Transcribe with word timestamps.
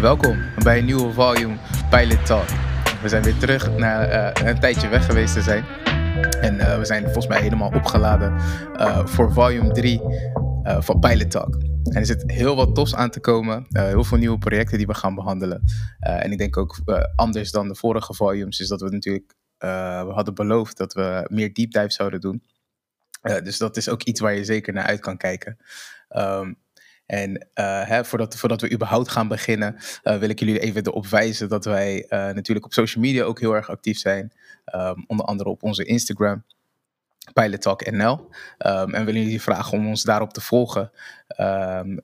Welkom 0.00 0.38
bij 0.62 0.78
een 0.78 0.84
nieuwe 0.84 1.12
volume 1.12 1.56
Pilot 1.90 2.26
Talk. 2.26 2.48
We 3.02 3.08
zijn 3.08 3.22
weer 3.22 3.38
terug 3.38 3.76
na 3.76 4.04
eh, 4.04 4.48
een 4.48 4.60
tijdje 4.60 4.88
weg 4.88 5.06
geweest 5.06 5.34
te 5.34 5.42
zijn. 5.42 5.64
En 6.40 6.60
eh, 6.60 6.78
we 6.78 6.84
zijn 6.84 7.02
volgens 7.04 7.26
mij 7.26 7.40
helemaal 7.40 7.72
opgeladen 7.74 8.34
eh, 8.76 9.06
voor 9.06 9.32
volume 9.32 9.72
3 9.72 10.00
eh, 10.62 10.80
van 10.80 10.98
Pilot 10.98 11.30
Talk. 11.30 11.54
En 11.84 11.96
er 11.96 12.06
zit 12.06 12.22
heel 12.26 12.56
wat 12.56 12.74
tofs 12.74 12.94
aan 12.94 13.10
te 13.10 13.20
komen. 13.20 13.66
heel 13.68 14.04
veel 14.04 14.18
nieuwe 14.18 14.38
projecten 14.38 14.78
die 14.78 14.86
we 14.86 14.94
gaan 14.94 15.14
behandelen. 15.14 15.62
Eh, 15.98 16.24
en 16.24 16.32
ik 16.32 16.38
denk 16.38 16.56
ook 16.56 16.80
anders 17.16 17.50
dan 17.50 17.68
de 17.68 17.74
vorige 17.74 18.14
volumes 18.14 18.60
is 18.60 18.68
dat 18.68 18.80
we 18.80 18.90
natuurlijk... 18.90 19.34
we 19.58 20.10
hadden 20.14 20.34
beloofd 20.34 20.76
dat 20.76 20.92
we 20.92 21.26
meer 21.30 21.52
deep 21.52 21.72
dive 21.72 21.90
zouden 21.92 22.20
doen. 22.20 22.42
Eh, 23.20 23.42
dus 23.42 23.58
dat 23.58 23.76
is 23.76 23.88
ook 23.88 24.02
iets 24.02 24.20
waar 24.20 24.34
je 24.34 24.44
zeker 24.44 24.72
naar 24.72 24.84
uit 24.84 25.00
kan 25.00 25.16
kijken. 25.16 25.58
Ehm, 26.08 26.52
en 27.06 27.48
eh, 27.54 27.86
hè, 27.88 28.04
voordat, 28.04 28.36
voordat 28.36 28.60
we 28.60 28.72
überhaupt 28.72 29.08
gaan 29.08 29.28
beginnen, 29.28 29.76
eh, 30.02 30.18
wil 30.18 30.28
ik 30.28 30.38
jullie 30.38 30.58
even 30.58 30.86
erop 30.86 31.06
wijzen 31.06 31.48
dat 31.48 31.64
wij 31.64 32.06
natuurlijk 32.08 32.66
op 32.66 32.72
social 32.72 33.04
media 33.04 33.24
ook 33.24 33.40
heel 33.40 33.54
erg 33.54 33.70
actief 33.70 33.98
zijn. 33.98 34.32
Ehm, 34.64 35.02
onder 35.06 35.26
andere 35.26 35.48
op 35.48 35.62
onze 35.62 35.84
Instagram, 35.84 36.44
Pilot 37.32 37.62
Talk 37.62 37.90
NL. 37.90 38.28
Ehm, 38.58 38.94
en 38.94 39.04
willen 39.04 39.22
jullie 39.22 39.42
vragen 39.42 39.78
om 39.78 39.88
ons 39.88 40.02
daarop 40.02 40.32
te 40.32 40.40
volgen 40.40 40.90
en, 41.26 42.02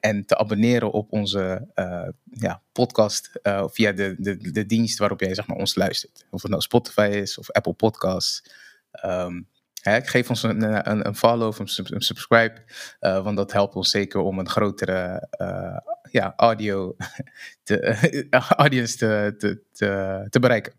en 0.00 0.26
te 0.26 0.38
abonneren 0.38 0.92
op 0.92 1.12
onze 1.12 1.68
ja, 2.24 2.62
podcast 2.72 3.30
via 3.66 3.92
de, 3.92 4.14
de, 4.18 4.50
de 4.52 4.66
dienst 4.66 4.98
waarop 4.98 5.20
jij 5.20 5.34
zeg 5.34 5.46
maar, 5.46 5.56
ons 5.56 5.74
luistert. 5.74 6.26
Of 6.30 6.42
het 6.42 6.50
nou 6.50 6.62
Spotify 6.62 7.10
is 7.12 7.38
of 7.38 7.50
Apple 7.50 7.72
Podcasts. 7.72 8.42
Hè, 9.90 10.00
geef 10.04 10.28
ons 10.28 10.42
een, 10.42 10.88
een, 10.90 11.06
een 11.06 11.16
follow 11.16 11.48
of 11.48 11.58
een, 11.58 11.68
sub- 11.68 11.90
een 11.90 12.00
subscribe, 12.00 12.62
eh, 13.00 13.22
want 13.22 13.36
dat 13.36 13.52
helpt 13.52 13.74
ons 13.74 13.90
zeker 13.90 14.20
om 14.20 14.38
een 14.38 14.48
grotere 14.48 15.26
eh, 15.30 15.76
ja, 16.10 16.32
audio 16.36 16.96
te, 17.62 18.26
audience 18.56 18.96
te, 18.96 19.34
te, 19.38 19.62
te, 19.72 20.26
te 20.30 20.38
bereiken. 20.40 20.72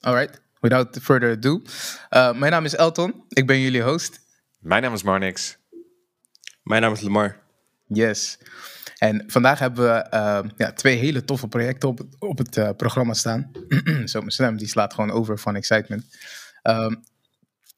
Alright, 0.00 0.40
without 0.60 0.98
further 1.02 1.30
ado. 1.30 1.62
Uh, 2.10 2.32
mijn 2.38 2.52
naam 2.52 2.64
is 2.64 2.74
Elton, 2.76 3.24
ik 3.28 3.46
ben 3.46 3.60
jullie 3.60 3.82
host. 3.82 4.20
Mijn 4.58 4.82
naam 4.82 4.92
is 4.94 5.02
Marnix. 5.02 5.56
Mijn 6.62 6.82
naam 6.82 6.92
is 6.92 7.00
Lamar. 7.00 7.42
Yes. 7.86 8.38
En 8.98 9.24
vandaag 9.26 9.58
hebben 9.58 9.84
we 9.84 9.90
eh, 9.90 10.40
ja, 10.56 10.72
twee 10.72 10.96
hele 10.96 11.24
toffe 11.24 11.48
projecten 11.48 11.88
op, 11.88 11.98
het- 11.98 12.16
op 12.18 12.38
het 12.38 12.56
eh, 12.56 12.70
programma 12.76 13.12
staan. 13.14 13.50
Zo, 14.04 14.18
mijn 14.18 14.30
stem 14.30 14.56
die 14.56 14.68
slaat 14.68 14.94
gewoon 14.94 15.10
over 15.10 15.38
van 15.38 15.56
excitement. 15.56 16.16
Ehm, 16.62 16.94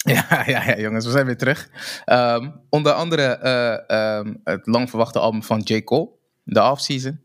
ja, 0.14 0.42
ja, 0.46 0.64
ja, 0.64 0.78
jongens, 0.78 1.04
we 1.04 1.10
zijn 1.10 1.26
weer 1.26 1.36
terug. 1.36 1.68
Ehm, 2.04 2.50
onder 2.68 2.92
andere 2.92 3.22
eh, 3.22 3.90
ehm, 3.90 4.34
het 4.44 4.66
lang 4.66 4.88
verwachte 4.90 5.18
album 5.18 5.42
van 5.42 5.60
J. 5.60 5.82
Cole, 5.82 6.08
The 6.44 6.62
Off-Season. 6.62 7.24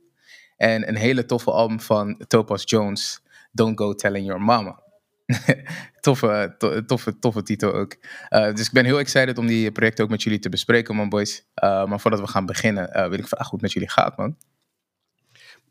En 0.58 0.88
een 0.88 0.96
hele 0.96 1.26
toffe 1.26 1.52
album 1.52 1.82
van 1.82 2.24
Topaz 2.28 2.64
Jones, 2.66 3.22
Don't 3.52 3.78
Go 3.80 3.94
Telling 3.96 4.26
Your 4.26 4.42
Mama. 4.42 4.80
toffe, 6.00 6.56
to- 6.58 6.86
toffe, 6.86 7.20
toffe 7.20 7.44
titel 7.44 7.74
ook. 7.74 7.96
Eh, 8.30 8.54
dus 8.54 8.66
ik 8.66 8.72
ben 8.72 8.86
heel 8.86 9.00
excited 9.00 9.38
om 9.38 9.48
die 9.48 9.72
projecten 9.72 10.04
ook 10.04 10.10
met 10.10 10.24
jullie 10.24 10.40
te 10.40 10.50
bespreken, 10.50 10.96
man 10.96 11.10
boys. 11.10 11.46
Eh, 11.54 11.86
maar 11.86 12.00
voordat 12.00 12.20
we 12.20 12.28
gaan 12.28 12.46
beginnen, 12.46 13.10
wil 13.10 13.20
ik 13.20 13.28
vragen 13.28 13.50
hoe 13.50 13.54
het 13.54 13.62
met 13.62 13.72
jullie 13.72 13.90
gaat, 13.90 14.18
man. 14.18 14.38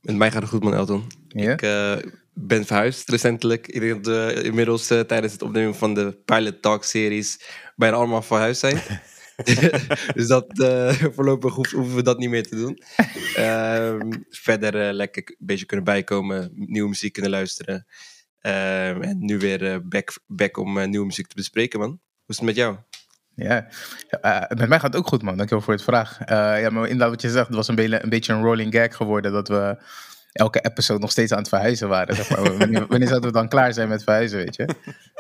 Met 0.01 0.17
mij 0.17 0.31
gaat 0.31 0.43
het 0.43 0.51
goed, 0.51 0.63
man, 0.63 0.75
Elton. 0.75 1.07
Ja? 1.29 1.53
Ik 1.53 2.20
ben 2.35 2.67
verhuisd 2.67 3.09
recentelijk. 3.09 3.67
Ik 3.67 3.81
denk 3.81 4.05
dat 4.05 4.15
we 4.15 4.43
inmiddels 4.43 4.91
eh, 4.91 5.01
tijdens 5.01 5.33
het 5.33 5.43
opnemen 5.43 5.75
van 5.75 5.95
de 5.95 6.19
Pilot 6.25 6.63
Talk 6.63 6.85
series 6.85 7.41
bijna 7.77 7.97
allemaal 7.97 8.23
verhuisd 8.23 8.61
zijn. 8.61 8.81
dus 10.15 10.27
dat 10.27 10.59
eh, 10.59 10.93
voorlopig 11.15 11.55
hoeven 11.55 11.95
we 11.95 12.03
dat 12.03 12.19
niet 12.19 12.31
meer 12.31 12.47
te 12.47 12.57
doen. 12.57 12.83
Ehm, 13.35 14.13
verder 14.29 14.89
eh, 14.89 14.95
lekker 14.95 15.23
een 15.27 15.47
beetje 15.47 15.67
kunnen 15.67 15.85
bijkomen, 15.85 16.51
nieuwe 16.55 16.89
muziek 16.89 17.13
kunnen 17.13 17.31
luisteren. 17.31 17.87
Ehm, 18.41 19.03
en 19.03 19.17
nu 19.19 19.39
weer 19.39 19.89
back, 19.89 20.19
back 20.27 20.57
om 20.57 20.91
nieuwe 20.91 21.07
muziek 21.07 21.27
te 21.27 21.35
bespreken, 21.35 21.81
man. 21.81 21.89
Hoe 21.89 21.99
is 22.27 22.37
het 22.37 22.45
met 22.45 22.57
jou? 22.57 22.77
Ja, 23.35 23.69
met 24.49 24.69
mij 24.69 24.81
gaat 24.81 24.93
het 24.93 24.97
ook 24.97 25.07
goed, 25.07 25.23
man. 25.23 25.37
Dankjewel 25.37 25.65
voor 25.65 25.75
het 25.75 25.83
vraag. 25.83 26.19
Ja, 26.29 26.71
maar 26.71 26.83
inderdaad, 26.83 27.11
wat 27.11 27.23
je 27.23 27.31
zegt, 27.31 27.47
het 27.47 27.57
was 27.57 27.69
een, 27.69 28.03
een 28.03 28.09
beetje 28.09 28.33
een 28.33 28.43
rolling 28.43 28.75
gag 28.75 28.97
geworden 28.97 29.33
dat 29.33 29.49
we 29.49 29.77
elke 30.33 30.61
episode 30.61 31.01
nog 31.01 31.11
steeds 31.11 31.33
aan 31.33 31.39
het 31.39 31.49
verhuizen 31.49 31.89
waren. 31.89 32.17
Zeg 32.17 32.31
maar. 32.31 32.59
wanneer, 32.59 32.87
wanneer 32.93 33.09
zouden 33.09 33.31
we 33.31 33.37
dan 33.37 33.49
klaar 33.49 33.73
zijn 33.73 33.89
met 33.89 34.03
verhuizen, 34.03 34.39
weet 34.39 34.57
je? 34.57 34.65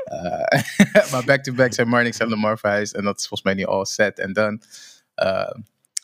Eh, 0.04 1.10
maar 1.12 1.24
back-to-back 1.24 1.74
zijn 1.74 1.88
Marnix 1.88 2.18
en 2.18 2.28
Lamar 2.28 2.58
verhuisd 2.58 2.94
en 2.94 3.04
dat 3.04 3.18
is 3.18 3.26
volgens 3.26 3.42
mij 3.42 3.54
nu 3.54 3.64
al 3.64 3.86
set 3.86 4.18
en 4.18 4.32
done. 4.32 4.60
Eh, 5.14 5.50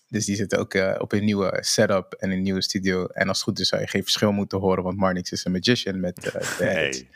dus 0.08 0.24
die 0.24 0.36
zitten 0.36 0.58
ook 0.58 0.74
eh, 0.74 0.94
op 0.98 1.12
een 1.12 1.24
nieuwe 1.24 1.58
setup 1.60 2.12
en 2.12 2.30
een 2.30 2.42
nieuwe 2.42 2.62
studio. 2.62 3.06
En 3.06 3.28
als 3.28 3.36
het 3.36 3.46
goed 3.46 3.58
is, 3.58 3.68
zou 3.68 3.82
je 3.82 3.88
geen 3.88 4.02
verschil 4.02 4.32
moeten 4.32 4.58
horen, 4.58 4.82
want 4.82 4.96
Marnix 4.96 5.32
is 5.32 5.44
een 5.44 5.52
magician 5.52 6.00
met 6.00 6.16
de. 6.22 6.54
Hey, 6.58 7.08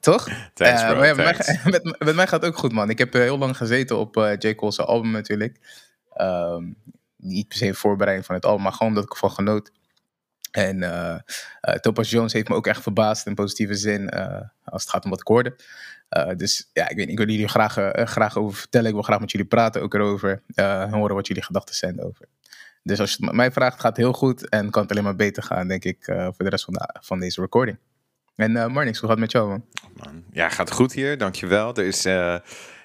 Toch? 0.00 0.28
thanks 0.54 0.82
bro, 0.82 1.04
ja, 1.04 1.14
met, 1.14 1.16
mij, 1.16 1.60
met, 1.72 1.96
met 1.98 2.14
mij 2.14 2.26
gaat 2.26 2.42
het 2.42 2.50
ook 2.50 2.58
goed, 2.58 2.72
man. 2.72 2.90
Ik 2.90 2.98
heb 2.98 3.12
heel 3.12 3.38
lang 3.38 3.56
gezeten 3.56 3.98
op 3.98 4.36
J. 4.38 4.54
Cole's 4.54 4.78
album 4.78 5.10
natuurlijk. 5.10 5.58
Ehm, 6.12 6.64
niet 7.16 7.48
per 7.48 7.56
se 7.56 7.66
in 7.66 7.74
voorbereiding 7.74 8.26
van 8.26 8.34
het 8.34 8.44
album, 8.44 8.62
maar 8.62 8.72
gewoon 8.72 8.88
omdat 8.88 9.04
ik 9.04 9.12
ervan 9.12 9.30
genoot. 9.30 9.70
En 10.58 10.82
eh 10.82 11.18
eh, 11.60 11.74
Topaz 11.74 12.10
Jones 12.10 12.32
heeft 12.32 12.48
me 12.48 12.54
ook 12.54 12.66
echt 12.66 12.82
verbaasd 12.82 13.26
in 13.26 13.34
positieve 13.34 13.74
zin 13.74 14.08
eh, 14.08 14.40
als 14.64 14.82
het 14.82 14.90
gaat 14.90 15.04
om 15.04 15.10
wat. 15.10 15.52
Eh, 16.08 16.36
dus 16.36 16.70
ja, 16.72 16.88
ik, 16.88 16.96
weet, 16.96 17.08
ik 17.08 17.18
wil 17.18 17.28
jullie 17.28 17.48
graag, 17.48 17.72
graag 17.92 18.36
over 18.36 18.58
vertellen. 18.58 18.86
Ik 18.86 18.92
wil 18.92 19.02
graag 19.02 19.20
met 19.20 19.30
jullie 19.30 19.46
praten 19.46 19.82
ook 19.82 19.94
erover. 19.94 20.42
en 20.54 20.92
horen 20.92 21.14
wat 21.14 21.26
jullie 21.26 21.42
gedachten 21.42 21.74
zijn 21.74 22.02
over. 22.02 22.26
Dus 22.82 23.00
als 23.00 23.14
je 23.14 23.24
het 23.24 23.34
mij 23.34 23.52
vraagt, 23.52 23.80
gaat 23.80 23.96
het 23.96 23.96
heel 23.96 24.12
goed. 24.12 24.48
En 24.48 24.70
kan 24.70 24.82
het 24.82 24.90
alleen 24.90 25.04
maar 25.04 25.16
beter 25.16 25.42
gaan, 25.42 25.68
denk 25.68 25.84
ik, 25.84 26.04
voor 26.04 26.44
de 26.44 26.48
rest 26.48 26.64
van, 26.64 26.74
van 27.00 27.20
deze 27.20 27.40
recording. 27.40 27.78
En 28.34 28.56
eh 28.56 28.66
Marnix, 28.66 28.98
hoe 28.98 29.08
gaat 29.08 29.18
het 29.18 29.26
met 29.26 29.32
jou, 29.32 29.48
man? 29.48 29.64
Man. 29.94 30.24
Ja, 30.30 30.48
gaat 30.48 30.70
goed 30.70 30.92
hier, 30.92 31.18
dankjewel. 31.18 31.74
Er 31.74 31.84
is, 31.84 32.02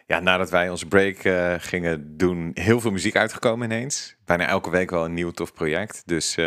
ja, 0.08 0.20
nadat 0.22 0.50
wij 0.50 0.70
onze 0.70 0.86
break 0.86 1.18
gingen 1.62 2.18
doen, 2.18 2.52
heel 2.54 2.82
veel 2.82 2.92
muziek 2.92 3.16
uitgekomen 3.16 3.72
ineens. 3.72 4.16
Bijna 4.26 4.48
elke 4.48 4.70
week 4.70 4.90
wel 4.90 5.06
een 5.06 5.14
nieuw 5.14 5.32
tof 5.32 5.54
project. 5.54 6.02
Dus 6.06 6.38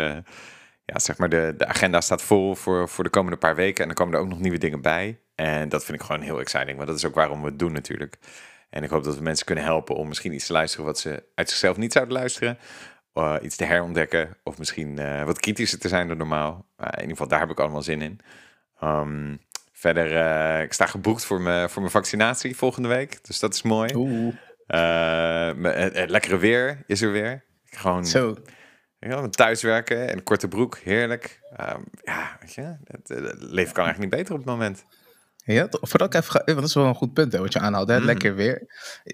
ja, 0.93 0.99
zeg 0.99 1.17
maar, 1.17 1.29
de, 1.29 1.53
de 1.57 1.65
agenda 1.65 2.01
staat 2.01 2.21
vol 2.21 2.55
voor, 2.55 2.89
voor 2.89 3.03
de 3.03 3.09
komende 3.09 3.37
paar 3.37 3.55
weken. 3.55 3.83
En 3.83 3.89
er 3.89 3.95
komen 3.95 4.13
er 4.13 4.19
ook 4.19 4.27
nog 4.27 4.39
nieuwe 4.39 4.57
dingen 4.57 4.81
bij. 4.81 5.19
En 5.35 5.69
dat 5.69 5.85
vind 5.85 5.99
ik 5.99 6.05
gewoon 6.05 6.21
heel 6.21 6.39
exciting, 6.39 6.75
want 6.75 6.87
dat 6.87 6.97
is 6.97 7.05
ook 7.05 7.15
waarom 7.15 7.41
we 7.41 7.47
het 7.47 7.59
doen 7.59 7.71
natuurlijk. 7.71 8.17
En 8.69 8.83
ik 8.83 8.89
hoop 8.89 9.03
dat 9.03 9.15
we 9.17 9.23
mensen 9.23 9.45
kunnen 9.45 9.63
helpen 9.63 9.95
om 9.95 10.07
misschien 10.07 10.33
iets 10.33 10.45
te 10.45 10.53
luisteren 10.53 10.85
wat 10.85 10.99
ze 10.99 11.23
uit 11.35 11.49
zichzelf 11.49 11.77
niet 11.77 11.91
zouden 11.93 12.13
luisteren. 12.13 12.57
eh, 13.13 13.35
iets 13.41 13.55
te 13.55 13.63
herontdekken. 13.65 14.37
Of 14.43 14.57
misschien 14.57 14.99
eh, 14.99 15.23
wat 15.23 15.39
kritischer 15.39 15.79
te 15.79 15.87
zijn 15.87 16.07
dan 16.07 16.17
normaal. 16.17 16.65
Maar 16.77 16.87
in 16.93 16.99
ieder 16.99 17.09
geval, 17.11 17.27
daar 17.27 17.39
heb 17.39 17.49
ik 17.49 17.59
allemaal 17.59 17.81
zin 17.81 18.01
in. 18.01 18.19
Ehm, 18.79 19.35
verder, 19.71 20.15
eh, 20.15 20.61
ik 20.63 20.73
sta 20.73 20.85
geboekt 20.85 21.25
voor 21.25 21.41
mijn, 21.41 21.69
voor 21.69 21.81
mijn 21.81 21.93
vaccinatie 21.93 22.55
volgende 22.55 22.87
week. 22.87 23.25
Dus 23.25 23.39
dat 23.39 23.53
is 23.53 23.61
mooi. 23.61 23.93
Oeh, 23.95 24.33
Eh, 24.67 24.77
me- 25.55 25.69
het, 25.93 26.09
lekkere 26.09 26.37
weer 26.37 26.83
is 26.87 27.01
er 27.01 27.11
weer. 27.11 27.43
Gewoon 27.65 28.05
zo. 28.05 28.37
Ja, 28.99 29.29
thuiswerken 29.29 30.07
en 30.09 30.17
een 30.17 30.23
korte 30.23 30.47
broek, 30.47 30.77
heerlijk. 30.77 31.39
Ehm, 31.55 31.81
ja, 32.03 32.37
weet 32.39 32.53
je, 32.53 32.61
het, 32.83 33.07
het 33.07 33.41
leven 33.41 33.73
kan 33.73 33.83
eigenlijk 33.85 33.99
niet 33.99 34.09
beter 34.09 34.33
op 34.33 34.39
het 34.39 34.49
moment. 34.49 34.85
Ja, 35.45 35.63
ik 35.63 35.73
even 36.13 36.23
ga, 36.23 36.41
want 36.45 36.57
dat 36.57 36.63
is 36.67 36.73
wel 36.73 36.85
een 36.85 36.95
goed 36.95 37.13
punt 37.13 37.31
hè, 37.33 37.39
wat 37.39 37.53
je 37.53 37.59
aanhaalt. 37.59 37.87
Hè? 37.87 37.95
Mhm. 37.97 38.05
Lekker 38.05 38.35
weer. 38.35 38.65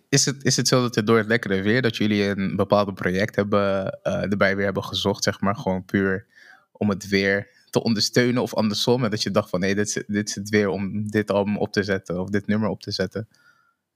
Is 0.09 0.25
het, 0.25 0.43
is 0.43 0.55
het 0.57 0.67
zo 0.67 0.81
dat 0.81 0.95
het 0.95 1.07
door 1.07 1.17
het 1.17 1.27
lekkere 1.27 1.61
weer 1.61 1.81
dat 1.81 1.97
jullie 1.97 2.23
een 2.23 2.55
bepaald 2.55 2.95
project 2.95 3.35
hebben, 3.35 3.99
eh, 4.03 4.21
erbij 4.21 4.55
weer 4.55 4.65
hebben 4.65 4.83
gezocht, 4.83 5.23
zeg 5.23 5.39
maar, 5.41 5.55
gewoon 5.55 5.85
puur 5.85 6.25
om 6.71 6.89
het 6.89 7.07
weer 7.07 7.47
te 7.69 7.83
ondersteunen 7.83 8.41
of 8.41 8.53
andersom? 8.53 9.03
En 9.03 9.09
dat 9.09 9.23
je 9.23 9.31
dacht 9.31 9.49
van 9.49 9.59
nee, 9.59 9.75
dit, 9.75 9.87
is- 9.87 10.03
dit 10.07 10.29
is 10.29 10.35
het 10.35 10.49
weer 10.49 10.67
om 10.67 11.09
dit 11.09 11.31
album 11.31 11.57
op 11.57 11.71
te 11.71 11.83
zetten 11.83 12.19
of 12.21 12.29
dit 12.29 12.47
nummer 12.47 12.69
op 12.69 12.81
te 12.81 12.91
zetten. 12.91 13.27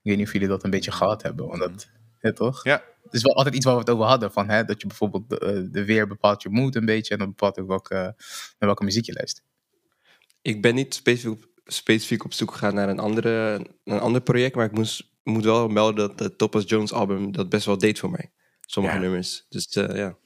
Ik 0.02 0.10
weet 0.10 0.16
niet 0.16 0.26
of 0.26 0.32
jullie 0.32 0.48
dat 0.48 0.64
een 0.64 0.70
beetje 0.70 0.92
gehad 0.92 1.22
hebben, 1.22 1.46
want 1.46 1.58
dat, 1.60 1.88
ja, 2.28 2.34
toch? 2.34 2.64
Ja. 2.64 2.82
Het 3.04 3.14
is 3.14 3.22
wel 3.22 3.34
altijd 3.36 3.54
iets 3.54 3.64
waar 3.64 3.74
we 3.74 3.80
het 3.80 3.90
over 3.90 4.04
hadden, 4.06 4.32
van, 4.32 4.48
hè, 4.48 4.64
dat 4.64 4.80
je 4.80 4.86
bijvoorbeeld 4.86 5.28
de, 5.30 5.38
eh, 5.38 5.62
de 5.72 5.84
weer 5.84 6.06
bepaalt 6.06 6.42
je 6.42 6.48
mood 6.50 6.74
een 6.74 6.84
beetje 6.84 7.12
en 7.12 7.18
dat 7.18 7.28
bepaalt 7.28 7.58
ook 7.58 7.68
welke, 7.68 7.94
naar 7.94 8.14
welke 8.58 8.84
muziek 8.84 9.04
je 9.06 9.12
luistert. 9.12 9.46
Ik 10.42 10.62
ben 10.62 10.74
niet 10.74 10.94
specifiek 10.94 11.32
op, 11.32 11.46
specifiek 11.64 12.24
op 12.24 12.32
zoek 12.32 12.52
gegaan 12.52 12.74
naar 12.74 12.88
een, 12.88 12.98
andere, 12.98 13.66
een 13.84 14.00
ander 14.00 14.20
project, 14.20 14.54
maar 14.54 14.64
ik 14.64 14.72
moest, 14.72 15.10
moet 15.22 15.44
wel 15.44 15.68
melden 15.68 15.94
dat 16.08 16.18
het 16.18 16.38
Topaz 16.38 16.64
Jones 16.66 16.92
album 16.92 17.32
dat 17.32 17.48
best 17.48 17.66
wel 17.66 17.78
deed 17.78 17.98
voor 17.98 18.10
mij. 18.10 18.30
Sommige 18.60 18.94
Ja. 18.94 19.00
nummers. 19.00 19.46
Dus 19.48 19.66
eh, 19.66 19.96
ja. 19.96 20.16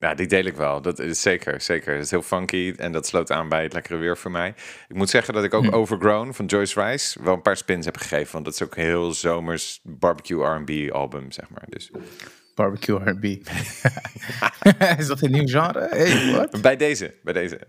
Ja, 0.00 0.14
die 0.14 0.26
deel 0.26 0.44
ik 0.44 0.56
wel. 0.56 0.82
Dat 0.82 0.98
is 0.98 1.20
zeker, 1.20 1.60
zeker. 1.60 1.92
Het 1.94 2.04
is 2.04 2.10
heel 2.10 2.22
funky 2.22 2.74
en 2.76 2.92
dat 2.92 3.06
sloot 3.06 3.30
aan 3.30 3.48
bij 3.48 3.62
het 3.62 3.72
lekkere 3.72 3.96
weer 3.96 4.16
voor 4.16 4.30
mij. 4.30 4.54
Ik 4.88 4.96
moet 4.96 5.10
zeggen 5.10 5.34
dat 5.34 5.44
ik 5.44 5.54
ook 5.54 5.64
Hm. 5.64 5.74
Overgrown 5.74 6.32
van 6.32 6.46
Joyce 6.46 6.82
Rice 6.82 7.22
wel 7.22 7.34
een 7.34 7.42
paar 7.42 7.56
spins 7.56 7.84
heb 7.84 7.96
gegeven. 7.96 8.32
Want 8.32 8.44
dat 8.44 8.54
is 8.54 8.62
ook 8.62 8.76
een 8.76 8.82
heel 8.82 9.12
zomers 9.12 9.80
barbecue 9.82 10.44
R&B 10.44 10.92
album, 10.92 11.32
zeg 11.32 11.48
maar. 11.48 11.64
Dus 11.68 11.90
Barbecue 12.54 13.10
R&B. 13.10 13.24
is 15.00 15.06
dat 15.06 15.22
een 15.22 15.30
nieuw 15.30 15.46
genre? 15.46 15.88
Hey, 15.90 16.32
what? 16.32 16.62
bij 16.62 16.76
deze, 16.76 17.14
bij 17.22 17.32
deze. 17.32 17.60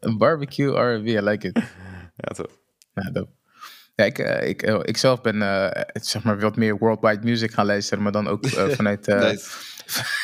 Een 0.00 0.18
barbecue 0.18 0.94
R&B, 0.94 1.06
I 1.06 1.20
like 1.20 1.46
it. 1.46 1.56
Ja, 2.16 2.34
toch. 2.34 2.58
Dope. 3.12 3.30
Ja, 3.94 4.04
ik, 4.04 4.18
eh, 4.18 4.48
ik, 4.48 4.62
eh, 4.62 4.78
ik 4.82 4.96
zelf 4.96 5.20
ben 5.20 5.42
eh, 5.42 5.82
zeg 5.92 6.22
maar 6.22 6.40
wat 6.40 6.56
meer 6.56 6.78
worldwide 6.78 7.22
music 7.22 7.52
gaan 7.52 7.66
luisteren, 7.66 8.02
maar 8.02 8.12
dan 8.12 8.28
ook 8.28 8.48
vanuit. 8.78 9.06
Nice. 9.06 9.76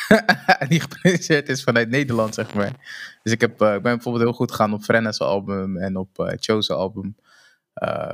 die 0.69 0.79
geproduceerd 0.79 1.49
is 1.49 1.63
vanuit 1.63 1.89
Nederland, 1.89 2.33
zeg 2.33 2.53
maar. 2.53 2.71
Dus 3.23 3.33
ik, 3.33 3.41
heb, 3.41 3.61
eh, 3.61 3.73
ik 3.73 3.81
ben 3.81 3.93
bijvoorbeeld 3.93 4.23
heel 4.23 4.33
goed 4.33 4.51
gegaan 4.51 4.73
op 4.73 4.83
Frenna's 4.83 5.19
album 5.19 5.77
en 5.77 5.97
op 5.97 6.19
eh 6.19 6.33
Cho's 6.39 6.69
album. 6.69 7.15
Eh, 7.73 8.13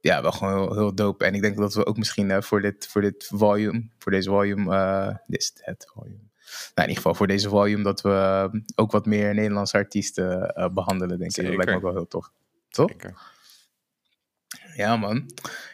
ja, 0.00 0.22
wel 0.22 0.32
gewoon 0.32 0.54
heel, 0.54 0.74
heel 0.74 0.94
dope. 0.94 1.24
En 1.24 1.34
ik 1.34 1.42
denk 1.42 1.56
dat 1.56 1.74
we 1.74 1.86
ook 1.86 1.96
misschien 1.96 2.42
voor, 2.42 2.60
dit, 2.60 2.86
voor 2.86 3.00
dit 3.00 3.30
volume, 3.34 3.88
voor 3.98 4.12
deze 4.12 4.28
volume, 4.28 5.20
dit 5.26 5.40
is 5.40 5.52
het 5.54 5.90
volume. 5.94 6.28
Nou, 6.50 6.70
in 6.74 6.82
ieder 6.82 6.96
geval 6.96 7.14
voor 7.14 7.26
deze 7.26 7.48
volume, 7.48 7.82
dat 7.82 8.00
we 8.00 8.50
ook 8.74 8.92
wat 8.92 9.06
meer 9.06 9.34
Nederlandse 9.34 9.76
artiesten 9.76 10.54
eh, 10.54 10.68
behandelen, 10.68 11.18
denk 11.18 11.36
ik. 11.36 11.44
Dat 11.44 11.54
lijkt 11.54 11.70
me 11.70 11.76
ook 11.76 11.82
wel 11.82 11.92
heel 11.92 12.08
tof. 12.08 12.30
Toch? 12.68 12.90
Zeker. 12.90 13.14
Ja, 14.74 14.96
man. 14.96 15.30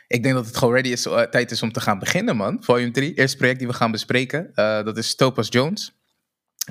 Ik 0.08 0.22
denk 0.22 0.34
dat 0.34 0.46
het 0.46 0.56
gewoon 0.56 0.74
ready 0.74 0.88
is, 0.88 1.06
eh, 1.06 1.20
tijd 1.20 1.50
is 1.50 1.62
om 1.62 1.72
te 1.72 1.80
gaan 1.80 1.98
beginnen, 1.98 2.36
man. 2.36 2.58
Volume 2.60 2.90
3, 2.90 3.14
eerste 3.14 3.36
project 3.36 3.58
die 3.58 3.68
we 3.68 3.74
gaan 3.74 3.90
bespreken. 3.90 4.50
eh, 4.54 4.84
dat 4.84 4.96
is 4.96 5.14
Topaz 5.14 5.48
Jones. 5.48 5.94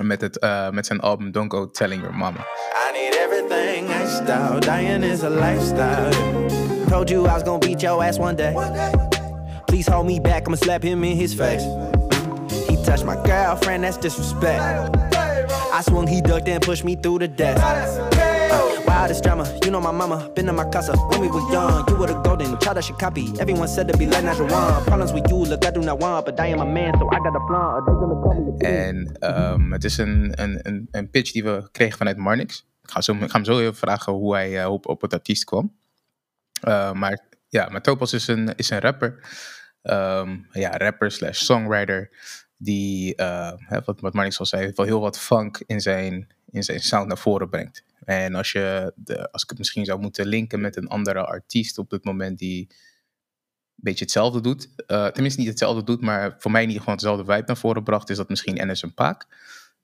Met, 0.02 0.20
het, 0.20 0.38
eh, 0.38 0.70
met 0.70 0.86
zijn 0.86 1.00
album 1.00 1.32
Don't 1.32 1.52
Go 1.52 1.70
Telling 1.70 2.00
Your 2.02 2.16
Mama. 2.16 2.38
I 2.38 2.92
need 2.92 3.14
everything 3.14 3.88
iced 4.02 4.30
out. 4.30 4.62
Dying 4.62 5.04
is 5.04 5.22
a 5.22 5.28
lifestyle. 5.28 6.10
Told 6.88 7.08
you 7.10 7.26
I 7.28 7.32
was 7.32 7.42
gonna 7.42 7.58
beat 7.58 7.80
your 7.80 8.04
ass 8.04 8.18
one 8.18 8.34
day. 8.34 8.54
Please 9.64 9.90
hold 9.90 10.06
me 10.06 10.20
back, 10.20 10.46
I'ma 10.46 10.56
slap 10.56 10.82
him 10.82 11.04
in 11.04 11.16
his 11.16 11.34
face. 11.34 11.64
He 12.68 12.76
touched 12.84 13.04
my 13.04 13.16
girlfriend, 13.24 13.82
that's 13.84 13.98
disrespect. 13.98 14.94
I 15.78 15.82
swung, 15.82 16.08
he 16.08 16.20
ducked 16.20 16.48
and 16.48 16.60
pushed 16.64 16.84
me 16.84 16.96
through 17.00 17.18
the 17.18 17.34
desk. 17.34 18.15
Uh, 18.96 19.00
wildest 19.00 19.22
drama, 19.24 19.44
you 19.62 19.70
know 19.70 19.80
my 19.80 19.90
mama, 19.90 20.30
been 20.34 20.48
in 20.48 20.54
my 20.54 20.64
casa 20.64 20.96
when 20.96 21.20
we 21.20 21.28
were 21.28 21.52
young. 21.52 21.84
You 21.86 21.96
were 21.96 22.06
the 22.06 22.14
golden 22.22 22.58
child 22.58 22.78
I 22.78 22.80
should 22.80 22.98
copy. 22.98 23.30
Everyone 23.38 23.68
said 23.68 23.88
to 23.88 23.98
be 23.98 24.06
like 24.06 24.24
Nigel 24.24 24.46
One. 24.46 24.84
Problems 24.84 25.12
with 25.12 25.28
you, 25.28 25.36
look, 25.36 25.66
I 25.66 25.70
do 25.70 25.80
not 25.82 25.98
want, 25.98 26.24
but 26.24 26.40
I 26.40 26.46
am 26.46 26.60
a 26.60 26.64
man, 26.64 26.94
so 26.98 27.06
I 27.12 27.18
got 27.18 27.36
a 27.36 27.40
plan. 27.46 27.84
They 27.84 27.92
gonna 27.92 28.58
En 28.58 29.16
ehm, 29.18 29.72
het 29.72 29.84
is 29.84 29.98
een, 29.98 30.32
een, 30.42 30.88
een, 30.90 31.10
pitch 31.10 31.32
die 31.32 31.44
we 31.44 31.68
kregen 31.72 31.98
vanuit 31.98 32.16
Marnix. 32.16 32.66
Ik 32.82 32.90
ga, 32.90 33.00
zo, 33.00 33.12
ik 33.12 33.30
ga 33.30 33.36
hem 33.36 33.44
zo 33.44 33.58
even 33.58 33.74
vragen 33.74 34.12
hoe 34.12 34.34
hij 34.34 34.62
eh, 34.62 34.72
op, 34.72 34.86
op 34.86 35.00
het 35.00 35.12
artiest 35.12 35.44
kwam. 35.44 35.76
Eh, 36.60 36.92
maar 36.92 37.20
ja, 37.48 37.68
maar 37.68 37.82
Topaz 37.82 38.12
is 38.12 38.28
een, 38.28 38.54
is 38.54 38.70
een 38.70 38.80
rapper. 38.80 39.20
Ehm, 39.82 40.36
ja, 40.50 40.76
rapper 40.76 41.10
slash 41.10 41.40
songwriter. 41.40 42.10
Die, 42.58 43.12
hè, 43.56 43.80
wat, 43.84 44.00
wat 44.00 44.12
Marnix 44.14 44.38
al 44.38 44.46
zei, 44.46 44.72
wel 44.74 44.86
heel 44.86 45.00
wat 45.00 45.18
funk 45.18 45.62
in 45.66 45.80
zijn, 45.80 46.34
in 46.50 46.62
zijn 46.62 46.80
sound 46.80 47.08
naar 47.08 47.18
voren 47.18 47.48
brengt. 47.48 47.84
En 48.06 48.34
als, 48.34 48.52
je 48.52 48.92
de, 48.96 49.32
als 49.32 49.42
ik 49.42 49.48
het 49.48 49.58
misschien 49.58 49.84
zou 49.84 50.00
moeten 50.00 50.26
linken 50.26 50.60
met 50.60 50.76
een 50.76 50.88
andere 50.88 51.24
artiest 51.26 51.78
op 51.78 51.90
dit 51.90 52.04
moment 52.04 52.38
die 52.38 52.66
een 52.70 52.76
beetje 53.74 54.04
hetzelfde 54.04 54.40
doet. 54.40 54.68
eh, 54.86 55.06
tenminste 55.06 55.40
niet 55.40 55.48
hetzelfde 55.48 55.84
doet, 55.84 56.00
maar 56.00 56.34
voor 56.38 56.50
mij 56.50 56.60
in 56.62 56.66
ieder 56.68 56.82
geval 56.82 56.96
hetzelfde 56.98 57.32
vibe 57.32 57.46
naar 57.46 57.56
voren 57.56 57.82
bracht, 57.82 58.10
is 58.10 58.16
dat 58.16 58.28
misschien 58.28 58.68
NS 58.70 58.82
en 58.82 58.94
Paak. 58.94 59.26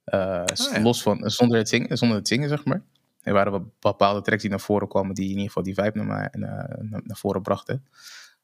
Eh, 0.04 0.42
ja. 0.44 0.80
Los 0.80 1.02
van, 1.02 1.30
zonder 1.30 1.58
het, 1.58 1.68
zingen, 1.68 1.98
zonder 1.98 2.16
het 2.16 2.28
zingen, 2.28 2.48
zeg 2.48 2.64
maar. 2.64 2.82
Er 3.20 3.32
waren 3.32 3.52
wel 3.52 3.72
bepaalde 3.80 4.20
tracks 4.22 4.40
die 4.42 4.50
naar 4.50 4.60
voren 4.60 4.88
kwamen, 4.88 5.14
die 5.14 5.24
in 5.24 5.30
ieder 5.30 5.46
geval 5.46 5.62
die 5.62 5.74
vibe 5.74 5.98
naar, 5.98 6.06
mij- 6.06 6.28
naar, 6.32 6.76
naar, 6.80 7.16
voren 7.16 7.42
brachten. 7.42 7.86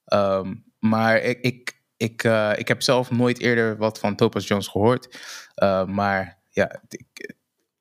Ehm, 0.05 0.55
maar 0.79 1.21
ik, 1.21 1.41
ik, 1.41 1.81
ik, 1.97 2.25
eh, 2.25 2.53
ik 2.57 2.69
heb 2.69 2.83
zelf 2.83 3.11
nooit 3.11 3.39
eerder 3.41 3.77
wat 3.77 3.99
van 3.99 4.17
Topaz 4.17 4.49
Jones 4.49 4.67
gehoord. 4.69 5.19
Eh, 5.55 5.85
maar 5.85 6.39
ja, 6.51 6.83
ik, 6.89 7.35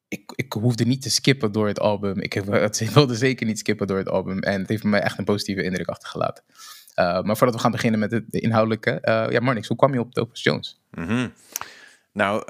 ik, 0.08 0.32
ik 0.36 0.54
hoefde 0.54 0.86
niet 0.86 1.02
te 1.02 1.10
skippen 1.10 1.52
door 1.52 1.68
het 1.68 1.80
album. 1.80 2.20
Ik, 2.20 2.34
wilde 2.94 3.16
zeker 3.16 3.46
niet 3.46 3.60
skippen 3.60 3.88
door 3.88 3.98
het 3.98 4.10
album. 4.10 4.40
En 4.40 4.60
het 4.60 4.70
heeft 4.70 4.84
mij 4.84 5.02
echt 5.02 5.18
een 5.18 5.26
positieve 5.26 5.64
indruk 5.64 5.88
achtergelaten. 5.88 6.44
Eh, 6.94 7.22
maar 7.22 7.38
voordat 7.38 7.56
we 7.56 7.62
gaan 7.62 7.72
beginnen 7.72 8.00
met 8.00 8.12
het 8.12 8.24
de 8.28 8.40
inhoudelijke. 8.40 8.92
eh, 9.00 9.30
ja, 9.30 9.40
Marnix, 9.40 9.68
hoe 9.68 9.78
kwam 9.78 9.94
je 9.94 10.00
op 10.00 10.14
Topaz 10.14 10.44
Jones? 10.44 10.82
Mhm. 10.92 11.28
Nou, 12.12 12.44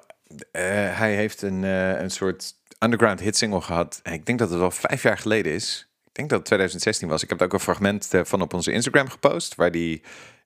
eh, 0.51 0.61
hij 0.97 1.15
heeft 1.15 1.41
een, 1.41 1.63
een 1.63 2.11
soort 2.11 2.53
underground 2.79 3.19
hit 3.19 3.37
single 3.37 3.61
gehad. 3.61 3.99
Ik 4.03 4.25
denk 4.25 4.39
dat 4.39 4.49
het 4.49 4.59
wel 4.59 4.71
vijf 4.71 5.03
jaar 5.03 5.17
geleden 5.17 5.53
is. 5.53 5.87
Ik 6.05 6.13
denk 6.13 6.29
dat 6.29 6.37
het 6.37 6.47
2016 6.47 7.07
was. 7.07 7.23
Ik 7.23 7.29
heb 7.29 7.39
er 7.39 7.45
ook 7.45 7.53
een 7.53 7.59
fragment 7.59 8.09
van 8.23 8.41
op 8.41 8.53
onze 8.53 8.71
Instagram 8.71 9.09
gepost. 9.09 9.55
Waar 9.55 9.71
die 9.71 10.01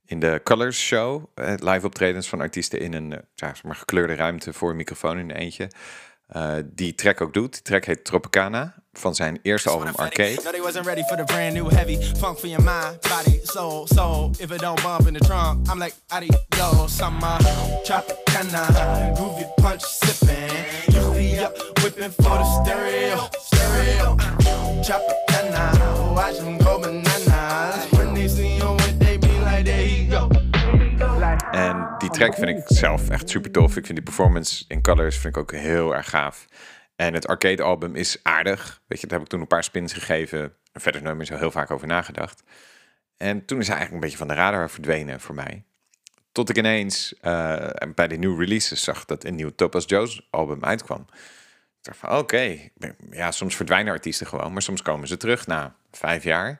in 0.06 0.19
de 0.19 0.42
Colors 0.44 0.80
Show, 0.80 1.24
live 1.56 1.86
optredens 1.86 2.28
van 2.30 2.42
artiesten 2.42 2.80
in 2.80 2.94
een 2.94 3.22
zeg 3.36 3.63
maar 3.63 3.75
gekleurde 3.75 4.16
ruimte 4.16 4.54
voor 4.54 4.69
een 4.69 4.75
microfoon 4.75 5.18
in 5.18 5.31
eentje. 5.31 5.69
Eh, 6.31 6.54
die 6.66 6.95
track 6.95 7.22
ook 7.22 7.33
doet. 7.33 7.54
Die 7.54 7.62
track 7.62 7.86
heet 7.86 8.04
Tropicana 8.04 8.75
van 8.94 9.16
zijn 9.16 9.39
eerste 9.42 9.69
album 9.69 9.95
Arcade. 9.95 10.39
No, 25.77 26.61
En 31.62 31.96
die 31.98 32.10
track 32.10 32.34
vind 32.34 32.50
ik 32.50 32.63
zelf 32.66 33.10
echt 33.10 33.30
super 33.30 33.52
tof. 33.52 33.78
Ik 33.78 33.86
vind 33.86 33.98
die 33.98 34.04
performance 34.04 34.66
in 34.68 34.81
Colors 34.81 35.18
vind 35.18 35.36
ik 35.36 35.42
ook 35.42 35.52
heel 35.52 35.96
erg 35.96 36.10
gaaf. 36.10 36.48
En 36.96 37.13
het 37.13 37.28
arcade 37.28 37.63
album 37.63 37.96
is 37.96 38.19
aardig. 38.24 38.81
Weet 38.88 39.02
je, 39.02 39.08
daar 39.08 39.18
heb 39.18 39.25
ik 39.25 39.31
toen 39.31 39.42
een 39.42 39.48
paar 39.48 39.63
spins 39.63 39.94
gegeven. 39.94 40.54
En 40.72 40.81
verder 40.81 41.02
nooit 41.02 41.18
meer 41.18 41.25
zo 41.25 41.36
heel 41.36 41.52
vaak 41.52 41.72
over 41.72 41.88
nagedacht. 41.88 42.44
En 43.18 43.46
toen 43.46 43.60
is 43.60 43.68
hij 43.68 43.75
eigenlijk 43.75 43.94
een 43.94 44.10
beetje 44.10 44.25
van 44.25 44.28
de 44.28 44.42
radar 44.42 44.69
verdwenen 44.69 45.19
voor 45.19 45.36
mij. 45.36 45.63
Tot 46.31 46.50
ik 46.50 46.58
ineens 46.58 47.16
eh, 47.19 47.69
bij 47.96 48.08
de 48.08 48.18
nieuwe 48.18 48.44
releases 48.44 48.84
zag 48.84 49.06
dat 49.06 49.24
een 49.24 49.36
nieuw 49.36 49.52
Topaz 49.56 49.86
Joe's 49.86 50.28
album 50.30 50.63
uitkwam. 50.63 51.06
Ik 51.78 51.81
dacht 51.81 51.98
van 51.98 52.18
oké, 52.18 52.58
ja, 53.10 53.31
soms 53.31 53.56
verdwijnen 53.56 53.94
artiesten 53.94 54.28
gewoon, 54.28 54.54
maar 54.54 54.62
soms 54.62 54.81
komen 54.81 55.08
ze 55.08 55.18
terug 55.18 55.48
na 55.48 55.75
vijf 55.92 56.24
jaar. 56.24 56.60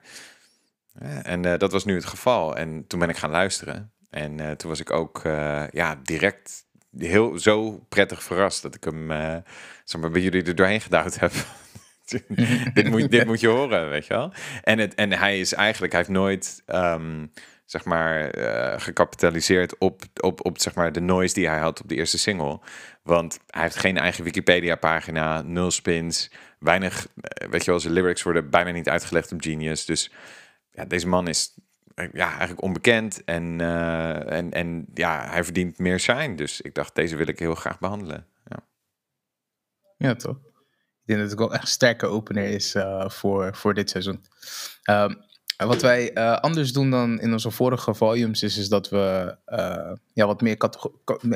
Ja, 1.00 1.22
en 1.22 1.44
eh, 1.44 1.58
dat 1.58 1.72
was 1.72 1.84
nu 1.84 1.94
het 1.94 2.04
geval. 2.04 2.56
En 2.56 2.86
toen 2.86 2.98
ben 2.98 3.08
ik 3.08 3.16
gaan 3.16 3.30
luisteren. 3.30 3.91
En 4.12 4.40
eh, 4.40 4.50
toen 4.50 4.70
was 4.70 4.80
ik 4.80 4.90
ook 4.90 5.24
eh, 5.24 5.64
ja, 5.70 6.00
direct 6.02 6.64
heel 6.98 7.38
zo 7.38 7.78
prettig 7.88 8.22
verrast 8.22 8.62
dat 8.62 8.74
ik 8.74 8.84
hem 8.84 9.10
eh, 9.10 9.36
zeg 9.84 10.00
maar, 10.00 10.10
bij 10.10 10.22
jullie 10.22 10.44
er 10.44 10.54
doorheen 10.54 10.80
gedouwd 10.80 11.18
heb. 11.18 11.32
dit, 12.74 12.88
moet, 12.90 13.10
dit 13.10 13.26
moet 13.26 13.40
je 13.40 13.48
horen, 13.48 13.90
weet 13.90 14.06
je 14.06 14.14
wel. 14.14 14.32
En, 14.62 14.78
het, 14.78 14.94
en 14.94 15.12
hij 15.12 15.40
is 15.40 15.54
eigenlijk, 15.54 15.92
hij 15.92 16.00
heeft 16.00 16.12
nooit 16.12 16.62
ehm, 16.66 17.26
zeg 17.64 17.84
maar 17.84 18.30
eh, 18.30 18.80
gecapitaliseerd 18.80 19.78
op, 19.78 20.02
op, 20.20 20.44
op 20.46 20.58
zeg 20.60 20.74
maar, 20.74 20.92
de 20.92 21.00
noise 21.00 21.34
die 21.34 21.48
hij 21.48 21.58
had 21.58 21.80
op 21.80 21.88
de 21.88 21.94
eerste 21.94 22.18
single. 22.18 22.60
Want 23.02 23.38
hij 23.46 23.62
heeft 23.62 23.76
geen 23.76 23.96
eigen 23.96 24.24
Wikipedia-pagina, 24.24 25.42
nul 25.42 25.70
spins, 25.70 26.30
weinig, 26.58 27.06
weet 27.50 27.64
je 27.64 27.70
wel, 27.70 27.80
zijn 27.80 27.92
lyrics 27.92 28.22
worden 28.22 28.50
bijna 28.50 28.70
niet 28.70 28.88
uitgelegd 28.88 29.32
op 29.32 29.42
Genius. 29.42 29.84
Dus 29.84 30.12
ja, 30.70 30.84
deze 30.84 31.08
man 31.08 31.28
is 31.28 31.54
ja, 32.12 32.28
eigenlijk 32.28 32.62
onbekend 32.62 33.24
en, 33.24 33.60
eh, 33.60 34.32
en, 34.32 34.52
en 34.52 34.86
ja, 34.94 35.28
hij 35.28 35.44
verdient 35.44 35.78
meer 35.78 36.00
shine. 36.00 36.34
Dus 36.34 36.60
ik 36.60 36.74
dacht, 36.74 36.94
deze 36.94 37.16
wil 37.16 37.26
ik 37.28 37.38
heel 37.38 37.54
graag 37.54 37.78
behandelen. 37.78 38.26
Ja. 38.44 38.66
Ja, 39.96 40.14
toch? 40.14 40.36
Ik 40.36 41.08
denk 41.08 41.20
dat 41.20 41.30
het 41.30 41.38
wel 41.38 41.52
echt 41.52 41.62
een 41.62 41.68
sterke 41.68 42.06
opener 42.06 42.44
is 42.44 42.74
eh, 42.74 43.08
voor, 43.08 43.56
voor 43.56 43.74
dit 43.74 43.90
seizoen. 43.90 44.24
Ehm, 44.82 45.14
wat 45.56 45.82
wij 45.82 46.12
eh, 46.12 46.36
anders 46.36 46.72
doen 46.72 46.90
dan 46.90 47.20
in 47.20 47.32
onze 47.32 47.50
vorige 47.50 47.94
volumes 47.94 48.42
is, 48.42 48.58
is 48.58 48.68
dat 48.68 48.88
we 48.88 49.36
eh, 49.44 49.92
ja, 50.12 50.26
wat 50.26 50.40
meer 50.40 50.56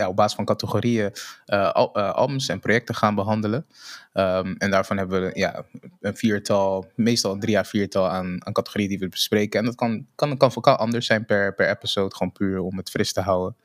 op 0.06 0.16
basis 0.16 0.34
van 0.34 0.44
categorieën 0.44 1.12
eh, 1.44 1.70
albums 1.92 2.48
en 2.48 2.60
projecten 2.60 2.94
gaan 2.94 3.14
behandelen. 3.14 3.66
Ehm, 4.12 4.54
en 4.58 4.70
daarvan 4.70 4.96
hebben 4.96 5.22
we 5.22 5.30
ja, 5.38 5.64
een 6.00 6.16
viertal, 6.16 6.90
meestal 6.94 7.32
een 7.32 7.40
drie 7.40 7.58
à 7.58 7.64
viertal 7.64 8.08
aan, 8.08 8.46
aan 8.46 8.52
categorieën 8.52 8.88
die 8.88 8.98
we 8.98 9.08
bespreken. 9.08 9.60
En 9.60 9.66
dat 9.66 9.74
kan, 9.74 10.06
kan, 10.14 10.36
kan, 10.36 10.50
kan 10.60 10.78
anders 10.78 11.06
zijn 11.06 11.24
per, 11.24 11.54
per 11.54 11.68
episode, 11.68 12.14
gewoon 12.14 12.32
puur 12.32 12.60
om 12.60 12.76
het 12.76 12.90
fris 12.90 13.12
te 13.12 13.20
houden. 13.20 13.56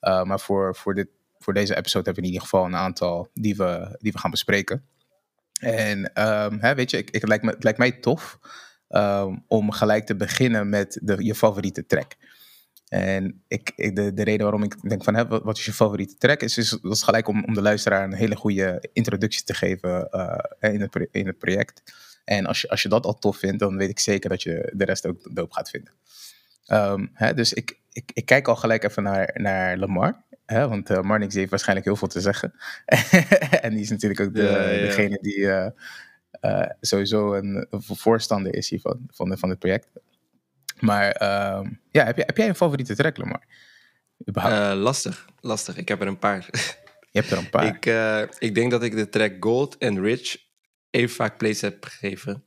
Maar 0.00 0.40
voor, 0.40 0.76
voor, 0.76 0.94
dit, 0.94 1.08
voor 1.38 1.54
deze 1.54 1.76
episode 1.76 2.04
hebben 2.04 2.22
we 2.22 2.28
in 2.28 2.34
ieder 2.34 2.48
geval 2.48 2.64
een 2.64 2.76
aantal 2.76 3.28
die 3.34 3.56
we, 3.56 3.96
die 4.00 4.12
we 4.12 4.18
gaan 4.18 4.30
bespreken. 4.30 4.84
En 5.60 6.14
ehm, 6.14 6.58
hè, 6.58 6.74
weet 6.74 6.90
je, 6.90 6.96
ik, 6.96 7.10
ik, 7.10 7.26
lijkt 7.26 7.44
me, 7.44 7.50
het 7.50 7.62
lijkt 7.62 7.78
mij 7.78 7.92
tof 7.92 8.38
ehm, 8.88 9.36
om 9.46 9.70
gelijk 9.70 10.06
te 10.06 10.16
beginnen 10.16 10.68
met 10.68 10.98
de, 11.02 11.24
je 11.24 11.34
favoriete 11.34 11.86
track. 11.86 12.14
En 12.88 13.42
ik, 13.48 13.72
ik- 13.76 13.96
de, 13.96 14.14
de 14.14 14.22
reden 14.24 14.42
waarom 14.42 14.62
ik 14.62 14.88
denk 14.88 15.04
van 15.04 15.14
hè, 15.14 15.26
wat, 15.26 15.58
is 15.58 15.64
je 15.64 15.72
favoriete 15.72 16.16
track 16.16 16.40
is, 16.42 16.58
is 16.58 16.78
is 16.82 17.02
gelijk 17.02 17.28
om, 17.28 17.44
om 17.44 17.54
de 17.54 17.62
luisteraar 17.62 18.04
een 18.04 18.14
hele 18.14 18.36
goede 18.36 18.88
introductie 18.92 19.44
te 19.44 19.54
geven 19.54 20.10
eh, 20.10 20.72
in, 20.72 20.80
het, 20.80 21.08
in 21.10 21.26
het 21.26 21.38
project. 21.38 21.82
En 22.24 22.46
als 22.46 22.60
je, 22.60 22.68
als 22.68 22.82
je 22.82 22.88
dat 22.88 23.04
al 23.06 23.18
tof 23.18 23.36
vindt, 23.38 23.58
dan 23.58 23.76
weet 23.76 23.88
ik 23.90 23.98
zeker 23.98 24.30
dat 24.30 24.42
je 24.42 24.72
de 24.76 24.84
rest 24.84 25.06
ook 25.06 25.34
doop 25.34 25.52
gaat 25.52 25.70
vinden. 25.70 25.92
Ehm, 26.66 27.06
hè, 27.12 27.34
dus 27.34 27.52
ik, 27.52 27.78
ik, 27.92 28.10
ik 28.14 28.24
kijk 28.26 28.48
al 28.48 28.56
gelijk 28.56 28.84
even 28.84 29.02
naar, 29.02 29.30
naar 29.34 29.76
Lamar. 29.78 30.22
Hè, 30.46 30.68
want 30.68 30.90
eh 30.90 31.00
Marnix 31.00 31.34
heeft 31.34 31.50
waarschijnlijk 31.50 31.86
heel 31.86 31.96
veel 31.96 32.08
te 32.08 32.20
zeggen. 32.20 32.54
en 33.60 33.70
die 33.72 33.80
is 33.80 33.90
natuurlijk 33.90 34.20
ook 34.20 34.34
de, 34.34 34.42
Ja, 34.42 34.68
ja. 34.68 34.80
degene 34.80 35.18
die 35.20 35.50
eh, 35.50 35.70
sowieso 36.80 37.34
een, 37.34 37.66
een 37.70 37.82
voorstander 37.82 38.54
is 38.54 38.70
hiervan, 38.70 39.08
van, 39.10 39.38
van 39.38 39.48
het 39.48 39.58
project. 39.58 39.88
Maar 40.80 41.10
ehm, 41.10 41.70
ja, 41.90 42.04
heb, 42.04 42.16
je, 42.16 42.22
heb 42.26 42.36
jij 42.36 42.48
een 42.48 42.54
favoriete 42.54 42.96
track, 42.96 43.16
Lamar? 43.16 43.42
Überhaupt? 44.28 44.56
Eh, 44.56 44.82
lastig, 44.82 45.28
lastig. 45.40 45.76
Ik 45.76 45.88
heb 45.88 46.00
er 46.00 46.06
een 46.06 46.18
paar. 46.18 46.48
je 47.10 47.18
hebt 47.20 47.30
er 47.30 47.38
een 47.38 47.50
paar. 47.50 47.66
ik, 47.66 47.86
eh, 47.86 48.22
ik 48.38 48.54
denk 48.54 48.70
dat 48.70 48.82
ik 48.82 48.96
de 48.96 49.08
track 49.08 49.36
Gold 49.40 49.78
en 49.78 50.00
Rich 50.00 50.36
even 50.90 51.14
vaak 51.14 51.38
plays 51.38 51.60
heb 51.60 51.84
gegeven 51.84 52.44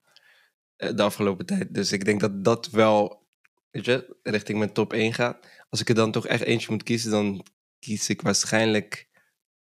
eh, 0.75 0.95
de 0.95 1.01
afgelopen 1.01 1.45
tijd. 1.45 1.73
Dus 1.73 1.91
ik 1.91 2.05
denk 2.05 2.19
dat 2.19 2.43
dat 2.43 2.69
wel, 2.69 3.27
weet 3.71 3.85
je, 3.85 4.15
richting 4.23 4.57
mijn 4.57 4.73
top 4.73 4.93
1 4.93 5.13
gaat. 5.13 5.47
Als 5.69 5.81
ik 5.81 5.89
er 5.89 5.95
dan 5.95 6.11
toch 6.11 6.27
echt 6.27 6.43
eentje 6.43 6.71
moet 6.71 6.83
kiezen, 6.83 7.11
dan 7.11 7.45
kies 7.79 8.09
ik 8.09 8.21
waarschijnlijk 8.21 9.09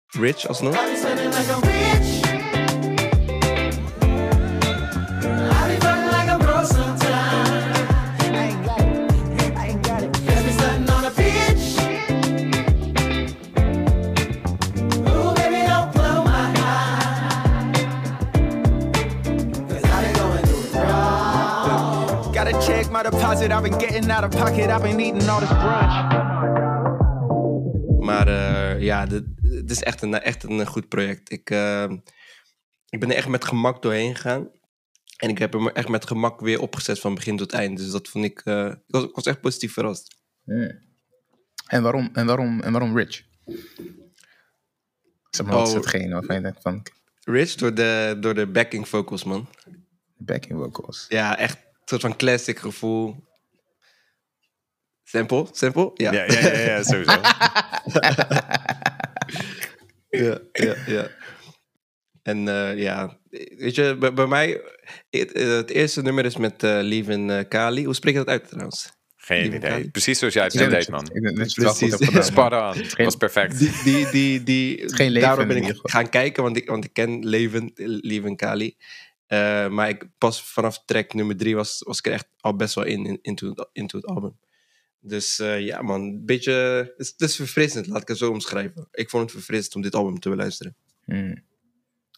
Rich 0.08 0.48
alsnog. 0.48 0.76
Deposit. 23.32 23.52
I've 23.52 23.62
been 23.62 23.80
getting 23.80 24.12
out 24.12 24.24
of 24.24 24.30
pocket. 24.42 24.70
I've 24.70 24.82
been 24.82 25.00
eating 25.00 25.30
all 25.30 25.40
this 25.40 25.50
brunch. 25.50 26.10
Maar 28.00 28.28
eh, 28.28 28.82
ja, 28.82 29.06
dit, 29.06 29.24
dit 29.42 29.72
is 29.72 29.84
echt 29.84 30.02
een, 30.02 30.14
echt 30.14 30.44
een 30.44 30.66
goed 30.66 30.88
project. 30.88 31.32
Ik, 31.32 31.50
eh, 31.50 31.92
ik 32.90 33.00
ben 33.00 33.10
er 33.10 33.16
echt 33.16 33.28
met 33.28 33.46
gemak 33.46 33.82
doorheen 33.82 34.16
gegaan. 34.16 34.50
En 35.18 35.30
ik 35.30 35.38
heb 35.38 35.54
hem 35.54 35.68
echt 35.68 35.88
met 35.88 36.08
gemak 36.08 36.40
weer 36.40 36.62
opgezet 36.62 37.00
van 37.00 37.16
begin 37.16 37.38
tot 37.38 37.52
eind. 37.54 37.78
Dus 37.78 37.92
dat 37.92 38.08
vond 38.08 38.26
ik... 38.26 38.42
eh, 38.44 38.66
ik, 38.66 38.82
was, 38.88 39.04
ik 39.04 39.16
was 39.16 39.26
echt 39.26 39.42
positief 39.42 39.74
verrast. 39.74 40.18
Hmm. 40.44 40.90
En, 41.68 41.84
waarom, 41.84 42.10
en, 42.14 42.26
waarom, 42.26 42.62
en 42.62 42.72
waarom 42.72 42.98
Rich? 42.98 43.24
Zeg 45.30 45.46
maar, 45.46 45.56
wat 45.56 45.68
is 45.68 45.74
Oh. 45.74 45.80
hetgeen 45.80 46.12
waarvan 46.12 46.36
je 46.36 46.42
denkt 46.42 46.62
van 46.62 46.82
Rich 47.24 47.56
door 47.56 47.74
de, 47.74 48.18
door 48.20 48.34
de 48.34 48.48
backing 48.48 48.88
vocals, 48.88 49.24
man. 49.24 49.48
backing 50.18 50.60
vocals? 50.60 51.06
Ja, 51.10 51.38
echt 51.38 51.58
soort 51.92 52.02
van 52.02 52.16
classic 52.16 52.60
gevoel. 52.60 53.16
Sample? 55.04 55.48
Sample? 55.52 55.92
Ja. 55.94 56.12
Ja, 56.14 56.24
ja, 56.24 56.40
ja, 56.40 56.60
ja 56.60 56.84
sowieso. 56.84 57.12
ja, 60.24 60.40
ja, 60.52 60.76
ja. 60.86 61.10
En 62.24 62.48
eh, 62.48 62.78
ja, 62.78 63.18
weet 63.58 63.76
je, 63.76 63.96
bij, 64.00 64.14
bij 64.14 64.28
mij, 64.28 64.62
het, 65.10 65.32
eh, 65.32 65.48
het 65.48 65.70
eerste 65.70 66.02
nummer 66.02 66.26
is 66.26 66.38
met 66.38 66.64
eh 66.64 67.40
eh, 67.40 67.48
Kali. 67.48 67.86
Hoe 67.86 67.96
spreek 67.96 68.14
je 68.14 68.20
dat 68.20 68.28
uit 68.28 68.48
trouwens? 68.48 68.90
Geen 69.16 69.46
idee. 69.46 69.60
Kali. 69.60 69.90
Precies 69.90 70.20
zoals 70.20 70.34
jij 70.34 70.44
het 70.44 70.54
net 70.54 70.70
deed, 70.70 70.90
man. 70.90 71.10
Precies. 71.54 71.96
Spot 72.32 72.52
on. 72.52 73.06
Was 73.06 73.16
perfect. 73.16 73.60
Die, 73.60 73.72
die, 73.84 74.10
die, 74.10 74.44
die, 74.44 74.94
geen 74.94 75.12
leven 75.12 75.28
daardoor 75.28 75.46
ben 75.46 75.58
ik 75.58 75.80
gaan 75.84 76.10
kijken, 76.10 76.44
want 76.44 76.58
ik, 76.58 76.70
want 76.70 76.86
ik 76.86 76.94
ken 76.94 77.28
Leven, 77.28 77.72
Lieven 77.76 78.36
Kali. 78.36 78.76
Eh, 79.32 79.68
maar 79.68 79.90
ik 79.90 80.08
pas 80.18 80.44
vanaf 80.44 80.84
track 80.86 81.14
nummer 81.14 81.38
drie 81.38 81.56
was, 81.56 81.82
was 81.86 81.98
ik 81.98 82.06
er 82.06 82.12
echt 82.12 82.28
al 82.40 82.56
best 82.56 82.76
wel 82.76 82.84
in, 82.84 83.06
in 83.06 83.20
into, 83.22 83.54
het- 83.74 83.92
het 83.92 84.06
album. 84.06 84.38
Dus 85.00 85.40
eh, 85.40 85.60
ja 85.60 85.82
man, 85.82 86.26
beetje, 86.26 86.52
het 86.52 86.94
is, 86.98 87.14
is 87.18 87.36
verfrissend, 87.36 87.88
laat 87.88 88.02
ik 88.02 88.08
het 88.08 88.18
zo 88.18 88.32
omschrijven. 88.32 88.88
Ik 88.92 89.10
vond 89.10 89.24
het 89.24 89.32
verfrissend 89.32 89.76
om 89.76 89.82
dit 89.82 89.96
album 89.96 90.20
te 90.20 90.30
beluisteren. 90.30 90.76
Hmm. 91.06 91.44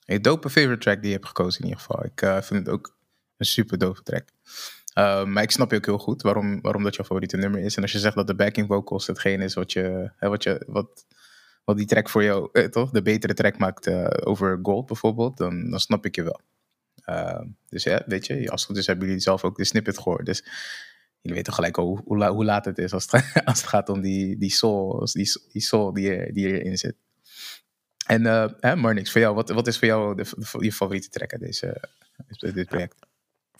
Een 0.05 0.21
dope 0.21 0.49
favorite 0.49 0.79
track 0.79 0.97
die 0.97 1.07
je 1.07 1.13
hebt 1.15 1.27
gekozen 1.27 1.61
in 1.61 1.67
ieder 1.67 1.81
geval. 1.81 2.05
Ik 2.05 2.21
eh, 2.21 2.41
vind 2.41 2.65
het 2.65 2.75
ook 2.75 2.95
een 3.37 3.45
super 3.45 3.77
dope 3.77 4.03
track. 4.03 4.27
Maar 5.27 5.43
ik 5.43 5.51
snap 5.51 5.71
je 5.71 5.77
ook 5.77 5.85
heel 5.85 5.97
goed 5.97 6.21
waarom, 6.21 6.61
waarom 6.61 6.83
dat 6.83 6.95
jouw 6.95 7.05
favoriete 7.05 7.37
nummer 7.37 7.61
is. 7.61 7.75
En 7.75 7.81
als 7.81 7.91
je 7.91 7.99
zegt 7.99 8.15
dat 8.15 8.27
de 8.27 8.35
backing 8.35 8.67
vocals 8.67 9.07
hetgeen 9.07 9.41
is 9.41 9.53
wat, 9.53 9.71
je, 9.71 10.11
hè, 10.15 10.29
wat, 10.29 10.43
je, 10.43 10.63
wat, 10.67 11.05
wat 11.63 11.77
die 11.77 11.85
track 11.85 12.09
voor 12.09 12.23
jou, 12.23 12.49
eh, 12.51 12.65
toch, 12.65 12.91
de 12.91 13.01
betere 13.01 13.33
track 13.33 13.57
maakt 13.57 13.87
over 14.25 14.59
Gold 14.61 14.85
bijvoorbeeld, 14.85 15.37
dan, 15.37 15.69
dan 15.69 15.79
snap 15.79 16.05
ik 16.05 16.15
je 16.15 16.23
wel. 16.23 16.39
Uh, 17.05 17.41
dus 17.69 17.83
ja, 17.83 18.03
weet 18.05 18.25
je, 18.27 18.49
als 18.49 18.61
het 18.61 18.69
goed 18.69 18.77
is 18.79 18.87
hebben 18.87 19.07
jullie 19.07 19.21
zelf 19.21 19.43
ook 19.43 19.57
de 19.57 19.63
snippet 19.65 19.97
gehoord. 19.97 20.25
Dus 20.25 20.43
jullie 21.21 21.37
weten 21.37 21.53
gelijk 21.53 21.75
hoe, 21.75 22.01
hoe, 22.05 22.25
hoe 22.25 22.45
laat 22.45 22.65
het 22.65 22.77
is 22.77 22.93
als 22.93 23.11
het, 23.11 23.23
als 23.45 23.57
het 23.59 23.69
gaat 23.69 23.89
om 23.89 24.01
die, 24.01 24.37
die 24.37 24.51
soul, 24.51 25.09
die, 25.11 25.31
die 25.51 25.61
soul 25.61 25.93
die, 25.93 26.33
die 26.33 26.47
erin 26.47 26.77
zit. 26.77 26.95
En 28.07 28.25
eh 28.25 28.49
hè, 28.59 28.75
Marnix, 28.75 29.11
voor 29.11 29.21
jou, 29.21 29.35
wat, 29.35 29.49
wat 29.49 29.67
is 29.67 29.77
voor 29.77 29.87
jou 29.87 30.15
de, 30.15 30.23
de- 30.23 30.63
je 30.65 30.71
favoriete 30.71 31.09
track 31.09 31.31
uit 31.31 31.41
deze, 31.41 31.89
dit 32.39 32.67
project? 32.67 32.95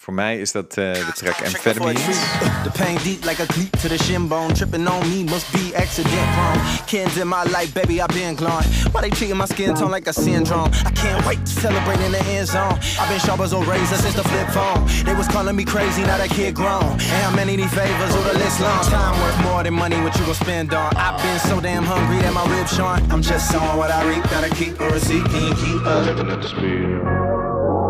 Voor 0.04 0.14
mij 0.14 0.38
is 0.38 0.52
dat 0.52 0.66
eh, 0.78 0.94
de 0.94 1.12
track 1.16 1.36
Check 1.36 1.48
for 1.48 1.72
a 1.72 1.74
Amphetamines. 1.74 2.04
treat. 2.04 2.64
The 2.64 2.72
pain 2.84 2.98
deep 3.04 3.24
like 3.26 3.42
a 3.44 3.46
cleat 3.46 3.72
to 3.82 3.88
the 3.88 3.98
shin 3.98 4.28
bone. 4.28 4.54
Tripping 4.54 4.88
on 4.88 5.10
me 5.10 5.24
must 5.24 5.52
be 5.52 5.72
accident 5.76 6.30
prone. 6.36 6.60
Kids 6.86 7.18
in 7.18 7.28
my 7.28 7.44
life, 7.44 7.72
baby, 7.74 8.02
I've 8.02 8.14
been 8.14 8.36
glowing. 8.36 8.68
Why 8.92 9.02
they 9.02 9.10
treating 9.10 9.38
my 9.38 9.46
skin 9.48 9.74
tone 9.76 9.92
like 9.92 10.10
a 10.10 10.14
syndrome? 10.14 10.70
I 10.86 10.92
can't 10.92 11.26
wait 11.26 11.40
to 11.46 11.52
celebrate 11.62 12.02
in 12.06 12.12
the 12.12 12.24
end 12.36 12.48
zone. 12.48 12.76
I've 13.00 13.08
been 13.10 13.20
sharp 13.20 13.40
as 13.40 13.54
a 13.54 13.60
razor 13.60 13.98
since 14.04 14.16
the 14.16 14.24
flip 14.24 14.50
phone. 14.50 14.82
They 15.06 15.16
was 15.16 15.28
calling 15.28 15.56
me 15.56 15.64
crazy, 15.64 16.02
now 16.02 16.18
that 16.18 16.30
kid 16.32 16.54
grown. 16.54 16.84
And 17.14 17.22
how 17.24 17.32
many 17.36 17.56
these 17.56 17.74
favors 17.74 18.14
or 18.18 18.24
the 18.30 18.38
list 18.44 18.60
long? 18.60 18.84
Time 18.84 19.16
worth 19.24 19.40
more 19.48 19.64
than 19.64 19.74
money, 19.74 19.96
what 20.04 20.14
you 20.20 20.26
gon' 20.26 20.36
spend 20.36 20.74
on? 20.74 20.92
I've 20.98 21.18
been 21.24 21.40
so 21.40 21.62
damn 21.62 21.86
hungry 21.86 22.20
that 22.24 22.34
my 22.34 22.46
ribs 22.54 22.76
showing. 22.76 23.04
I'm 23.10 23.22
just 23.22 23.50
sowing 23.52 23.78
what 23.78 23.90
I 23.90 24.04
reap, 24.10 24.24
gotta 24.30 24.50
keep 24.60 24.74
a 24.82 24.86
receipt, 24.90 25.24
can 25.32 25.44
you 25.48 25.56
keep 25.64 25.82
up? 25.86 26.04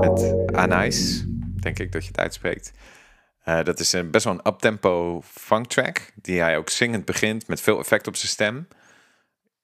Met 0.04 0.20
Anais, 0.56 1.24
denk 1.64 1.80
ik 1.80 1.92
dat 1.92 2.02
je 2.02 2.08
het 2.08 2.20
uitspreekt. 2.20 2.72
Eh, 3.44 3.64
dat 3.64 3.80
is 3.80 3.94
een, 3.94 4.12
best 4.12 4.26
wel 4.26 4.34
een 4.34 4.48
uptempo 4.48 5.22
funk 5.22 5.68
track. 5.68 6.12
Die 6.16 6.40
hij 6.40 6.58
ook 6.58 6.70
zingend 6.70 7.06
begint 7.06 7.48
met 7.48 7.62
veel 7.62 7.80
effect 7.80 8.08
op 8.08 8.16
zijn 8.16 8.32
stem. 8.32 8.68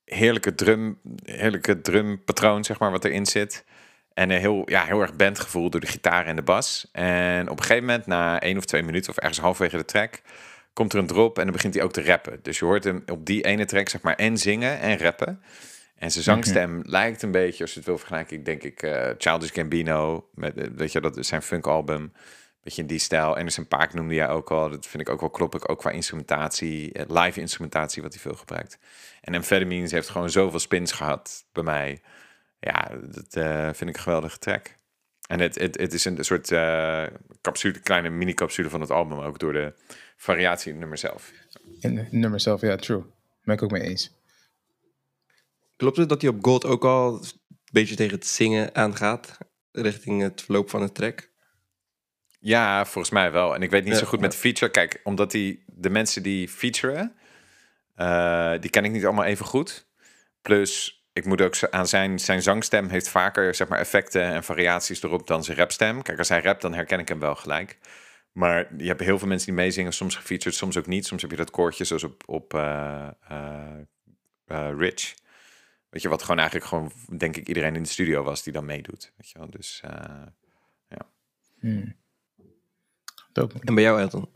Heerlijke 0.05 0.55
drum, 0.55 0.99
heerlijke 1.23 1.81
drumpatroon, 1.81 2.63
zeg 2.63 2.79
maar, 2.79 2.91
wat 2.91 3.05
erin 3.05 3.25
zit. 3.25 3.65
En 4.13 4.29
een 4.29 4.39
heel, 4.39 4.69
ja, 4.69 4.85
heel 4.85 5.01
erg 5.01 5.15
bandgevoel 5.15 5.69
door 5.69 5.81
de 5.81 5.87
gitaar 5.87 6.25
en 6.25 6.35
de 6.35 6.41
bas. 6.41 6.89
En 6.91 7.49
op 7.49 7.57
een 7.57 7.65
gegeven 7.65 7.85
moment, 7.85 8.05
na 8.05 8.39
één 8.39 8.57
of 8.57 8.65
twee 8.65 8.83
minuten, 8.83 9.11
of 9.11 9.17
ergens 9.17 9.39
halverwege 9.39 9.77
de 9.77 9.85
track, 9.85 10.21
komt 10.73 10.93
er 10.93 10.99
een 10.99 11.07
drop 11.07 11.37
en 11.37 11.43
dan 11.43 11.53
begint 11.53 11.73
hij 11.73 11.83
ook 11.83 11.91
te 11.91 12.03
rappen. 12.03 12.39
Dus 12.41 12.59
je 12.59 12.65
hoort 12.65 12.83
hem 12.83 13.03
op 13.05 13.25
die 13.25 13.41
ene 13.41 13.65
track, 13.65 13.89
zeg 13.89 14.01
maar, 14.01 14.15
en 14.15 14.37
zingen 14.37 14.79
en 14.79 14.97
rappen. 14.97 15.41
En 15.99 16.11
zijn 16.11 16.23
zangstem 16.23 16.81
lijkt 16.85 17.21
een 17.21 17.31
beetje, 17.31 17.63
als 17.63 17.71
je 17.71 17.77
het 17.77 17.87
wil 17.87 17.97
vergelijken, 17.97 18.37
ik 18.37 18.45
denk 18.45 18.63
ik, 18.63 18.83
eh 18.83 19.09
Childish 19.17 19.51
Gambino, 19.51 20.29
met, 20.33 20.57
eh, 20.57 20.67
weet 20.75 20.91
je, 20.91 21.01
dat 21.01 21.17
is 21.17 21.27
zijn 21.27 21.41
funkalbum. 21.41 22.11
Beetje 22.63 22.81
in 22.81 22.87
die 22.87 22.99
stijl. 22.99 23.35
Anderson 23.35 23.67
Paak 23.67 23.93
noemde 23.93 24.13
jij 24.13 24.29
ook 24.29 24.51
al. 24.51 24.69
Dat 24.69 24.87
vind 24.87 25.03
ik 25.03 25.09
ook 25.09 25.19
wel 25.19 25.29
kloppig. 25.29 25.67
Ook 25.67 25.79
qua 25.79 25.89
instrumentatie, 25.89 26.93
eh, 26.93 27.23
live 27.23 27.39
instrumentatie, 27.39 28.01
wat 28.01 28.13
hij 28.13 28.21
veel 28.21 28.33
gebruikt. 28.33 28.79
En 29.21 29.35
Amphetamines 29.35 29.91
heeft 29.91 30.09
gewoon 30.09 30.29
zoveel 30.29 30.59
spins 30.59 30.91
gehad 30.91 31.45
bij 31.51 31.63
mij. 31.63 32.01
Ja, 32.59 32.91
dat 33.01 33.27
vind 33.77 33.89
ik 33.89 33.95
een 33.95 34.03
geweldige 34.03 34.37
track. 34.37 34.77
En 35.27 35.39
het, 35.39 35.55
het, 35.55 35.77
het 35.77 35.93
is 35.93 36.05
een 36.05 36.23
soort 36.23 36.47
capsule, 37.41 37.79
kleine 37.79 38.09
mini-capsule 38.09 38.69
van 38.69 38.81
het 38.81 38.91
album, 38.91 39.19
ook 39.19 39.39
door 39.39 39.53
de 39.53 39.73
variatie 40.15 40.65
in 40.65 40.71
het 40.71 40.79
nummer 40.79 40.97
zelf. 40.97 41.31
In 41.79 41.97
het 41.97 42.11
nummer 42.11 42.39
zelf, 42.39 42.61
ja, 42.61 42.75
true. 42.75 43.03
Ben 43.43 43.55
ik 43.55 43.63
ook 43.63 43.71
mee 43.71 43.81
eens. 43.81 44.18
Klopt 45.79 45.97
het 45.97 46.09
dat 46.09 46.21
hij 46.21 46.29
op 46.29 46.43
Gold 46.43 46.65
ook 46.65 46.85
al 46.85 47.13
een 47.13 47.25
beetje 47.71 47.95
tegen 47.95 48.13
het 48.13 48.27
zingen 48.27 48.75
aangaat? 48.75 49.37
Richting 49.71 50.21
het 50.21 50.41
verloop 50.41 50.69
van 50.69 50.81
de 50.81 50.91
track? 50.91 51.29
Ja, 52.39 52.85
volgens 52.85 53.13
mij 53.13 53.31
wel. 53.31 53.55
En 53.55 53.61
ik 53.61 53.69
weet 53.69 53.83
niet 53.83 53.93
Ja, 53.93 53.99
zo 53.99 54.05
goed 54.05 54.19
met 54.19 54.35
feature. 54.35 54.71
Kijk, 54.71 54.99
omdat 55.03 55.31
die, 55.31 55.63
de 55.65 55.89
mensen 55.89 56.23
die 56.23 56.49
featuren, 56.49 57.15
eh, 57.95 58.53
die 58.59 58.69
ken 58.69 58.85
ik 58.85 58.91
niet 58.91 59.05
allemaal 59.05 59.25
even 59.25 59.45
goed. 59.45 59.87
Plus, 60.41 61.03
ik 61.13 61.25
moet 61.25 61.41
ook 61.41 61.69
aan 61.69 61.87
zijn, 61.87 62.19
zijn 62.19 62.41
zangstem 62.41 62.87
heeft 62.87 63.09
vaker 63.09 63.55
zeg 63.55 63.67
maar, 63.67 63.79
effecten 63.79 64.23
en 64.23 64.43
variaties 64.43 65.03
erop 65.03 65.27
dan 65.27 65.43
zijn 65.43 65.57
rapstem. 65.57 66.01
Kijk, 66.01 66.17
als 66.17 66.29
hij 66.29 66.41
rapt, 66.41 66.61
dan 66.61 66.73
herken 66.73 66.99
ik 66.99 67.07
hem 67.07 67.19
wel 67.19 67.35
gelijk. 67.35 67.77
Maar 68.31 68.75
je 68.77 68.87
hebt 68.87 69.01
heel 69.01 69.19
veel 69.19 69.27
mensen 69.27 69.47
die 69.47 69.63
meezingen, 69.63 69.93
soms 69.93 70.15
gefeatured, 70.15 70.55
soms 70.55 70.77
ook 70.77 70.87
niet. 70.87 71.05
Soms 71.05 71.21
heb 71.21 71.31
je 71.31 71.37
dat 71.37 71.51
koortje 71.51 71.83
zoals 71.83 72.03
op, 72.03 72.23
op 72.25 72.53
eh, 72.53 73.07
eh, 74.45 74.71
Rich. 74.77 75.13
Weet 75.89 76.01
je, 76.01 76.09
wat 76.09 76.21
gewoon 76.21 76.37
eigenlijk 76.37 76.67
gewoon, 76.69 76.91
denk 77.17 77.35
ik, 77.35 77.47
iedereen 77.47 77.75
in 77.75 77.83
de 77.83 77.89
studio 77.89 78.23
was 78.23 78.43
die 78.43 78.53
dan 78.53 78.65
meedoet. 78.65 79.11
Weet 79.17 79.29
je 79.29 79.37
wel? 79.39 79.49
Dus 79.49 79.81
eh, 79.83 80.21
Hmm. 81.59 81.95
Dope. 83.31 83.55
En 83.63 83.75
bij 83.75 83.83
jou, 83.83 83.99
Elton? 83.99 84.29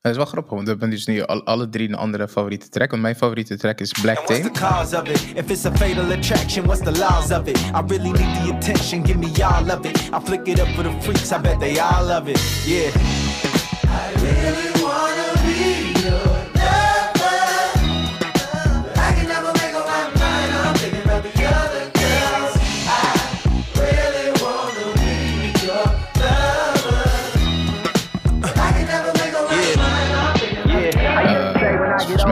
Het 0.00 0.10
is 0.10 0.16
wel 0.16 0.26
grappig, 0.26 0.50
want 0.50 0.64
we 0.64 0.70
hebben 0.70 0.90
dus 0.90 1.06
nu 1.06 1.22
al, 1.22 1.44
alle 1.44 1.68
drie 1.68 1.88
een 1.88 1.94
andere 1.94 2.28
favoriete 2.28 2.68
track. 2.68 2.90
Want 2.90 3.02
mijn 3.02 3.16
favoriete 3.16 3.56
track 3.56 3.80
is 3.80 3.92
Black 4.02 4.18
And 4.18 4.28
what's 4.28 4.42
the 4.44 4.60
cause 4.66 5.00
of 5.00 5.08
it? 5.08 5.36
If 5.36 5.50
it's 5.50 5.64
a 5.64 5.72
fatal 5.72 6.10
attraction, 6.10 6.64
what's 6.64 6.82
the 6.82 6.98
laws 6.98 7.30
of 7.30 7.46
it? 7.46 7.58
I 7.58 7.82
really 7.86 8.10
need 8.10 8.44
the 8.44 8.54
attention, 8.54 9.04
give 9.04 9.18
me 9.18 9.44
all 9.44 9.70
of 9.70 9.84
it. 9.84 9.96
I 9.98 10.20
flick 10.24 10.46
it 10.46 10.60
up 10.60 10.68
for 10.68 10.82
the 10.82 11.00
freaks, 11.00 11.32
I 11.32 11.38
bet 11.38 11.60
they 11.60 11.78
all 11.78 12.06
love 12.06 12.30
it. 12.30 12.40
Yeah. 12.66 13.19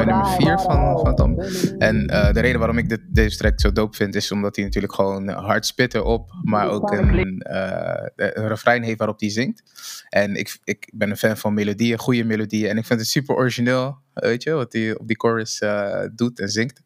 Mij 0.05 0.15
nummer 0.15 0.27
4 0.27 0.59
van, 0.59 0.99
van 0.99 1.17
album. 1.17 1.41
En 1.79 2.07
eh, 2.07 2.33
de 2.33 2.41
reden 2.41 2.59
waarom 2.59 2.79
ik 2.79 2.89
dit, 2.89 3.01
deze 3.09 3.37
track 3.37 3.61
zo 3.61 3.73
dope 3.73 3.97
vind, 3.97 4.15
is 4.15 4.33
omdat 4.33 4.57
hij 4.57 4.65
natuurlijk 4.65 4.95
gewoon 4.95 5.29
hard 5.29 5.67
spitten 5.67 6.05
op, 6.05 6.31
maar 6.43 6.69
ook 6.69 6.91
een, 6.91 7.41
eh, 7.41 8.07
een 8.17 8.49
refrein 8.49 8.83
heeft 8.83 8.99
waarop 8.99 9.21
hij 9.21 9.31
zingt. 9.31 9.63
En 10.09 10.35
ik, 10.35 10.59
ik 10.65 10.91
ben 10.95 11.11
een 11.11 11.17
fan 11.17 11.37
van 11.37 11.55
melodieën, 11.55 11.99
goede 11.99 12.25
melodieën. 12.25 12.69
En 12.69 12.77
ik 12.77 12.85
vind 12.85 13.01
het 13.01 13.09
super 13.09 13.35
origineel, 13.35 13.99
weet 14.15 14.43
je, 14.43 14.51
wat 14.51 14.73
hij 14.73 14.99
op 14.99 15.07
die 15.07 15.17
chorus 15.17 15.59
eh, 15.59 16.05
doet 16.15 16.41
en 16.41 16.49
zingt. 16.49 16.81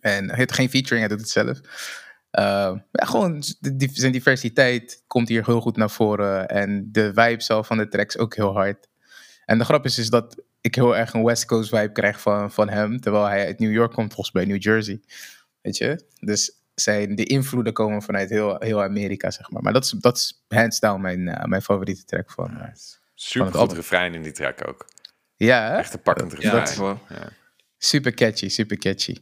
En 0.00 0.28
hij 0.28 0.36
heeft 0.36 0.52
geen 0.52 0.70
featuring, 0.70 1.06
hij 1.06 1.16
doet 1.16 1.20
het 1.20 1.30
zelf. 1.30 1.60
Uh, 2.38 2.78
ja, 2.90 3.04
gewoon 3.04 3.42
die, 3.60 3.90
zijn 3.92 4.12
diversiteit 4.12 5.02
komt 5.06 5.28
hier 5.28 5.44
heel 5.44 5.60
goed 5.60 5.76
naar 5.76 5.90
voren. 5.90 6.48
En 6.48 6.88
de 6.92 7.12
vibe 7.14 7.42
zelf 7.42 7.66
van 7.66 7.76
de 7.76 7.88
tracks 7.88 8.18
ook 8.18 8.34
heel 8.34 8.52
hard. 8.52 8.88
En 9.44 9.58
de 9.58 9.64
grap 9.64 9.84
is, 9.84 9.98
is 9.98 10.10
dat 10.10 10.42
ik 10.64 10.74
heel 10.74 10.96
erg 10.96 11.12
een 11.12 11.24
West 11.24 11.44
Coast 11.44 11.68
vibe 11.68 11.92
krijg 11.92 12.20
van, 12.20 12.52
van 12.52 12.68
hem. 12.68 13.00
Terwijl 13.00 13.24
hij 13.24 13.46
uit 13.46 13.58
New 13.58 13.72
York 13.72 13.92
komt, 13.92 14.14
volgens 14.14 14.34
mij 14.34 14.44
New 14.44 14.62
Jersey. 14.62 15.00
Weet 15.60 15.76
je? 15.76 16.04
Dus 16.20 16.60
zijn, 16.74 17.14
de 17.14 17.24
invloeden 17.24 17.72
komen 17.72 18.02
vanuit 18.02 18.30
heel, 18.30 18.56
heel 18.58 18.82
Amerika, 18.82 19.30
zeg 19.30 19.50
maar. 19.50 19.62
Maar 19.62 19.72
dat 19.72 19.84
is, 19.84 19.90
dat 19.90 20.16
is 20.16 20.44
hands 20.48 20.80
down 20.80 21.00
mijn, 21.00 21.20
uh, 21.20 21.44
mijn 21.44 21.62
favoriete 21.62 22.04
track 22.04 22.30
van. 22.30 22.50
Uh, 22.56 22.64
Super 23.14 23.54
goed 23.54 23.72
refrein 23.72 24.14
in 24.14 24.22
die 24.22 24.32
track 24.32 24.68
ook. 24.68 24.88
Ja, 25.36 25.70
hè? 25.70 25.76
Echt 25.76 25.94
een 25.94 26.02
pakkend 26.02 26.32
refrein. 26.32 26.54
Ja, 26.54 26.60
dat 26.60 26.68
is 26.68 26.76
wel. 26.76 27.00
Ja. 27.08 27.28
Super 27.78 28.14
catchy, 28.14 28.48
super 28.48 28.78
catchy. 28.78 29.16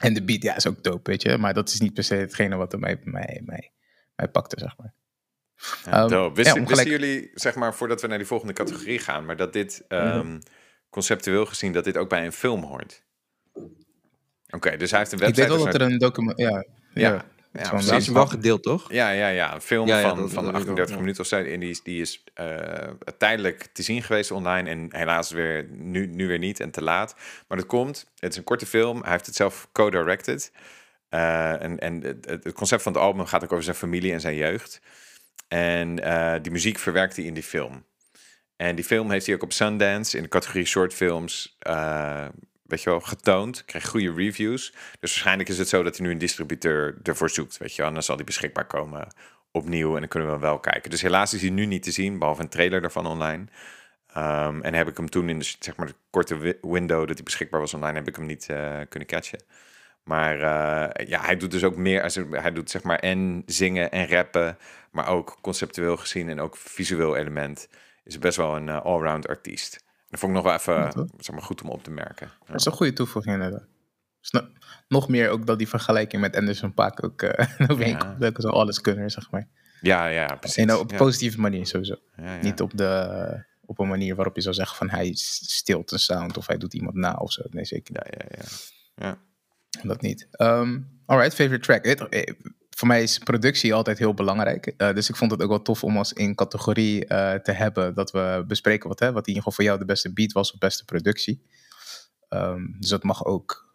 En 0.00 0.14
de 0.14 0.24
beat, 0.24 0.42
ja, 0.42 0.56
is 0.56 0.66
ook 0.66 0.82
dope, 0.82 1.10
weet 1.10 1.22
je. 1.22 1.38
Maar 1.38 1.54
dat 1.54 1.68
is 1.68 1.80
niet 1.80 1.94
per 1.94 2.04
se 2.04 2.14
hetgene 2.14 2.56
wat 2.56 2.72
er 2.72 2.78
mij, 2.78 3.00
mij, 3.04 3.42
mij, 3.44 3.72
mij 4.16 4.28
pakte, 4.28 4.60
zeg 4.60 4.76
maar. 4.78 4.94
Ja, 5.84 6.02
Um, 6.02 6.08
dope. 6.08 6.34
Wisten, 6.34 6.54
ja, 6.54 6.60
om 6.60 6.66
wisten 6.68 6.86
gelijk- 6.86 7.02
jullie, 7.02 7.30
zeg 7.34 7.54
maar, 7.54 7.74
voordat 7.74 8.00
we 8.00 8.06
naar 8.06 8.18
die 8.18 8.26
volgende 8.26 8.52
categorie 8.52 8.98
gaan, 8.98 9.24
maar 9.24 9.36
dat 9.36 9.52
dit 9.52 9.84
ehm, 9.88 10.38
conceptueel 10.90 11.46
gezien, 11.46 11.72
dat 11.72 11.84
dit 11.84 11.96
ook 11.96 12.08
bij 12.08 12.24
een 12.24 12.32
film 12.32 12.62
hoort? 12.62 13.02
Oké, 14.50 14.76
dus 14.76 14.90
hij 14.90 14.98
heeft 14.98 15.12
een 15.12 15.18
Ik 15.18 15.24
website. 15.24 15.40
weet 15.40 15.56
wel 15.56 15.64
dus 15.64 15.72
dat 15.72 15.80
er 15.82 15.92
een 15.92 15.98
document... 15.98 16.38
Ja, 16.38 16.48
ja, 16.48 16.64
Ja, 16.94 17.12
het 17.52 17.66
ja. 17.84 17.90
Dat 17.90 18.00
is 18.00 18.08
wel 18.08 18.26
gedeeld, 18.26 18.62
toch? 18.62 18.92
Ja, 18.92 19.10
ja, 19.10 19.28
ja. 19.28 19.54
Een 19.54 19.60
film 19.60 19.86
Ja, 19.86 19.98
ja, 19.98 20.08
van, 20.08 20.18
dat- 20.18 20.32
van 20.32 20.44
dat 20.44 20.52
weet 20.52 20.62
ik 20.62 20.68
38 20.68 20.86
wel, 20.88 20.94
ja. 20.94 21.00
minuten 21.00 21.20
of 21.22 21.26
zo. 21.28 21.36
En 21.52 21.60
die 21.60 21.70
is, 21.70 21.82
die 21.82 22.00
is 22.00 22.24
eh, 22.34 22.88
tijdelijk 23.18 23.66
te 23.72 23.82
zien 23.82 24.02
geweest 24.02 24.30
online. 24.30 24.70
En 24.70 24.86
helaas 24.96 25.30
weer, 25.30 25.66
nu, 25.70 26.06
nu 26.06 26.26
weer 26.26 26.38
niet 26.38 26.60
en 26.60 26.70
te 26.70 26.82
laat. 26.82 27.14
Maar 27.48 27.58
dat 27.58 27.66
komt. 27.66 28.10
Het 28.18 28.30
is 28.30 28.36
een 28.38 28.44
korte 28.44 28.66
film. 28.66 29.02
Hij 29.02 29.10
heeft 29.12 29.26
het 29.26 29.34
zelf 29.36 29.68
co-directed. 29.72 30.52
Eh, 31.08 31.62
en 31.62 31.78
en 31.78 32.02
het, 32.02 32.24
het 32.26 32.52
concept 32.52 32.82
van 32.82 32.92
het 32.92 33.00
album 33.02 33.26
gaat 33.26 33.44
ook 33.44 33.52
over 33.52 33.64
zijn 33.64 33.76
familie 33.76 34.12
en 34.12 34.20
zijn 34.20 34.34
jeugd. 34.36 34.80
En 35.54 36.02
eh, 36.02 36.42
die 36.42 36.52
muziek 36.52 36.78
verwerkt 36.78 37.16
hij 37.16 37.24
in 37.24 37.34
die 37.34 37.42
film. 37.42 37.84
En 38.56 38.74
die 38.74 38.84
film 38.84 39.10
heeft 39.10 39.26
hij 39.26 39.34
ook 39.34 39.42
op 39.42 39.52
Sundance 39.52 40.16
in 40.16 40.22
de 40.22 40.28
categorie 40.28 40.64
shortfilms, 40.66 41.56
eh 41.58 42.26
weet 42.62 42.82
je 42.82 42.90
wel, 42.90 43.00
getoond. 43.00 43.64
Kreeg 43.64 43.86
goede 43.88 44.12
reviews. 44.12 44.70
Dus 44.72 44.98
waarschijnlijk 45.00 45.48
is 45.48 45.58
het 45.58 45.68
zo 45.68 45.82
dat 45.82 45.96
hij 45.96 46.06
nu 46.06 46.12
een 46.12 46.18
distributeur 46.18 46.98
ervoor 47.02 47.30
zoekt, 47.30 47.56
weet 47.56 47.74
je. 47.76 47.82
En 47.82 47.92
dan 47.92 48.02
zal 48.02 48.16
die 48.16 48.24
beschikbaar 48.24 48.66
komen 48.66 49.06
opnieuw 49.52 49.94
en 49.94 50.00
dan 50.00 50.08
kunnen 50.08 50.30
we 50.32 50.38
wel 50.38 50.58
kijken. 50.60 50.90
Dus 50.90 51.02
helaas 51.02 51.34
is 51.34 51.40
hij 51.40 51.50
nu 51.50 51.66
niet 51.66 51.82
te 51.82 51.90
zien, 51.90 52.18
behalve 52.18 52.42
een 52.42 52.48
trailer 52.48 52.80
daarvan 52.80 53.06
online. 53.06 53.44
Ehm, 54.06 54.60
en 54.60 54.74
heb 54.74 54.88
ik 54.88 54.96
hem 54.96 55.10
toen 55.10 55.28
in 55.28 55.38
de, 55.38 55.54
zeg 55.58 55.76
maar, 55.76 55.86
de 55.86 55.94
korte 56.10 56.36
wi- 56.36 56.58
window 56.60 57.06
dat 57.06 57.14
hij 57.14 57.24
beschikbaar 57.24 57.60
was 57.60 57.74
online, 57.74 57.98
heb 57.98 58.08
ik 58.08 58.16
hem 58.16 58.26
niet 58.26 58.48
eh, 58.48 58.80
kunnen 58.88 59.08
catchen. 59.08 59.40
Maar 60.04 60.34
eh, 60.34 61.06
ja, 61.06 61.20
hij 61.20 61.36
doet 61.36 61.50
dus 61.50 61.64
ook 61.64 61.76
meer. 61.76 62.12
Hij 62.30 62.52
doet 62.52 62.70
zeg 62.70 62.82
maar 62.82 62.98
en 62.98 63.42
zingen 63.46 63.90
en 63.90 64.08
rappen. 64.08 64.58
Maar 64.90 65.08
ook 65.08 65.38
conceptueel 65.40 65.96
gezien 65.96 66.28
en 66.28 66.40
ook 66.40 66.56
visueel 66.56 67.16
element. 67.16 67.68
Is 68.04 68.18
best 68.18 68.36
wel 68.36 68.56
een 68.56 68.68
eh, 68.68 68.80
allround 68.84 69.28
artiest. 69.28 69.84
Dat 70.08 70.20
vond 70.20 70.36
ik 70.36 70.42
nog 70.42 70.46
wel 70.46 70.54
even 70.54 71.08
zeg 71.18 71.34
maar, 71.34 71.44
goed 71.44 71.62
om 71.62 71.68
op 71.68 71.84
te 71.84 71.90
merken. 71.90 72.26
Ja. 72.26 72.46
Dat 72.46 72.60
is 72.60 72.64
een 72.64 72.72
goede 72.72 72.92
toevoeging 72.92 73.34
inderdaad. 73.34 73.66
Dus 74.20 74.30
no- 74.30 74.48
nog 74.88 75.08
meer 75.08 75.28
ook 75.30 75.46
dat 75.46 75.58
die 75.58 75.68
vergelijking 75.68 76.22
met 76.22 76.36
Anderson 76.36 76.74
Paak 76.74 77.04
ook 77.04 77.22
uh, 77.22 77.30
overeenkomt. 77.68 78.20
Dat 78.20 78.38
is 78.38 78.44
een 78.44 78.50
alleskunner, 78.50 79.10
zeg 79.10 79.30
maar. 79.30 79.48
Ja, 79.80 80.06
ja, 80.06 80.26
precies. 80.26 80.56
En 80.56 80.74
op 80.74 80.90
een 80.90 80.96
positieve 80.96 81.40
manier 81.40 81.66
sowieso. 81.66 81.96
Ja, 82.16 82.34
ja. 82.34 82.42
Niet 82.42 82.60
op, 82.60 82.76
de, 82.76 83.44
op 83.60 83.78
een 83.78 83.88
manier 83.88 84.14
waarop 84.14 84.34
je 84.34 84.40
zou 84.40 84.54
zeggen 84.54 84.76
van 84.76 84.90
hij 84.90 85.10
stilt 85.14 85.90
een 85.92 85.98
sound 85.98 86.36
of 86.36 86.46
hij 86.46 86.56
doet 86.58 86.74
iemand 86.74 86.94
na 86.94 87.14
of 87.14 87.32
zo. 87.32 87.42
Nee, 87.50 87.64
zeker 87.64 87.94
niet. 87.94 88.14
Ja, 88.18 88.26
ja, 88.28 89.08
ja. 89.08 89.18
Dat 89.82 90.00
niet. 90.00 90.28
Um, 90.38 91.00
alright, 91.06 91.34
favorite 91.34 91.64
track. 91.64 91.84
Eh, 91.84 92.34
Voor 92.70 92.88
mij 92.88 93.02
is 93.02 93.18
productie 93.18 93.74
altijd 93.74 93.98
heel 93.98 94.14
belangrijk. 94.14 94.66
Eh, 94.66 94.94
dus 94.94 95.08
ik 95.08 95.16
vond 95.16 95.30
het 95.30 95.42
ook 95.42 95.48
wel 95.48 95.62
tof 95.62 95.84
om 95.84 95.96
als 95.96 96.12
in 96.12 96.34
categorie 96.34 97.06
eh, 97.06 97.34
te 97.34 97.52
hebben 97.52 97.94
dat 97.94 98.10
we 98.10 98.44
bespreken 98.46 98.88
wat, 98.88 98.98
hè, 98.98 99.12
wat 99.12 99.26
in 99.26 99.34
ieder 99.34 99.42
geval 99.42 99.52
voor 99.52 99.64
jou 99.64 99.78
de 99.78 99.84
beste 99.84 100.12
beat 100.12 100.32
was 100.32 100.52
of 100.52 100.58
beste 100.58 100.84
productie. 100.84 101.42
Ehm, 102.28 102.66
dus 102.78 102.88
dat 102.88 103.02
mag 103.02 103.24
ook, 103.24 103.74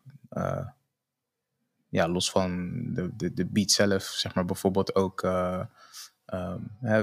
ja, 1.90 2.08
los 2.08 2.32
van 2.32 2.72
de, 2.94 3.16
de, 3.16 3.34
de 3.34 3.46
beat 3.46 3.72
zelf, 3.72 4.04
zeg 4.04 4.36
maar 4.36 4.46
bijvoorbeeld 4.46 4.96
ook 4.96 5.28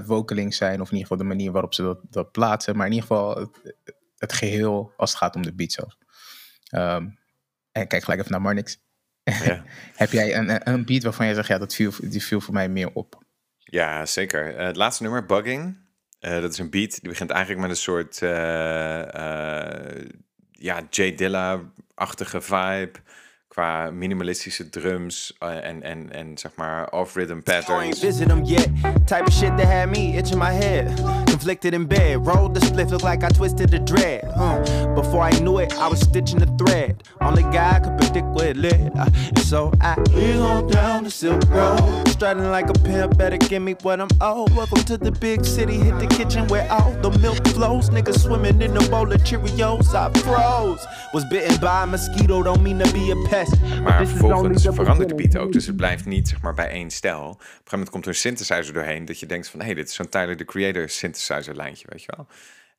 vocaling 0.04 0.54
zijn, 0.54 0.80
of 0.80 0.90
in 0.90 0.96
ieder 0.96 1.08
geval 1.08 1.16
de 1.16 1.34
manier 1.34 1.52
waarop 1.52 1.74
ze 1.74 1.82
dat, 1.82 1.98
dat 2.10 2.32
plaatsen. 2.32 2.76
Maar 2.76 2.86
in 2.86 2.92
ieder 2.92 3.08
geval 3.08 3.36
het, 3.36 3.74
het 4.16 4.32
geheel 4.32 4.92
als 4.96 5.10
het 5.10 5.18
gaat 5.18 5.36
om 5.36 5.42
de 5.42 5.54
beat 5.54 5.72
zelf. 5.72 5.96
Ehm, 6.66 7.08
en 7.72 7.86
kijk 7.86 8.02
gelijk 8.02 8.20
even 8.20 8.32
naar 8.32 8.40
Marnix. 8.40 8.78
Ja. 9.44 9.62
Heb 9.96 10.10
jij 10.10 10.36
een, 10.36 10.48
een- 10.48 10.60
een 10.72 10.84
beat 10.84 11.02
waarvan 11.02 11.26
je 11.26 11.34
zegt, 11.34 11.48
ja, 11.48 11.58
dat 11.58 11.74
viel, 11.74 11.92
die 12.02 12.22
viel 12.22 12.40
voor 12.40 12.54
mij 12.54 12.68
meer 12.68 12.90
op? 12.92 13.22
Ja, 13.58 14.06
zeker. 14.06 14.56
Eh, 14.56 14.66
het 14.66 14.76
laatste 14.76 15.02
nummer, 15.02 15.26
Bugging. 15.26 15.76
eh, 16.18 16.40
dat 16.40 16.52
is 16.52 16.58
een 16.58 16.70
beat. 16.70 16.90
Die 17.00 17.08
begint 17.10 17.30
eigenlijk 17.30 17.60
met 17.60 17.70
een 17.70 17.76
soort 17.82 18.22
eh, 18.22 19.00
eh, 19.14 20.06
ja, 20.50 20.80
J 20.90 21.14
Dilla-achtige 21.14 22.40
vibe. 22.40 22.92
Qua 23.48 23.90
minimalistische 23.90 24.68
drums 24.68 25.36
eh, 25.38 25.64
en, 25.64 25.82
en, 25.82 26.12
en 26.12 26.38
zeg 26.38 26.54
maar 26.54 26.90
off-rhythm 26.90 27.30
I 27.30 27.34
ain't 27.34 27.44
patterns. 27.44 28.00
Visit 31.38 31.60
them 31.60 31.86
yet. 31.90 31.96
Type 31.96 32.10
of 32.10 32.18
shit 32.18 32.26
that 32.26 32.26
had 32.26 32.26
me 32.26 32.26
itching 32.26 32.26
my 32.26 32.26
head. 32.26 32.26
Conflicted 32.26 32.26
in 32.26 32.26
bed. 32.26 32.26
Rolled 32.26 32.54
the 32.54 32.60
spliff, 32.60 32.90
look 32.90 33.02
like 33.02 33.22
I 33.22 33.28
twisted 33.28 33.70
the 33.70 33.78
dread. 33.78 34.24
Uh, 34.36 34.94
before 34.94 35.22
I 35.22 35.30
knew 35.40 35.58
it, 35.58 35.72
I 35.74 35.88
was 35.88 36.00
stitching 36.00 36.38
the 36.38 36.64
thread. 36.64 37.02
Only 37.20 37.42
guy 37.42 37.80
could 37.80 37.98
predict 37.98 38.26
where 38.26 38.50
it 38.50 38.56
led. 38.56 38.92
Uh, 38.96 39.06
and 39.28 39.38
so 39.38 39.70
I 39.80 39.96
we 40.14 40.38
on 40.38 40.68
down 40.68 41.04
the 41.04 41.10
Silk 41.10 41.42
Road. 41.50 42.08
Strutting 42.08 42.50
like 42.50 42.70
a 42.70 42.72
pimp, 42.72 43.18
better 43.18 43.36
give 43.38 43.62
me 43.62 43.74
what 43.82 44.00
I'm 44.00 44.08
owed. 44.20 44.50
Welcome 44.54 44.84
to 44.84 44.96
the 44.96 45.12
big 45.12 45.44
city, 45.44 45.74
hit 45.74 45.98
the 45.98 46.06
kitchen 46.06 46.46
where 46.48 46.66
all 46.70 46.92
the 47.02 47.10
milk 47.18 47.46
flows. 47.48 47.90
Niggas 47.90 48.20
swimming 48.20 48.62
in 48.62 48.76
a 48.76 48.88
bowl 48.88 49.12
of 49.12 49.22
Cheerios. 49.24 49.94
I 49.94 50.10
froze. 50.20 50.86
Was 51.12 51.24
bitten 51.28 51.60
by 51.60 51.82
a 51.82 51.86
mosquito, 51.86 52.42
don't 52.42 52.62
mean 52.62 52.78
to 52.78 52.92
be 52.92 53.12
a 53.12 53.28
pest. 53.28 53.54
Maar 53.82 54.06
vervolgens 54.06 54.66
verandert 54.70 55.08
de 55.08 55.14
beat 55.14 55.36
ook. 55.38 55.52
Dus 55.52 55.66
het 55.66 55.76
blijft 55.76 56.06
niet 56.06 56.28
zeg 56.28 56.42
maar, 56.42 56.54
bij 56.54 56.68
één 56.68 56.90
stijl. 56.90 57.20
Op 57.20 57.30
een 57.30 57.36
gegeven 57.36 57.62
moment 57.70 57.90
komt 57.90 58.04
er 58.04 58.10
een 58.10 58.16
synthesizer 58.16 58.74
doorheen. 58.74 59.04
Dat 59.04 59.20
je 59.20 59.26
denkt 59.26 59.48
van, 59.48 59.60
hé, 59.60 59.66
hey, 59.66 59.74
dit 59.74 59.88
is 59.88 59.94
zo'n 59.94 60.08
Tyler, 60.08 60.36
the 60.36 60.44
Creator 60.44 60.88
synthesizer 60.88 61.25
lijntje, 61.28 61.86
weet 61.88 62.02
je 62.02 62.12
wel. 62.16 62.26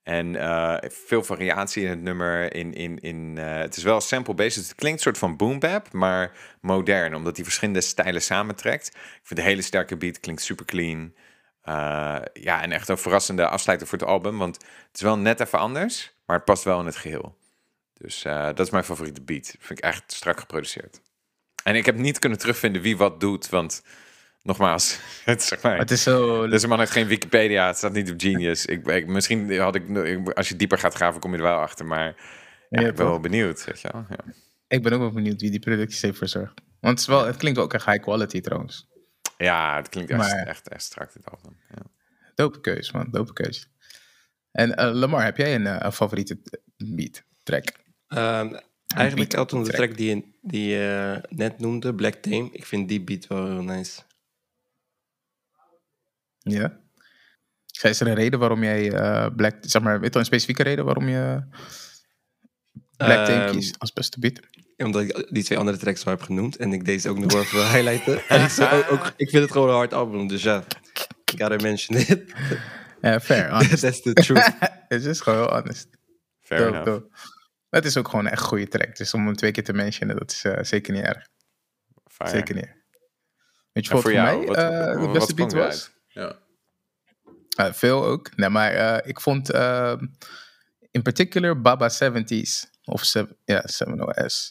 En 0.07 0.35
eh, 0.35 0.89
veel 0.89 1.23
variatie 1.23 1.83
in 1.83 1.89
het 1.89 2.01
nummer. 2.01 2.53
In, 2.53 2.73
in, 2.73 2.99
in, 2.99 3.37
eh, 3.37 3.57
het 3.57 3.77
is 3.77 3.83
wel 3.83 4.01
sample-based. 4.01 4.67
Het 4.67 4.75
klinkt 4.75 5.01
soort 5.01 5.17
van 5.17 5.37
boom 5.37 5.59
bap, 5.59 5.91
maar 5.91 6.31
modern. 6.61 7.15
Omdat 7.15 7.35
hij 7.35 7.45
verschillende 7.45 7.81
stijlen 7.81 8.21
samentrekt. 8.21 8.87
Ik 8.95 9.19
vind 9.23 9.39
de 9.39 9.45
hele 9.45 9.61
sterke 9.61 9.97
beat, 9.97 10.19
klinkt 10.19 10.41
super 10.41 10.65
clean. 10.65 11.13
Eh, 11.61 12.17
ja, 12.33 12.61
en 12.61 12.71
echt 12.71 12.87
een 12.87 12.97
verrassende 12.97 13.47
afsluiter 13.47 13.87
voor 13.87 13.97
het 13.97 14.07
album. 14.07 14.37
Want 14.37 14.55
het 14.55 14.95
is 14.95 15.01
wel 15.01 15.17
net 15.17 15.39
even 15.39 15.59
anders, 15.59 16.13
maar 16.25 16.35
het 16.35 16.45
past 16.45 16.63
wel 16.63 16.79
in 16.79 16.85
het 16.85 16.95
geheel. 16.95 17.37
Dus 17.93 18.21
dat 18.21 18.59
is 18.59 18.69
mijn 18.69 18.83
favoriete 18.83 19.21
beat. 19.21 19.55
Vind 19.59 19.79
ik 19.79 19.85
echt 19.85 20.11
strak 20.11 20.39
geproduceerd. 20.39 21.01
En 21.63 21.75
ik 21.75 21.85
heb 21.85 21.95
niet 21.95 22.19
kunnen 22.19 22.39
terugvinden 22.39 22.81
wie 22.81 22.97
wat 22.97 23.19
doet, 23.19 23.49
want 23.49 23.83
nogmaals, 24.47 24.99
het 25.25 25.41
is 25.41 25.47
zeg 25.47 25.61
maar... 25.61 25.77
Het 25.77 25.91
is 25.91 26.03
zo... 26.03 26.47
Deze 26.47 26.67
man 26.67 26.79
heeft 26.79 26.91
geen 26.91 27.07
Wikipedia, 27.07 27.67
het 27.67 27.77
staat 27.77 27.93
niet 27.93 28.11
op 28.11 28.21
Genius. 28.21 28.65
Ik, 28.65 28.87
ik, 28.87 29.07
misschien 29.07 29.57
had 29.59 29.75
ik, 29.75 29.83
als 30.33 30.49
je 30.49 30.55
dieper 30.55 30.77
gaat 30.77 30.93
graven, 30.93 31.19
kom 31.21 31.31
je 31.31 31.37
er 31.37 31.43
wel 31.43 31.59
achter. 31.59 31.85
Maar 31.85 32.05
ja, 32.69 32.81
Ja, 32.81 32.87
ik 32.87 32.95
ben 32.95 33.05
wel 33.05 33.19
benieuwd. 33.19 33.65
Weet 33.65 33.81
je 33.81 33.89
wel? 33.91 34.05
Ja. 34.09 34.33
Ik 34.67 34.83
ben 34.83 34.93
ook 34.93 34.99
wel 34.99 35.11
benieuwd 35.11 35.41
wie 35.41 35.51
die 35.51 35.59
producties 35.59 36.01
heeft 36.01 36.17
verzorgd. 36.17 36.53
Want 36.79 36.93
het, 36.93 36.99
is 36.99 37.05
wel, 37.15 37.25
het 37.25 37.37
klinkt 37.37 37.59
ook 37.59 37.73
echt 37.73 37.85
high 37.85 38.01
quality 38.01 38.41
trouwens. 38.41 38.87
ja, 39.37 39.75
het 39.75 39.89
klinkt 39.89 40.11
echt, 40.11 40.19
Maar- 40.19 40.47
echt, 40.47 40.67
echt 40.69 40.83
strak 40.83 41.13
dit 41.13 41.25
album. 41.31 41.57
Ja. 41.69 41.81
Dope 42.35 42.59
keus, 42.61 42.91
man. 42.91 43.07
Dope 43.11 43.33
keus. 43.33 43.69
En 44.51 44.75
eh, 44.75 44.93
Lamar, 44.93 45.23
heb 45.23 45.37
jij 45.37 45.55
een, 45.55 45.67
eh, 45.67 45.75
een 45.79 45.91
favoriete 45.91 46.37
beat 46.77 47.23
track? 47.43 47.65
Ehm, 48.07 48.53
eigenlijk 48.95 49.29
beat 49.29 49.33
Elton, 49.33 49.63
de 49.63 49.69
track. 49.69 49.83
track 49.85 49.97
die 49.97 50.15
je, 50.15 50.23
die 50.41 50.67
je 50.69 51.21
net 51.29 51.59
noemde, 51.59 51.95
Black 51.95 52.13
Tame. 52.13 52.49
Ik 52.51 52.65
vind 52.65 52.89
die 52.89 53.01
beat 53.01 53.27
wel 53.27 53.45
heel 53.45 53.63
nice. 53.63 54.01
Ja. 56.51 56.79
Is 57.81 57.99
er 57.99 58.07
een 58.07 58.13
reden 58.15 58.39
waarom 58.39 58.63
jij 58.63 58.91
eh, 58.91 59.27
Black... 59.35 59.55
Zeg 59.61 59.81
maar, 59.81 59.93
weet 59.93 60.03
je 60.05 60.09
wel 60.11 60.19
een 60.21 60.25
specifieke 60.27 60.63
reden 60.63 60.85
waarom 60.85 61.07
je 61.09 61.43
Black 62.97 63.25
Tape 63.25 63.31
Ehm, 63.31 63.51
kiest 63.51 63.79
als 63.79 63.93
beste 63.93 64.19
beat? 64.19 64.39
Omdat 64.77 65.01
ik 65.01 65.27
die 65.29 65.43
twee 65.43 65.57
andere 65.57 65.77
tracks 65.77 66.05
al 66.05 66.11
heb 66.11 66.21
genoemd. 66.21 66.55
En 66.57 66.73
ik 66.73 66.85
deze 66.85 67.09
ook 67.09 67.17
nog 67.19 67.31
wel 67.31 67.41
even 67.41 67.57
wil 67.57 67.67
highlighten. 67.67 68.21
En 68.27 68.43
ik, 68.43 68.49
zou 68.49 68.83
ook, 68.83 68.91
ook- 68.91 69.13
ik 69.17 69.29
vind 69.29 69.43
het 69.43 69.51
gewoon 69.51 69.69
een 69.69 69.75
hard 69.75 69.93
album. 69.93 70.27
Dus 70.27 70.43
ja, 70.43 70.63
ik 71.25 71.41
gotta 71.41 71.55
mention 71.55 71.97
it. 71.99 72.23
Ja, 73.01 73.19
fair. 73.19 73.49
honest. 73.53 73.79
That's 73.81 74.01
the 74.01 74.13
truth. 74.13 74.53
Het 74.87 75.05
is 75.05 75.19
gewoon 75.19 75.39
heel 75.39 75.57
honest. 75.57 75.87
Fair 76.41 76.59
Dope, 76.61 76.71
enough. 76.77 76.85
dope. 76.85 77.15
Het 77.69 77.85
is 77.85 77.97
ook 77.97 78.09
gewoon 78.09 78.25
een 78.25 78.31
echt 78.31 78.41
goede 78.41 78.67
track. 78.67 78.95
Dus 78.97 79.13
om 79.13 79.25
hem 79.25 79.35
twee 79.35 79.51
keer 79.51 79.63
te 79.63 79.73
mentionen, 79.73 80.15
dat 80.15 80.31
is 80.31 80.43
eh, 80.43 80.63
zeker 80.63 80.93
niet 80.93 81.03
erg. 81.03 81.27
Fire. 82.11 82.29
Zeker 82.29 82.55
niet. 82.55 82.75
Weet 83.71 83.85
je 83.85 83.91
wat 83.93 84.01
voor 84.01 84.11
voor, 84.11 84.11
jou, 84.11 84.37
mij 84.37 84.47
wat, 84.47 84.57
eh, 84.57 85.01
de 85.01 85.09
beste 85.11 85.33
beat 85.33 85.53
was? 85.53 85.91
Eruit? 86.17 86.35
Ja. 87.55 87.65
Eh, 87.65 87.73
veel 87.73 88.05
ook. 88.05 88.29
Nee, 88.35 88.49
maar 88.49 88.71
eh, 88.71 89.09
ik 89.09 89.21
vond 89.21 89.51
ehm, 89.51 90.05
in 90.91 91.01
particular 91.01 91.61
Baba 91.61 91.89
70s. 91.89 92.75
Of 92.89 93.03
seven, 93.03 93.35
ja, 93.45 93.63
70s. 93.65 94.49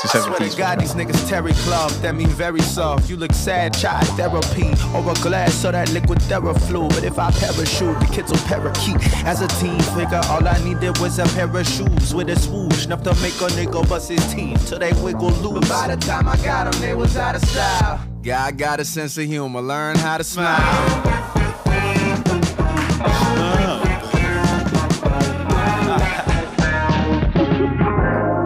De 0.00 0.08
Swear 0.08 0.22
to 0.22 0.44
70s. 0.44 0.56
God, 0.56 0.78
these 0.78 0.94
niggas 0.94 1.28
Terry 1.28 1.52
Club, 1.52 1.90
that 2.02 2.14
mean 2.14 2.28
very 2.28 2.60
soft. 2.60 3.08
You 3.08 3.18
look 3.18 3.32
sad, 3.32 3.74
child 3.74 4.06
therapy. 4.16 4.70
Or 4.94 5.10
a 5.10 5.14
glass 5.14 5.64
of 5.64 5.72
that 5.72 5.90
liquid 5.90 6.20
TheraFlu. 6.20 6.88
But 6.88 7.02
if 7.02 7.18
I 7.18 7.32
parachute, 7.32 7.98
the 7.98 8.06
kids 8.12 8.30
will 8.30 8.46
parakeet. 8.46 8.96
As 9.24 9.40
a 9.40 9.48
teen 9.58 9.80
figure, 9.96 10.20
all 10.30 10.46
I 10.46 10.58
needed 10.62 10.98
was 10.98 11.18
a 11.18 11.24
pair 11.34 11.50
of 11.56 11.66
shoes 11.66 12.14
with 12.14 12.28
a 12.28 12.36
swoosh. 12.36 12.84
Enough 12.86 13.02
to 13.02 13.14
make 13.20 13.40
a 13.40 13.48
nigga 13.56 13.88
bust 13.88 14.10
his 14.10 14.24
teeth 14.32 14.68
till 14.68 14.78
they 14.78 14.92
wiggle 15.02 15.32
loose. 15.42 15.58
But 15.60 15.68
by 15.68 15.94
the 15.94 15.96
time 15.96 16.28
I 16.28 16.36
got 16.36 16.70
them, 16.70 16.80
they 16.80 16.94
was 16.94 17.16
out 17.16 17.34
of 17.34 17.42
style. 17.42 18.07
God 18.22 18.58
got 18.60 18.80
a 18.80 18.84
sense 18.84 19.16
of 19.16 19.26
humor, 19.26 19.62
learn 19.62 19.96
how 19.96 20.16
to 20.16 20.22
smile. 20.22 20.56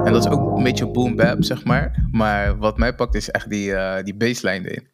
En 0.05 0.13
dat 0.13 0.25
is 0.25 0.31
ook 0.31 0.57
een 0.57 0.63
beetje 0.63 0.91
boom 0.91 1.17
bap, 1.17 1.45
zeg 1.45 1.65
maar. 1.65 2.09
Maar 2.11 2.59
wat 2.59 2.79
mij 2.79 2.95
pakt 2.95 3.15
is 3.15 3.31
echt 3.31 3.51
die, 3.51 3.75
eh, 3.75 4.05
die 4.05 4.15
baseline 4.15 4.69
erin. 4.69 4.89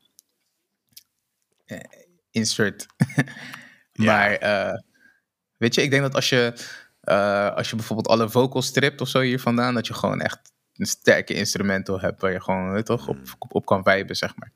Eh, 1.64 1.78
Insert. 2.30 2.86
maar 4.06 4.32
eh, 4.32 4.74
weet 5.56 5.74
je, 5.74 5.82
ik 5.82 5.90
denk 5.90 6.02
dat 6.02 6.14
als 6.14 6.28
je, 6.28 6.52
eh, 7.00 7.54
als 7.54 7.70
je 7.70 7.76
bijvoorbeeld 7.76 8.08
alle 8.08 8.30
vocals 8.30 8.66
stript 8.66 9.00
of 9.00 9.08
zo 9.08 9.20
hier 9.20 9.40
vandaan, 9.40 9.74
dat 9.74 9.86
je 9.86 9.94
gewoon 9.94 10.20
echt 10.20 10.52
een 10.74 10.86
sterke 10.86 11.34
instrumental 11.34 12.00
hebt 12.00 12.20
waar 12.20 12.32
je 12.32 12.40
gewoon 12.40 12.72
weet 12.72 12.86
toch, 12.86 13.08
op, 13.08 13.18
op, 13.38 13.54
op 13.54 13.66
kan 13.66 13.82
viben, 13.84 14.16
zeg 14.16 14.36
maar. 14.36 14.52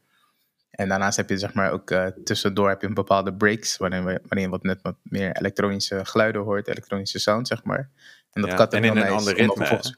En 0.72 0.88
daarnaast 0.88 1.16
heb 1.16 1.28
je 1.28 1.38
zeg 1.38 1.54
maar 1.54 1.72
ook 1.72 1.90
eh, 1.90 2.06
tussendoor 2.24 2.68
heb 2.68 2.80
je 2.80 2.86
een 2.86 2.94
bepaalde 2.94 3.34
breaks, 3.34 3.76
waarin, 3.76 4.04
we- 4.04 4.20
waarin 4.22 4.40
je 4.42 4.48
wat 4.48 4.62
net 4.62 4.82
wat 4.82 4.96
meer 5.02 5.36
elektronische 5.36 6.04
geluiden 6.04 6.42
hoort, 6.42 6.68
elektronische 6.68 7.18
sound, 7.18 7.48
zeg 7.48 7.64
maar. 7.64 7.90
En 8.32 8.40
dat 8.40 8.50
Ja, 8.50 8.56
kat 8.56 8.72
en 8.72 8.82
heel 8.82 8.90
in 8.92 8.96
een 8.96 9.02
nice 9.04 9.16
ander 9.16 9.34
ritme, 9.34 9.54
vervolgens- 9.56 9.96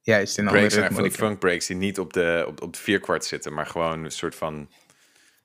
Juist, 0.00 0.38
in 0.38 0.42
een 0.42 0.48
ander 0.48 0.60
breaks 0.62 0.74
zijn 0.74 0.86
ritme 0.88 1.00
van 1.02 1.10
die 1.10 1.20
ja. 1.20 1.26
funk 1.26 1.38
breaks 1.40 1.66
die 1.66 1.76
niet 1.76 1.98
op 1.98 2.12
de, 2.12 2.44
op, 2.48 2.62
op 2.62 2.72
de 2.72 2.78
vierkwart 2.78 3.24
zitten, 3.24 3.52
maar 3.52 3.66
gewoon 3.66 4.04
een 4.04 4.10
soort 4.10 4.34
van 4.34 4.68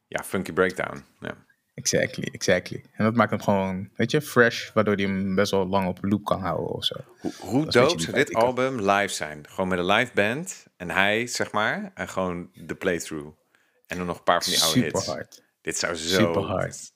ja, 0.07 0.23
funky 0.23 0.51
breakdown. 0.53 1.03
Ja. 1.19 1.33
Exactly, 1.73 2.27
exactly. 2.31 2.83
En 2.93 3.03
dat 3.05 3.15
maakt 3.15 3.29
hem 3.29 3.41
gewoon, 3.41 3.89
weet 3.95 4.12
je, 4.12 4.21
fresh, 4.21 4.71
waardoor 4.73 4.95
hij 4.95 5.03
hem 5.03 5.36
best 5.36 5.51
wel 5.51 5.67
lang 5.67 5.88
op 5.88 5.97
loop 6.01 6.23
kan 6.25 6.41
houden 6.41 6.67
of 6.75 6.86
zo. 6.86 6.95
Hoe, 7.19 7.31
hoe 7.39 7.67
is 7.67 7.73
die 7.73 7.99
zou 7.99 8.12
dit 8.12 8.33
album 8.33 8.89
live 8.89 9.13
zijn? 9.13 9.45
Gewoon 9.49 9.67
met 9.69 9.79
een 9.79 9.86
live 9.86 10.12
band 10.13 10.65
en 10.77 10.89
hij, 10.89 11.27
zeg 11.27 11.51
maar, 11.51 11.91
en 11.93 12.10
gewoon 12.10 12.49
de 12.53 12.75
playthrough. 12.75 13.27
En 13.88 13.97
dan 13.97 14.06
nog 14.06 14.17
een 14.17 14.23
paar 14.23 14.43
van 14.43 14.52
die 14.52 14.62
oude 14.62 14.80
Super 14.80 14.93
hits. 15.00 15.08
hard. 15.08 15.43
Dit 15.62 15.78
zou 15.78 15.95
zo... 15.95 16.17
Super 16.19 16.41
hard. 16.41 16.91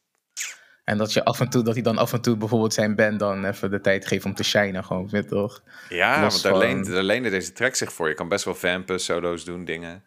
En 0.84 0.98
dat 0.98 1.14
je 1.14 1.24
af 1.24 1.40
en 1.40 1.50
toe, 1.50 1.64
dat 1.64 1.74
hij 1.74 1.84
dan 1.84 1.98
af 1.98 2.14
en 2.14 2.22
toe 2.22 2.38
bijvoorbeeld 2.38 2.74
zijn 2.74 2.96
band 2.96 3.20
dan 3.20 3.46
even 3.46 3.72
de 3.72 3.82
tijd 3.82 4.08
geeft 4.08 4.26
om 4.26 4.34
te 4.36 4.44
shinen, 4.44 4.84
gewoon, 4.84 5.10
weet 5.10 5.28
toch? 5.28 5.64
Ja, 5.90 6.22
Los 6.22 6.32
want 6.32 6.44
daar 6.44 6.52
van- 6.52 6.62
leent, 6.62 6.86
daar 6.88 7.04
leende 7.04 7.30
deze 7.30 7.52
track 7.54 7.76
zich 7.76 7.94
voor. 7.94 8.08
Je 8.08 8.14
kan 8.14 8.28
best 8.28 8.46
wel 8.46 8.56
vampen, 8.56 9.00
solo's 9.00 9.46
doen, 9.46 9.66
dingen. 9.66 10.04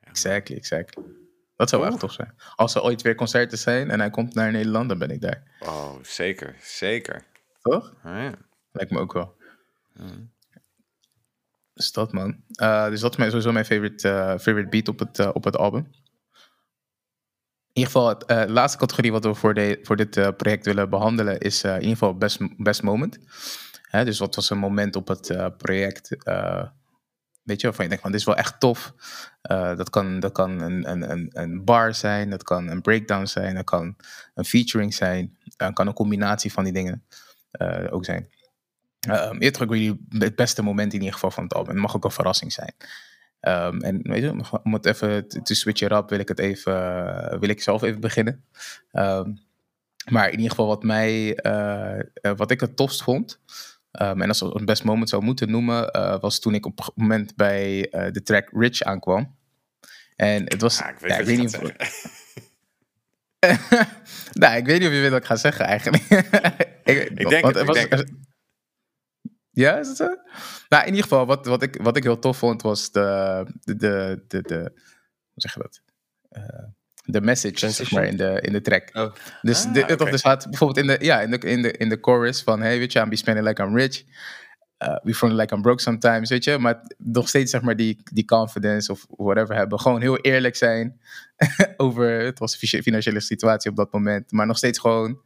Exactly, 0.00 0.56
exactly. 0.56 1.04
Dat 1.56 1.68
zou 1.68 1.86
echt 1.86 1.98
tof 1.98 2.12
zijn. 2.12 2.34
Als 2.56 2.74
er 2.74 2.82
ooit 2.82 3.02
weer 3.02 3.14
concerten 3.14 3.58
zijn 3.58 3.90
en 3.90 4.00
hij 4.00 4.10
komt 4.10 4.34
naar 4.34 4.52
Nederland, 4.52 4.88
dan 4.88 4.98
ben 4.98 5.10
ik 5.10 5.20
daar. 5.20 5.42
Oh, 5.60 5.94
zeker, 6.02 6.54
zeker. 6.62 7.22
Toch? 7.62 7.92
Oh, 8.04 8.12
ja. 8.14 8.32
Lijkt 8.72 8.90
me 8.90 8.98
ook 8.98 9.12
wel. 9.12 9.36
Dus 11.74 11.92
dat, 11.92 12.12
man. 12.12 12.44
Eh, 12.54 12.88
dus 12.88 13.00
dat 13.00 13.10
is 13.10 13.16
mijn, 13.16 13.30
sowieso 13.30 13.52
mijn 13.52 13.64
favorite, 13.64 14.08
eh, 14.08 14.28
favorite 14.30 14.68
beat 14.68 14.88
op 14.88 14.98
het, 14.98 15.18
eh, 15.18 15.30
op 15.32 15.44
het 15.44 15.56
album. 15.56 15.90
In 17.74 17.80
ieder 17.80 17.92
geval, 17.92 18.18
eh, 18.18 18.48
laatste 18.50 18.78
categorie 18.78 19.12
wat 19.12 19.24
we 19.24 19.34
voor, 19.34 19.54
de, 19.54 19.78
voor 19.82 19.96
dit 19.96 20.16
eh, 20.16 20.28
project 20.36 20.64
willen 20.64 20.90
behandelen 20.90 21.38
is 21.38 21.62
eh, 21.62 21.70
in 21.70 21.80
ieder 21.80 21.96
geval 21.96 22.16
best, 22.16 22.38
best 22.56 22.82
moment. 22.82 23.18
Hè, 23.82 24.04
dus 24.04 24.18
wat 24.18 24.34
was 24.34 24.50
een 24.50 24.58
moment 24.58 24.96
op 24.96 25.08
het 25.08 25.56
project, 25.56 26.08
weet 27.42 27.60
je, 27.60 27.66
waarvan 27.66 27.84
je 27.84 27.88
denkt 27.88 28.00
van 28.00 28.10
dit 28.10 28.20
is 28.20 28.26
wel 28.26 28.36
echt 28.36 28.60
tof. 28.60 28.94
Dat 29.76 29.90
kan, 29.90 30.20
dat 30.20 30.32
kan 30.32 30.60
een, 30.60 30.90
een, 30.90 31.30
een, 31.32 31.64
bar 31.64 31.94
zijn, 31.94 32.30
dat 32.30 32.42
kan 32.42 32.68
een 32.68 32.80
breakdown 32.80 33.26
zijn, 33.26 33.54
dat 33.54 33.64
kan 33.64 33.96
een 34.34 34.44
featuring 34.44 34.94
zijn, 34.94 35.38
dat 35.56 35.72
kan 35.72 35.86
een 35.86 35.92
combinatie 35.92 36.52
van 36.52 36.64
die 36.64 36.72
dingen 36.72 37.04
ook 37.90 38.04
zijn. 38.04 38.28
Eerder 39.38 39.62
ook 39.62 39.74
jullie 39.74 40.06
het 40.08 40.36
beste 40.36 40.62
moment 40.62 40.92
in 40.92 40.98
ieder 40.98 41.14
geval 41.14 41.30
van 41.30 41.42
het 41.42 41.54
album. 41.54 41.72
Het 41.72 41.82
mag 41.82 41.96
ook 41.96 42.04
een 42.04 42.10
verrassing 42.10 42.52
zijn. 42.52 42.74
Ehm, 43.44 43.78
en 43.80 44.00
weet 44.02 44.22
je, 44.22 44.60
om 44.62 44.72
het 44.72 44.86
even 44.86 45.28
te 45.28 45.54
switchen 45.54 45.92
up, 45.92 46.08
wil 46.08 46.18
ik 46.18 46.28
het 46.28 46.38
even, 46.38 46.74
eh, 47.30 47.38
wil 47.38 47.48
ik 47.48 47.62
zelf 47.62 47.82
even 47.82 48.00
beginnen. 48.00 48.44
Ehm, 48.90 49.32
maar 50.10 50.26
in 50.26 50.34
ieder 50.36 50.50
geval 50.50 50.66
wat 50.66 50.82
mij, 50.82 51.34
eh, 51.36 51.98
eh, 51.98 52.32
wat 52.36 52.50
ik 52.50 52.60
het 52.60 52.76
tofst 52.76 53.02
vond, 53.02 53.40
ehm, 53.90 54.20
en 54.22 54.28
als 54.28 54.42
ik 54.42 54.54
een 54.54 54.64
best 54.64 54.84
moment 54.84 55.08
zou 55.08 55.22
moeten 55.22 55.50
noemen, 55.50 55.92
was 56.20 56.38
toen 56.40 56.54
ik 56.54 56.66
op 56.66 56.78
een 56.80 56.92
moment 57.02 57.36
bij 57.36 57.88
de 58.12 58.22
track 58.22 58.48
Rich 58.52 58.82
aankwam. 58.82 59.34
En 60.16 60.42
het 60.44 60.60
was, 60.60 60.78
Ja, 60.78 60.88
ik 60.88 60.98
weet 60.98 61.10
ja, 61.10 61.18
ik 61.18 61.24
weet 61.26 61.38
niet 61.38 61.56
of- 61.56 61.72
nou, 64.32 64.56
ik 64.56 64.66
weet 64.66 64.78
niet 64.78 64.88
of 64.88 64.94
je 64.94 65.00
weet 65.00 65.10
wat 65.10 65.20
ik 65.20 65.26
ga 65.26 65.36
zeggen 65.36 65.64
eigenlijk. 65.64 66.02
ik, 66.84 66.96
Ik 67.20 67.28
denk 67.28 67.44
het, 67.46 67.56
ik 67.56 67.72
denk 67.72 68.04
Ja, 69.54 69.78
is 69.78 69.88
het 69.88 69.96
zo? 69.96 70.16
Nou, 70.68 70.82
in 70.82 70.88
ieder 70.88 71.02
geval, 71.02 71.26
wat, 71.26 71.46
wat, 71.46 71.62
ik, 71.62 71.78
wat 71.82 71.96
ik 71.96 72.02
heel 72.02 72.18
tof 72.18 72.38
vond, 72.38 72.62
was 72.62 72.90
de, 72.90 73.46
de, 73.64 73.76
de, 73.76 74.24
de, 74.28 74.42
de 74.42 74.72
hoe 75.34 75.42
zeg 75.42 75.54
je 75.54 75.60
dat? 75.60 75.80
Eh, 76.28 76.64
de 77.04 77.20
message, 77.20 77.70
zeg 77.70 77.90
maar, 77.90 78.04
in 78.04 78.16
de, 78.16 78.40
in 78.40 78.52
de 78.52 78.60
track. 78.60 78.90
Oh. 78.92 79.12
Dus, 79.42 79.64
Ah, 79.64 79.72
dit, 79.72 80.00
of 80.00 80.12
er 80.12 80.18
staat 80.18 80.44
bijvoorbeeld 80.48 80.78
in 80.78 80.86
de, 80.86 81.04
ja, 81.04 81.20
in 81.20 81.30
de, 81.30 81.38
in 81.38 81.62
de, 81.62 81.72
in 81.72 81.88
de 81.88 81.98
chorus 82.00 82.42
van, 82.42 82.60
hey, 82.60 82.78
weet 82.78 82.92
je, 82.92 83.00
I'm 83.00 83.08
be 83.08 83.16
spending 83.16 83.46
like 83.46 83.62
I'm 83.62 83.76
rich. 83.76 84.04
Uh, 84.78 84.96
we 85.02 85.14
feeling 85.14 85.40
like 85.40 85.54
I'm 85.54 85.62
broke 85.62 85.82
sometimes, 85.82 86.28
weet 86.28 86.44
je. 86.44 86.58
Maar 86.58 86.94
nog 86.98 87.28
steeds, 87.28 87.50
zeg 87.50 87.62
maar, 87.62 87.76
die, 87.76 88.00
die 88.12 88.24
confidence 88.24 88.92
of 88.92 89.06
whatever 89.08 89.56
hebben. 89.56 89.80
Gewoon 89.80 90.00
heel 90.00 90.18
eerlijk 90.18 90.56
zijn 90.56 91.00
over, 91.76 92.10
het 92.10 92.38
was 92.38 92.56
financiële 92.56 93.20
situatie 93.20 93.70
op 93.70 93.76
dat 93.76 93.92
moment. 93.92 94.32
Maar 94.32 94.46
nog 94.46 94.56
steeds 94.56 94.78
gewoon 94.78 95.20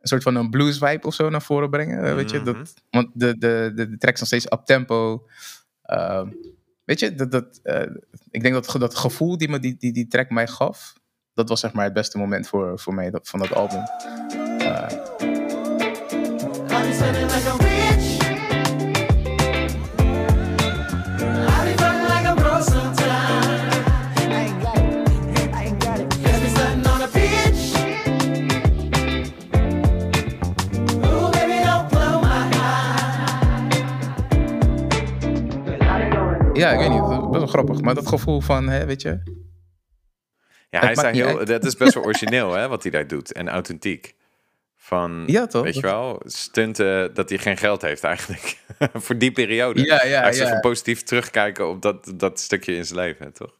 soort 0.00 0.22
van 0.22 0.34
een 0.34 0.50
blues 0.50 0.78
vibe 0.78 1.06
of 1.06 1.14
zo 1.14 1.28
naar 1.28 1.42
voren 1.42 1.70
brengen, 1.70 2.04
eh, 2.04 2.14
weet 2.14 2.30
je. 2.30 2.36
Mhm. 2.36 2.44
Dat, 2.44 2.74
want 2.90 3.10
de, 3.12 3.38
de, 3.38 3.72
de, 3.74 3.90
de 3.90 3.98
track 3.98 4.14
is 4.14 4.20
nog 4.20 4.28
steeds 4.28 4.52
up 4.52 4.62
tempo. 4.64 5.26
Ehm, 5.82 6.28
weet 6.84 7.00
je, 7.00 7.14
dat, 7.14 7.30
dat, 7.30 7.60
eh, 7.62 7.86
ik 8.30 8.42
denk 8.42 8.54
dat 8.54 8.80
dat 8.80 8.94
gevoel 8.94 9.38
die, 9.38 9.48
me, 9.48 9.58
die, 9.58 9.76
die 9.78 9.92
die 9.92 10.06
track 10.06 10.30
mij 10.30 10.46
gaf, 10.46 10.92
dat 11.34 11.48
was 11.48 11.60
zeg 11.60 11.72
maar 11.72 11.84
het 11.84 11.92
beste 11.92 12.18
moment 12.18 12.48
voor, 12.48 12.78
voor 12.78 12.94
mij 12.94 13.10
dat, 13.10 13.28
van 13.28 13.38
dat 13.38 13.52
album. 13.52 13.82
I 16.70 17.77
Ja, 36.58 36.70
ik 36.72 36.78
weet 36.78 36.88
niet, 36.90 37.08
best 37.08 37.30
wel 37.38 37.46
grappig. 37.46 37.80
Maar 37.80 37.94
dat 37.94 38.08
gevoel 38.08 38.40
van, 38.40 38.68
hè, 38.68 38.86
weet 38.86 39.02
je, 39.02 39.20
Ja, 40.70 40.80
hij 40.80 40.90
is 40.90 40.96
daar 40.98 41.12
heel, 41.12 41.44
dat 41.44 41.64
is 41.64 41.76
best 41.76 41.94
wel 41.94 42.04
origineel, 42.10 42.52
hè, 42.54 42.68
wat 42.68 42.82
hij 42.82 42.92
daar 42.92 43.06
doet. 43.06 43.32
En 43.32 43.48
authentiek. 43.48 44.16
Van, 44.76 45.22
Ja, 45.26 45.46
toch? 45.46 45.62
weet 45.62 45.74
je 45.74 45.80
wel, 45.80 46.20
stunten 46.24 47.14
dat 47.14 47.28
hij 47.28 47.38
geen 47.38 47.56
geld 47.56 47.82
heeft 47.82 48.04
eigenlijk. 48.04 48.56
Voor 49.04 49.18
die 49.18 49.32
periode. 49.32 49.84
Ja, 49.84 50.04
ja, 50.04 50.20
hij 50.20 50.30
is 50.30 50.38
ja. 50.38 50.44
even 50.46 50.60
positief 50.60 51.02
terugkijken 51.02 51.68
op 51.68 51.82
dat, 51.82 52.12
dat 52.14 52.40
stukje 52.40 52.74
in 52.74 52.84
zijn 52.84 52.98
leven, 52.98 53.32
toch? 53.32 53.56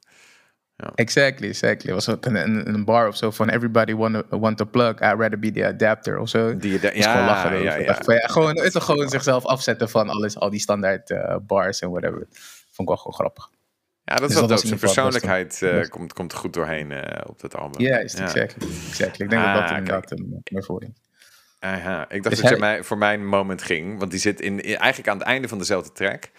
Exactly, 0.95 1.49
exactly. 1.49 1.89
Er 1.89 1.95
was 1.95 2.09
ook 2.09 2.27
een, 2.27 2.69
een, 2.75 2.85
bar 2.85 3.09
of 3.09 3.17
zo 3.17 3.31
van 3.31 3.49
everybody 3.49 3.95
want, 3.95 4.15
to- 4.31 4.39
want 4.39 4.57
to 4.57 4.65
plug, 4.65 4.91
I'd 4.93 5.01
rather 5.19 5.39
be 5.39 5.51
the 5.51 5.67
adapter 5.67 6.19
of 6.19 6.29
zo. 6.29 6.57
Die 6.57 6.79
Dus 6.81 6.91
gewoon 6.91 6.97
ja, 7.05 7.27
lachen. 7.27 7.63
ja, 7.63 7.75
ja. 7.77 7.99
Van, 8.03 8.15
ja, 8.15 8.27
gewoon, 8.27 8.57
het 8.61 8.75
is 8.75 8.83
gewoon 8.83 9.09
zichzelf 9.09 9.45
afzetten 9.45 9.89
van 9.89 10.09
alles, 10.09 10.37
al 10.39 10.51
die 10.51 10.61
standaard 10.61 11.11
eh, 11.11 11.37
bars 11.47 11.81
en 11.81 11.91
whatever. 11.91 12.27
Vond 12.79 12.89
ik 12.89 12.95
wel 12.95 12.97
gewoon 12.97 13.15
grappig. 13.15 13.51
Ja, 14.05 14.15
dat 14.15 14.23
is 14.23 14.29
Dus 14.29 14.35
dat 14.37 14.49
dope. 14.49 14.61
in 14.63 14.69
Zijn 14.69 14.81
persoonlijkheid 14.81 15.63
eh, 15.63 15.89
komt, 15.89 16.13
komt 16.13 16.35
goed 16.35 16.53
doorheen 16.53 16.93
eh, 16.93 17.29
op 17.29 17.41
dat 17.41 17.57
album. 17.57 17.81
Ja, 17.81 17.99
is 17.99 18.13
Ja. 18.13 18.23
exactly, 18.23 18.69
exactly. 18.89 19.25
Ik 19.25 19.31
denk 19.31 19.43
Ah, 19.43 19.53
dat 19.53 19.61
dat 19.61 19.69
kijk. 19.71 19.79
inderdaad 19.79 20.11
een 20.11 20.41
is. 20.89 20.89
Aha, 21.61 22.03
ik 22.03 22.23
dacht 22.23 22.23
Dus 22.23 22.23
dat 22.23 22.39
je 22.39 22.47
hij- 22.49 22.59
mij, 22.75 22.83
voor 22.85 22.99
mijn 22.99 23.27
moment 23.27 23.63
ging, 23.63 23.99
want 23.99 24.11
die 24.11 24.21
zit 24.21 24.41
in, 24.41 24.61
in- 24.61 24.77
eigenlijk 24.77 25.09
aan 25.11 25.19
het 25.19 25.27
einde 25.27 25.49
van 25.49 25.59
dezelfde 25.59 25.93
track. 25.93 26.31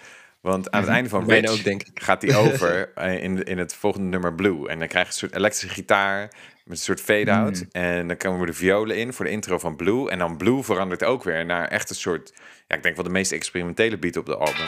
Want 0.42 0.72
aan 0.72 0.82
het 0.82 0.90
einde 0.90 1.10
van 1.10 1.30
Rich 1.30 1.50
ook, 1.50 1.64
denk 1.64 1.84
ik. 1.84 2.04
gaat 2.04 2.22
hij 2.22 2.36
over 2.36 2.92
in, 3.22 3.44
in 3.44 3.58
het 3.58 3.74
volgende 3.74 4.08
nummer 4.08 4.34
Blue. 4.34 4.70
En 4.70 4.80
dan 4.80 4.88
krijg 4.88 5.06
je 5.06 5.12
een 5.12 5.18
soort 5.18 5.36
elektrische 5.36 5.76
gitaar 5.76 6.20
met 6.64 6.78
een 6.78 6.84
soort 6.84 7.02
fade-out. 7.02 7.66
En 7.72 8.08
dan 8.08 8.18
komen 8.18 8.48
de 8.48 8.54
violen 8.54 8.98
in 8.98 9.14
voor 9.14 9.26
de 9.26 9.32
intro 9.32 9.60
van 9.60 9.76
Blue. 9.76 10.10
En 10.10 10.20
dan 10.20 10.38
Blue 10.38 10.64
verandert 10.64 11.04
ook 11.04 11.24
weer 11.24 11.46
naar 11.46 11.68
echt 11.68 11.90
een 11.90 11.96
soort... 11.96 12.34
Ja, 12.68 12.76
ik 12.76 12.84
denk 12.84 12.96
wel 12.96 13.06
de 13.06 13.12
meest 13.12 13.32
experimentele 13.32 13.98
beat 13.98 14.18
op 14.18 14.26
de 14.26 14.36
album. 14.38 14.68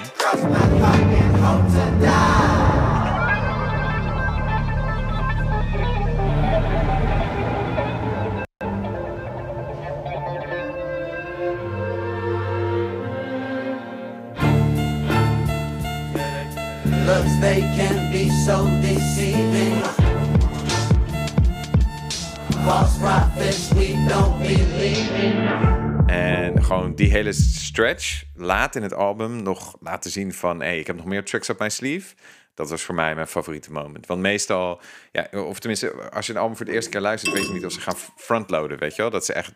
False 22.63 23.00
prophets, 23.00 23.69
we 23.69 24.06
don't 24.08 24.38
believe 24.38 25.13
in. 25.13 25.47
En 26.08 26.63
gewoon 26.63 26.95
die 26.95 27.12
hele 27.12 27.32
stretch 27.32 28.24
laat 28.36 28.76
in 28.76 28.84
het 28.84 28.93
album 28.93 29.43
nog 29.43 29.78
laten 29.80 30.12
zien 30.12 30.34
van... 30.34 30.60
hey, 30.60 30.80
ik 30.80 30.88
heb 30.88 30.95
nog 30.95 31.06
meer 31.06 31.26
tracks 31.26 31.50
op 31.50 31.60
mijn 31.60 31.71
sleeve. 31.71 32.15
Dat 32.54 32.69
was 32.69 32.82
voor 32.82 32.95
mij 32.95 33.15
mijn 33.15 33.28
favoriete 33.28 33.71
moment. 33.71 34.06
Want 34.06 34.21
meestal, 34.21 34.82
ja, 35.12 35.28
of 35.32 35.60
tenminste, 35.60 36.10
als 36.12 36.26
je 36.26 36.34
een 36.34 36.39
album 36.39 36.58
voor 36.58 36.65
de 36.65 36.71
eerste 36.71 36.89
keer 36.89 37.02
luistert... 37.02 37.34
weet 37.34 37.47
je 37.47 37.54
niet 37.54 37.65
of 37.65 37.71
ze 37.71 37.82
gaan 37.82 37.95
frontloaden, 38.15 38.80
weet 38.80 38.95
je 38.95 39.02
wel? 39.02 39.12
Dat 39.12 39.26
ze 39.26 39.34
echt 39.34 39.54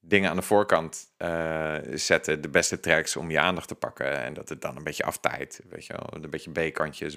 dingen 0.00 0.30
aan 0.30 0.36
de 0.36 0.42
voorkant 0.42 1.12
eh, 1.16 1.74
zetten, 1.94 2.40
de 2.40 2.48
beste 2.48 2.80
tracks 2.80 3.16
om 3.16 3.30
je 3.30 3.40
aandacht 3.40 3.68
te 3.68 3.74
pakken. 3.74 4.22
En 4.22 4.34
dat 4.34 4.48
het 4.48 4.60
dan 4.60 4.76
een 4.76 4.84
beetje 4.84 5.04
aftijdt, 5.04 5.60
weet 5.70 5.86
je 5.86 5.92
wel? 5.92 6.22
Een 6.22 6.30
beetje 6.30 6.70
B-kantjes 6.70 7.16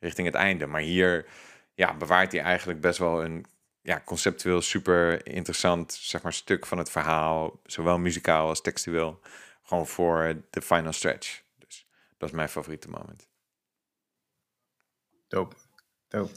richting 0.00 0.26
het 0.26 0.36
einde. 0.36 0.66
Maar 0.66 0.80
hier 0.80 1.26
ja, 1.74 1.96
bewaart 1.96 2.32
hij 2.32 2.40
eigenlijk 2.40 2.80
best 2.80 2.98
wel 2.98 3.24
een 3.24 3.46
ja, 3.82 4.02
conceptueel 4.04 4.60
super 4.60 5.26
interessant 5.26 5.92
zeg 5.92 6.22
maar, 6.22 6.32
stuk 6.32 6.66
van 6.66 6.78
het 6.78 6.90
verhaal. 6.90 7.60
Zowel 7.64 7.98
muzikaal 7.98 8.48
als 8.48 8.60
textueel. 8.60 9.20
Gewoon 9.62 9.86
voor 9.86 10.42
de 10.50 10.62
final 10.62 10.92
stretch. 10.92 11.42
Dus 11.58 11.86
dat 12.18 12.28
is 12.28 12.34
mijn 12.34 12.48
favoriete 12.48 12.90
moment. 12.90 13.28
Dope. 15.28 15.56
Dope. 16.08 16.32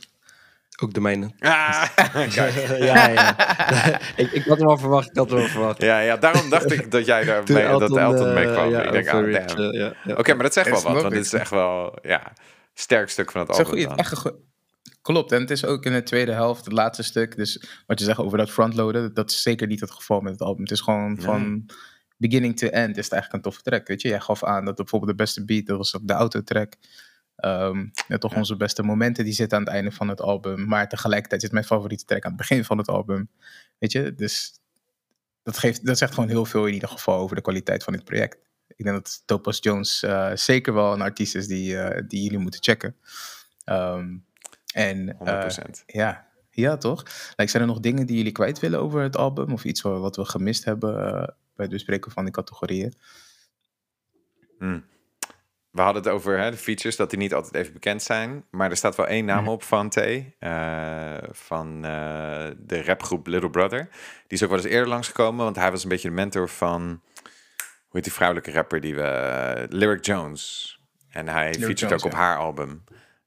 Ook 0.81 0.93
de 0.93 1.01
mijne. 1.01 1.31
Ah, 1.39 1.85
ja, 2.35 3.07
ja. 3.07 3.35
ik, 4.15 4.31
ik 4.31 4.43
had 4.43 4.57
hem 4.57 4.67
al 4.67 4.77
verwacht, 4.77 5.09
ik 5.09 5.17
had 5.17 5.29
hem 5.29 5.39
al 5.39 5.47
verwacht. 5.47 5.81
ja, 5.81 5.99
ja, 5.99 6.17
daarom 6.17 6.49
dacht 6.49 6.71
ik 6.71 6.91
dat 6.91 7.05
jij 7.05 7.23
daar 7.23 7.43
mee, 7.47 7.67
dat 7.67 7.97
Elton 7.97 8.27
eh, 8.27 8.33
mee 8.33 8.45
kwam. 8.51 8.69
ja, 8.69 8.81
ik 8.81 8.91
denk, 8.91 9.07
ah, 9.07 9.13
damn. 9.13 9.35
eh, 9.35 9.79
ja, 9.79 9.93
ja. 10.03 10.15
Oké, 10.15 10.33
maar 10.33 10.43
dat 10.43 10.53
zegt 10.53 10.69
wel 10.69 10.81
wat, 10.81 11.01
want 11.01 11.13
dit 11.13 11.25
is 11.25 11.33
echt 11.33 11.49
wel, 11.49 11.97
ja, 12.01 12.33
sterk 12.73 13.09
stuk 13.09 13.31
van 13.31 13.41
het 13.41 13.49
album. 13.49 13.91
echt 13.91 14.25
een 14.25 14.51
Klopt, 15.03 15.31
en 15.31 15.41
het 15.41 15.49
is 15.51 15.65
ook 15.65 15.85
in 15.85 15.93
de 15.93 16.03
tweede 16.03 16.31
helft, 16.31 16.65
het 16.65 16.73
laatste 16.73 17.03
stuk. 17.03 17.35
Dus 17.35 17.63
wat 17.87 17.99
je 17.99 18.05
zegt 18.05 18.19
over 18.19 18.37
dat 18.37 18.49
frontloaden, 18.51 19.13
dat 19.13 19.29
is 19.31 19.41
zeker 19.41 19.67
niet 19.67 19.79
het 19.79 19.91
geval 19.91 20.21
met 20.21 20.31
het 20.31 20.41
album. 20.41 20.61
Het 20.61 20.71
is 20.71 20.81
gewoon 20.81 21.21
van 21.21 21.65
beginning 22.17 22.57
to 22.57 22.67
end 22.67 22.97
is 22.97 23.03
het 23.03 23.13
eigenlijk 23.13 23.33
een 23.33 23.51
toffe 23.51 23.61
track. 23.69 23.87
Weet 23.87 24.01
je, 24.01 24.07
jij 24.07 24.19
gaf 24.19 24.43
aan 24.43 24.65
dat 24.65 24.75
bijvoorbeeld 24.75 25.11
de 25.11 25.17
beste 25.23 25.45
beat, 25.45 25.65
dat 25.65 25.77
was 25.77 25.95
ook 25.95 26.07
de 26.07 26.13
autotrack. 26.13 26.73
Ja, 27.35 28.17
toch 28.19 28.31
Ja. 28.31 28.37
onze 28.37 28.55
beste 28.57 28.83
momenten 28.83 29.23
die 29.23 29.33
zitten 29.33 29.57
aan 29.57 29.63
het 29.63 29.73
einde 29.73 29.91
van 29.91 30.07
het 30.07 30.21
album. 30.21 30.67
Maar 30.67 30.89
tegelijkertijd 30.89 31.43
is 31.43 31.49
mijn 31.49 31.65
favoriete 31.65 32.05
track 32.05 32.23
aan 32.23 32.31
het 32.31 32.39
begin 32.39 32.63
van 32.65 32.77
het 32.77 32.87
album. 32.87 33.29
Weet 33.79 33.91
je, 33.91 34.13
dus 34.13 34.59
dat, 35.43 35.57
geeft, 35.57 35.85
dat 35.85 35.97
zegt 35.97 36.13
gewoon 36.13 36.29
heel 36.29 36.45
veel 36.45 36.65
in 36.67 36.73
ieder 36.73 36.89
geval 36.89 37.17
over 37.19 37.35
de 37.35 37.41
kwaliteit 37.41 37.83
van 37.83 37.93
dit 37.93 38.03
project. 38.03 38.37
Ik 38.67 38.85
denk 38.85 38.95
dat 38.95 39.21
Topaz 39.25 39.59
Jones 39.59 40.03
eh, 40.03 40.31
zeker 40.35 40.73
wel 40.73 40.93
een 40.93 41.01
artiest 41.01 41.35
is 41.35 41.47
die, 41.47 41.77
eh, 41.77 42.03
die 42.07 42.23
jullie 42.23 42.37
moeten 42.37 42.63
checken. 42.63 42.95
Ehm, 43.63 44.17
en 44.73 45.15
100%. 45.19 45.83
eh, 45.85 45.95
ja, 45.95 46.27
ja, 46.49 46.77
toch? 46.77 47.03
Like, 47.35 47.51
zijn 47.51 47.63
er 47.63 47.69
nog 47.69 47.79
dingen 47.79 48.05
die 48.05 48.17
jullie 48.17 48.31
kwijt 48.31 48.59
willen 48.59 48.79
over 48.79 49.01
het 49.01 49.17
album? 49.17 49.53
Of 49.53 49.63
iets 49.63 49.81
wa- 49.81 49.99
wat 49.99 50.15
we 50.15 50.25
gemist 50.25 50.65
hebben 50.65 51.05
eh, 51.05 51.11
bij 51.55 51.65
het 51.65 51.69
bespreken 51.69 52.11
van 52.11 52.23
die 52.23 52.33
categorieën? 52.33 52.93
Hmm. 54.59 54.85
We 55.71 55.81
hadden 55.81 56.03
het 56.03 56.11
over 56.11 56.39
hè, 56.39 56.51
de 56.51 56.57
features, 56.57 56.95
dat 56.95 57.09
die 57.09 57.19
niet 57.19 57.33
altijd 57.33 57.55
even 57.55 57.73
bekend 57.73 58.01
zijn. 58.03 58.45
Maar 58.51 58.69
er 58.69 58.77
staat 58.77 58.95
wel 58.95 59.07
één 59.07 59.25
naam 59.25 59.41
Mhm. 59.43 59.51
op 59.51 59.63
van 59.63 59.89
T. 59.89 59.97
eh, 59.97 61.17
van 61.31 61.75
eh, 61.85 62.47
de 62.57 62.83
rapgroep 62.83 63.27
Little 63.27 63.49
Brother. 63.49 63.81
Die 64.27 64.37
is 64.37 64.43
ook 64.43 64.49
wel 64.49 64.57
eens 64.57 64.67
eerder 64.67 64.87
langsgekomen, 64.89 65.43
want 65.43 65.55
hij 65.55 65.71
was 65.71 65.83
een 65.83 65.89
beetje 65.89 66.07
de 66.09 66.13
mentor 66.15 66.49
van... 66.49 66.81
Hoe 66.81 68.01
heet 68.01 68.03
die 68.03 68.13
vrouwelijke 68.13 68.51
rapper 68.51 68.79
die 68.81 68.95
we... 68.95 69.65
Lyric 69.69 70.05
Jones. 70.05 70.71
En 71.09 71.27
hij 71.27 71.53
featured 71.53 71.79
Jones, 71.79 71.93
ook 72.03 72.05
op 72.11 72.17
haar 72.17 72.37
album. 72.37 72.83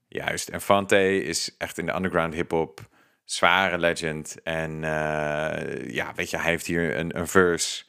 Juist. 0.08 0.48
En 0.48 0.60
Fante 0.60 1.22
is 1.22 1.54
echt 1.58 1.78
in 1.78 1.86
de 1.86 1.94
underground 1.94 2.34
hip-hop 2.34 2.88
zware 3.24 3.78
legend. 3.78 4.42
En 4.42 4.84
eh, 4.84 5.90
ja, 5.90 6.12
weet 6.14 6.30
je, 6.30 6.36
hij 6.36 6.50
heeft 6.50 6.66
hier 6.66 6.96
een, 6.96 7.18
een 7.18 7.28
verse 7.28 7.84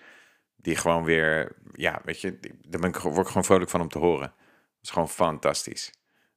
die 0.56 0.75
gewoon 0.75 1.03
weer, 1.03 1.56
ja, 1.73 2.01
weet 2.03 2.21
je, 2.21 2.39
daar 2.67 2.82
ben 2.82 2.89
ik, 2.89 2.97
word 2.97 3.17
ik 3.17 3.27
gewoon 3.27 3.45
vrolijk 3.45 3.69
van 3.69 3.82
om 3.82 3.89
te 3.89 3.99
horen. 3.99 4.34
Dat 4.38 4.82
is 4.82 4.89
gewoon 4.89 5.10
fantastisch. 5.10 5.91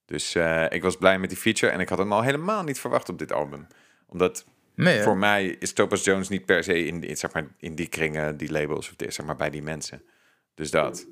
Dus 0.04 0.34
eh, 0.34 0.66
ik 0.68 0.82
was 0.82 0.96
blij 0.96 1.18
met 1.18 1.28
die 1.28 1.38
feature 1.38 1.72
en 1.72 1.80
ik 1.80 1.88
had 1.88 1.98
hem 1.98 2.12
al 2.12 2.22
helemaal 2.22 2.62
niet 2.62 2.80
verwacht 2.80 3.08
op 3.08 3.18
dit 3.18 3.32
album. 3.32 3.66
Omdat 4.06 4.44
Nee, 4.74 5.02
voor 5.02 5.16
mij 5.16 5.46
is 5.46 5.72
Topaz 5.72 6.04
Jones 6.04 6.28
niet 6.28 6.44
per 6.44 6.64
se 6.64 6.84
in, 6.84 7.02
in, 7.02 7.16
zeg 7.16 7.32
maar, 7.32 7.46
in 7.58 7.74
die 7.74 7.88
kringen, 7.88 8.36
die 8.36 8.52
labels, 8.52 8.88
of 8.88 8.96
dit, 8.96 9.14
zeg 9.14 9.26
maar 9.26 9.36
bij 9.36 9.50
die 9.50 9.62
mensen. 9.62 10.02
Dus 10.54 10.70
dat. 10.70 11.06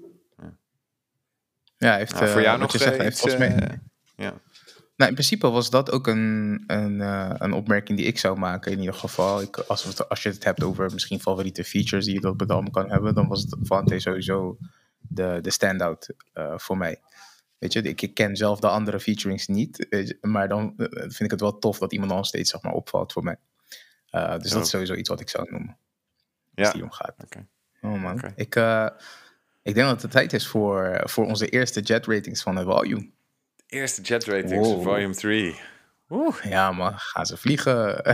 ja, 1.76 1.96
heeft, 1.96 2.12
Nou, 2.12 2.28
voor 2.28 2.38
eh, 2.38 2.44
jou 2.44 2.58
nog 2.58 2.72
je 2.72 2.78
zegt, 2.78 2.96
hij 2.96 3.04
heeft 3.04 3.24
iets, 3.24 3.34
volgens 3.34 3.40
mij... 3.40 3.68
eh, 3.68 3.78
ja. 4.16 4.40
Nou, 4.98 5.10
in 5.10 5.16
principe 5.16 5.50
was 5.50 5.70
dat 5.70 5.90
ook 5.90 6.06
een, 6.06 6.64
een, 6.66 7.00
eh, 7.00 7.34
een 7.38 7.52
opmerking 7.52 7.98
die 7.98 8.06
ik 8.06 8.18
zou 8.18 8.38
maken 8.38 8.72
in 8.72 8.78
ieder 8.78 8.94
geval. 8.94 9.40
Ik, 9.42 9.56
als, 9.56 9.84
het- 9.84 10.08
als 10.08 10.22
je 10.22 10.28
het 10.28 10.44
hebt 10.44 10.62
over 10.62 10.90
misschien 10.92 11.20
favoriete 11.20 11.64
features 11.64 12.04
die 12.04 12.20
je 12.20 12.28
op 12.28 12.40
het 12.40 12.50
album 12.50 12.70
kan 12.72 12.90
hebben, 12.90 13.14
dan 13.14 13.28
was 13.28 13.40
het 13.42 13.56
Vante 13.62 13.98
sowieso 14.00 14.58
de, 14.98 15.38
de 15.42 15.50
standout 15.50 16.10
eh, 16.32 16.52
voor 16.58 16.76
mij. 16.76 17.00
Weet 17.58 17.72
je, 17.72 17.82
ik, 17.82 18.02
ik 18.02 18.14
ken 18.14 18.36
zelf 18.36 18.60
de 18.60 18.68
andere 18.68 19.00
featurings 19.00 19.46
niet, 19.46 19.86
je, 19.90 20.18
maar 20.20 20.48
dan 20.48 20.74
eh, 20.76 20.86
vind 21.00 21.20
ik 21.20 21.30
het 21.30 21.40
wel 21.40 21.58
tof 21.58 21.78
dat 21.78 21.92
iemand 21.92 22.12
nog 22.12 22.26
steeds 22.26 22.50
zeg 22.50 22.62
maar, 22.62 22.72
opvalt 22.72 23.12
voor 23.12 23.22
mij. 23.24 23.36
Dus 24.10 24.50
dat 24.50 24.62
is 24.62 24.70
sowieso 24.70 24.94
iets 24.94 25.08
wat 25.08 25.20
ik 25.20 25.28
zou 25.28 25.50
noemen. 25.50 25.76
Ja. 26.54 26.64
Als 26.64 26.72
die 26.72 26.82
omgaat. 26.82 27.14
Oké. 27.24 27.46
Oh 27.82 28.02
man. 28.02 28.16
Ik, 28.36 28.56
ik 29.62 29.74
denk 29.74 29.86
dat 29.88 30.02
het 30.02 30.10
tijd 30.10 30.32
is 30.32 30.46
voor, 30.46 31.00
voor 31.04 31.26
onze 31.26 31.48
eerste 31.48 31.80
jet 31.80 32.06
ratings 32.06 32.42
van 32.42 32.56
het 32.56 32.66
volume. 32.66 33.10
Eerste 33.68 34.02
Jet 34.02 34.24
Ratings, 34.24 34.68
Wow. 34.68 34.82
volume 34.82 35.14
3. 35.14 35.54
Oeh. 36.10 36.44
Ja 36.44 36.72
man, 36.72 36.92
gaan 36.96 37.26
ze 37.26 37.36
vliegen. 37.36 38.04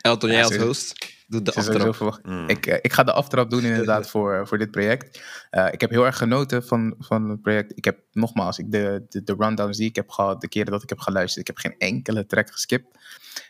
Elton, 0.00 0.30
jij 0.30 0.38
Ja, 0.38 0.44
als 0.44 0.56
host, 0.56 1.14
doe 1.26 1.42
de 1.42 1.54
aftrap. 1.54 2.18
Mm. 2.22 2.48
Ik, 2.48 2.66
eh, 2.66 2.78
ik 2.82 2.92
ga 2.92 3.02
de 3.02 3.12
aftrap 3.12 3.50
doen 3.50 3.64
inderdaad 3.64 4.08
voor, 4.10 4.46
voor 4.48 4.58
dit 4.58 4.70
project. 4.70 5.22
Eh, 5.50 5.66
ik 5.70 5.80
heb 5.80 5.90
heel 5.90 6.06
erg 6.06 6.16
genoten 6.16 6.64
van, 6.64 6.94
van 6.98 7.28
het 7.30 7.42
project. 7.42 7.72
Ik 7.76 7.84
heb 7.84 7.98
nogmaals, 8.12 8.58
ik, 8.58 8.70
de, 8.72 9.06
de, 9.08 9.22
de 9.22 9.34
rundowns 9.38 9.76
die 9.76 9.88
ik 9.88 9.96
heb 9.96 10.10
gehad, 10.10 10.40
de 10.40 10.48
keren 10.48 10.72
dat 10.72 10.82
ik 10.82 10.88
heb 10.88 10.98
geluisterd, 10.98 11.48
ik 11.48 11.56
heb 11.56 11.72
geen 11.72 11.90
enkele 11.90 12.26
track 12.26 12.50
geskipt. 12.50 12.98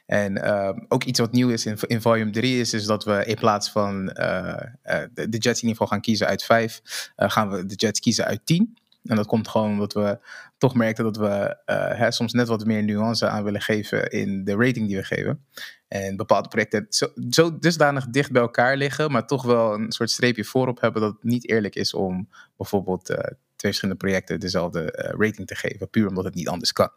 En 0.07 0.43
ehm, 0.43 0.79
ook 0.89 1.05
iets 1.05 1.19
wat 1.19 1.33
nieuw 1.33 1.49
is 1.49 1.67
in, 1.67 1.79
in 1.87 2.01
volume 2.01 2.31
3 2.31 2.61
is, 2.61 2.73
is 2.73 2.85
dat 2.85 3.05
we 3.05 3.25
in 3.25 3.37
plaats 3.37 3.71
van 3.71 4.11
eh, 4.11 4.63
eh, 4.83 5.09
de, 5.13 5.29
de 5.29 5.39
Jets 5.39 5.63
in 5.63 5.69
ieder 5.69 5.71
geval 5.71 5.87
gaan 5.87 6.01
kiezen 6.01 6.27
uit 6.27 6.45
5, 6.45 6.81
gaan 7.17 7.51
we 7.51 7.67
de 7.67 7.75
Jets 7.75 8.01
kiezen 8.01 8.25
uit 8.25 8.41
10. 8.47 8.79
En 9.09 9.17
dat 9.17 9.27
komt 9.27 9.49
gewoon 9.49 9.71
omdat 9.71 9.93
we 9.93 10.19
toch 10.59 10.75
merkten 10.75 11.05
dat 11.05 11.17
we 11.17 11.57
eh, 11.65 11.99
hè, 11.99 12.11
soms 12.11 12.33
net 12.33 12.49
wat 12.49 12.65
meer 12.65 12.83
nuance 12.83 13.29
aan 13.29 13.45
willen 13.45 13.61
geven 13.61 14.11
in 14.11 14.45
de 14.45 14.57
rating 14.57 14.87
die 14.87 14.97
we 14.97 15.05
geven. 15.05 15.45
En 15.89 16.17
bepaalde 16.17 16.49
projecten 16.49 16.87
zo, 16.89 17.07
zo 17.31 17.59
dusdanig 17.59 18.07
dicht 18.07 18.33
bij 18.33 18.43
elkaar 18.43 18.77
liggen, 18.77 19.11
maar 19.11 19.27
toch 19.27 19.43
wel 19.43 19.75
een 19.75 19.93
soort 19.93 20.11
streepje 20.11 20.45
voorop 20.45 20.81
hebben 20.81 21.03
dat 21.03 21.13
het 21.13 21.23
niet 21.23 21.49
eerlijk 21.49 21.75
is 21.75 21.95
om 21.95 22.29
bijvoorbeeld 22.57 23.09
eh, 23.11 23.17
twee 23.17 23.37
verschillende 23.57 24.01
projecten 24.01 24.41
dezelfde 24.41 24.93
eh, 24.93 25.15
rating 25.19 25.47
te 25.47 25.55
geven, 25.55 25.91
puur 25.91 26.09
omdat 26.09 26.25
het 26.25 26.35
niet 26.35 26.49
anders 26.49 26.73
kan. 26.73 26.91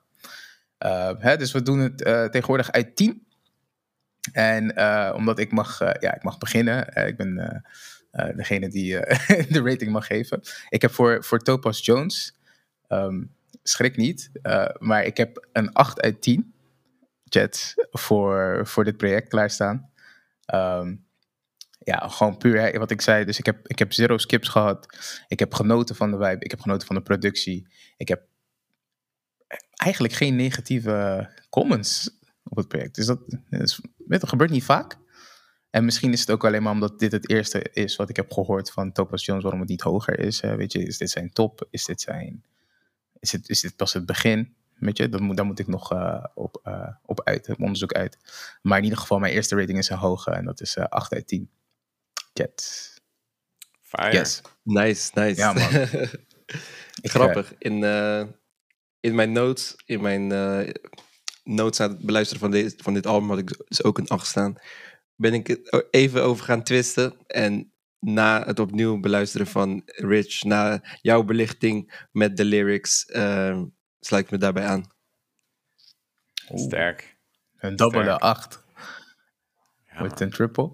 Hè, 1.17 1.37
dus 1.37 1.51
we 1.51 1.61
doen 1.61 1.79
het 1.79 1.97
tegenwoordig 2.31 2.71
uit 2.71 2.95
10. 2.95 3.25
En 4.31 4.77
omdat 5.15 5.39
ik 5.39 5.51
mag, 5.51 5.79
ja, 5.79 6.15
ik 6.15 6.23
mag 6.23 6.37
beginnen. 6.37 7.07
ik 7.07 7.17
ben 7.17 7.63
degene 8.11 8.69
die 8.69 8.91
de 9.53 9.61
rating 9.63 9.91
mag 9.91 10.05
geven. 10.05 10.41
Ik 10.69 10.81
heb 10.81 10.91
voor, 10.91 11.23
voor 11.23 11.39
Topaz 11.39 11.85
Jones, 11.85 12.37
um, 12.87 13.31
schrik 13.63 13.97
niet, 13.97 14.31
maar 14.77 15.03
ik 15.03 15.17
heb 15.17 15.47
een 15.51 15.73
8 15.73 16.01
uit 16.01 16.21
10 16.21 16.53
Jets 17.23 17.73
voor, 17.91 18.61
voor 18.67 18.83
dit 18.83 18.97
project 18.97 19.29
klaarstaan. 19.29 19.89
Um, 20.53 21.05
ja, 21.83 22.07
gewoon 22.07 22.37
puur 22.37 22.79
wat 22.79 22.91
ik 22.91 23.01
zei. 23.01 23.25
Dus 23.25 23.39
ik 23.39 23.45
heb, 23.45 23.67
ik 23.67 23.79
heb 23.79 23.93
zero 23.93 24.17
skips 24.17 24.47
gehad. 24.47 24.97
Ik 25.27 25.39
heb 25.39 25.53
genoten 25.53 25.95
van 25.95 26.11
de 26.11 26.17
vibe. 26.17 26.43
Ik 26.43 26.51
heb 26.51 26.59
genoten 26.59 26.87
van 26.87 26.95
de 26.95 27.01
productie. 27.01 27.67
Ik 27.97 28.07
heb 28.07 28.21
eigenlijk 29.75 30.13
geen 30.13 30.35
negatieve 30.35 31.29
comments 31.49 32.19
op 32.43 32.57
het 32.57 32.67
project. 32.67 32.95
Dus 32.95 33.05
dat, 33.05 33.19
is, 33.49 33.81
dat 33.97 34.29
gebeurt 34.29 34.49
niet 34.49 34.63
vaak. 34.63 34.97
En 35.71 35.85
misschien 35.85 36.11
is 36.11 36.19
het 36.19 36.31
ook 36.31 36.45
alleen 36.45 36.63
maar 36.63 36.73
omdat 36.73 36.99
dit 36.99 37.11
het 37.11 37.29
eerste 37.29 37.61
is 37.73 37.95
wat 37.95 38.09
ik 38.09 38.15
heb 38.15 38.31
gehoord 38.31 38.71
van 38.71 38.91
Topaz 38.91 39.25
Jones, 39.25 39.43
waarom 39.43 39.59
het 39.59 39.69
niet 39.69 39.81
hoger 39.81 40.19
is. 40.19 40.41
hè. 40.41 40.55
weet 40.55 40.71
je, 40.71 40.83
is 40.83 40.97
dit 40.97 41.09
zijn 41.09 41.31
top? 41.33 41.67
Is 41.69 41.85
dit, 41.85 42.01
zijn, 42.01 42.45
is 43.19 43.29
dit, 43.29 43.49
is 43.49 43.61
dit 43.61 43.75
pas 43.75 43.93
het 43.93 44.05
begin? 44.05 44.55
Weet 44.73 44.97
je, 44.97 45.09
dan 45.09 45.23
moet, 45.23 45.37
daar 45.37 45.45
moet 45.45 45.59
ik 45.59 45.67
nog 45.67 45.91
eh, 45.91 46.25
op, 46.33 46.59
eh, 46.63 46.87
op 47.05 47.21
uit, 47.23 47.49
op 47.49 47.59
onderzoek 47.61 47.93
uit. 47.93 48.17
Maar 48.61 48.77
in 48.77 48.83
ieder 48.83 48.99
geval, 48.99 49.19
mijn 49.19 49.33
eerste 49.33 49.55
rating 49.55 49.77
is 49.77 49.89
een 49.89 49.97
hoge 49.97 50.31
en 50.31 50.45
dat 50.45 50.61
is 50.61 50.75
eh 50.75 50.85
8 50.85 51.13
uit 51.13 51.27
10. 51.27 51.49
Jet. 52.33 52.89
Fire. 53.81 54.11
Yes. 54.11 54.41
Nice, 54.63 55.11
nice. 55.13 55.35
Ja, 55.35 55.53
man. 55.53 55.69
Ik, 57.01 57.11
Grappig. 57.11 57.53
In, 57.57 57.83
eh, 57.83 58.23
in 58.99 59.15
mijn 59.15 59.31
notes, 59.31 59.75
in 59.85 60.01
mijn 60.01 60.31
eh, 60.31 60.73
notes 61.43 61.79
aan 61.79 61.89
het 61.89 61.99
beluisteren 61.99 62.41
van, 62.41 62.51
deze, 62.51 62.75
van 62.77 62.93
dit 62.93 63.07
album 63.07 63.29
had 63.29 63.37
ik 63.37 63.65
dus 63.67 63.83
ook 63.83 63.97
een 63.97 64.07
8 64.07 64.27
staan. 64.27 64.55
Ben 65.21 65.33
ik 65.33 65.47
het 65.47 65.87
even 65.91 66.23
over 66.23 66.45
gaan 66.45 66.63
twisten. 66.63 67.13
En 67.27 67.73
na 67.99 68.45
het 68.45 68.59
opnieuw 68.59 68.99
beluisteren 68.99 69.47
van 69.47 69.81
Rich, 69.85 70.43
na 70.43 70.81
jouw 71.01 71.23
belichting 71.23 72.07
met 72.11 72.37
de 72.37 72.45
lyrics, 72.45 73.05
eh, 73.05 73.61
sluit 73.99 74.25
ik 74.25 74.31
me 74.31 74.37
daarbij 74.37 74.65
aan. 74.65 74.91
Sterk. 76.53 77.17
een 77.57 77.75
dubbele. 77.75 78.19
8 78.19 78.63
Ja, 79.93 80.09
een 80.15 80.29
triple. 80.29 80.71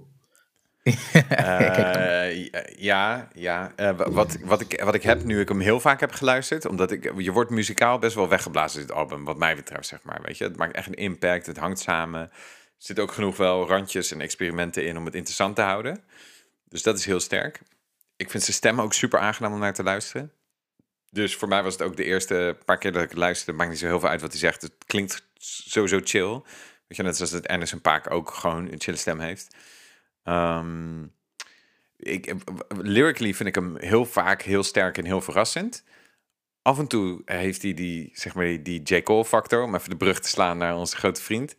Eh, 1.30 2.50
ja, 2.78 3.28
ja. 3.34 3.72
Eh, 3.76 3.98
wa- 3.98 4.10
wat, 4.10 4.38
wat, 4.44 4.62
ik, 4.62 4.82
wat 4.84 4.96
ik 4.96 5.04
heb 5.04 5.24
nu 5.24 5.40
ik 5.40 5.48
hem 5.50 5.60
heel 5.60 5.80
vaak 5.80 6.00
heb 6.00 6.12
geluisterd, 6.12 6.66
omdat 6.66 6.92
ik, 6.92 7.14
je 7.18 7.32
wordt 7.32 7.50
muzikaal 7.50 8.00
best 8.00 8.16
wel 8.16 8.30
weggeblazen 8.30 8.82
dit 8.82 8.92
album, 8.92 9.24
wat 9.24 9.38
mij 9.38 9.56
betreft, 9.56 9.88
zeg 9.88 10.04
maar. 10.04 10.22
Weet 10.22 10.38
je, 10.38 10.44
het 10.44 10.58
maakt 10.58 10.76
echt 10.76 10.88
een 10.88 10.94
impact, 10.94 11.46
het 11.46 11.58
hangt 11.58 11.80
samen. 11.80 12.32
Zitten 12.78 13.04
ook 13.04 13.12
genoeg 13.12 13.38
wel 13.38 13.68
randjes 13.68 14.12
en 14.12 14.22
experimenten 14.22 14.86
in 14.86 14.98
om 14.98 15.06
het 15.06 15.16
interessant 15.16 15.56
te 15.56 15.62
houden. 15.62 16.04
Dus 16.70 16.84
dat 16.84 16.98
is 16.98 17.06
heel 17.06 17.20
sterk. 17.20 17.62
Ik 18.16 18.30
vind 18.30 18.44
zijn 18.44 18.56
stem 18.56 18.82
ook 18.82 18.94
super 18.94 19.20
aangenaam 19.20 19.54
om 19.54 19.60
naar 19.60 19.74
te 19.74 19.84
luisteren. 19.84 20.32
Dus 21.10 21.36
voor 21.36 21.48
mij 21.48 21.64
was 21.64 21.74
het 21.74 21.82
ook 21.82 21.96
de 21.98 22.04
eerste 22.04 22.58
paar 22.66 22.78
keer 22.78 22.92
dat 22.92 23.04
ik 23.04 23.14
luisterde, 23.14 23.58
maakt 23.58 23.70
niet 23.70 23.80
zo 23.80 23.86
heel 23.86 24.00
veel 24.00 24.10
uit 24.10 24.22
wat 24.22 24.32
hij 24.32 24.40
zegt. 24.40 24.62
Het 24.62 24.74
klinkt 24.86 25.28
sowieso 25.38 26.00
chill. 26.04 26.42
Weet 26.88 26.98
je, 26.98 27.04
net 27.04 27.16
zoals 27.16 27.32
dat 27.32 27.48
Anderson 27.48 27.82
Paak 27.82 28.12
ook 28.12 28.32
gewoon 28.32 28.72
een 28.72 28.82
chille 28.82 28.98
stem 28.98 29.20
heeft. 29.20 29.56
Ehm, 30.24 31.04
ik, 31.98 32.34
lyrically 32.68 33.34
vind 33.34 33.50
ik 33.50 33.56
hem 33.56 33.78
heel 33.78 34.06
vaak 34.06 34.42
heel 34.42 34.64
sterk 34.64 34.98
en 34.98 35.06
heel 35.06 35.22
verrassend. 35.22 35.84
Af 36.62 36.80
en 36.80 36.88
toe 36.88 37.22
heeft 37.26 37.62
hij 37.62 37.74
die, 37.74 38.10
zeg 38.14 38.36
maar, 38.36 38.64
die 38.64 38.82
J. 38.82 39.02
Cole 39.02 39.26
factor, 39.26 39.64
om 39.64 39.76
even 39.76 39.90
de 39.90 39.98
brug 39.98 40.20
te 40.20 40.28
slaan 40.28 40.58
naar 40.58 40.76
onze 40.76 40.96
grote 40.96 41.22
vriend. 41.22 41.56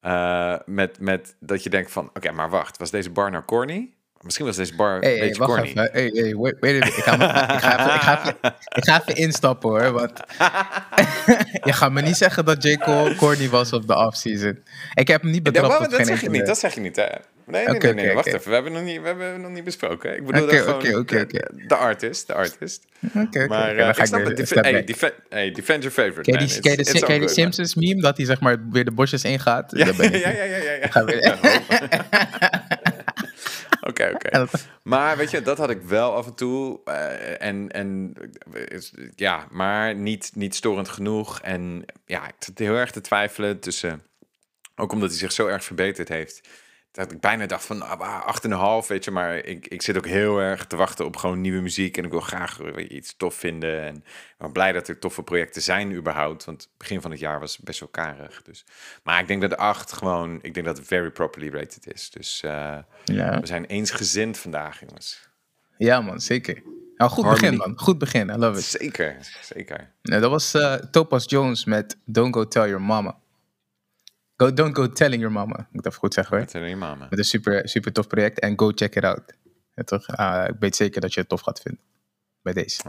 Eh, 0.00 0.54
met, 0.66 1.00
met 1.00 1.34
dat 1.40 1.62
je 1.62 1.70
denkt 1.70 1.92
van, 1.92 2.10
oké, 2.14 2.30
maar 2.32 2.50
wacht, 2.50 2.78
was 2.78 2.90
deze 2.90 3.10
bar 3.10 3.30
nou 3.30 3.44
corny? 3.44 3.90
Misschien 4.20 4.46
was 4.46 4.56
deze 4.56 4.74
bar 4.76 5.00
Hey, 5.00 5.12
een 5.12 5.18
hey, 5.18 5.26
beetje 5.26 5.42
wacht 5.42 5.52
corny. 5.52 5.68
even. 5.68 5.88
Hey, 5.92 6.10
hey, 6.14 6.34
wait, 6.36 6.56
wait 6.60 6.82
a 6.82 6.86
minute. 6.86 6.96
Ik 6.96 7.02
ga, 7.04 7.14
ik, 7.54 7.60
ga 7.60 7.78
even, 7.78 7.94
ik, 7.94 8.00
ga 8.00 8.18
even, 8.20 8.54
ik 8.74 8.84
ga 8.84 9.00
even 9.00 9.14
instappen 9.16 9.68
hoor. 9.70 9.92
Want 9.92 10.20
je 11.68 11.72
gaat 11.72 11.92
me 11.92 12.02
niet 12.02 12.16
zeggen 12.16 12.44
dat 12.44 12.62
J. 12.64 12.76
Cole 12.76 13.14
corny 13.14 13.48
was 13.48 13.72
op 13.72 13.86
de 13.86 13.96
offseason. 13.96 14.58
Ik 14.94 15.08
heb 15.08 15.22
hem 15.22 15.30
niet 15.30 15.46
Ja, 15.46 15.52
betrapt 15.52 15.74
op 15.84 15.90
dat 15.90 15.94
geen 15.94 16.06
zeg 16.06 16.20
je 16.20 16.30
niet, 16.30 16.46
dat 16.46 16.58
zeg 16.58 16.74
je 16.74 16.80
niet, 16.80 16.96
hè? 16.96 17.06
Nee, 17.50 17.66
nee, 17.66 17.94
nee, 17.94 18.14
wacht 18.14 18.26
even. 18.26 18.48
We 18.48 18.54
hebben, 18.54 18.72
nog 18.72 18.82
niet, 18.82 19.00
we 19.00 19.06
hebben 19.06 19.40
nog 19.40 19.50
niet 19.50 19.64
besproken. 19.64 20.16
Ik 20.16 20.26
bedoel 20.26 20.46
dat 20.46 20.56
gewoon 20.56 21.06
de-. 21.06 21.50
De 21.66 21.74
artist, 21.74 22.26
de 22.26 22.34
artist. 22.34 22.84
Oké, 23.06 23.20
oké, 23.20 23.46
Maar 23.46 23.76
dan 23.76 23.88
ik 23.88 24.04
snap 24.04 24.24
het. 24.24 24.50
hey, 25.28 25.52
defend 25.52 25.82
your 25.82 25.90
favorite, 25.90 26.30
Ken 26.30 26.40
je 26.40 26.46
die, 26.62 26.92
die 26.92 27.18
man. 27.18 27.28
Simpsons 27.28 27.74
meme 27.74 28.00
dat 28.00 28.16
hij 28.16 28.26
zeg 28.26 28.40
maar 28.40 28.68
weer 28.70 28.84
de 28.84 28.90
bosjes 28.90 29.24
ingaat? 29.24 29.72
Ja, 29.76 29.86
ja, 29.98 30.30
ja, 30.30 30.30
ja, 30.30 30.56
ja. 30.56 31.04
ja. 31.06 31.38
Oké, 33.88 34.10
oké. 34.14 34.46
Maar 34.82 35.16
weet 35.16 35.30
je, 35.30 35.42
dat 35.42 35.58
had 35.58 35.70
ik 35.70 35.82
wel 35.82 36.14
af 36.14 36.26
en 36.26 36.34
toe. 36.34 36.80
eh, 36.84 37.46
en, 37.46 37.68
en 37.68 38.14
ja, 39.14 39.46
maar 39.50 39.94
niet, 39.94 40.30
niet 40.34 40.54
storend 40.54 40.88
genoeg. 40.88 41.40
En 41.40 41.84
ja, 42.06 42.28
ik 42.28 42.34
zat 42.38 42.58
heel 42.58 42.74
erg 42.74 42.90
te 42.90 43.00
twijfelen 43.00 43.60
tussen. 43.60 44.02
Ook 44.76 44.92
omdat 44.92 45.08
hij 45.10 45.18
zich 45.18 45.32
zo 45.32 45.46
erg 45.46 45.64
verbeterd 45.64 46.08
heeft. 46.08 46.48
Dat 46.92 47.12
ik 47.12 47.20
bijna 47.20 47.46
dacht 47.46 47.64
van 47.64 47.82
ah, 47.82 48.24
acht 48.26 48.44
en 48.44 48.50
een 48.50 48.58
half, 48.58 48.88
weet 48.88 49.04
je. 49.04 49.10
Maar 49.10 49.36
ik, 49.36 49.66
ik 49.66 49.82
zit 49.82 49.96
ook 49.96 50.06
heel 50.06 50.38
erg 50.38 50.66
te 50.66 50.76
wachten 50.76 51.04
op 51.04 51.16
gewoon 51.16 51.40
nieuwe 51.40 51.60
muziek. 51.60 51.96
En 51.96 52.04
ik 52.04 52.10
wil 52.10 52.20
graag 52.20 52.58
iets 52.76 53.16
tof 53.16 53.34
vinden. 53.34 53.80
En 53.82 53.96
ik 53.96 54.34
ben 54.38 54.52
blij 54.52 54.72
dat 54.72 54.88
er 54.88 54.98
toffe 54.98 55.22
projecten 55.22 55.62
zijn 55.62 55.92
überhaupt. 55.94 56.44
Want 56.44 56.68
begin 56.76 57.00
van 57.00 57.10
het 57.10 57.20
jaar 57.20 57.40
was 57.40 57.58
best 57.58 57.80
wel 57.80 57.88
karig. 57.88 58.42
Dus. 58.42 58.64
Maar 59.02 59.20
ik 59.20 59.26
denk 59.28 59.40
dat 59.40 59.50
de 59.50 59.56
acht 59.56 59.92
gewoon... 59.92 60.38
Ik 60.42 60.54
denk 60.54 60.66
dat 60.66 60.76
het 60.76 60.86
very 60.86 61.10
properly 61.10 61.48
rated 61.48 61.92
is. 61.94 62.10
Dus 62.10 62.42
eh, 62.42 62.76
Ja. 63.04 63.40
we 63.40 63.46
zijn 63.46 63.64
eensgezind 63.64 64.38
vandaag, 64.38 64.80
jongens. 64.80 65.28
ja, 65.78 66.00
man, 66.00 66.20
zeker. 66.20 66.62
Nou, 66.96 67.10
goed 67.12 67.24
Harmony. 67.24 67.50
begin, 67.50 67.56
man. 67.68 67.78
Goed 67.78 67.98
begin. 67.98 68.28
I 68.28 68.36
love 68.36 68.58
it. 68.58 68.64
Zeker, 68.64 69.16
zeker. 69.42 69.92
Nou, 70.02 70.20
dat 70.20 70.30
was 70.30 70.54
eh 70.54 70.74
Topaz 70.74 71.24
Jones 71.26 71.64
met 71.64 71.96
Don't 72.04 72.34
Go 72.34 72.48
Tell 72.48 72.66
Your 72.68 72.82
Mama. 72.82 73.18
Go, 74.40 74.52
don't 74.52 74.74
Go 74.74 74.92
Telling 74.92 75.20
Your 75.20 75.32
Mama. 75.32 75.68
Moet 75.70 75.84
ik 75.84 75.86
even 75.86 75.98
goed 75.98 76.14
zeggen 76.14 76.36
hoor. 76.36 76.62
Een 76.62 76.78
mama. 76.78 77.06
Met 77.10 77.18
een 77.18 77.24
super, 77.24 77.68
super 77.68 77.92
tof 77.92 78.06
project. 78.06 78.38
En 78.38 78.58
go 78.58 78.70
check 78.74 78.94
it 78.94 79.04
out. 79.04 79.34
Ja, 79.74 79.82
toch? 79.82 80.06
Ah, 80.06 80.48
ik 80.48 80.56
weet 80.58 80.76
zeker 80.76 81.00
dat 81.00 81.14
je 81.14 81.20
het 81.20 81.28
tof 81.28 81.40
gaat 81.40 81.60
vinden. 81.60 81.82
Bij 82.42 82.52
deze. 82.52 82.82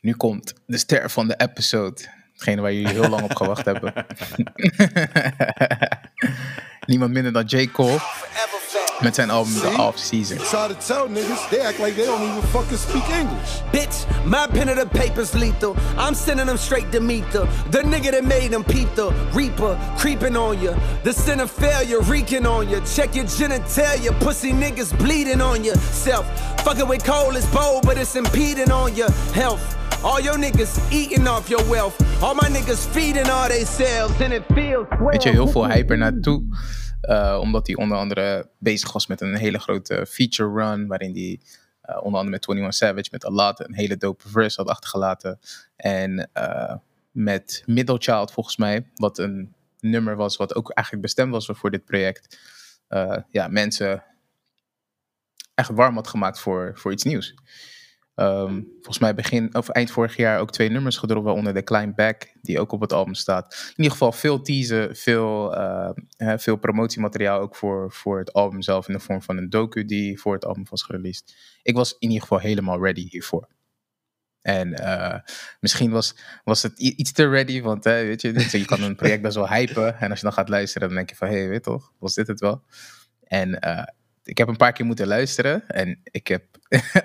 Nu 0.00 0.14
komt 0.14 0.54
de 0.66 0.78
ster 0.78 1.10
van 1.10 1.28
de 1.28 1.34
episode. 1.36 2.02
Hetgene 2.32 2.60
waar 2.60 2.72
jullie 2.72 2.88
heel 2.88 3.08
lang 3.08 3.22
op 3.22 3.34
gewacht 3.36 3.64
hebben. 3.64 3.92
Niemand 6.86 7.12
minder 7.12 7.32
dan 7.32 7.44
J. 7.44 7.70
Cole. 7.70 7.98
Met 9.02 9.14
zijn 9.14 9.30
album 9.30 9.52
The 9.52 9.68
Off 9.78 9.98
Season. 9.98 10.36
Try 10.36 10.68
to 10.68 10.74
tell 10.86 11.08
niggas, 11.08 11.48
they 11.50 11.60
act 11.60 11.78
like 11.78 11.94
they 11.94 12.04
don't 12.04 12.22
even 12.22 12.42
fucking 12.42 12.76
speak 12.76 13.08
English. 13.08 13.62
Bitch, 13.72 14.06
my 14.24 14.46
pen 14.46 14.68
of 14.68 14.76
the 14.76 14.86
paper's 14.86 15.32
lethal. 15.32 15.74
I'm 15.96 16.14
sending 16.14 16.46
them 16.46 16.58
straight 16.58 16.92
to 16.92 17.00
meet 17.00 17.24
the 17.32 17.46
the 17.70 17.82
nigga 17.82 18.10
that 18.10 18.24
made 18.24 18.48
them 18.50 18.62
peep 18.62 18.94
the 18.94 19.10
reaper 19.32 19.78
creeping 19.96 20.36
on 20.36 20.60
you. 20.60 20.74
The 21.02 21.12
sin 21.12 21.40
of 21.40 21.50
failure 21.50 22.00
reeking 22.00 22.46
on 22.46 22.68
you. 22.68 22.80
Check 22.94 23.14
your 23.14 23.26
genitalia, 23.26 24.12
pussy 24.20 24.52
niggas 24.52 24.92
bleeding 24.98 25.40
on 25.40 25.64
yourself. 25.64 26.26
Fucking 26.64 26.88
with 26.88 27.04
coal 27.04 27.36
is 27.36 27.46
bold, 27.46 27.82
but 27.86 27.96
it's 27.96 28.16
impeding 28.16 28.70
on 28.70 28.94
your 28.94 29.10
health. 29.32 29.76
All 30.02 30.20
your 30.20 30.36
niggas 30.36 30.78
eating 30.92 31.26
off 31.26 31.48
your 31.48 31.64
wealth. 31.70 31.96
All 32.22 32.34
my 32.34 32.48
niggas 32.48 32.86
feeding 32.86 33.30
all 33.30 33.48
they 33.48 33.64
selves, 33.64 34.20
and 34.20 34.32
it 34.32 34.44
feels 34.54 34.86
swell. 34.88 35.10
Weet 35.10 35.22
je, 35.22 35.30
heel 35.30 35.48
veel 35.48 35.66
hype 35.68 35.96
naartoe. 35.96 36.42
Eh, 37.00 37.38
omdat 37.40 37.66
hij 37.66 37.76
onder 37.76 37.98
andere 37.98 38.50
bezig 38.58 38.92
was 38.92 39.06
met 39.06 39.20
een 39.20 39.36
hele 39.36 39.58
grote 39.58 40.06
feature 40.08 40.52
run. 40.52 40.86
Waarin 40.86 41.12
hij 41.12 41.40
eh, 41.80 41.96
onder 41.96 42.20
andere 42.20 42.30
met 42.30 42.48
21 42.48 42.74
Savage, 42.74 43.08
met 43.10 43.24
Alat, 43.24 43.60
een 43.60 43.74
hele 43.74 43.96
dope 43.96 44.28
verse 44.28 44.60
had 44.60 44.70
achtergelaten. 44.70 45.38
En 45.76 46.30
eh, 46.32 46.74
met 47.10 47.62
Middle 47.66 47.98
Child 47.98 48.32
volgens 48.32 48.56
mij, 48.56 48.90
wat 48.94 49.18
een 49.18 49.54
nummer 49.80 50.16
was 50.16 50.36
wat 50.36 50.54
ook 50.54 50.70
eigenlijk 50.70 51.06
bestemd 51.06 51.32
was 51.32 51.46
voor 51.52 51.70
dit 51.70 51.84
project. 51.84 52.38
ja, 53.30 53.48
mensen 53.48 54.04
echt 55.54 55.68
warm 55.68 55.94
had 55.94 56.08
gemaakt 56.08 56.40
voor, 56.40 56.72
voor 56.74 56.92
iets 56.92 57.04
nieuws. 57.04 57.34
Ehm, 58.14 58.62
volgens 58.72 58.98
mij 58.98 59.14
begin 59.14 59.54
of 59.54 59.68
eind 59.68 59.90
vorig 59.90 60.16
jaar 60.16 60.40
ook 60.40 60.52
twee 60.52 60.70
nummers 60.70 60.96
gedropt, 60.96 61.24
waaronder 61.24 61.54
de 61.54 61.62
Klein 61.62 61.94
Back, 61.94 62.32
die 62.42 62.60
ook 62.60 62.72
op 62.72 62.80
het 62.80 62.92
album 62.92 63.14
staat. 63.14 63.54
In 63.68 63.74
ieder 63.76 63.92
geval 63.92 64.12
veel 64.12 64.42
teasen, 64.42 64.96
veel, 64.96 65.56
eh, 65.56 65.90
veel 66.36 66.56
promotiemateriaal 66.56 67.40
ook 67.40 67.56
voor, 67.56 67.92
voor 67.92 68.18
het 68.18 68.32
album 68.32 68.62
zelf 68.62 68.88
in 68.88 68.94
de 68.94 69.00
vorm 69.00 69.22
van 69.22 69.36
een 69.36 69.50
docu 69.50 69.84
die 69.84 70.20
voor 70.20 70.34
het 70.34 70.44
album 70.44 70.64
was 70.70 70.82
gereleased. 70.82 71.36
Ik 71.62 71.74
was 71.74 71.92
in 71.92 72.08
ieder 72.08 72.22
geval 72.22 72.38
helemaal 72.38 72.82
ready 72.82 73.08
hiervoor. 73.08 73.48
En 74.42 74.74
eh, 74.74 75.18
misschien 75.60 75.90
was, 75.90 76.14
was 76.44 76.62
het 76.62 76.78
iets 76.78 77.12
te 77.12 77.28
ready, 77.28 77.62
want 77.62 77.84
hè, 77.84 78.04
weet 78.04 78.20
je, 78.20 78.48
je 78.58 78.64
kan 78.64 78.82
een 78.82 78.96
project 78.96 79.22
best 79.22 79.34
wel 79.34 79.48
hypen. 79.48 79.98
En 79.98 80.10
als 80.10 80.18
je 80.18 80.24
dan 80.24 80.34
gaat 80.34 80.48
luisteren, 80.48 80.88
dan 80.88 80.96
denk 80.96 81.10
je 81.10 81.16
van, 81.16 81.28
hé, 81.28 81.38
hey, 81.38 81.48
weet 81.48 81.62
toch, 81.62 81.92
was 81.98 82.14
dit 82.14 82.26
het 82.26 82.40
wel? 82.40 82.62
En 83.20 83.60
eh, 83.60 83.84
ik 84.30 84.38
heb 84.38 84.48
een 84.48 84.56
paar 84.56 84.72
keer 84.72 84.86
moeten 84.86 85.06
luisteren. 85.06 85.68
En 85.68 86.00
ik 86.04 86.26
heb, 86.26 86.44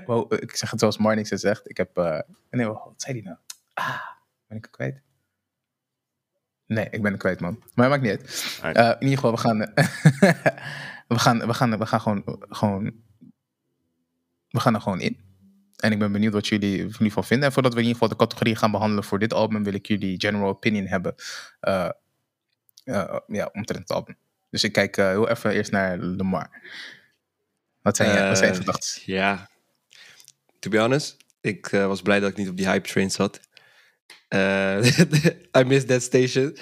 wow, 0.05 0.33
ik 0.43 0.55
zeg 0.55 0.71
het 0.71 0.79
zoals 0.79 0.97
Marnix 0.97 1.29
het 1.29 1.39
zegt, 1.39 1.69
ik 1.69 1.77
heb, 1.77 1.97
eh, 1.97 2.19
nee, 2.49 2.65
wat 2.65 2.93
zei 2.97 3.13
hij 3.13 3.21
nou? 3.25 3.37
Ah, 3.73 4.01
ben 4.47 4.57
ik 4.57 4.63
het 4.63 4.75
kwijt? 4.75 5.01
Nee, 6.65 6.87
ik 6.89 7.01
ben 7.01 7.11
het 7.11 7.21
kwijt, 7.21 7.39
man. 7.39 7.63
Maar 7.73 7.89
maakt 7.89 8.01
niet 8.01 8.11
uit. 8.11 8.59
Eh, 8.75 8.87
in 8.87 9.07
ieder 9.07 9.15
geval, 9.15 9.31
we 9.31 9.37
gaan, 9.37 9.57
we 11.07 11.19
gaan, 11.19 11.47
we 11.47 11.53
gaan, 11.53 11.77
we 11.77 11.85
gaan 11.85 12.01
gewoon, 12.01 12.23
gewoon, 12.49 13.03
we 14.49 14.59
gaan 14.59 14.73
er 14.75 14.81
gewoon 14.81 15.01
in. 15.01 15.23
En 15.75 15.91
ik 15.91 15.99
ben 15.99 16.11
benieuwd 16.11 16.33
wat 16.33 16.47
jullie 16.47 16.77
in 16.77 16.83
ieder 16.83 16.97
geval 16.97 17.23
vinden. 17.23 17.47
En 17.47 17.53
voordat 17.53 17.73
we 17.73 17.79
in 17.79 17.85
ieder 17.85 18.01
geval 18.01 18.17
de 18.17 18.23
categorie 18.23 18.55
gaan 18.55 18.71
behandelen 18.71 19.03
voor 19.03 19.19
dit 19.19 19.33
album, 19.33 19.63
wil 19.63 19.73
ik 19.73 19.85
jullie 19.85 20.19
general 20.19 20.49
opinion 20.49 20.85
hebben. 20.85 21.15
eh, 21.59 21.89
ja, 23.27 23.49
omtrent 23.53 23.87
het 23.87 23.91
album. 23.91 24.17
Dus 24.49 24.63
ik 24.63 24.71
kijk 24.71 24.95
heel 24.95 25.29
even 25.29 25.51
eerst 25.51 25.71
naar 25.71 25.97
Lamar. 25.97 26.49
Wat 27.85 27.95
zijn, 27.95 28.09
je, 28.09 28.27
wat 28.27 28.37
zijn 28.37 28.49
je 28.49 28.57
Eh, 28.57 28.65
gedachten? 28.65 29.01
Ja. 29.05 29.49
To 30.59 30.69
be 30.69 30.79
honest, 30.79 31.17
ik 31.41 31.71
eh, 31.71 31.87
was 31.87 32.01
blij 32.01 32.19
dat 32.19 32.29
ik 32.29 32.37
niet 32.37 32.49
op 32.49 32.57
die 32.57 32.67
hype 32.67 32.87
train 32.87 33.11
zat. 33.11 33.39
Eh, 34.27 34.77
I 35.59 35.63
missed 35.63 35.87
that 35.87 36.01
station. 36.01 36.57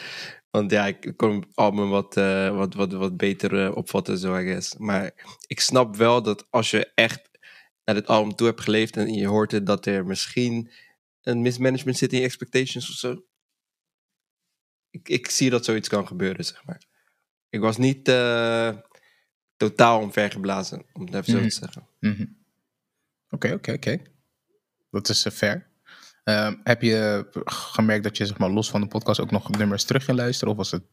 Want 0.50 0.72
ja, 0.72 0.86
ik 0.88 1.14
kon 1.16 1.36
het 1.36 1.46
album 1.54 1.90
wat, 1.90 2.14
wat, 2.54 2.74
wat, 2.74 2.92
wat 2.92 3.18
beter 3.18 3.74
opvatten, 3.76 4.18
zo 4.18 4.38
I 4.38 4.46
guess. 4.46 4.78
Maar 4.78 5.12
ik 5.48 5.60
snap 5.60 5.96
wel 5.96 6.22
dat 6.22 6.48
als 6.50 6.72
je 6.72 6.92
echt 6.96 7.30
naar 7.84 7.96
dit 7.96 8.08
album 8.08 8.36
toe 8.36 8.48
hebt 8.48 8.62
geleefd 8.62 8.98
en 8.98 9.14
je 9.14 9.28
hoort 9.28 9.52
het, 9.52 9.66
dat 9.66 9.86
er 9.86 10.06
misschien 10.06 10.72
een 11.22 11.42
mismanagement 11.42 11.98
zit 11.98 12.14
in 12.14 12.20
je 12.20 12.26
expectations 12.26 12.90
of 12.90 12.96
zo. 12.96 13.24
Ik, 14.90 15.10
ik 15.10 15.30
zie 15.30 15.50
dat 15.50 15.66
zoiets 15.66 15.90
kan 15.90 16.08
gebeuren, 16.08 16.46
zeg 16.46 16.66
maar. 16.66 16.82
Ik 17.50 17.60
was 17.60 17.78
niet 17.78 18.10
totaal 19.68 20.00
omvergeblazen, 20.02 20.86
om 20.94 21.06
het 21.06 21.14
even 21.14 21.26
zo 21.32 21.38
Mhm. 21.40 21.48
te 21.48 21.56
zeggen. 21.56 21.88
Mhm. 22.00 22.26
Oké, 23.30 23.54
oké, 23.54 23.72
oké. 23.72 23.98
Dat 24.92 25.10
is 25.10 25.26
eh, 25.26 25.32
fair. 25.32 25.68
Ehm, 26.24 26.56
heb 26.64 26.82
je 26.82 27.28
gemerkt 27.46 28.04
dat 28.04 28.18
je 28.18 28.26
zeg 28.26 28.38
maar, 28.38 28.50
los 28.50 28.70
van 28.70 28.82
de 28.82 28.88
podcast 28.88 29.20
ook 29.20 29.32
nog 29.32 29.50
nummers 29.50 29.84
terug 29.84 30.06
ging 30.06 30.18
luisteren? 30.18 30.52
Of 30.54 30.58
was 30.58 30.72
het 30.72 30.84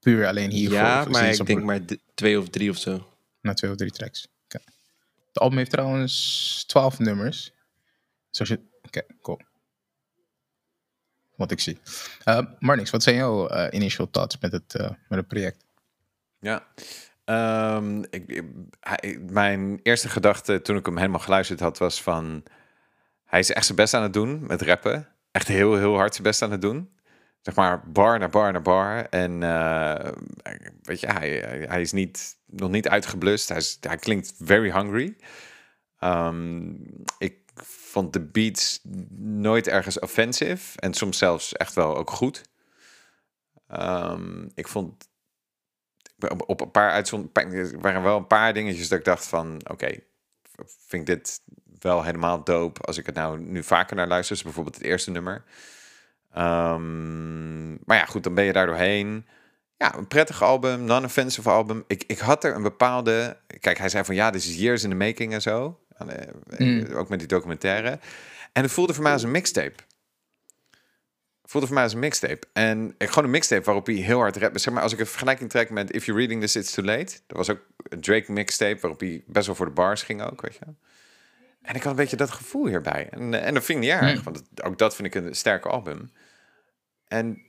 puur 0.00 0.26
alleen 0.26 0.50
hiervoor? 0.50 0.78
ja, 0.78 1.04
maar 1.04 1.28
ik 1.32 1.40
op- 1.40 1.46
denk 1.46 1.62
maar 1.62 1.80
twee 2.14 2.38
of 2.38 2.48
drie 2.48 2.70
of 2.70 2.76
zo. 2.78 3.18
Na 3.40 3.54
twee 3.54 3.70
of 3.70 3.76
drie 3.76 3.90
tracks. 3.90 4.28
Oké. 4.44 4.58
Het 5.26 5.38
album 5.38 5.58
heeft 5.58 5.70
trouwens 5.70 6.64
twaalf 6.66 6.98
nummers. 6.98 7.52
Zoals 8.30 8.50
je... 8.50 8.60
Oké, 8.82 9.02
cool. 9.20 9.40
Wat 11.36 11.50
ik 11.50 11.60
zie. 11.60 11.78
Uh, 12.24 12.40
Marnix, 12.58 12.90
wat 12.90 13.02
zijn 13.02 13.16
jouw 13.16 13.48
eh, 13.48 13.68
initial 13.80 14.10
thoughts 14.10 14.38
met 14.38 14.52
het, 14.52 14.74
eh, 14.74 14.90
met 15.08 15.18
het 15.18 15.28
project? 15.28 15.64
Ja. 16.40 16.66
Ehm, 17.26 18.02
ik, 18.10 18.42
mijn 19.30 19.80
eerste 19.82 20.08
gedachte 20.08 20.62
toen 20.62 20.76
ik 20.76 20.86
hem 20.86 20.96
helemaal 20.96 21.20
geluisterd 21.20 21.60
had 21.60 21.78
was 21.78 22.02
van... 22.02 22.42
Hij 23.24 23.38
is 23.38 23.52
echt 23.52 23.64
zijn 23.64 23.76
best 23.76 23.94
aan 23.94 24.02
het 24.02 24.12
doen 24.12 24.46
met 24.46 24.62
rappen. 24.62 25.08
Echt 25.30 25.48
heel, 25.48 25.76
heel 25.76 25.96
hard 25.96 26.12
zijn 26.12 26.26
best 26.26 26.42
aan 26.42 26.50
het 26.50 26.60
doen. 26.60 26.96
Zeg 27.40 27.54
maar 27.54 27.90
bar 27.90 28.18
naar 28.18 28.30
bar 28.30 28.52
naar 28.52 28.62
bar. 28.62 29.06
En 29.08 29.42
eh, 29.42 30.12
weet 30.82 31.00
je, 31.00 31.06
hij, 31.06 31.28
hij 31.68 31.80
is 31.80 31.92
niet, 31.92 32.36
nog 32.46 32.70
niet 32.70 32.88
uitgeblust. 32.88 33.48
Hij, 33.48 33.62
hij 33.80 33.96
klinkt 33.96 34.34
very 34.38 34.70
hungry. 34.70 35.16
Ehm, 35.98 36.70
ik 37.18 37.38
vond 37.62 38.12
de 38.12 38.20
beats 38.20 38.80
nooit 39.18 39.68
ergens 39.68 39.98
offensive. 39.98 40.80
En 40.80 40.94
soms 40.94 41.18
zelfs 41.18 41.52
echt 41.52 41.74
wel 41.74 41.96
ook 41.96 42.10
goed. 42.10 42.42
Ehm, 43.68 44.48
ik 44.54 44.68
vond 44.68 45.08
op- 46.46 46.60
een 46.60 46.70
paar 46.70 46.90
uitzonderingen 46.90 47.72
er 47.72 47.80
waren 47.80 48.02
wel 48.02 48.16
een 48.16 48.26
paar 48.26 48.52
dingetjes 48.52 48.88
dat 48.88 48.98
ik 48.98 49.04
dacht 49.04 49.26
van 49.26 49.60
oké, 49.70 49.86
vind 50.86 51.08
ik 51.08 51.14
dit 51.16 51.40
wel 51.78 52.02
helemaal 52.04 52.44
dope 52.44 52.80
als 52.80 52.98
ik 52.98 53.06
het 53.06 53.14
nou 53.14 53.38
nu 53.40 53.62
vaker 53.62 53.96
naar 53.96 54.06
luister. 54.06 54.34
Dus 54.34 54.44
bijvoorbeeld 54.44 54.74
het 54.76 54.84
eerste 54.84 55.10
nummer. 55.10 55.42
Ehm, 56.32 57.70
maar 57.70 57.96
ja, 57.96 58.04
goed, 58.04 58.24
dan 58.24 58.34
ben 58.34 58.44
je 58.44 58.52
daar 58.52 58.66
doorheen. 58.66 59.26
Ja, 59.76 59.96
een 59.96 60.06
prettig 60.08 60.42
album, 60.42 60.84
non-offensive 60.84 61.50
album. 61.50 61.84
Ik, 61.86 62.04
ik 62.06 62.18
had 62.18 62.44
er 62.44 62.54
een 62.54 62.62
bepaalde... 62.62 63.36
Kijk, 63.60 63.78
hij 63.78 63.88
zei 63.88 64.04
van 64.04 64.14
ja, 64.14 64.30
dit 64.30 64.42
is 64.42 64.56
years 64.56 64.84
in 64.84 64.90
the 64.90 64.96
making 64.96 65.32
en 65.32 65.42
zo. 65.42 65.78
Eh, 65.96 66.06
Mm. 66.58 66.86
Ook 66.94 67.08
met 67.08 67.18
die 67.18 67.28
documentaire. 67.28 67.98
En 68.52 68.62
het 68.62 68.70
voelde 68.72 68.94
voor 68.94 69.02
mij 69.02 69.12
als 69.12 69.22
een 69.22 69.30
mixtape. 69.30 69.82
Voelde 71.48 71.66
voor 71.66 71.74
mij 71.76 71.84
als 71.84 71.92
een 71.92 71.98
mixtape. 71.98 72.46
En 72.52 72.94
ik, 72.98 73.08
gewoon 73.08 73.24
een 73.24 73.30
mixtape 73.30 73.62
waarop 73.64 73.86
hij 73.86 73.94
heel 73.94 74.18
hard 74.18 74.36
rapt. 74.36 74.60
Zeg 74.60 74.74
maar, 74.74 74.82
als 74.82 74.92
ik 74.92 74.98
een 74.98 75.06
vergelijking 75.06 75.50
trek 75.50 75.70
met 75.70 75.90
If 75.92 76.04
You're 76.04 76.20
Reading 76.20 76.40
This, 76.42 76.56
It's 76.56 76.72
Too 76.72 76.84
Late. 76.84 77.18
Dat 77.26 77.36
was 77.36 77.50
ook 77.50 77.60
een 77.76 78.00
Drake 78.00 78.32
mixtape 78.32 78.80
waarop 78.80 79.00
hij 79.00 79.22
best 79.26 79.46
wel 79.46 79.54
voor 79.54 79.66
de 79.66 79.72
bars 79.72 80.02
ging 80.02 80.22
ook, 80.22 80.40
weet 80.40 80.54
je. 80.54 80.64
En 81.62 81.74
ik 81.74 81.82
had 81.82 81.90
een 81.90 81.96
beetje 81.98 82.16
dat 82.16 82.30
gevoel 82.30 82.66
hierbij. 82.66 83.08
En, 83.10 83.34
en 83.42 83.54
dat 83.54 83.64
vind 83.64 83.78
ik 83.78 83.84
niet 83.84 84.00
erg, 84.00 84.12
Hmm. 84.12 84.22
want 84.22 84.36
het- 84.36 84.62
ook 84.62 84.78
dat 84.78 84.94
vind 84.96 85.14
ik 85.14 85.24
een 85.24 85.34
sterke 85.34 85.68
album. 85.68 86.10
En 87.06 87.42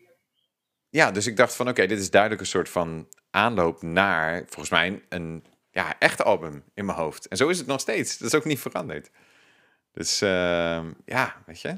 ja, 0.89 1.11
dus 1.11 1.27
ik 1.27 1.37
dacht 1.37 1.55
van 1.55 1.67
oké, 1.69 1.85
dit 1.85 1.99
is 1.99 2.09
duidelijk 2.09 2.41
een 2.41 2.47
soort 2.47 2.69
van 2.69 3.07
aanloop 3.31 3.81
naar, 3.81 4.37
volgens 4.45 4.69
mij, 4.69 5.03
een 5.09 5.45
ja, 5.71 5.99
echt 5.99 6.23
album 6.23 6.63
in 6.73 6.85
mijn 6.85 6.97
hoofd. 6.97 7.27
En 7.27 7.37
zo 7.37 7.47
is 7.49 7.57
het 7.57 7.67
nog 7.67 7.79
steeds. 7.79 8.17
Dat 8.17 8.27
is 8.27 8.35
ook 8.35 8.45
niet 8.45 8.59
veranderd. 8.59 9.09
Dus 9.91 10.21
ehm, 10.21 10.91
ja, 11.05 11.35
weet 11.45 11.61
je. 11.61 11.77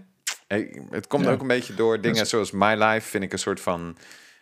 Het 0.89 1.07
komt 1.07 1.25
Ja. 1.25 1.31
ook 1.31 1.41
een 1.41 1.47
beetje 1.47 1.73
door 1.73 2.01
dingen 2.01 2.27
zoals 2.27 2.51
My 2.51 2.73
Life, 2.83 3.09
vind 3.09 3.23
ik 3.23 3.31
een 3.31 3.39
soort 3.39 3.61
van, 3.61 3.97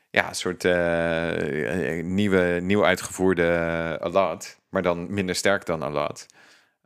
ja, 0.09 0.27
een 0.27 0.35
soort 0.35 0.65
eh, 0.65 2.03
nieuwe, 2.03 2.59
nieuw 2.61 2.85
uitgevoerde 2.85 3.97
Alad, 4.01 4.59
maar 4.69 4.81
dan 4.81 5.13
minder 5.13 5.35
sterk 5.35 5.65
dan 5.65 5.83
Alad. 5.83 6.25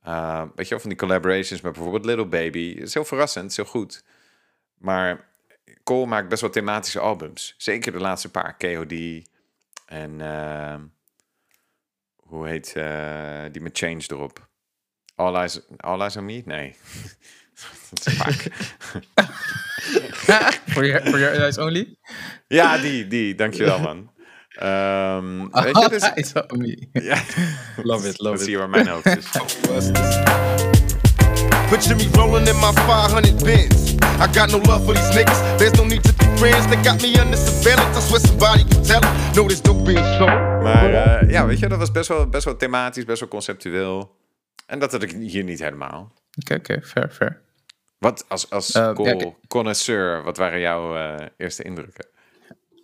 Uh, 0.07 0.41
weet 0.55 0.65
je 0.65 0.69
wel, 0.69 0.79
van 0.79 0.89
die 0.89 0.99
collaborations 0.99 1.61
met 1.61 1.73
bijvoorbeeld 1.73 2.05
Little 2.05 2.25
Baby. 2.25 2.73
Het 2.73 2.87
is 2.87 2.93
heel 2.93 3.05
verrassend, 3.05 3.49
is 3.49 3.55
heel 3.55 3.65
goed. 3.65 4.03
Maar 4.77 5.27
Cole 5.83 6.05
maakt 6.05 6.29
best 6.29 6.41
wel 6.41 6.49
thematische 6.49 6.99
albums. 6.99 7.55
Zeker 7.57 7.91
de 7.91 7.99
laatste 7.99 8.31
paar. 8.31 8.55
KOD 8.57 8.93
en 9.85 10.21
eh, 10.21 10.75
hoe 12.15 12.47
heet 12.47 12.73
eh, 12.75 13.43
die 13.51 13.61
met 13.61 13.77
Change 13.77 14.03
erop? 14.07 14.49
All 15.15 15.35
Eyes, 15.35 15.61
All 15.77 15.99
Eyes 15.99 16.17
on 16.17 16.25
Me? 16.25 16.41
Nee. 16.45 16.75
Dat 17.93 18.05
is 18.07 18.13
vaak. 18.13 18.47
For 20.67 20.85
your, 20.85 21.01
for 21.09 21.19
your 21.19 21.41
eyes 21.43 21.57
only? 21.57 21.95
ja, 22.47 22.77
die, 22.77 23.07
die. 23.07 23.35
Dankjewel, 23.35 23.79
man. 23.79 24.09
Ehm, 24.51 25.47
weet 25.63 25.77
je, 25.77 25.87
dus, 25.89 26.01
Eyes 26.01 26.33
only. 26.53 26.89
ja, 26.91 27.21
Love 27.83 28.07
it, 28.07 28.17
dat 28.17 28.19
love 28.19 28.37
zie 28.37 28.45
it. 28.45 28.51
je 28.51 28.57
waar 28.57 28.69
mijn 28.69 28.87
hoofd 28.87 29.05
is. 29.05 29.25
Picture 31.69 31.95
me 31.95 32.09
rolling 32.13 32.47
in 32.47 32.55
my 32.59 32.71
500 32.73 33.43
bins. 33.43 33.93
I 34.19 34.27
got 34.33 34.51
no 34.51 34.57
love 34.57 34.83
for 34.83 34.93
these 34.93 35.11
niggas. 35.13 35.57
There's 35.57 35.71
no 35.77 35.85
need 35.85 36.03
to 36.03 36.13
be 36.13 36.25
friends. 36.37 36.67
They 36.67 36.77
got 36.83 37.01
me 37.01 37.19
under 37.21 37.37
surveillance. 37.37 37.97
I 37.97 38.01
swear 38.01 38.19
somebody 38.19 38.63
can 38.65 38.83
tell 38.83 38.99
it. 39.01 39.35
No, 39.35 39.47
this 39.47 39.61
dope 39.61 39.83
being 39.83 40.05
sold. 40.17 40.61
Maar 40.63 40.93
eh, 40.93 41.29
ja, 41.29 41.45
weet 41.45 41.59
je, 41.59 41.67
dat 41.67 41.77
was 41.79 41.91
best 41.91 42.07
wel, 42.07 42.27
best 42.29 42.45
wel 42.45 42.55
thematisch, 42.57 43.05
best 43.05 43.19
wel 43.19 43.29
conceptueel. 43.29 44.15
En 44.65 44.79
dat 44.79 44.91
had 44.91 45.03
ik 45.03 45.11
hier 45.11 45.43
niet 45.43 45.59
helemaal. 45.59 46.11
Oké, 46.41 46.53
oké, 46.55 46.81
fair, 46.83 47.09
fair. 47.11 47.41
Wat 48.01 48.25
als, 48.29 48.49
als 48.49 48.71
Eh, 48.71 48.81
ja, 48.81 48.93
kijk. 48.93 49.33
connoisseur, 49.47 50.23
wat 50.23 50.37
waren 50.37 50.59
jouw 50.59 50.95
eh, 50.95 51.27
eerste 51.37 51.63
indrukken? 51.63 52.05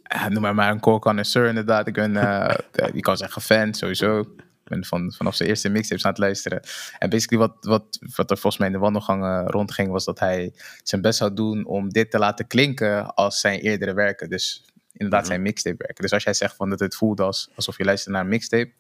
Ja, 0.04 0.30
noem 0.30 0.42
maar 0.42 0.56
maar 0.56 0.72
een 0.72 0.80
core 0.80 1.00
connoisseur 1.00 1.48
inderdaad. 1.48 1.88
Ik 1.88 1.94
ben, 1.94 2.18
eh, 2.18 2.50
eh, 2.72 2.94
je 2.94 3.00
kan 3.02 3.18
zeggen 3.18 3.42
fan, 3.42 3.74
sowieso. 3.74 4.20
Ik 4.20 4.74
ben 4.74 4.86
van, 4.86 5.14
vanaf 5.18 5.36
zijn 5.36 5.50
eerste 5.50 5.70
mixtapes 5.70 6.04
aan 6.06 6.12
het 6.12 6.20
luisteren. 6.20 6.62
En 7.00 7.10
basically 7.10 7.48
wat, 7.48 7.56
wat, 7.66 8.00
wat 8.16 8.32
er 8.32 8.38
volgens 8.38 8.58
mij 8.58 8.68
in 8.68 8.74
de 8.74 8.80
wandelgangen 8.80 9.48
rondging... 9.48 9.90
was 9.90 10.06
dat 10.06 10.20
hij 10.20 10.54
zijn 10.84 11.02
best 11.02 11.18
zou 11.18 11.34
doen 11.34 11.66
om 11.66 11.90
dit 11.90 12.12
te 12.12 12.20
laten 12.20 12.48
klinken 12.48 13.14
als 13.14 13.40
zijn 13.40 13.60
eerdere 13.60 13.94
werken. 13.94 14.30
Dus 14.30 14.66
inderdaad 14.94 15.22
Mhm. 15.22 15.30
zijn 15.30 15.42
mixtape 15.42 15.78
werken. 15.78 16.04
Dus 16.04 16.14
als 16.14 16.24
jij 16.24 16.34
zegt 16.34 16.56
van 16.56 16.70
dat 16.70 16.80
het 16.80 16.96
voelde 16.96 17.24
als, 17.24 17.50
alsof 17.56 17.78
je 17.78 17.84
luistert 17.84 18.14
naar 18.14 18.24
een 18.24 18.30
mixtape 18.30 18.72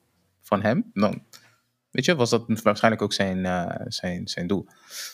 van 0.42 0.62
hem... 0.62 0.92
dan 0.94 1.24
weet 1.92 2.06
je, 2.06 2.16
was 2.16 2.30
dat 2.30 2.62
waarschijnlijk 2.64 3.04
ook 3.04 3.14
zijn, 3.14 3.46
eh, 3.46 3.86
zijn, 3.88 4.28
zijn 4.28 4.48
doel. 4.48 4.66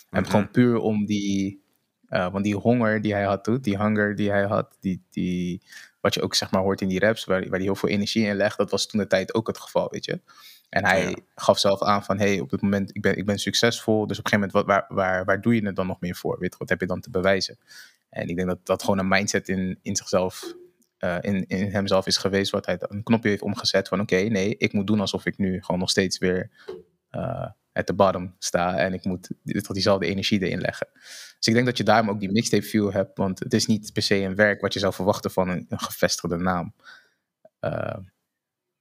En 0.10 0.22
Mhm. 0.22 0.30
gewoon 0.30 0.52
puur 0.52 0.78
om 0.78 1.06
die... 1.06 1.62
eh, 2.10 2.32
want 2.32 2.44
die 2.44 2.56
honger 2.56 3.02
die 3.02 3.14
hij 3.14 3.24
had 3.24 3.44
toen, 3.44 3.62
die 3.62 3.78
hunger 3.78 4.16
die 4.16 4.30
hij 4.30 4.44
had, 4.44 4.78
die, 4.80 5.02
die, 5.10 5.62
wat 6.02 6.14
je 6.14 6.22
ook 6.22 6.36
zeg 6.36 6.52
maar 6.52 6.62
hoort 6.62 6.82
in 6.82 6.88
die 6.88 7.00
raps, 7.00 7.26
waar, 7.26 7.42
waar 7.42 7.50
hij 7.50 7.62
heel 7.62 7.76
veel 7.76 7.90
energie 7.90 8.26
in 8.26 8.36
legt, 8.36 8.58
dat 8.58 8.72
was 8.72 8.88
toen 8.88 9.00
de 9.00 9.08
tijd 9.08 9.34
ook 9.34 9.48
het 9.48 9.58
geval, 9.58 9.88
weet 9.92 10.06
je. 10.06 10.22
En 10.70 10.86
hij 10.86 11.10
Ja. 11.10 11.16
gaf 11.36 11.60
zelf 11.60 11.82
aan 11.82 12.04
van, 12.04 12.18
hey, 12.18 12.40
op 12.40 12.50
dit 12.50 12.62
moment, 12.62 12.96
ik 12.96 13.02
ben, 13.02 13.18
ik 13.18 13.26
ben 13.26 13.38
succesvol, 13.40 14.08
dus 14.08 14.20
op 14.20 14.26
een 14.26 14.32
gegeven 14.32 14.52
moment, 14.52 14.52
wat, 14.52 14.66
waar, 14.66 14.86
waar, 14.98 15.26
waar 15.26 15.42
doe 15.42 15.56
je 15.56 15.66
het 15.66 15.76
dan 15.76 15.88
nog 15.88 16.00
meer 16.00 16.16
voor? 16.16 16.40
Weet 16.40 16.52
je, 16.52 16.58
wat 16.60 16.70
heb 16.70 16.80
je 16.80 16.88
dan 16.88 17.02
te 17.02 17.10
bewijzen? 17.10 17.58
En 18.10 18.28
ik 18.28 18.36
denk 18.36 18.48
dat 18.48 18.60
dat 18.66 18.84
gewoon 18.84 19.00
een 19.00 19.08
mindset 19.08 19.50
in, 19.50 19.80
in 19.82 19.96
zichzelf, 19.96 20.54
eh, 21.04 21.18
in, 21.22 21.48
in 21.48 21.72
hemzelf 21.72 22.08
is 22.08 22.18
geweest, 22.18 22.52
wat 22.52 22.66
hij 22.66 22.78
een 22.80 23.04
knopje 23.04 23.30
heeft 23.30 23.42
omgezet 23.42 23.88
van, 23.88 24.00
oké, 24.00 24.16
nee, 24.16 24.58
ik 24.58 24.74
moet 24.74 24.88
doen 24.88 25.00
alsof 25.00 25.26
ik 25.26 25.38
nu 25.38 25.62
gewoon 25.62 25.80
nog 25.80 25.90
steeds 25.90 26.18
weer 26.18 26.50
eh 27.10 27.50
at 27.74 27.86
the 27.86 27.94
bottom 27.94 28.36
sta 28.40 28.78
en 28.78 28.94
ik 28.94 29.04
moet 29.04 29.30
tot 29.44 29.74
diezelfde 29.74 30.06
energie 30.06 30.42
erin 30.42 30.62
leggen. 30.62 30.88
Dus 31.38 31.48
ik 31.48 31.54
denk 31.54 31.66
dat 31.66 31.78
je 31.78 31.84
daarom 31.84 32.10
ook 32.10 32.20
die 32.20 32.32
mixtape 32.32 32.64
feel 32.64 32.92
hebt, 32.92 33.18
want 33.18 33.40
het 33.40 33.54
is 33.54 33.66
niet 33.66 33.94
per 33.94 34.02
se 34.02 34.16
een 34.16 34.36
werk 34.36 34.62
wat 34.62 34.74
je 34.74 34.80
zou 34.80 34.94
verwachten 34.94 35.32
van 35.32 35.50
een, 35.50 35.66
gevestigde 35.70 36.38
naam. 36.38 36.74
Eh, 37.60 37.98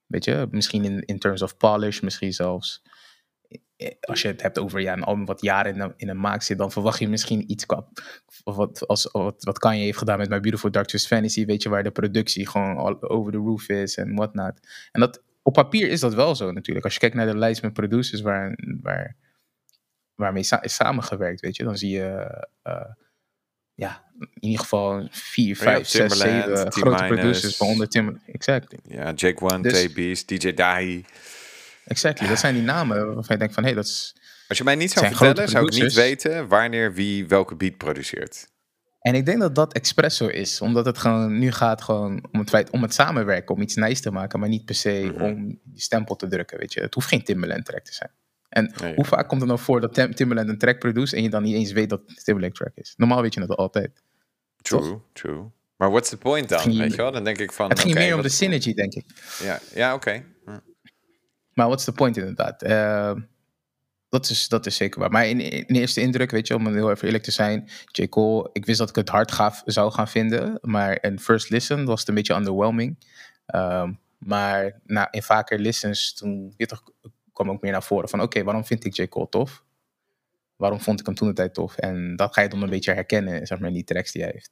weet 0.07 0.25
je, 0.25 0.47
misschien 0.51 0.85
in, 0.85 1.01
in 1.05 1.19
terms 1.19 1.43
of 1.43 1.57
polish, 1.57 2.01
misschien 2.01 2.33
zelfs. 2.33 2.83
Eh, 3.77 3.91
Als 4.01 4.23
je 4.23 4.29
het 4.29 4.43
hebt 4.43 4.59
over 4.59 4.81
ja, 4.81 4.93
een 4.93 5.03
album 5.03 5.25
wat 5.25 5.41
jaren 5.43 5.75
in 5.75 5.81
een, 5.81 5.93
in 5.97 6.21
maak 6.21 6.43
zit, 6.43 6.59
dan 6.59 6.73
verwacht 6.73 6.99
je 6.99 7.09
misschien 7.09 7.51
iets 7.51 7.67
qua. 7.67 7.87
Wat, 8.45 8.87
als, 8.87 9.09
wat, 9.13 9.45
wat 9.45 9.59
Kanye 9.59 9.83
heeft 9.83 9.99
gedaan 9.99 10.19
met 10.19 10.29
My 10.29 10.41
Beautiful 10.41 10.71
Dark 10.71 10.87
Twisted 10.87 11.11
Fantasy, 11.13 11.45
weet 11.47 11.63
je, 11.63 11.69
waar 11.69 11.83
de 11.83 11.91
productie 11.91 12.49
gewoon 12.49 12.77
all 12.77 12.97
over 13.01 13.33
the 13.33 13.39
roof 13.39 13.69
is 13.69 13.97
en 13.97 14.15
whatnot. 14.15 14.53
En 14.93 15.01
dat, 15.01 15.23
op 15.43 15.53
papier 15.53 15.89
is 15.89 16.01
dat 16.01 16.15
wel 16.15 16.35
zo 16.35 16.51
natuurlijk. 16.53 16.85
Als 16.85 16.95
je 16.95 17.01
kijkt 17.01 17.15
naar 17.15 17.27
de 17.27 17.37
lijst 17.37 17.63
met 17.63 17.73
producers 17.73 18.21
waar, 18.21 18.59
waar, 18.83 19.17
waarmee 20.15 20.43
sa- 20.43 20.63
is 20.63 20.75
samengewerkt, 20.75 21.41
weet 21.41 21.57
je, 21.57 21.65
dan 21.65 21.77
zie 21.77 21.91
je. 21.91 22.43
eh, 22.63 22.85
ja, 23.75 24.05
in 24.19 24.29
ieder 24.41 24.61
geval 24.61 25.09
vier, 25.11 25.49
Ja, 25.49 25.55
vijf, 25.63 25.89
zes, 25.89 26.19
Timbaland, 26.19 26.45
zeven 26.59 26.73
grote 26.73 27.05
producers, 27.07 27.59
waaronder 27.59 27.89
Tim. 27.89 28.21
Exactly. 28.27 28.79
Ja, 28.85 29.13
Jake 29.13 29.45
One, 29.45 29.63
Dus- 29.63 29.83
TB's, 29.83 30.27
DJ 30.27 30.53
Dahi. 30.55 31.05
Exactly. 31.85 32.29
Dat 32.29 32.39
zijn 32.39 32.55
die 32.55 32.63
namen 32.63 32.97
waarvan 33.15 33.25
je 33.29 33.37
denkt 33.37 33.55
van, 33.55 33.63
hé, 33.63 33.69
hey, 33.69 33.79
dat 33.79 33.87
is... 33.89 34.17
Als 34.49 34.59
je 34.59 34.65
mij 34.65 34.75
niet 34.75 34.91
zou 34.91 35.07
vertellen, 35.07 35.49
zou 35.49 35.67
ik 35.67 35.73
niet 35.83 35.93
weten 35.93 36.49
wanneer 36.49 36.93
wie 36.95 37.27
welke 37.27 37.55
beat 37.57 37.77
produceert. 37.77 38.51
En 39.01 39.15
ik 39.15 39.27
denk 39.27 39.41
dat 39.41 39.55
dat 39.55 39.73
espresso 39.75 40.27
is, 40.27 40.61
omdat 40.61 40.85
het 40.87 40.99
gewoon 40.99 41.39
nu 41.39 41.51
gaat 41.53 41.83
gewoon 41.83 42.29
om 42.33 42.39
het 42.41 42.49
feit 42.49 42.71
om 42.71 42.83
het 42.83 42.95
samenwerken, 42.95 43.55
om 43.55 43.61
iets 43.63 43.75
nice 43.75 44.03
te 44.03 44.11
maken, 44.11 44.41
maar 44.41 44.49
niet 44.49 44.65
per 44.65 44.75
se 44.75 45.11
Mhm. 45.15 45.23
om 45.23 45.61
die 45.65 45.81
stempel 45.83 46.17
te 46.17 46.27
drukken, 46.27 46.59
weet 46.59 46.73
je. 46.73 46.81
Het 46.81 46.95
hoeft 46.95 47.09
geen 47.09 47.25
Timberland 47.25 47.65
track 47.65 47.85
te 47.85 47.95
zijn. 47.95 48.11
En 48.49 48.73
Nee. 48.81 48.95
hoe 48.95 49.05
vaak 49.05 49.29
komt 49.29 49.41
het 49.41 49.51
nou 49.51 49.61
voor 49.63 49.81
dat 49.81 49.95
Tim- 49.95 50.15
Timberland 50.15 50.49
een 50.49 50.59
track 50.59 50.79
produce 50.79 51.17
en 51.17 51.23
je 51.23 51.31
dan 51.31 51.43
niet 51.43 51.55
eens 51.55 51.73
weet 51.73 51.91
dat 51.91 52.01
het 52.01 52.11
een 52.11 52.23
Timberland 52.25 52.55
track 52.55 52.73
is? 52.75 52.95
Normaal 52.97 53.23
weet 53.23 53.35
je 53.35 53.41
dat 53.41 53.57
altijd. 53.57 54.03
True, 54.63 54.99
true. 55.13 55.43
Maar 55.77 55.91
what's 55.91 56.09
the 56.09 56.17
point 56.17 56.49
dan, 56.49 56.79
weet 56.79 56.91
je 56.91 56.97
wel? 56.97 57.13
Dan 57.13 57.25
denk 57.25 57.39
ik 57.39 57.53
van... 57.53 57.69
het 57.69 57.81
ging 57.81 57.95
meer 57.95 58.09
om 58.09 58.15
wat- 58.15 58.23
de 58.31 58.37
synergy, 58.37 58.75
denk 58.75 58.95
ik. 58.95 59.05
Ja, 59.43 59.61
ja 59.75 59.95
oké. 59.95 60.25
Maar 61.55 61.67
what's 61.67 61.85
the 61.85 61.93
point 61.93 62.17
inderdaad? 62.17 62.63
Eh, 62.63 63.13
dat, 64.09 64.31
is, 64.31 64.49
dat 64.49 64.67
is 64.67 64.77
zeker 64.77 65.01
waar. 65.01 65.11
Maar 65.11 65.27
in, 65.27 65.41
in 65.41 65.75
eerste 65.75 66.01
indruk, 66.01 66.31
weet 66.31 66.47
je, 66.47 66.55
om 66.55 66.75
heel 66.75 66.91
even 66.91 67.07
eerlijk 67.07 67.25
te 67.25 67.31
zijn, 67.31 67.69
J. 67.93 68.09
Cole, 68.09 68.51
ik 68.53 68.67
wist 68.67 68.79
dat 68.79 68.89
ik 68.89 68.95
het 68.95 69.09
hard 69.09 69.33
gaaf 69.33 69.63
zou 69.65 69.93
gaan 69.93 70.09
vinden, 70.09 70.59
maar 70.61 70.99
in 71.03 71.21
first 71.21 71.51
listen 71.51 71.85
was 71.85 72.01
het 72.01 72.09
een 72.09 72.15
beetje 72.15 72.35
underwhelming. 72.35 72.99
Ehm, 73.47 73.93
maar 74.19 74.81
na, 74.85 75.13
in 75.13 75.23
vaker 75.23 75.59
listens, 75.59 76.15
toen 76.15 76.55
toch, 76.57 76.83
kwam 77.33 77.51
ook 77.51 77.63
meer 77.63 77.73
naar 77.73 77.83
voren 77.83 78.09
van, 78.09 78.21
oké, 78.21 78.43
waarom 78.43 78.65
vind 78.65 78.85
ik 78.85 78.97
J. 78.97 79.09
Cole 79.09 79.29
tof? 79.29 79.65
Waarom 80.57 80.81
vond 80.81 81.01
ik 81.01 81.07
hem 81.07 81.15
toen 81.15 81.29
de 81.29 81.35
tijd 81.35 81.55
tof? 81.55 81.77
En 81.77 82.17
dat 82.17 82.35
ga 82.35 82.43
je 82.43 82.49
dan 82.49 82.63
een 82.63 82.71
beetje 82.71 82.93
herkennen, 82.93 83.47
zeg 83.47 83.59
maar, 83.59 83.69
in 83.69 83.75
die 83.75 83.85
tracks 83.85 84.13
die 84.13 84.23
hij 84.23 84.31
heeft. 84.35 84.51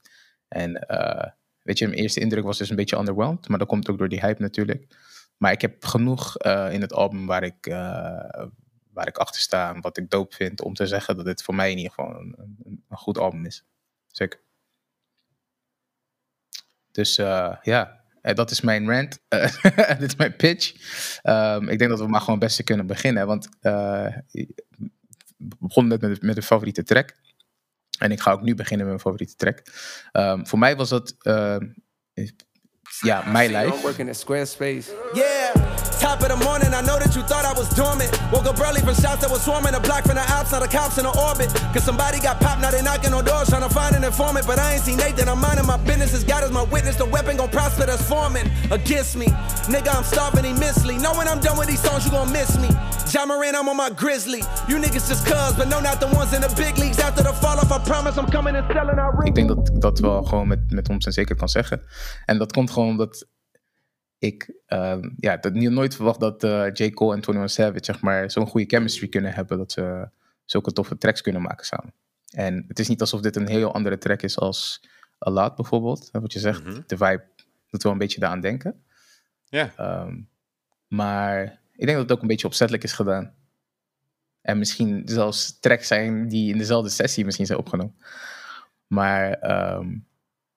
En 0.49 0.89
eh, 0.89 1.31
weet 1.63 1.79
je, 1.79 1.87
mijn 1.87 1.99
eerste 2.01 2.21
indruk 2.21 2.45
was 2.45 2.59
dus 2.59 2.71
een 2.71 2.77
beetje 2.77 2.99
underwhelmed, 2.99 3.49
maar 3.49 3.59
dat 3.59 3.69
komt 3.69 3.91
ook 3.91 3.99
door 3.99 4.09
die 4.09 4.21
hype 4.21 4.43
natuurlijk. 4.43 4.87
Maar 5.41 5.53
ik 5.53 5.61
heb 5.61 5.85
genoeg 5.85 6.37
eh, 6.37 6.73
in 6.73 6.81
het 6.81 6.93
album 6.93 7.27
waar 7.27 7.43
ik, 7.43 7.67
eh, 7.67 8.47
waar 8.93 9.09
ik 9.09 9.19
achter 9.19 9.41
sta 9.41 9.75
en 9.75 9.81
wat 9.81 9.97
ik 9.97 10.11
dope 10.11 10.35
vind 10.35 10.63
om 10.63 10.75
te 10.75 10.87
zeggen 10.87 11.17
dat 11.17 11.25
dit 11.25 11.43
voor 11.43 11.55
mij 11.55 11.71
in 11.71 11.77
ieder 11.77 11.93
geval 11.93 12.21
een, 12.21 12.35
een, 12.39 12.85
een 12.89 12.97
goed 12.97 13.19
album 13.19 13.47
is. 13.47 13.65
Zeker. 14.07 14.41
Dus 16.91 17.19
eh, 17.19 17.57
ja, 17.63 18.05
dat 18.23 18.51
is 18.51 18.61
mijn 18.61 18.89
rant. 18.89 19.19
Dit 19.99 20.03
is 20.03 20.17
mijn 20.17 20.37
pitch. 20.37 20.75
Ehm, 21.23 21.69
ik 21.69 21.79
denk 21.79 21.91
dat 21.91 22.01
we 22.01 22.07
maar 22.07 22.21
gewoon 22.21 22.39
het 22.39 22.45
beste 22.45 22.63
kunnen 22.63 22.87
beginnen. 22.87 23.27
Want 23.27 23.49
we 23.61 24.55
begonnen 25.59 26.01
net 26.01 26.11
met, 26.11 26.23
met 26.23 26.35
de 26.35 26.43
favoriete 26.43 26.83
track. 26.83 27.17
En 27.99 28.11
ik 28.11 28.21
ga 28.21 28.33
ook 28.33 28.43
nu 28.43 28.55
beginnen 28.55 28.87
met 28.87 28.95
mijn 28.95 29.15
favoriete 29.15 29.37
track. 29.37 29.63
Ehm, 30.13 30.45
voor 30.45 30.59
mij 30.59 30.77
was 30.77 30.89
dat 30.89 31.17
ja, 33.05 33.23
My 33.27 33.47
Life. 33.47 33.83
working 33.83 34.09
at 34.09 34.17
Squarespace. 34.17 34.91
Yeah, 35.15 35.53
top 36.01 36.21
of 36.23 36.29
the 36.29 36.37
morning, 36.37 36.73
I 36.75 36.81
know 36.83 36.99
that 36.99 37.15
you 37.17 37.23
thought 37.23 37.45
I 37.45 37.53
was 37.53 37.69
dormant. 37.75 38.11
Woke 38.33 38.47
up 38.47 38.61
early 38.61 38.81
from 38.81 38.95
shots 38.95 39.21
that 39.23 39.31
was 39.31 39.43
swarming 39.43 39.73
the 39.73 39.81
block 39.81 40.05
from 40.05 40.17
the 40.17 40.27
outs, 40.33 40.53
now 40.53 40.61
the 40.61 40.69
cops 40.69 40.99
in 40.99 41.05
the 41.05 41.15
orbit. 41.19 41.49
Cause 41.73 41.85
somebody 41.85 42.21
got 42.21 42.41
popped, 42.41 42.61
now 42.61 42.71
they 42.71 42.83
knocking 42.83 43.13
on 43.13 43.25
doors 43.25 43.49
trying 43.49 43.63
to 43.67 43.73
find 43.73 43.95
an 43.97 44.05
informant. 44.05 44.47
But 44.47 44.59
I 44.59 44.75
ain't 44.75 44.83
seen 44.83 44.99
Nathan, 44.99 45.29
I'm 45.29 45.41
minding 45.41 45.67
my 45.67 45.77
business. 45.79 46.15
As 46.15 46.25
God 46.25 46.45
is 46.45 46.51
my 46.51 46.63
witness, 46.65 46.97
the 46.97 47.07
weapon 47.07 47.37
gon' 47.37 47.51
prosper 47.51 47.87
that's 47.87 48.07
forming 48.07 48.51
against 48.71 49.17
me. 49.17 49.27
Nigga, 49.73 49.95
I'm 49.95 50.05
starving 50.05 50.45
immensely. 50.45 50.99
Know 50.99 51.15
when 51.15 51.29
I'm 51.29 51.41
done 51.41 51.57
with 51.59 51.69
these 51.69 51.83
songs, 51.83 52.05
you 52.05 52.11
gon' 52.11 52.33
miss 52.33 52.59
me. 52.59 52.69
Jamarin, 53.13 53.55
I'm 53.55 53.69
on 53.69 53.77
my 53.77 53.91
grizzly. 53.97 54.43
You 54.69 54.79
niggas 54.81 55.09
just 55.09 55.25
cuz, 55.25 55.57
but 55.57 55.69
no, 55.69 55.81
not 55.81 55.99
the 56.01 56.07
ones 56.17 56.33
in 56.33 56.41
the 56.41 56.53
big 56.57 56.77
leagues. 56.79 56.99
After 57.01 57.23
the 57.23 57.35
fall 57.35 57.59
off, 57.59 57.71
I 57.73 57.79
promise 57.91 58.21
I'm 58.21 58.31
coming 58.31 58.57
and 58.57 58.71
selling 58.73 58.99
our 58.99 59.11
rings. 59.13 59.29
Ik 59.29 59.35
denk 59.35 59.49
dat 59.49 59.69
ik 59.69 59.81
dat 59.81 59.99
wel 59.99 60.23
gewoon 60.23 60.49
met, 60.49 60.71
met 60.71 60.89
ons 60.89 61.07
en 61.07 61.13
zeker 61.13 61.37
kan 61.37 61.49
zeggen. 61.49 61.83
En 62.25 62.39
dat 62.39 62.53
komt 62.53 62.71
gewoon 62.71 62.89
omdat 62.89 63.27
ik 64.19 64.55
ehm, 64.67 65.11
ja, 65.17 65.37
dat 65.37 65.53
niet, 65.53 65.71
nooit 65.71 65.95
verwacht 65.95 66.21
dat 66.21 66.45
eh 66.45 66.67
J. 66.73 66.91
Cole 66.91 67.11
en 67.15 67.21
21 67.21 67.51
Savage 67.51 67.85
zeg 67.85 68.01
maar, 68.01 68.31
zo'n 68.31 68.47
goede 68.47 68.67
chemistry 68.67 69.09
kunnen 69.09 69.33
hebben. 69.33 69.59
Dat 69.59 69.73
ze 69.73 70.09
zulke 70.45 70.73
toffe 70.73 70.99
tracks 70.99 71.21
kunnen 71.21 71.43
maken 71.43 71.67
samen. 71.67 71.93
En 72.31 72.65
het 72.69 72.79
is 72.79 72.89
niet 72.89 73.01
alsof 73.01 73.21
dit 73.21 73.37
een 73.37 73.49
heel 73.49 73.75
andere 73.75 73.99
track 73.99 74.23
is 74.23 74.39
als 74.39 74.81
A 75.27 75.31
Lot 75.31 75.55
bijvoorbeeld. 75.57 76.09
Wat 76.13 76.33
je 76.33 76.39
zegt, 76.39 76.65
Mhm. 76.65 76.81
de 76.87 76.97
vibe 76.97 77.25
doet 77.71 77.83
wel 77.83 77.93
een 77.93 77.99
beetje 77.99 78.21
daaraan 78.21 78.41
denken. 78.41 78.85
Ja. 79.45 79.73
Ehm, 79.77 80.17
maar 80.87 81.60
ik 81.81 81.87
denk 81.87 81.99
dat 81.99 82.09
het 82.09 82.13
ook 82.13 82.23
een 82.23 82.29
beetje 82.29 82.47
opzettelijk 82.47 82.85
is 82.85 82.93
gedaan. 82.93 83.35
En 84.41 84.59
misschien 84.59 85.03
zelfs 85.05 85.59
tracks 85.61 85.87
zijn 85.87 86.29
die 86.29 86.53
in 86.53 86.59
dezelfde 86.59 86.91
sessie 86.91 87.25
misschien 87.25 87.47
zijn 87.47 87.59
opgenomen. 87.59 87.97
Maar 88.87 89.33
ehm, 89.33 89.97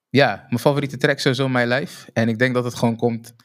ja, 0.10 0.46
mijn 0.48 0.60
favoriete 0.60 0.98
track 0.98 1.20
sowieso 1.20 1.50
My 1.50 1.64
Life. 1.64 2.12
En 2.14 2.30
ik 2.30 2.40
denk 2.40 2.54
dat 2.54 2.64
het 2.64 2.76
gewoon 2.76 2.96
komt... 2.96 3.36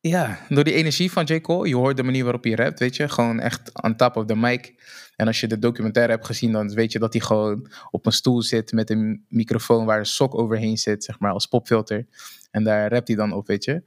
Ja, 0.00 0.38
door 0.48 0.64
die 0.64 0.74
energie 0.74 1.12
van 1.12 1.24
J. 1.24 1.40
Cole. 1.40 1.68
Je 1.68 1.76
hoort 1.76 1.96
de 1.96 2.02
manier 2.02 2.22
waarop 2.22 2.44
hij 2.44 2.52
rapt, 2.52 2.78
weet 2.78 2.96
je. 2.96 3.08
Gewoon 3.08 3.40
echt 3.40 3.82
on 3.82 3.96
top 3.96 4.16
of 4.16 4.24
the 4.26 4.36
mic. 4.36 4.74
En 5.16 5.26
als 5.26 5.40
je 5.40 5.46
de 5.46 5.58
documentaire 5.58 6.12
hebt 6.12 6.26
gezien, 6.26 6.52
dan 6.52 6.74
weet 6.74 6.92
je 6.92 6.98
dat 6.98 7.12
hij 7.12 7.22
gewoon 7.22 7.70
op 7.90 8.06
een 8.06 8.12
stoel 8.12 8.42
zit 8.42 8.72
met 8.72 8.90
een 8.90 9.24
microfoon 9.28 9.84
waar 9.84 9.98
een 9.98 10.06
sok 10.06 10.34
overheen 10.34 10.78
zit, 10.78 11.04
zeg 11.04 11.18
maar, 11.18 11.32
als 11.32 11.46
popfilter. 11.46 12.06
En 12.50 12.64
daar 12.64 12.92
rapt 12.92 13.08
hij 13.08 13.16
dan 13.16 13.32
op, 13.32 13.46
weet 13.46 13.64
je. 13.64 13.82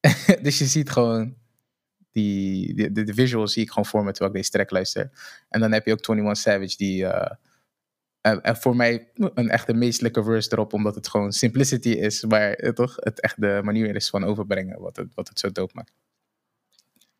dus 0.42 0.58
je 0.58 0.66
ziet 0.66 0.90
gewoon 0.90 1.36
die, 2.12 2.74
de, 2.74 3.04
de, 3.04 3.14
visuals 3.14 3.52
zie 3.52 3.62
ik 3.62 3.68
gewoon 3.68 3.86
voor 3.86 4.04
me 4.04 4.10
terwijl 4.10 4.30
ik 4.30 4.36
deze 4.36 4.50
track 4.50 4.70
luister. 4.70 5.10
En 5.48 5.60
dan 5.60 5.72
heb 5.72 5.86
je 5.86 5.92
ook 5.92 6.08
21 6.08 6.36
Savage 6.36 6.76
die 6.76 7.06
eh, 7.06 7.36
en, 8.20 8.42
en 8.42 8.56
voor 8.56 8.76
mij 8.76 9.10
een 9.14 9.50
echte 9.50 9.72
meestelijke 9.72 10.22
verse 10.24 10.52
erop, 10.52 10.72
omdat 10.72 10.94
het 10.94 11.08
gewoon 11.08 11.32
simplicity 11.32 11.88
is, 11.88 12.24
maar 12.24 12.52
eh, 12.52 12.72
toch 12.72 12.96
het 12.96 13.20
echt 13.20 13.40
de 13.40 13.60
manier 13.64 13.94
is 13.94 14.10
van 14.10 14.24
overbrengen 14.24 14.80
wat 14.80 14.96
het, 14.96 15.14
wat 15.14 15.28
het 15.28 15.38
zo 15.38 15.52
dope 15.52 15.72
maakt. 15.74 15.92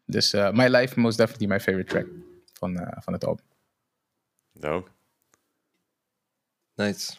Dus 0.04 0.32
eh, 0.32 0.52
My 0.52 0.66
Life, 0.66 1.00
most 1.00 1.18
definitely 1.18 1.48
my 1.48 1.60
favorite 1.60 1.90
track 1.90 2.06
van, 2.52 2.78
eh, 2.78 3.02
van 3.02 3.12
het 3.12 3.24
album. 3.24 3.44
Nice. 6.74 7.12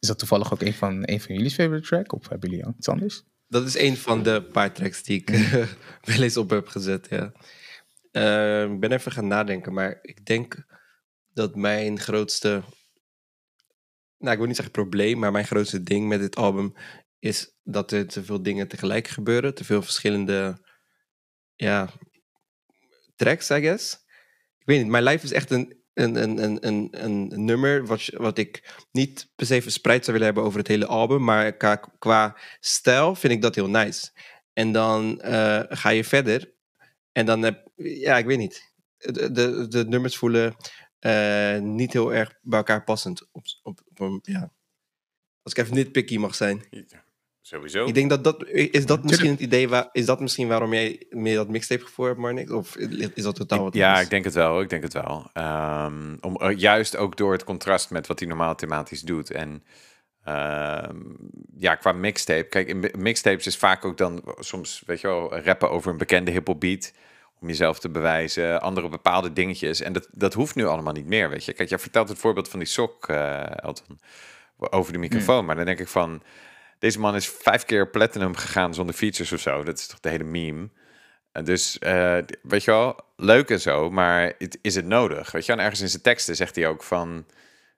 Is 0.00 0.08
dat 0.08 0.18
toevallig 0.18 0.52
ook 0.52 0.62
een 0.62 0.74
van, 0.74 1.02
een 1.04 1.20
van 1.20 1.34
jullie 1.34 1.50
favorite 1.50 1.86
track? 1.86 2.12
Of 2.12 2.28
hebben 2.28 2.50
jullie 2.50 2.74
iets 2.76 2.88
anders? 2.88 3.24
Dat 3.48 3.66
is 3.66 3.78
een 3.78 3.96
van 3.96 4.22
de 4.22 4.42
paar 4.42 4.72
tracks 4.72 5.02
die 5.02 5.20
ik 5.20 5.30
eh, 5.30 5.52
wel 6.14 6.22
eens 6.22 6.36
op 6.36 6.50
heb 6.50 6.68
gezet, 6.68 7.06
ja. 7.10 7.32
Eh, 8.10 8.62
ik 8.62 8.80
ben 8.80 8.92
even 8.92 9.12
gaan 9.12 9.26
nadenken, 9.26 9.72
maar 9.72 9.98
ik 10.02 10.26
denk 10.26 10.66
dat 11.32 11.54
mijn 11.54 12.00
grootste... 12.00 12.62
Nou, 14.18 14.32
ik 14.32 14.38
wil 14.38 14.46
niet 14.46 14.56
zeggen 14.56 14.74
probleem, 14.74 15.18
maar 15.18 15.32
mijn 15.32 15.46
grootste 15.46 15.82
ding 15.82 16.08
met 16.08 16.20
dit 16.20 16.36
album 16.36 16.74
is 17.18 17.56
dat 17.62 17.92
er 17.92 18.06
te 18.06 18.24
veel 18.24 18.42
dingen 18.42 18.68
tegelijk 18.68 19.08
gebeuren. 19.08 19.54
Te 19.54 19.64
veel 19.64 19.82
verschillende, 19.82 20.66
ja, 21.54 21.92
tracks, 23.16 23.50
I 23.50 23.60
guess. 23.60 23.92
Ik 24.58 24.66
weet 24.66 24.82
niet, 24.82 24.92
My 24.92 25.00
Life 25.00 25.24
is 25.24 25.32
echt 25.32 25.50
een, 25.50 25.77
een, 26.02 27.04
een, 27.04 27.44
nummer 27.44 27.86
wat, 27.86 28.06
wat 28.06 28.38
ik 28.38 28.74
niet 28.92 29.30
per 29.34 29.46
se 29.46 29.62
verspreid 29.62 30.04
zou 30.04 30.12
willen 30.12 30.32
hebben 30.32 30.44
over 30.44 30.58
het 30.58 30.68
hele 30.68 30.86
album, 30.86 31.24
maar 31.24 31.56
qua, 31.98 32.36
stijl 32.60 33.14
vind 33.14 33.32
ik 33.32 33.42
dat 33.42 33.54
heel 33.54 33.68
nice. 33.68 34.10
En 34.52 34.72
dan 34.72 35.20
eh, 35.20 35.62
ga 35.68 35.88
je 35.88 36.04
verder 36.04 36.52
en 37.12 37.26
dan 37.26 37.42
heb 37.42 37.68
ja, 37.76 38.18
ik 38.18 38.26
weet 38.26 38.38
niet. 38.38 38.72
De, 38.96 39.32
de, 39.32 39.68
de 39.68 39.84
nummers 39.84 40.16
voelen 40.16 40.56
eh, 40.98 41.58
niet 41.58 41.92
heel 41.92 42.14
erg 42.14 42.38
bij 42.42 42.58
elkaar 42.58 42.84
passend. 42.84 43.28
Op, 43.32 43.44
op, 43.62 44.18
ja. 44.22 44.52
Als 45.42 45.52
ik 45.52 45.58
even 45.58 45.74
nitpicky 45.74 46.16
mag 46.16 46.34
zijn. 46.34 46.64
Sowieso. 47.48 47.86
Ik 47.86 47.94
denk 47.94 48.10
dat 48.10 48.24
dat, 48.24 48.44
is 48.48 48.86
dat 48.86 49.02
misschien 49.04 49.30
het 49.30 49.40
idee, 49.40 49.68
waar, 49.68 49.88
is 49.92 50.06
dat 50.06 50.20
misschien 50.20 50.48
waarom 50.48 50.72
jij 50.72 51.02
meer 51.10 51.36
dat 51.36 51.48
mixtape 51.48 51.86
voor 51.86 52.06
hebt, 52.06 52.18
Marnik? 52.18 52.50
Of 52.50 52.76
is 52.76 53.22
dat 53.22 53.34
totaal 53.34 53.62
wat 53.62 53.74
Ja, 53.74 54.00
ik 54.00 54.10
denk 54.10 54.24
het 54.24 54.34
wel. 54.34 54.60
Ik 54.60 54.68
denk 54.68 54.82
het 54.82 54.92
wel. 54.92 55.30
Ehm, 55.32 56.16
om, 56.20 56.36
eh, 56.36 56.58
juist 56.58 56.96
ook 56.96 57.16
door 57.16 57.32
het 57.32 57.44
contrast 57.44 57.90
met 57.90 58.06
wat 58.06 58.18
hij 58.18 58.28
normaal 58.28 58.54
thematisch 58.54 59.00
doet. 59.02 59.30
En 59.30 59.62
ehm, 60.24 60.96
ja, 61.56 61.74
qua 61.74 61.92
mixtape. 61.92 62.48
Kijk, 62.48 62.68
in 62.68 62.78
mi- 62.78 62.92
mixtapes 62.98 63.46
is 63.46 63.56
vaak 63.56 63.84
ook 63.84 63.96
dan 63.96 64.22
soms, 64.38 64.82
weet 64.86 65.00
je 65.00 65.06
wel, 65.06 65.38
rappen 65.38 65.70
over 65.70 65.90
een 65.90 65.98
bekende 65.98 66.30
hip 66.30 66.54
beat. 66.58 66.92
Om 67.40 67.48
jezelf 67.48 67.78
te 67.78 67.88
bewijzen, 67.90 68.60
andere 68.60 68.88
bepaalde 68.88 69.32
dingetjes. 69.32 69.80
En 69.80 69.92
dat, 69.92 70.08
dat 70.12 70.34
hoeft 70.34 70.54
nu 70.54 70.64
allemaal 70.66 70.92
niet 70.92 71.06
meer, 71.06 71.30
weet 71.30 71.44
je. 71.44 71.52
Kijk, 71.52 71.68
jij 71.68 71.78
vertelt 71.78 72.08
het 72.08 72.18
voorbeeld 72.18 72.48
van 72.48 72.58
die 72.58 72.68
sok, 72.68 73.08
eh 73.08 73.64
Elton, 73.64 74.00
over 74.58 74.92
de 74.92 74.98
microfoon. 74.98 75.44
Maar 75.44 75.56
dan 75.56 75.64
denk 75.64 75.78
ik 75.78 75.88
van, 75.88 76.22
deze 76.78 77.00
man 77.00 77.14
is 77.14 77.28
vijf 77.28 77.64
keer 77.64 77.88
platinum 77.90 78.36
gegaan 78.36 78.74
zonder 78.74 78.94
features 78.94 79.32
of 79.32 79.40
zo. 79.40 79.62
Dat 79.64 79.78
is 79.78 79.86
toch 79.86 80.00
de 80.00 80.08
hele 80.08 80.24
meme. 80.24 80.68
En 81.32 81.44
Dus, 81.44 81.78
eh, 81.78 82.16
weet 82.42 82.64
je 82.64 82.70
wel, 82.70 82.96
leuk 83.16 83.50
en 83.50 83.60
zo, 83.60 83.90
maar 83.90 84.32
is 84.62 84.74
het 84.74 84.86
nodig? 84.86 85.30
Weet 85.30 85.46
je, 85.46 85.52
en 85.52 85.58
ergens 85.58 85.80
in 85.80 85.88
zijn 85.88 86.02
teksten 86.02 86.36
zegt 86.36 86.56
hij 86.56 86.66
ook 86.68 86.82
van, 86.82 87.26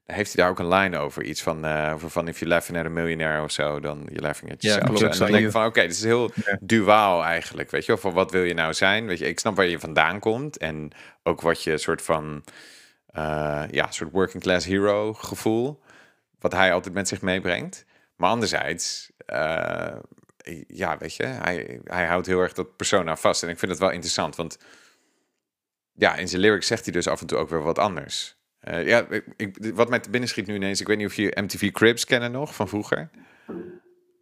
heeft 0.06 0.32
hij 0.34 0.42
daar 0.42 0.52
ook 0.52 0.58
een 0.58 0.68
line 0.68 0.98
over, 0.98 1.22
iets 1.24 1.42
van, 1.42 1.64
eh, 1.64 1.90
over 1.94 2.10
van 2.10 2.28
if 2.28 2.38
you 2.38 2.50
laughing 2.50 2.78
at 2.78 2.84
a 2.84 2.88
millionaire 2.88 3.42
of 3.42 3.50
zo, 3.50 3.80
dan 3.80 3.98
you're 3.98 4.20
laughing 4.20 4.52
at 4.52 4.62
Ja, 4.62 4.68
yourself. 4.68 4.98
klopt. 4.98 5.12
en 5.14 5.18
dan 5.18 5.30
denk 5.32 5.44
ik 5.44 5.50
van, 5.50 5.64
oké, 5.64 5.80
dit 5.80 5.90
is 5.90 6.02
heel 6.02 6.30
duaal 6.60 7.24
eigenlijk, 7.24 7.70
weet 7.70 7.84
je 7.86 7.92
wel, 7.92 8.00
van 8.00 8.12
wat 8.12 8.30
wil 8.30 8.42
je 8.42 8.54
nou 8.54 8.74
zijn? 8.74 9.06
Weet 9.06 9.18
je, 9.18 9.26
ik 9.28 9.38
snap 9.38 9.56
waar 9.56 9.66
je 9.66 9.78
vandaan 9.78 10.18
komt 10.18 10.56
en 10.58 10.90
ook 11.22 11.40
wat 11.40 11.62
je 11.62 11.78
soort 11.78 12.02
van, 12.02 12.44
eh, 13.06 13.62
ja, 13.70 13.90
soort 13.90 14.10
working 14.12 14.42
class 14.42 14.66
hero 14.66 15.12
gevoel, 15.14 15.82
wat 16.40 16.52
hij 16.52 16.72
altijd 16.72 16.94
met 16.94 17.08
zich 17.08 17.20
meebrengt. 17.22 17.84
Maar 18.20 18.30
anderzijds, 18.30 19.10
eh, 19.26 19.96
ja, 20.66 20.98
weet 20.98 21.14
je, 21.14 21.26
hij, 21.26 21.80
hij 21.84 22.06
houdt 22.06 22.26
heel 22.26 22.40
erg 22.40 22.52
dat 22.52 22.76
persona 22.76 23.16
vast. 23.16 23.42
En 23.42 23.48
ik 23.48 23.58
vind 23.58 23.70
het 23.70 23.80
wel 23.80 23.90
interessant, 23.90 24.36
want 24.36 24.58
ja, 25.92 26.16
in 26.16 26.28
zijn 26.28 26.40
lyrics 26.40 26.66
zegt 26.66 26.84
hij 26.84 26.92
dus 26.92 27.06
af 27.08 27.20
en 27.20 27.26
toe 27.26 27.38
ook 27.38 27.48
weer 27.48 27.62
wat 27.62 27.78
anders. 27.78 28.36
Eh, 28.60 28.86
ja, 28.86 29.06
ik, 29.08 29.24
ik- 29.36 29.70
wat 29.74 29.88
mij 29.88 29.98
te 29.98 30.10
binnen 30.10 30.28
schiet 30.28 30.46
nu 30.46 30.54
ineens, 30.54 30.80
ik 30.80 30.86
weet 30.86 30.96
niet 30.96 31.06
of 31.06 31.14
je 31.14 31.36
MTV 31.40 31.70
Cribs 31.70 32.04
kennen 32.04 32.32
nog 32.32 32.54
van 32.54 32.68
vroeger. 32.68 33.10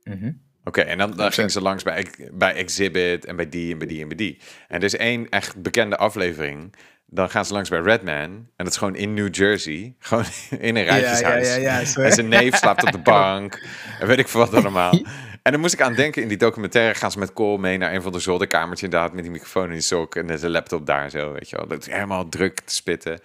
Mhm. 0.05 0.33
Oké, 0.65 0.81
en 0.81 0.99
dan, 0.99 1.17
dan 1.17 1.33
ging 1.33 1.51
ze 1.51 1.61
langs 1.61 1.83
bij, 1.83 2.07
bij 2.33 2.55
Exhibit 2.55 3.25
en 3.25 3.37
bij 3.37 3.49
die 3.49 3.73
en 3.73 3.79
bij 3.79 3.87
die 3.89 4.03
en 4.03 4.09
bij 4.09 4.17
die. 4.17 4.39
En 4.69 4.77
er 4.79 4.85
is 4.85 4.97
één 4.97 5.29
echt 5.29 5.63
bekende 5.63 5.97
aflevering. 5.97 6.75
Dan 7.11 7.31
gaan 7.31 7.45
ze 7.45 7.53
langs 7.53 7.69
bij 7.69 7.81
Redman. 7.81 8.15
En 8.17 8.49
dat 8.57 8.67
is 8.67 8.77
gewoon 8.77 8.95
in 8.97 9.15
New 9.15 9.35
Jersey. 9.35 9.95
Gewoon 9.99 10.25
in 10.59 10.77
een 10.77 10.85
rijtjeshuis. 10.85 11.49
ja, 11.49 11.61
ja, 11.61 11.85
zo. 11.85 12.01
en 12.01 12.13
zijn 12.13 12.29
neef 12.29 12.57
slaapt 12.57 12.83
op 12.83 12.93
de 12.93 12.99
bank. 13.13 13.67
En 14.01 14.07
weet 14.07 14.19
ik 14.19 14.29
veel 14.29 14.41
wat 14.41 14.55
allemaal. 14.55 14.93
En 15.43 15.55
dan 15.55 15.63
moest 15.63 15.75
ik 15.75 15.81
aan 15.81 15.95
denken, 15.95 16.23
in 16.23 16.29
die 16.29 16.37
documentaire 16.37 16.95
gaan 16.95 17.11
ze 17.11 17.19
met 17.19 17.33
Cole 17.33 17.59
mee 17.59 17.79
naar 17.79 17.95
een 17.95 18.03
van 18.03 18.13
de 18.13 18.19
zolderkamertje 18.19 18.85
inderdaad. 18.85 19.13
Met 19.13 19.23
die 19.23 19.33
microfoon 19.33 19.65
in 19.67 19.71
die 19.73 19.81
sok 19.81 20.15
en 20.15 20.27
de 20.27 20.51
laptop 20.51 20.87
daar 20.87 21.11
zo, 21.11 21.33
weet 21.33 21.51
je 21.51 21.57
wel. 21.57 21.67
Dat 21.67 21.81
is 21.87 21.93
helemaal 21.93 22.29
druk 22.29 22.61
te 22.61 22.75
spitten. 22.75 23.21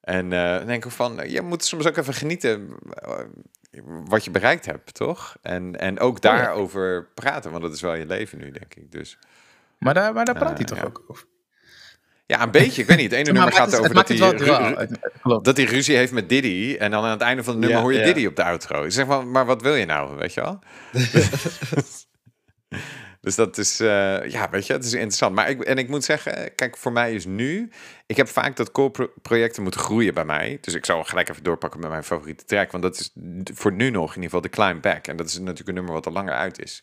En 0.00 0.32
eh, 0.32 0.56
dan 0.56 0.66
denk 0.66 0.84
ik 0.84 0.90
van, 0.90 1.20
je 1.30 1.40
moet 1.42 1.64
soms 1.64 1.86
ook 1.86 1.96
even 1.96 2.14
genieten 2.14 2.68
eh, 2.94 3.18
wat 3.84 4.24
je 4.24 4.30
bereikt 4.30 4.66
hebt, 4.66 4.94
toch? 4.94 5.36
En, 5.42 5.78
en 5.80 5.98
ook 6.00 6.20
daarover 6.20 7.06
praten, 7.14 7.50
want 7.50 7.62
dat 7.62 7.72
is 7.72 7.80
wel 7.80 7.94
je 7.94 8.06
leven 8.06 8.38
nu, 8.38 8.50
denk 8.50 8.74
ik. 8.74 8.92
Dus 8.92 9.18
Maar 9.78 9.94
daar, 9.94 10.12
maar 10.12 10.24
daar 10.24 10.34
praat 10.34 10.50
hij 10.50 10.60
Eh, 10.60 10.64
toch 10.66 10.78
ja. 10.78 10.84
ook 10.84 11.02
over? 11.06 11.24
Ja, 12.30 12.42
een 12.42 12.50
beetje. 12.50 12.82
Ik 12.82 12.88
weet 12.88 12.96
niet. 12.96 13.10
Het 13.10 13.20
ene 13.20 13.32
Maar 13.38 13.42
nummer 13.42 13.60
gaat 13.60 13.78
over 13.78 13.94
dat 13.94 14.08
hij, 14.08 14.18
dat 15.42 15.56
hij 15.56 15.66
ruzie 15.66 15.96
heeft 15.96 16.12
met 16.12 16.28
Diddy. 16.28 16.76
En 16.78 16.90
dan 16.90 17.04
aan 17.04 17.10
het 17.10 17.20
einde 17.20 17.44
van 17.44 17.52
het 17.52 17.62
nummer 17.62 17.78
Ja, 17.78 17.84
hoor 17.84 17.92
je 17.92 17.98
ja. 17.98 18.04
Diddy 18.04 18.26
op 18.26 18.36
de 18.36 18.44
outro. 18.44 18.84
Ik 18.84 18.92
zeg 18.92 19.06
maar, 19.06 19.26
maar 19.26 19.46
wat 19.46 19.62
wil 19.62 19.74
je 19.74 19.84
nou, 19.84 20.16
weet 20.16 20.34
je 20.34 20.40
wel? 20.40 20.58
dus 23.20 23.34
dat 23.34 23.58
is, 23.58 23.80
eh, 23.80 24.28
ja, 24.28 24.50
weet 24.50 24.66
je, 24.66 24.72
het 24.72 24.84
is 24.84 24.92
interessant. 24.92 25.34
Maar 25.34 25.50
ik, 25.50 25.62
en 25.62 25.78
ik 25.78 25.88
moet 25.88 26.04
zeggen, 26.04 26.54
kijk, 26.54 26.76
voor 26.76 26.92
mij 26.92 27.14
is 27.14 27.24
nu... 27.24 27.70
Ik 28.06 28.16
heb 28.16 28.28
vaak 28.28 28.56
dat 28.56 28.72
core-projecten 28.72 29.62
moeten 29.62 29.80
groeien 29.80 30.14
bij 30.14 30.24
mij. 30.24 30.58
Dus 30.60 30.74
ik 30.74 30.84
zal 30.84 31.04
gelijk 31.04 31.28
even 31.28 31.42
doorpakken 31.42 31.80
met 31.80 31.90
mijn 31.90 32.04
favoriete 32.04 32.44
track. 32.44 32.70
Want 32.70 32.82
dat 32.82 32.98
is 32.98 33.10
voor 33.54 33.72
nu 33.72 33.90
nog 33.90 34.08
in 34.08 34.22
ieder 34.22 34.22
geval 34.22 34.40
de 34.40 34.48
Climb 34.48 34.82
Back. 34.82 35.06
En 35.06 35.16
dat 35.16 35.26
is 35.26 35.38
natuurlijk 35.38 35.68
een 35.68 35.74
nummer 35.74 35.92
wat 35.92 36.06
al 36.06 36.12
langer 36.12 36.34
uit 36.34 36.62
is. 36.62 36.82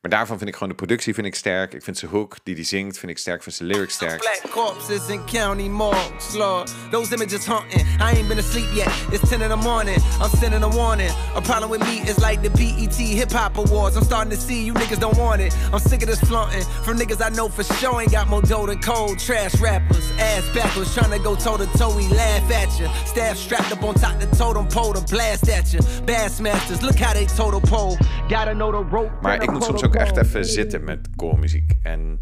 Maar 0.00 0.10
daarvan 0.10 0.36
vind 0.36 0.48
ik 0.48 0.54
gewoon 0.54 0.68
de 0.68 0.74
productie 0.74 1.14
vind 1.14 1.26
ik 1.26 1.34
sterk. 1.34 1.74
Ik 1.74 1.82
vind 1.82 1.98
zijn 1.98 2.10
hook 2.10 2.36
die 2.42 2.54
die 2.54 2.64
zingt, 2.64 2.98
vind 2.98 3.10
ik 3.12 3.18
sterk. 3.18 3.42
Vind 3.42 3.54
zijn 3.54 3.68
lyrics 3.68 3.94
sterk. 3.94 4.18
Black 4.18 4.50
corpses 4.50 5.08
in 5.08 5.24
county 5.24 5.68
morgues, 5.68 6.34
Lord. 6.34 6.72
Those 6.90 7.14
images 7.14 7.46
haunting. 7.46 7.86
I 8.00 8.16
ain't 8.16 8.28
been 8.28 8.38
asleep 8.38 8.72
yet. 8.74 8.88
It's 9.12 9.28
10 9.28 9.42
in 9.42 9.48
the 9.48 9.56
morning. 9.56 9.96
I'm 10.22 10.30
sending 10.38 10.62
a 10.62 10.68
warning. 10.68 11.10
A 11.36 11.40
problem 11.40 11.70
with 11.70 11.80
me 11.80 12.10
is 12.10 12.16
like 12.18 12.40
the 12.42 12.50
BET 12.50 12.94
Hip 12.94 13.32
Hop 13.32 13.58
Awards. 13.58 13.96
I'm 13.96 14.04
starting 14.04 14.30
to 14.30 14.38
see 14.38 14.64
you 14.64 14.74
niggas 14.74 15.00
don't 15.00 15.18
want 15.18 15.40
it. 15.40 15.54
I'm 15.72 15.80
sick 15.80 16.02
of 16.02 16.08
this 16.08 16.20
flaunting. 16.20 16.64
From 16.84 16.96
niggas 16.96 17.20
I 17.20 17.28
know 17.36 17.48
for 17.50 17.64
sure 17.64 18.00
ain't 18.00 18.10
got 18.10 18.26
more 18.28 18.42
dough 18.42 18.66
than 18.66 18.80
cold. 18.80 19.18
Trash 19.18 19.60
rappers, 19.60 20.10
ass 20.18 20.48
backwards, 20.54 20.94
trying 20.94 21.10
to 21.10 21.18
go 21.18 21.34
toe 21.36 21.58
to 21.58 21.66
toe. 21.78 21.94
We 21.94 22.08
laugh 22.08 22.50
at 22.50 22.80
you. 22.80 22.88
Staff 23.04 23.36
strapped 23.36 23.70
up 23.72 23.82
on 23.82 23.94
top 23.94 24.18
the 24.18 24.26
totem 24.36 24.66
pole 24.68 24.94
to 24.94 25.02
blast 25.14 25.48
at 25.50 25.74
you. 25.74 25.80
Bassmasters, 26.06 26.80
look 26.80 26.98
how 26.98 27.12
they 27.12 27.26
total 27.26 27.60
pole. 27.60 27.98
Gotta 28.28 28.54
know 28.54 28.70
the 28.72 28.96
rope. 28.96 29.10
Maar 29.20 29.42
ik 29.42 29.50
moet 29.50 29.64
soms 29.64 29.84
ook 29.84 29.89
echt 29.94 30.16
even 30.16 30.44
zitten 30.44 30.84
met 30.84 31.08
muziek 31.36 31.72
En 31.82 32.20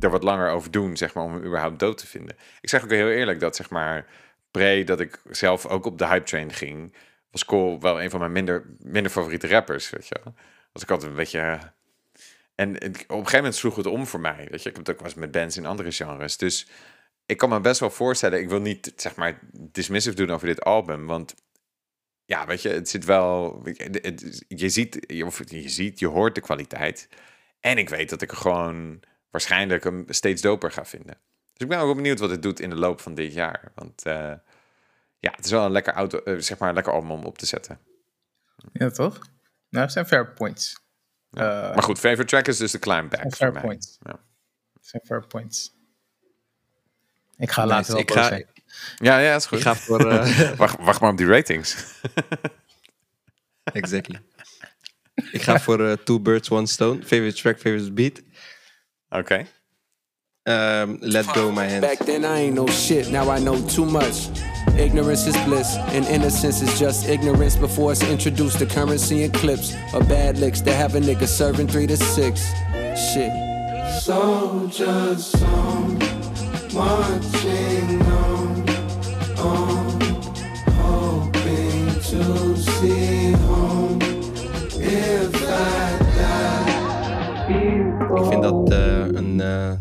er 0.00 0.10
wat 0.10 0.22
langer 0.22 0.50
over 0.50 0.70
doen, 0.70 0.96
zeg 0.96 1.14
maar, 1.14 1.24
om 1.24 1.32
hem 1.32 1.44
überhaupt 1.44 1.78
dood 1.78 1.98
te 1.98 2.06
vinden. 2.06 2.36
Ik 2.60 2.68
zeg 2.68 2.84
ook 2.84 2.90
heel 2.90 3.08
eerlijk 3.08 3.40
dat, 3.40 3.56
zeg 3.56 3.70
maar, 3.70 4.06
pre 4.50 4.84
dat 4.84 5.00
ik 5.00 5.20
zelf 5.30 5.66
ook 5.66 5.86
op 5.86 5.98
de 5.98 6.06
hype 6.06 6.24
train 6.24 6.52
ging, 6.52 6.94
was 7.30 7.44
Cole 7.44 7.78
wel 7.78 8.02
een 8.02 8.10
van 8.10 8.20
mijn 8.20 8.32
minder, 8.32 8.66
minder 8.78 9.12
favoriete 9.12 9.48
rappers, 9.48 9.90
weet 9.90 10.08
je 10.08 10.20
wel. 10.24 10.34
Was 10.72 10.82
ik 10.82 10.90
altijd 10.90 11.10
een 11.10 11.16
beetje... 11.16 11.38
eh, 11.38 11.60
En 12.54 12.76
op 12.76 12.82
een 12.82 12.94
gegeven 13.06 13.36
moment 13.36 13.54
sloeg 13.54 13.76
het 13.76 13.86
om 13.86 14.06
voor 14.06 14.20
mij, 14.20 14.46
weet 14.50 14.62
je. 14.62 14.68
Ik 14.68 14.76
heb 14.76 14.86
het 14.86 14.90
ook 14.90 15.00
wel 15.00 15.08
eens 15.08 15.18
met 15.18 15.30
bands 15.30 15.56
in 15.56 15.66
andere 15.66 15.92
genres. 15.92 16.36
Dus 16.36 16.68
ik 17.26 17.36
kan 17.36 17.48
me 17.48 17.60
best 17.60 17.80
wel 17.80 17.90
voorstellen, 17.90 18.40
ik 18.40 18.48
wil 18.48 18.60
niet, 18.60 18.92
zeg 18.96 19.16
maar, 19.16 19.38
dismissive 19.52 20.16
doen 20.16 20.30
over 20.30 20.46
dit 20.46 20.62
album, 20.62 21.06
want 21.06 21.34
ja, 22.28 22.46
weet 22.46 22.62
je, 22.62 22.68
het 22.68 22.88
zit 22.88 23.04
wel. 23.04 23.60
het- 23.64 23.98
het- 24.04 24.44
je 24.48 24.68
ziet, 24.68 25.04
je- 25.06 25.26
of 25.26 25.50
je 25.50 25.68
ziet, 25.68 25.98
je 25.98 26.06
hoort 26.06 26.34
de 26.34 26.40
kwaliteit. 26.40 27.08
En 27.60 27.78
ik 27.78 27.88
weet 27.88 28.10
dat 28.10 28.22
ik 28.22 28.30
er 28.30 28.36
gewoon 28.36 29.00
waarschijnlijk 29.30 29.84
hem 29.84 30.04
steeds 30.08 30.42
doper 30.42 30.72
ga 30.72 30.84
vinden. 30.84 31.16
Dus 31.52 31.58
ik 31.62 31.68
ben 31.68 31.78
ook 31.78 31.84
wel 31.84 31.94
benieuwd 31.94 32.18
wat 32.18 32.30
het 32.30 32.42
doet 32.42 32.60
in 32.60 32.70
de 32.70 32.76
loop 32.76 33.00
van 33.00 33.14
dit 33.14 33.32
jaar. 33.32 33.72
Want 33.74 34.02
eh, 34.02 34.32
ja, 35.18 35.30
het 35.30 35.44
is 35.44 35.50
wel 35.50 35.64
een 35.64 35.70
lekker 35.72 35.92
auto, 35.92 36.18
eh, 36.18 36.36
zeg 36.38 36.58
maar, 36.58 36.68
een 36.68 36.74
lekker 36.74 36.92
album 36.92 37.10
om 37.10 37.24
op 37.24 37.38
te 37.38 37.46
zetten. 37.46 37.78
Ja, 38.72 38.90
toch? 38.90 39.18
Nou, 39.68 39.84
dat 39.84 39.92
zijn 39.92 40.06
fair 40.06 40.32
points. 40.32 40.80
Eh, 41.30 41.40
maar 41.40 41.82
goed, 41.82 41.98
favorite 41.98 42.24
track 42.24 42.46
is 42.48 42.56
dus 42.56 42.72
de 42.72 42.78
Climb 42.78 43.10
Back. 43.10 43.20
Fair 43.20 43.36
voor 43.36 43.52
mij. 43.52 43.62
points. 43.62 43.98
Ja. 44.02 44.10
dat 44.72 44.86
zijn 44.86 45.02
fair 45.06 45.26
points. 45.26 45.76
Ik 47.36 47.50
ga 47.50 47.62
Nice. 47.64 47.74
later 47.74 47.92
wel 47.92 48.00
Ik 48.00 48.06
boos 48.06 48.16
ga- 48.16 48.26
zijn. 48.28 48.46
Ja, 48.98 49.18
ja, 49.18 49.34
is 49.34 49.46
goed. 49.46 49.58
Ik 49.58 49.64
ga 49.64 49.74
voor... 49.74 50.10
eh, 50.10 50.50
wacht, 50.56 50.76
wacht 50.80 51.00
maar 51.00 51.10
op 51.10 51.16
die 51.16 51.26
ratings. 51.26 51.76
exactly. 53.72 54.20
Ik 55.32 55.42
ga 55.42 55.60
voor 55.60 55.86
eh, 55.86 55.92
Two 56.04 56.20
Birds, 56.20 56.50
One 56.50 56.66
Stone. 56.66 57.02
Favorite 57.02 57.36
track, 57.36 57.58
favorite 57.58 57.92
beat. 57.92 58.22
Oké. 59.08 59.46
Um, 60.48 60.96
let 61.00 61.26
go 61.26 61.50
my 61.52 61.68
hands. 61.68 61.80
Back 61.80 61.98
then 62.06 62.24
I 62.24 62.38
ain't 62.38 62.54
know 62.54 62.66
shit, 62.68 63.10
now 63.10 63.28
I 63.36 63.38
know 63.38 63.60
too 63.66 63.84
much. 63.84 64.30
Ignorance 64.78 65.26
is 65.26 65.36
bliss, 65.44 65.76
and 65.76 66.06
innocence 66.06 66.62
is 66.62 66.78
just 66.78 67.06
ignorance 67.08 67.56
before 67.56 67.92
it's 67.92 68.02
introduced 68.02 68.58
to 68.58 68.66
currency 68.66 69.24
and 69.24 69.34
clips. 69.34 69.74
Or 69.92 70.02
bad 70.04 70.38
licks 70.38 70.62
that 70.62 70.74
have 70.74 70.94
a 70.94 71.00
nigga 71.00 71.26
serving 71.26 71.68
three 71.68 71.86
to 71.86 71.96
six. 71.96 72.40
Shit. 73.12 73.30
Soldiers 74.00 75.34
on, 75.42 75.98
marching 76.72 77.97
to 82.18 82.54
see 82.56 83.36
home. 83.36 83.96
If 84.78 85.34
I 85.42 85.98
die, 87.46 88.16
Ik 88.16 88.24
vind 88.30 88.42
dat 88.42 88.70
eh, 88.70 89.06
een, 89.06 89.40
eh, 89.40 89.72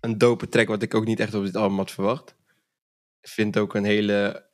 een 0.00 0.18
dope 0.18 0.48
track 0.48 0.68
wat 0.68 0.82
ik 0.82 0.94
ook 0.94 1.04
niet 1.04 1.20
echt 1.20 1.34
op 1.34 1.44
dit 1.44 1.56
album 1.56 1.76
had 1.76 1.90
verwacht. 1.90 2.34
Ik 3.20 3.28
vind 3.28 3.58
ook 3.58 3.74
een 3.74 3.84
hele 3.84 4.46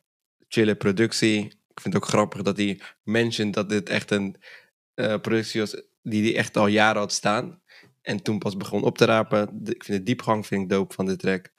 chille 0.49 0.75
productie. 0.75 1.45
Ik 1.45 1.81
vind 1.81 1.95
het 1.95 2.03
ook 2.03 2.09
grappig 2.09 2.43
dat 2.43 2.57
hij 2.57 2.81
mentioned 3.03 3.55
dat 3.55 3.69
dit 3.69 3.89
echt 3.89 4.11
een 4.11 4.37
eh, 4.95 5.21
productie 5.21 5.61
was 5.61 5.83
die 6.03 6.23
hij 6.23 6.37
echt 6.37 6.57
al 6.57 6.67
jaren 6.67 7.01
had 7.01 7.13
staan. 7.13 7.61
En 8.03 8.23
toen 8.23 8.39
pas 8.39 8.57
begon 8.57 8.83
op 8.83 8.99
te 8.99 9.05
rapen. 9.05 9.61
Ik 9.65 9.85
vind 9.85 9.99
de 9.99 10.03
diepgang 10.03 10.47
vind 10.47 10.63
ik 10.63 10.69
dope 10.69 10.95
van 10.95 11.07
de 11.07 11.17
track. 11.17 11.53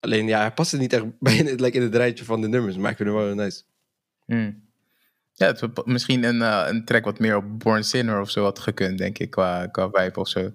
Alleen 0.00 0.26
ja, 0.26 0.40
hij 0.40 0.52
past 0.52 0.70
het 0.70 0.80
niet 0.80 0.92
echt 0.92 1.18
bij 1.18 1.36
in 1.36 1.46
het, 1.46 1.60
like 1.60 1.76
in 1.76 1.82
het 1.82 1.94
rijtje 1.94 2.24
van 2.24 2.40
de 2.40 2.48
nummers. 2.48 2.76
Maar 2.76 2.90
ik 2.90 2.96
vind 2.96 3.08
het 3.08 3.18
wel 3.18 3.34
nice. 3.34 3.62
Hmm. 4.34 4.68
Ja, 5.32 5.46
het 5.46 5.86
misschien 5.86 6.24
een, 6.24 6.42
eh, 6.42 6.64
een 6.68 6.84
track 6.84 7.04
wat 7.04 7.18
meer 7.18 7.36
op 7.36 7.58
Born 7.58 7.84
Sinner 7.84 8.20
of 8.20 8.30
zo 8.30 8.42
had 8.42 8.58
gekund, 8.58 8.98
denk 8.98 9.18
ik, 9.18 9.30
qua, 9.30 9.66
qua 9.66 9.90
vibe 9.92 10.20
of 10.20 10.28
zo. 10.28 10.52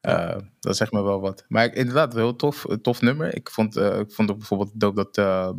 Eh, 0.00 0.36
dat 0.60 0.76
zegt 0.76 0.92
me 0.92 1.02
wel 1.02 1.20
wat. 1.20 1.44
Maar 1.48 1.74
inderdaad, 1.74 2.12
een 2.12 2.18
heel 2.20 2.36
tof, 2.36 2.66
tof 2.82 3.00
nummer. 3.00 3.34
Ik 3.34 3.50
vond, 3.50 3.76
eh, 3.76 3.98
ik 3.98 4.12
vond 4.12 4.30
ook 4.30 4.38
bijvoorbeeld 4.38 4.70
dope 4.80 4.94
dat 4.96 5.16
eh, 5.16 5.50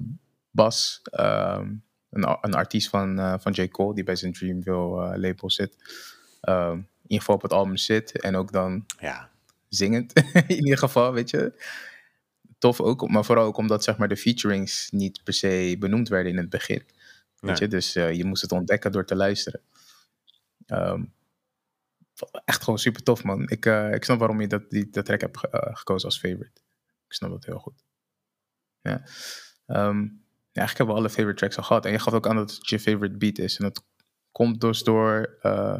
Bas, 0.52 1.00
ehm, 1.04 1.68
een, 2.10 2.38
een 2.42 2.54
artiest 2.54 2.90
van, 2.90 3.20
eh, 3.20 3.34
van 3.40 3.52
J. 3.52 3.68
Cole, 3.68 3.96
die 3.96 4.04
bij 4.04 4.16
zijn 4.16 4.34
Dreamville 4.34 5.12
eh, 5.12 5.18
label 5.20 5.52
zit, 5.52 5.76
ehm, 6.42 6.72
in 6.74 6.86
ieder 7.02 7.20
geval 7.20 7.36
op 7.36 7.42
het 7.42 7.54
album 7.54 7.78
zit. 7.78 8.22
En 8.22 8.36
ook 8.36 8.52
dan 8.52 8.86
Ja. 9.00 9.30
zingend, 9.70 10.14
in 10.48 10.64
ieder 10.64 10.78
geval, 10.78 11.14
weet 11.14 11.30
je. 11.30 11.54
Tof 12.58 12.82
ook, 12.82 13.10
maar 13.10 13.26
vooral 13.26 13.46
ook 13.46 13.58
omdat 13.58 13.84
zeg 13.84 13.98
maar, 13.98 14.08
de 14.08 14.18
featurings 14.18 14.90
niet 14.92 15.24
per 15.24 15.34
se 15.34 15.76
benoemd 15.80 16.10
werden 16.10 16.32
in 16.32 16.38
het 16.38 16.50
begin. 16.50 16.84
Weet 17.40 17.52
Nee. 17.52 17.60
je? 17.60 17.68
Dus 17.68 17.96
eh, 17.96 18.14
je 18.14 18.26
moest 18.26 18.42
het 18.42 18.52
ontdekken 18.52 18.92
door 18.92 19.06
te 19.06 19.16
luisteren. 19.16 19.62
Ehm, 20.66 21.04
echt 22.46 22.64
gewoon 22.64 22.80
super 22.80 23.04
tof, 23.04 23.24
man. 23.24 23.50
Ik, 23.50 23.66
eh, 23.66 23.94
ik 23.94 24.04
snap 24.04 24.20
waarom 24.20 24.42
je 24.42 24.48
dat, 24.48 24.70
die, 24.70 24.90
dat 24.90 25.06
track 25.06 25.22
hebt 25.22 25.38
ge- 25.38 25.50
eh, 25.50 25.76
gekozen 25.76 26.08
als 26.10 26.20
favorite. 26.20 26.62
Ik 27.08 27.14
snap 27.14 27.30
dat 27.32 27.46
heel 27.46 27.60
goed. 27.60 27.84
Ja. 28.82 29.04
Ehm, 29.66 30.02
ja, 30.52 30.66
eigenlijk 30.66 30.78
hebben 30.78 30.88
we 30.88 31.02
alle 31.02 31.10
favorite 31.10 31.36
tracks 31.40 31.58
al 31.58 31.64
gehad. 31.64 31.86
En 31.86 31.92
je 31.92 32.00
gaf 32.00 32.14
ook 32.14 32.28
aan 32.28 32.36
dat 32.36 32.52
het 32.52 32.70
je 32.70 32.80
favorite 32.80 33.18
beat 33.18 33.38
is. 33.38 33.58
En 33.58 33.64
dat 33.64 33.84
komt 34.32 34.62
dus 34.62 34.84
door... 34.84 35.38
eh, 35.42 35.80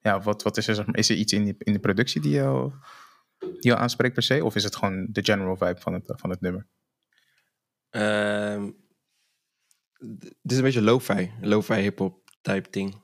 ja, 0.00 0.20
wat, 0.20 0.42
wat 0.42 0.56
is 0.56 0.68
er? 0.68 0.74
zeg 0.74 0.86
maar, 0.86 0.96
Is 0.96 1.08
er 1.10 1.16
iets 1.16 1.32
in, 1.32 1.44
die, 1.44 1.54
in 1.58 1.72
de 1.72 1.78
productie 1.78 2.20
die 2.20 2.32
jou, 2.32 2.72
die 3.38 3.48
jou 3.60 3.78
aanspreekt 3.78 4.14
per 4.14 4.22
se? 4.22 4.44
Of 4.44 4.54
is 4.54 4.64
het 4.64 4.76
gewoon 4.76 5.06
de 5.10 5.24
general 5.24 5.56
vibe 5.56 5.80
van 5.80 5.92
het, 5.92 6.12
van 6.16 6.30
het 6.30 6.40
nummer? 6.40 6.66
Ehm, 7.90 8.66
d- 8.68 8.72
dit 9.98 10.36
is 10.42 10.56
een 10.56 10.62
beetje 10.62 10.82
lo-fi. 10.82 11.32
Lo-fi 11.40 11.74
hip-hop 11.74 12.30
type 12.42 12.70
ding. 12.70 13.02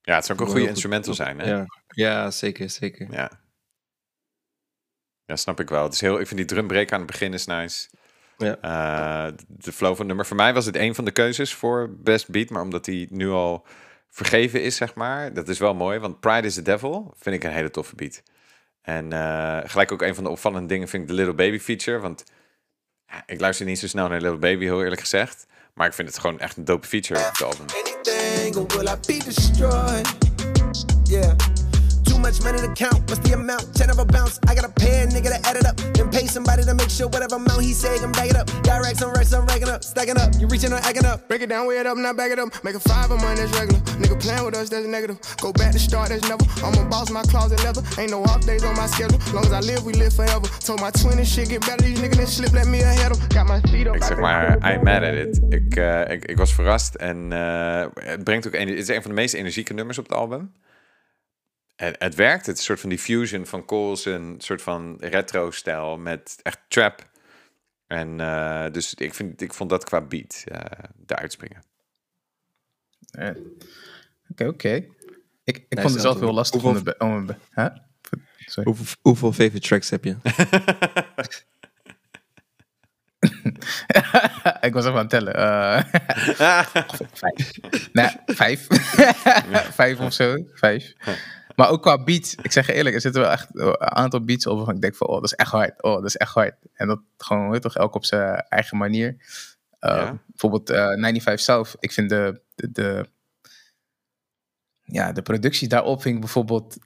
ja, 0.00 0.14
het 0.14 0.24
zou 0.24 0.38
ook 0.38 0.44
een 0.44 0.52
goede 0.52 0.68
instrumental 0.68 1.14
zijn, 1.14 1.38
hè? 1.38 1.50
Ja, 1.50 1.64
ja 1.86 2.30
zeker, 2.30 2.70
zeker. 2.70 3.12
Ja. 3.12 3.42
Ja, 5.26 5.36
snap 5.36 5.60
ik 5.60 5.68
wel. 5.68 5.82
Het 5.82 5.92
is 5.92 6.00
heel, 6.00 6.20
ik 6.20 6.26
vind 6.26 6.38
die 6.38 6.48
drumbreak 6.48 6.92
aan 6.92 6.98
het 6.98 7.10
begin 7.10 7.32
is 7.32 7.46
nice. 7.46 7.88
Ja. 8.38 8.58
Eh, 8.60 9.32
de 9.46 9.72
flow 9.72 9.90
van 9.90 9.98
het 9.98 10.06
nummer. 10.06 10.26
Voor 10.26 10.36
mij 10.36 10.54
was 10.54 10.66
het 10.66 10.76
een 10.76 10.94
van 10.94 11.04
de 11.04 11.10
keuzes 11.10 11.54
voor 11.54 11.96
best 11.98 12.30
beat, 12.30 12.50
maar 12.50 12.62
omdat 12.62 12.86
hij 12.86 13.06
nu 13.10 13.30
al 13.30 13.66
vergeven 14.08 14.62
is, 14.62 14.76
zeg 14.76 14.94
maar. 14.94 15.34
Dat 15.34 15.48
is 15.48 15.58
wel 15.58 15.74
mooi, 15.74 15.98
want 15.98 16.20
Pride 16.20 16.46
is 16.46 16.54
the 16.54 16.62
Devil 16.62 17.14
vind 17.16 17.36
ik 17.36 17.44
een 17.44 17.52
hele 17.52 17.70
toffe 17.70 17.94
beat. 17.94 18.22
En 18.82 19.12
eh, 19.12 19.60
gelijk 19.64 19.92
ook 19.92 20.02
een 20.02 20.14
van 20.14 20.24
de 20.24 20.30
opvallende 20.30 20.68
dingen 20.68 20.88
vind 20.88 21.02
ik 21.02 21.08
de 21.08 21.14
Little 21.14 21.34
Baby 21.34 21.58
feature, 21.58 21.98
want 21.98 22.24
Ik 23.26 23.40
luister 23.40 23.66
niet 23.66 23.78
zo 23.78 23.86
snel 23.86 24.08
naar 24.08 24.20
Little 24.20 24.38
Baby, 24.38 24.64
heel 24.64 24.82
eerlijk 24.82 25.00
gezegd. 25.00 25.46
Maar 25.74 25.86
ik 25.86 25.92
vind 25.92 26.08
het 26.08 26.18
gewoon 26.18 26.38
echt 26.38 26.56
een 26.56 26.64
dope 26.64 26.86
feature 26.86 27.20
op 27.20 27.30
het 27.32 27.42
album. 27.42 27.66
Much 32.24 32.40
money 32.42 32.56
to 32.56 32.72
count. 32.72 33.04
What's 33.04 33.20
the 33.20 33.34
amount? 33.36 33.76
Ten 33.76 33.90
of 33.90 33.98
a 33.98 34.06
bounce. 34.06 34.40
I 34.48 34.54
gotta 34.54 34.72
pay 34.72 35.02
a 35.02 35.06
nigga 35.06 35.28
to 35.36 35.38
add 35.44 35.56
it 35.60 35.66
up. 35.66 35.76
Then 35.92 36.08
pay 36.08 36.24
somebody 36.24 36.64
to 36.64 36.74
make 36.74 36.88
sure 36.88 37.06
whatever 37.06 37.36
amount 37.36 37.60
he 37.60 37.74
say, 37.76 38.00
I'm 38.00 38.12
back 38.12 38.30
it 38.32 38.36
up. 38.36 38.48
Directs 38.64 39.02
on 39.02 39.12
racks, 39.12 39.34
I'm 39.34 39.44
racking 39.44 39.68
up. 39.68 39.84
Stacking 39.84 40.16
up. 40.16 40.32
You 40.40 40.46
reaching 40.46 40.72
or 40.72 40.80
acting 40.88 41.04
up. 41.04 41.28
Break 41.28 41.42
it 41.42 41.50
down, 41.52 41.68
weigh 41.68 41.80
it 41.80 41.86
up, 41.86 41.98
not 41.98 42.16
back 42.16 42.30
it 42.32 42.38
up. 42.38 42.48
Make 42.64 42.76
a 42.76 42.80
five 42.80 43.10
of 43.10 43.20
mine, 43.20 43.36
that's 43.36 43.52
regular. 43.52 43.80
Nigga 44.00 44.16
playing 44.18 44.44
with 44.46 44.56
us, 44.56 44.70
that's 44.70 44.86
negative. 44.86 45.20
Go 45.42 45.52
back 45.52 45.72
to 45.72 45.78
start, 45.78 46.08
that's 46.08 46.26
never. 46.26 46.44
I'm 46.64 46.72
a 46.80 46.88
boss, 46.88 47.10
my 47.10 47.22
closet 47.28 47.62
leather. 47.62 47.82
Ain't 48.00 48.10
no 48.10 48.22
off 48.24 48.40
days 48.46 48.64
on 48.64 48.74
my 48.74 48.86
schedule. 48.86 49.20
Long 49.34 49.44
as 49.44 49.52
I 49.52 49.60
live, 49.60 49.84
we 49.84 49.92
live 49.92 50.14
forever. 50.14 50.48
Told 50.64 50.80
my 50.80 50.90
twin 50.90 51.18
and 51.18 51.28
shit 51.28 51.50
get 51.50 51.60
better. 51.60 51.84
These 51.84 52.00
niggas 52.00 52.16
didn't 52.16 52.34
slip, 52.38 52.52
let 52.52 52.66
me 52.66 52.80
ahead 52.80 53.12
of. 53.12 53.18
Got 53.28 53.46
my 53.46 53.60
feet 53.68 53.86
up. 53.86 53.96
Ik 53.96 54.02
zeg 54.02 54.18
maar, 54.18 54.56
I'm 54.64 54.82
mad 54.82 55.02
at 55.02 55.14
it. 55.14 55.40
Ik, 55.48 55.76
eh, 55.76 56.10
ik, 56.10 56.24
ik 56.24 56.36
was 56.36 56.54
verrast 56.54 56.94
en 56.94 57.32
eh, 57.32 57.84
het 57.94 58.24
brengt 58.24 58.46
ook 58.46 58.54
een, 58.54 58.68
het 58.68 58.78
is 58.78 58.88
een 58.88 59.02
van 59.02 59.10
de 59.10 59.16
meest 59.16 59.34
energieke 59.34 59.74
nummers 59.74 59.98
op 59.98 60.04
het 60.04 60.16
album. 60.16 60.52
En 61.76 61.94
het 61.98 62.14
werkt. 62.14 62.46
Het 62.46 62.54
is 62.54 62.60
een 62.60 62.66
soort 62.66 62.80
van 62.80 62.88
die 62.88 62.98
fusion 62.98 63.46
van 63.46 63.64
Coles, 63.64 64.04
een 64.04 64.34
soort 64.38 64.62
van 64.62 64.96
retro-stijl 65.00 65.98
met 65.98 66.36
echt 66.42 66.60
trap. 66.68 67.10
En 67.86 68.20
eh, 68.20 68.70
dus 68.72 68.94
ik, 68.94 69.14
vind, 69.14 69.40
ik 69.40 69.52
vond 69.54 69.70
dat 69.70 69.84
qua 69.84 70.00
beat 70.00 70.44
eh 70.46 70.60
de 70.96 71.16
uitspringen. 71.16 71.62
Eh, 73.10 73.30
Oké, 74.30 74.46
oké. 74.46 74.74
Ik, 75.44 75.56
ik 75.68 75.80
vond 75.80 75.92
het 75.92 76.02
zelf 76.02 76.18
heel 76.18 76.32
lastig 76.34 76.62
om 76.62 76.66
Hoeveel- 76.70 76.84
het... 76.86 76.98
be- 76.98 77.04
om 77.04 77.16
het 77.16 77.26
be- 77.26 77.36
Huh? 77.62 77.68
Sorry. 78.38 78.70
Hoeveel, 78.70 78.96
hoeveel 79.02 79.32
favorite 79.32 79.60
tracks 79.68 79.90
heb 79.90 80.04
je? 80.04 80.16
ik 84.60 84.72
was 84.72 84.84
even 84.84 84.98
aan 84.98 85.08
het 85.08 85.10
tellen. 85.10 85.34
Vijf. 87.12 87.50
Nee, 87.92 88.08
vijf. 88.26 88.66
vijf 89.74 90.00
of 90.00 90.12
zo. 90.12 90.36
Vijf. 90.54 90.92
Maar 91.56 91.68
ook 91.68 91.82
qua 91.82 92.04
beats. 92.04 92.34
Ik 92.42 92.52
zeg 92.52 92.66
je 92.66 92.72
eerlijk, 92.72 92.94
er 92.94 93.00
zitten 93.00 93.20
wel 93.22 93.30
echt 93.30 93.48
een 93.52 93.80
aantal 93.80 94.24
beats 94.24 94.46
op 94.46 94.56
waarvan 94.56 94.74
ik 94.74 94.80
denk 94.80 94.96
van, 94.96 95.06
oh, 95.06 95.14
dat 95.14 95.24
is 95.24 95.34
echt 95.34 95.50
hard. 95.50 95.82
Oh, 95.82 95.94
dat 95.94 96.04
is 96.04 96.16
echt 96.16 96.34
hard. 96.34 96.54
En 96.72 96.86
dat 96.86 97.00
gewoon, 97.18 97.50
weet 97.50 97.62
toch, 97.62 97.76
elk 97.76 97.94
op 97.94 98.04
zijn 98.04 98.44
eigen 98.48 98.76
manier. 98.76 99.16
Eh, 99.78 99.90
Ja. 99.96 100.18
Bijvoorbeeld 100.26 100.70
eh 100.70 100.86
95 100.86 101.40
South. 101.40 101.76
Ik 101.80 101.92
vind 101.92 102.08
de, 102.08 102.40
de, 102.54 102.72
de, 102.72 103.08
ja, 104.84 105.12
de 105.12 105.22
productie 105.22 105.68
daarop 105.68 106.02
vind 106.02 106.14
ik 106.14 106.20
bijvoorbeeld 106.20 106.76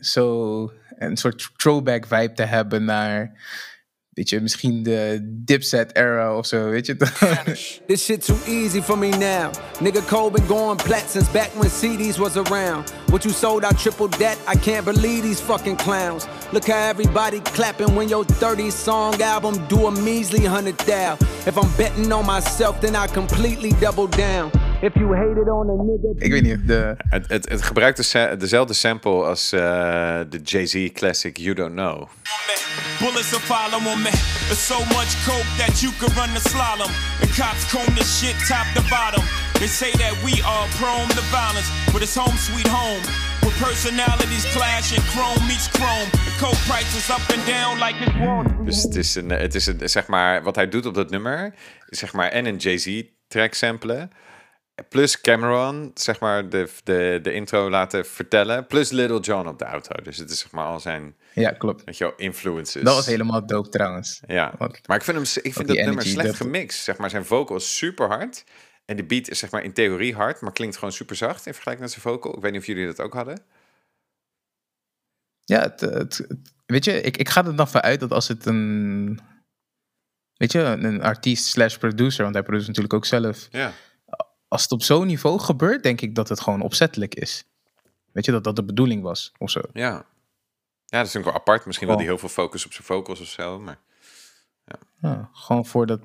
zo 0.00 0.72
een 0.98 1.16
soort 1.16 1.50
throwback 1.56 2.06
vibe 2.06 2.32
te 2.32 2.42
hebben 2.42 2.84
naar, 2.84 3.32
weet 4.14 4.28
je, 4.28 4.40
misschien 4.40 4.82
de 4.82 5.18
Dipset 5.22 5.96
era 5.96 6.36
of 6.36 6.46
zo, 6.46 6.68
weet 6.68 6.86
je. 6.86 6.96
This 7.86 8.04
shit 8.04 8.26
too 8.26 8.36
easy 8.46 8.82
for 8.82 8.98
me 8.98 9.08
now. 9.08 9.50
Nigga 9.80 10.06
Cole 10.06 10.30
been 10.30 10.46
going 10.46 10.76
plat 10.76 11.10
since 11.10 11.28
back 11.32 11.50
when 11.54 11.70
CDs 11.70 12.18
was 12.18 12.36
around. 12.36 12.92
What 13.10 13.24
you 13.24 13.34
sold, 13.34 13.64
I 13.64 13.72
tripled 13.72 14.12
that. 14.18 14.36
I 14.46 14.56
can't 14.58 14.84
believe 14.84 15.22
these 15.22 15.40
fucking 15.40 15.76
clowns. 15.76 16.26
Look 16.52 16.66
how 16.66 16.88
everybody 16.90 17.40
clapping 17.40 17.94
when 17.96 18.08
your 18.08 18.24
30 18.24 18.70
song 18.70 19.20
album 19.22 19.54
do 19.68 19.86
a 19.86 19.90
measly 19.90 20.44
hundred 20.46 20.78
thou. 20.78 21.16
If 21.46 21.56
I'm 21.56 21.70
betting 21.76 22.12
on 22.12 22.26
myself, 22.26 22.80
then 22.80 22.94
I 22.96 23.06
completely 23.06 23.72
double 23.80 24.06
down. 24.06 24.50
If 24.80 24.94
you 24.94 25.12
hated 25.14 25.48
on 25.48 25.70
a 25.70 25.76
nigga. 25.82 26.24
ik 26.24 26.32
weet 26.32 26.42
niet, 26.42 26.68
de, 26.68 26.96
Het, 27.08 27.28
het, 27.28 27.48
het 27.48 27.62
gebruikt 27.62 28.12
de 28.12 28.36
dezelfde 28.38 28.74
sample 28.74 29.24
als 29.24 29.52
eh, 29.52 29.60
de 30.28 30.38
Jay-Z 30.42 30.92
classic 30.92 31.36
You 31.36 31.54
Don't 31.54 31.72
Know. 31.72 32.08
Bullets 32.98 33.30
will 33.30 33.40
follow 33.40 33.86
on 33.86 34.02
me. 34.02 34.10
There's 34.48 34.66
so 34.66 34.78
much 34.96 35.10
coke 35.26 35.50
that 35.58 35.80
you 35.82 35.92
could 35.98 36.14
run 36.16 36.30
the 36.34 36.48
slalom. 36.48 36.90
And 37.22 37.30
cops 37.36 37.64
comb 37.72 37.94
this 37.94 38.10
shit 38.18 38.36
top 38.48 38.66
to 38.74 38.82
bottom. 38.90 39.22
They 39.60 39.68
say 39.68 39.90
that 40.02 40.14
we 40.26 40.34
are 40.42 40.66
prone 40.78 41.08
to 41.08 41.22
violence, 41.30 41.68
but 41.92 42.02
it's 42.02 42.16
home 42.16 42.36
sweet 42.36 42.68
home. 42.68 43.02
With 43.44 43.56
personalities 43.68 44.46
clash 44.56 44.88
and 44.96 45.04
chrome 45.12 45.42
meets 45.46 45.68
chrome. 45.68 46.08
The 46.28 46.34
coke 46.42 46.60
price 46.68 46.92
is 47.00 47.08
up 47.10 47.24
and 47.34 47.42
down 47.46 47.78
like 47.78 47.96
it's 48.04 48.14
Street. 48.14 48.66
Dus 48.66 48.82
het 48.82 48.96
is 48.96 49.14
een, 49.14 49.30
het 49.30 49.54
is 49.54 49.66
een, 49.66 49.88
zeg 49.88 50.06
maar, 50.06 50.42
wat 50.42 50.56
hij 50.56 50.68
doet 50.68 50.86
op 50.86 50.94
dat 50.94 51.10
nummer, 51.10 51.54
is 51.88 51.98
zeg 51.98 52.12
maar, 52.12 52.28
en 52.28 52.46
een 52.46 52.56
Jay-Z 52.56 53.02
track 53.28 53.54
samplen. 53.54 54.10
Plus 54.88 55.20
Cameron, 55.20 55.90
zeg 55.94 56.20
maar, 56.20 56.48
de, 56.48 56.68
de, 56.84 57.18
de 57.22 57.32
intro 57.32 57.70
laten 57.70 58.06
vertellen. 58.06 58.66
Plus 58.66 58.90
Little 58.90 59.20
John 59.20 59.48
op 59.48 59.58
de 59.58 59.64
auto. 59.64 60.02
Dus 60.02 60.16
het 60.16 60.30
is 60.30 60.38
zeg 60.38 60.50
maar 60.50 60.64
al 60.64 60.80
zijn, 60.80 61.16
ja, 61.34 61.50
klopt. 61.50 61.84
weet 61.84 61.98
je 61.98 62.04
wel, 62.04 62.12
influences. 62.16 62.82
Dat 62.82 62.94
was 62.94 63.06
helemaal 63.06 63.46
dope 63.46 63.68
trouwens. 63.68 64.20
Ja, 64.26 64.54
Want- 64.58 64.86
maar 64.88 64.96
ik 64.96 65.02
vind, 65.04 65.16
hem, 65.16 65.42
ik 65.42 65.52
vind 65.54 65.68
dat 65.68 65.76
nummer 65.76 66.02
slecht 66.06 66.26
dat- 66.26 66.36
gemixt. 66.36 66.82
Zeg 66.84 66.96
maar, 66.96 67.10
zijn 67.10 67.24
vocal 67.24 67.56
is 67.56 67.76
super 67.76 68.06
hard. 68.08 68.44
En 68.84 68.96
de 68.96 69.04
beat 69.04 69.28
is 69.28 69.38
zeg 69.38 69.50
maar 69.50 69.62
in 69.62 69.72
theorie 69.72 70.14
hard, 70.14 70.40
maar 70.40 70.52
klinkt 70.52 70.76
gewoon 70.76 70.92
super 70.92 71.16
zacht 71.16 71.46
in 71.46 71.52
vergelijking 71.54 71.80
met 71.90 72.00
zijn 72.02 72.14
vocal. 72.14 72.36
Ik 72.36 72.42
weet 72.42 72.52
niet 72.52 72.60
of 72.60 72.66
jullie 72.66 72.86
dat 72.86 73.00
ook 73.00 73.12
hadden. 73.14 73.42
Ja, 75.44 75.60
het, 75.60 75.80
het, 75.80 76.18
het- 76.18 76.52
weet 76.66 76.84
je, 76.84 77.00
ik, 77.00 77.16
ik 77.16 77.28
ga 77.28 77.44
er 77.44 77.56
dan 77.56 77.68
van 77.68 77.80
uit 77.80 78.00
dat 78.00 78.10
als 78.12 78.28
het 78.28 78.46
een, 78.46 79.20
weet 80.34 80.52
je, 80.52 80.58
een 80.60 81.02
artiest 81.02 81.44
slash 81.46 81.76
producer, 81.76 82.22
want 82.22 82.34
hij 82.34 82.42
produceert 82.44 82.68
natuurlijk 82.76 82.94
ook 82.94 83.06
zelf. 83.06 83.48
Ja. 83.50 83.72
Als 84.54 84.62
het 84.62 84.72
op 84.72 84.82
zo'n 84.82 85.06
niveau 85.06 85.38
gebeurt, 85.40 85.82
denk 85.82 86.00
ik 86.00 86.14
dat 86.14 86.28
het 86.28 86.40
gewoon 86.40 86.60
opzettelijk 86.60 87.14
is. 87.14 87.44
Weet 88.12 88.24
je, 88.24 88.32
dat 88.32 88.44
dat 88.44 88.56
de 88.56 88.64
bedoeling 88.64 89.02
was 89.02 89.32
of 89.38 89.50
zo. 89.50 89.60
Ja. 89.72 89.82
Ja, 89.82 91.00
dat 91.00 91.06
is 91.06 91.12
natuurlijk 91.14 91.24
wel 91.24 91.34
apart. 91.34 91.66
Misschien 91.66 91.86
wel 91.86 91.96
Oh. 91.96 92.02
die 92.02 92.10
heel 92.12 92.20
veel 92.20 92.28
focus 92.28 92.64
op 92.66 92.72
zijn 92.72 92.86
vocals 92.86 93.20
of 93.20 93.26
zo. 93.26 93.58
Maar 93.60 93.78
Ja, 95.00 95.28
gewoon 95.32 95.66
voor 95.66 95.86
dat. 95.86 96.00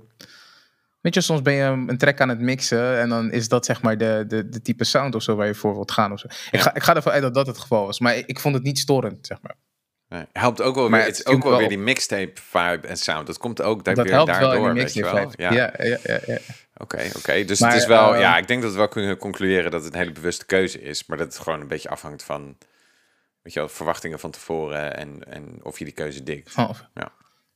Weet 1.02 1.14
je, 1.14 1.22
soms 1.22 1.42
ben 1.42 1.54
je 1.54 1.64
een 1.64 1.98
track 1.98 2.22
aan 2.22 2.30
het 2.30 2.40
mixen 2.40 3.00
en 3.00 3.10
dan 3.10 3.32
is 3.32 3.48
dat 3.48 3.66
zeg 3.66 3.82
maar 3.82 3.98
de, 3.98 4.24
de, 4.28 4.50
de 4.50 4.62
type 4.62 4.84
sound 4.84 5.16
of 5.16 5.22
zo 5.24 5.36
waar 5.36 5.48
je 5.48 5.56
voor 5.56 5.74
wilt 5.74 5.92
gaan 5.92 6.12
of 6.12 6.20
zo. 6.20 6.28
Ik, 6.52 6.60
ga, 6.60 6.74
ik 6.76 6.84
ga 6.84 6.96
ervan 6.96 7.12
uit 7.12 7.22
dat 7.22 7.34
dat 7.34 7.48
het 7.48 7.58
geval 7.58 7.86
was, 7.86 8.00
maar 8.00 8.16
ik, 8.18 8.26
ik 8.28 8.40
vond 8.40 8.56
het 8.56 8.64
niet 8.64 8.80
storend, 8.80 9.26
zeg 9.28 9.42
maar. 9.42 9.56
nee, 10.08 10.26
helpt 10.34 10.62
ook 10.62 10.76
wel 10.76 10.90
Maar 10.90 11.00
weer. 11.00 11.08
het 11.08 11.18
Het 11.18 11.28
is 11.28 11.34
ook 11.34 11.42
wel 11.42 11.52
wel 11.52 11.60
weer 11.60 11.70
die 11.70 11.78
mixtape 11.78 12.32
vibe 12.42 12.88
en 12.88 12.98
sound. 12.98 13.28
Dat 13.28 13.38
komt 13.38 13.62
ook 13.62 13.84
daar 13.84 13.96
Dat 13.96 14.04
weer 14.06 14.14
helpt 14.14 14.38
wel 14.38 14.50
daardoor, 14.50 14.68
in 14.68 14.74
mixtape 14.74 15.16
wel. 15.16 15.30
vibe. 15.30 15.44
Ja, 15.44 15.52
ja, 15.54 15.72
ja, 16.04 16.20
ja. 16.26 16.38
Oké, 16.82 17.10
oké. 17.18 17.44
Dus 17.46 17.60
Maar, 17.60 17.72
het 17.72 17.82
is 17.82 17.88
wel, 17.88 18.14
eh, 18.14 18.20
ja, 18.20 18.38
ik 18.38 18.48
denk 18.48 18.62
dat 18.62 18.72
we 18.72 18.78
wel 18.78 18.88
kunnen 18.88 19.18
concluderen 19.18 19.72
dat 19.72 19.84
het 19.84 19.94
een 19.94 20.00
hele 20.00 20.12
bewuste 20.12 20.46
keuze 20.46 20.82
is, 20.82 21.06
maar 21.06 21.18
dat 21.18 21.34
het 21.34 21.44
gewoon 21.44 21.62
een 21.62 21.68
beetje 21.68 21.90
afhangt 21.90 22.24
van, 22.24 22.58
weet 23.42 23.54
je 23.54 23.60
wel, 23.60 23.70
verwachtingen 23.70 24.20
van 24.20 24.32
tevoren 24.32 24.98
en, 24.98 25.24
en 25.32 25.60
of 25.64 25.80
je 25.80 25.86
die 25.86 25.94
keuze 25.94 26.24
dikt. 26.24 26.54
Ja. 26.94 27.12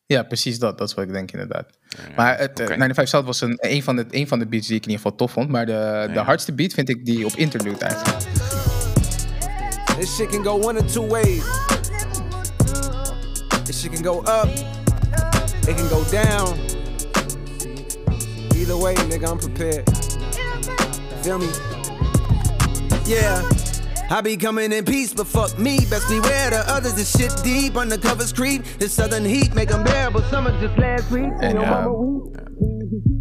Ja, 0.05 0.23
precies 0.23 0.59
dat. 0.59 0.77
Dat 0.77 0.87
is 0.89 0.93
wat 0.93 1.05
ik 1.05 1.11
denk 1.11 1.31
inderdaad. 1.31 1.69
Maar 2.15 2.37
het, 2.37 2.59
eh, 2.59 2.65
95 2.65 3.07
South 3.07 3.25
was 3.25 3.41
een, 3.41 3.57
een, 3.61 3.83
van 3.83 3.95
de, 3.95 4.05
een 4.09 4.27
van 4.27 4.39
de 4.39 4.47
beats 4.47 4.67
die 4.67 4.75
ik 4.75 4.83
in 4.83 4.89
ieder 4.89 5.03
geval 5.03 5.17
tof 5.17 5.31
vond. 5.31 5.49
Maar 5.49 5.65
de, 5.65 6.09
de 6.13 6.19
hardste 6.19 6.53
beat 6.53 6.73
vind 6.73 6.89
ik 6.89 7.05
die 7.05 7.25
op 7.25 7.31
interlude 7.31 7.85
eigenlijk. 7.85 8.17
This 9.99 10.15
shit 10.15 10.29
can 10.29 10.43
go 10.43 10.59
one 10.59 10.79
of 10.79 10.91
two 10.91 11.07
ways. 11.07 11.43
This 13.63 13.81
shit 13.81 13.91
can 13.93 14.03
go 14.03 14.19
up. 14.19 14.49
It 15.67 15.75
can 15.75 15.87
go 15.87 16.03
down. 16.11 16.81
Either 18.63 18.77
way, 18.77 18.95
nigga, 19.11 19.27
I'm 19.27 19.39
prepared. 19.39 19.83
Feel 21.21 21.37
me? 21.37 21.49
Yeah. 23.05 23.43
I 24.09 24.21
be 24.21 24.37
coming 24.37 24.71
in 24.71 24.85
peace, 24.85 25.13
but 25.13 25.27
fuck 25.27 25.59
me. 25.59 25.85
Best 25.89 26.07
beware 26.07 26.49
the 26.49 26.63
others. 26.69 26.93
This 26.93 27.11
shit 27.11 27.43
deep. 27.43 27.73
Undercovers 27.73 28.33
creep. 28.33 28.63
This 28.79 28.93
southern 28.93 29.25
heat 29.25 29.53
make 29.53 29.67
them 29.67 29.83
bearable. 29.83 30.21
Summer 30.29 30.57
just 30.61 30.77
last 30.77 31.09
week. 31.09 31.33
En, 31.41 31.55
Your 31.55 31.67
mama 31.67 31.89
weak. 31.89 32.41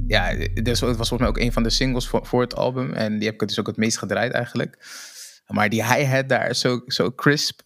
Ja, 0.07 0.34
dus 0.62 0.80
het 0.80 0.97
was 0.97 1.09
volgens 1.09 1.18
mij 1.18 1.28
ook 1.28 1.38
een 1.38 1.53
van 1.53 1.62
de 1.62 1.70
singles 1.70 2.09
voor, 2.09 2.26
voor 2.26 2.40
het 2.40 2.57
album. 2.57 2.93
En 2.93 3.18
die 3.18 3.28
heb 3.28 3.43
ik 3.43 3.49
dus 3.49 3.61
ook 3.61 3.66
het 3.66 3.76
meest 3.76 3.99
gedraaid 3.99 4.32
eigenlijk. 4.32 4.78
Maar 5.47 5.68
die 5.68 5.84
hi-hat 5.95 6.28
daar 6.28 6.51
is 6.51 6.61
zo, 6.61 6.80
zo 6.86 7.12
crisp. 7.12 7.61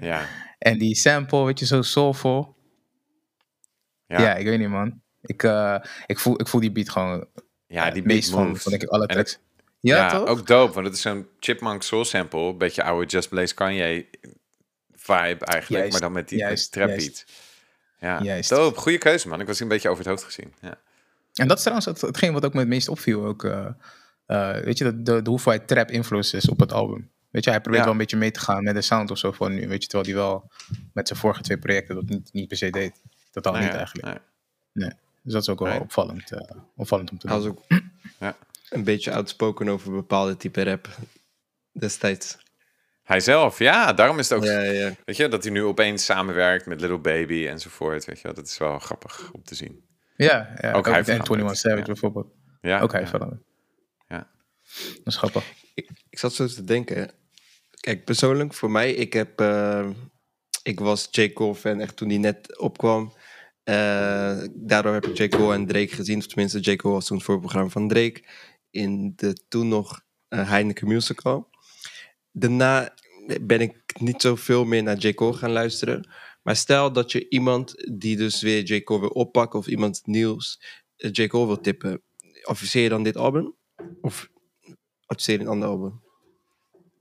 Ja, 0.00 0.26
En 0.58 0.78
die 0.78 0.94
sample, 0.94 1.44
weet 1.44 1.58
je, 1.58 1.66
zo 1.66 1.82
soulful. 1.82 2.56
ja, 4.06 4.18
Ja, 4.18 4.24
ja, 4.24 4.34
ik 4.34 4.46
weet 4.46 4.58
niet 4.58 4.68
man. 4.68 5.02
Ik, 5.26 5.42
eh, 5.42 5.76
ik, 6.06 6.18
voel, 6.18 6.40
ik 6.40 6.48
voel 6.48 6.60
die 6.60 6.72
beat 6.72 6.88
gewoon 6.90 7.26
die 7.66 7.78
het 7.78 7.92
beat 7.94 8.04
meest 8.04 8.30
van, 8.30 8.56
van 8.56 8.70
denk 8.70 8.82
ik 8.82 8.88
alle 8.88 9.06
tracks. 9.06 9.38
Ja, 9.80 9.96
ja, 9.96 10.08
toch? 10.08 10.28
ook 10.28 10.46
dope, 10.46 10.72
want 10.72 10.86
het 10.86 10.94
is 10.94 11.00
zo'n 11.02 11.26
Chipmunk 11.38 11.82
Soul 11.82 12.04
sample, 12.04 12.40
een 12.40 12.58
beetje 12.58 12.82
oude 12.82 13.06
Just 13.06 13.28
Blaze 13.28 13.54
Kanye 13.54 14.08
vibe 14.92 15.44
eigenlijk, 15.44 15.68
Juist, 15.68 15.92
maar 15.92 16.00
dan 16.00 16.12
met 16.12 16.28
die, 16.28 16.38
juist, 16.38 16.62
die 16.72 16.82
trap 16.82 16.88
juist. 16.88 17.24
beat. 17.26 17.42
Ja, 17.98 18.22
Juist. 18.22 18.50
dope, 18.50 18.78
goede 18.80 18.98
keuze 18.98 19.28
man. 19.28 19.40
Ik 19.40 19.46
was 19.46 19.60
een 19.60 19.68
beetje 19.68 19.88
over 19.88 20.00
het 20.00 20.08
hoofd 20.12 20.24
gezien. 20.24 20.54
Ja. 20.60 20.78
En 21.34 21.48
dat 21.48 21.56
is 21.56 21.62
trouwens 21.62 21.88
het, 21.88 22.00
hetgeen 22.00 22.32
wat 22.32 22.44
ook 22.44 22.52
me 22.52 22.58
het 22.60 22.68
meest 22.68 22.88
opviel. 22.88 23.24
Ook, 23.24 23.44
eh, 23.44 23.66
eh, 24.26 24.64
weet 24.64 24.78
je, 24.78 24.84
de, 24.84 25.02
de, 25.02 25.22
de 25.22 25.30
hoeveelheid 25.30 25.68
trap 25.68 25.90
influences 25.90 26.48
op 26.48 26.60
het 26.60 26.72
album. 26.72 27.10
Weet 27.30 27.44
je, 27.44 27.50
hij 27.50 27.60
probeert 27.60 27.78
Ja. 27.82 27.88
wel 27.88 27.92
een 27.98 28.00
beetje 28.04 28.16
mee 28.16 28.30
te 28.30 28.40
gaan 28.40 28.62
met 28.62 28.74
de 28.74 28.82
sound 28.82 29.10
of 29.10 29.18
zo 29.18 29.32
van 29.32 29.54
nu. 29.54 29.68
Weet 29.68 29.82
je, 29.82 29.88
terwijl 29.88 30.10
hij 30.14 30.24
wel 30.24 30.50
met 30.92 31.08
zijn 31.08 31.18
vorige 31.18 31.42
twee 31.42 31.58
projecten 31.58 31.94
dat 31.94 32.04
niet, 32.04 32.32
niet 32.32 32.48
per 32.48 32.56
se 32.56 32.70
deed. 32.70 33.00
Totaal 33.30 33.52
Nou 33.52 33.64
niet 33.64 33.72
ja, 33.72 33.78
eigenlijk. 33.78 34.06
nee. 34.08 34.18
Nee. 34.88 34.98
Dus 35.24 35.32
dat 35.32 35.42
is 35.42 35.48
ook 35.48 35.58
wel 35.58 35.68
Nee. 35.68 35.80
opvallend, 35.80 36.32
eh, 36.32 36.56
opvallend 36.76 37.10
om 37.10 37.18
te 37.18 37.28
Hij 37.28 37.36
doen. 37.38 37.46
was 37.46 37.56
ook 37.56 37.82
Ja. 38.20 38.36
een 38.70 38.84
beetje 38.84 39.12
outspoken 39.12 39.68
over 39.68 39.92
bepaalde 39.92 40.36
type 40.36 40.62
rap 40.64 40.88
destijds. 41.72 42.36
Hij 43.02 43.20
zelf, 43.20 43.58
ja, 43.58 43.92
daarom 43.92 44.18
is 44.18 44.28
het 44.28 44.38
ook, 44.38 44.44
Ja, 44.44 44.60
ja. 44.60 44.94
weet 45.04 45.16
je, 45.16 45.28
dat 45.28 45.42
hij 45.44 45.52
nu 45.52 45.62
opeens 45.64 46.04
samenwerkt 46.04 46.66
met 46.66 46.80
Little 46.80 46.98
Baby 46.98 47.46
enzovoort, 47.46 48.04
weet 48.04 48.16
je 48.16 48.22
wel, 48.22 48.34
dat 48.34 48.46
is 48.46 48.58
wel 48.58 48.78
grappig 48.78 49.30
om 49.32 49.42
te 49.44 49.54
zien. 49.54 49.84
Ja, 50.16 50.54
ja 50.60 50.70
Ook 50.70 50.76
ook, 50.76 50.86
hij 50.86 50.94
en 50.98 51.04
verandert, 51.04 51.28
21 51.30 51.56
Savage 51.56 51.80
ja. 51.80 51.86
bijvoorbeeld. 51.86 52.26
Ja, 52.60 52.80
ook 52.80 52.92
hij 52.92 53.00
ja. 53.00 53.06
veranderd. 53.06 53.42
Ja. 54.08 54.30
Dat 54.96 55.06
is 55.06 55.16
grappig. 55.16 55.44
Ik, 55.74 55.90
ik 56.10 56.18
zat 56.18 56.32
zo 56.32 56.46
te 56.46 56.64
denken. 56.64 57.10
Kijk, 57.80 58.04
persoonlijk 58.04 58.54
voor 58.54 58.70
mij, 58.70 58.92
ik 58.92 59.12
heb... 59.12 59.40
eh, 59.40 59.88
ik 60.62 60.80
was 60.80 61.08
J. 61.10 61.32
Cole 61.32 61.54
fan 61.54 61.80
echt 61.80 61.96
toen 61.96 62.08
hij 62.08 62.18
net 62.18 62.58
opkwam. 62.58 63.12
Eh, 63.64 64.38
daardoor 64.52 64.92
heb 64.92 65.06
ik 65.06 65.18
J. 65.18 65.22
En 65.52 65.66
Drake 65.66 65.94
gezien. 65.94 66.18
Of 66.18 66.26
tenminste, 66.26 66.60
J. 66.60 66.76
Cole 66.76 66.94
was 66.94 67.06
toen 67.06 67.16
het 67.16 67.26
voorprogramma 67.26 67.68
van 67.68 67.88
Drake. 67.88 68.24
In 68.70 69.12
de 69.16 69.36
toen 69.48 69.68
nog 69.68 70.02
eh, 70.28 70.48
Heineken 70.48 70.88
Musical. 70.88 71.48
Daarna 72.32 72.94
ben 73.40 73.60
ik 73.60 74.00
niet 74.00 74.20
zoveel 74.20 74.64
meer 74.64 74.82
naar 74.82 74.96
J. 74.96 75.14
Cole 75.14 75.32
gaan 75.32 75.50
luisteren. 75.50 76.10
Maar 76.42 76.56
stel 76.56 76.92
dat 76.92 77.12
je 77.12 77.28
iemand 77.28 77.74
die 77.98 78.16
dus 78.16 78.42
weer 78.42 78.62
J. 78.62 78.82
Cole 78.82 79.00
wil 79.00 79.08
oppakken... 79.08 79.58
of 79.58 79.66
iemand 79.66 80.00
nieuws 80.04 80.60
eh, 80.96 81.10
J. 81.12 81.26
Cole 81.26 81.46
wil 81.46 81.60
tippen... 81.60 82.02
adviseer 82.42 82.82
je 82.82 82.88
dan 82.88 83.02
dit 83.02 83.16
album? 83.16 83.54
Of 84.00 84.30
adviseer 85.06 85.34
je 85.34 85.40
een 85.40 85.50
ander 85.50 85.68
album? 85.68 86.02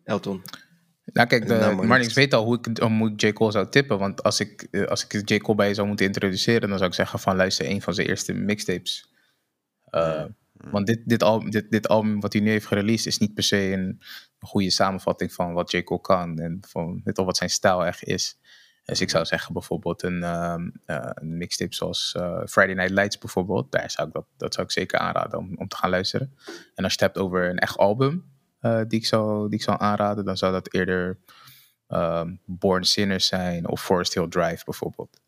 Elton. 0.04 0.42
Nou 1.06 1.28
kijk, 1.28 1.48
de, 1.48 1.54
Nou, 1.54 1.76
Marnix 1.76 2.08
niet. 2.08 2.16
weet 2.16 2.34
al 2.34 2.44
hoe 2.44 2.60
ik, 2.62 2.78
hoe 2.78 3.12
ik 3.12 3.22
J. 3.22 3.34
Cole 3.34 3.52
zou 3.52 3.70
tippen. 3.70 4.00
Want 4.00 4.24
als 4.24 4.40
ik, 4.40 4.68
eh, 4.72 4.86
als 4.86 5.06
ik 5.08 5.30
J. 5.30 5.38
Cole 5.38 5.58
bij 5.58 5.68
je 5.68 5.74
zou 5.74 5.88
moeten 5.88 6.06
introduceren... 6.06 6.70
dan 6.70 6.78
zou 6.78 6.90
ik 6.90 6.96
zeggen 6.96 7.20
van 7.20 7.36
luister 7.36 7.70
een 7.70 7.82
van 7.82 7.94
zijn 7.94 8.08
eerste 8.08 8.34
mixtapes. 8.34 9.12
Eh, 9.84 10.26
Want 10.54 10.88
dit, 10.88 11.02
dit, 11.06 11.24
album, 11.24 11.50
dit, 11.50 11.72
dit 11.72 11.88
album 11.88 12.20
wat 12.20 12.34
hij 12.34 12.42
nu 12.42 12.50
heeft 12.50 12.66
gereleased... 12.66 13.06
is 13.06 13.18
niet 13.18 13.34
per 13.34 13.44
se 13.44 13.72
een, 13.72 14.02
goede 14.40 14.70
samenvatting 14.70 15.34
van 15.34 15.54
wat 15.54 15.72
J. 15.72 15.84
Cole 15.84 16.02
kan... 16.02 16.40
en 16.40 16.58
van 16.68 17.02
al 17.14 17.26
wat 17.26 17.38
zijn 17.38 17.50
stijl 17.50 17.86
echt 17.86 18.04
is. 18.04 18.38
Dus 18.86 19.02
ik 19.02 19.10
zou 19.10 19.26
zeggen 19.26 19.54
bijvoorbeeld 19.54 20.04
een, 20.04 20.24
ehm, 20.24 20.70
eh, 20.86 21.10
een 21.14 21.38
mixtape 21.38 21.76
zoals 21.76 22.14
eh, 22.18 22.42
Friday 22.46 22.74
Night 22.74 22.92
Lights 22.92 23.18
bijvoorbeeld. 23.18 23.72
Daar 23.72 23.92
zou 23.92 24.08
ik 24.08 24.14
dat, 24.14 24.26
dat 24.38 24.54
zou 24.54 24.66
ik 24.66 24.72
zeker 24.72 25.00
aanraden 25.00 25.40
om, 25.40 25.56
om 25.58 25.68
te 25.68 25.76
gaan 25.76 25.90
luisteren. 25.90 26.34
En 26.76 26.84
als 26.84 26.94
je 26.94 27.04
het 27.04 27.14
hebt 27.14 27.18
over 27.18 27.50
een 27.50 27.60
echt 27.60 27.78
album 27.78 28.33
eh, 28.64 28.82
die, 28.88 29.00
ik 29.00 29.06
zou, 29.06 29.50
die 29.50 29.58
ik 29.58 29.64
zou 29.64 29.80
aanraden, 29.80 30.26
dan 30.26 30.38
zou 30.38 30.52
dat 30.52 30.74
eerder 30.74 31.20
ehm, 31.88 32.36
Born 32.46 32.84
Sinners 32.84 33.26
zijn 33.26 33.68
of 33.68 33.84
Forest 33.84 34.14
Hill 34.14 34.28
Drive 34.28 34.64
bijvoorbeeld. 34.66 35.20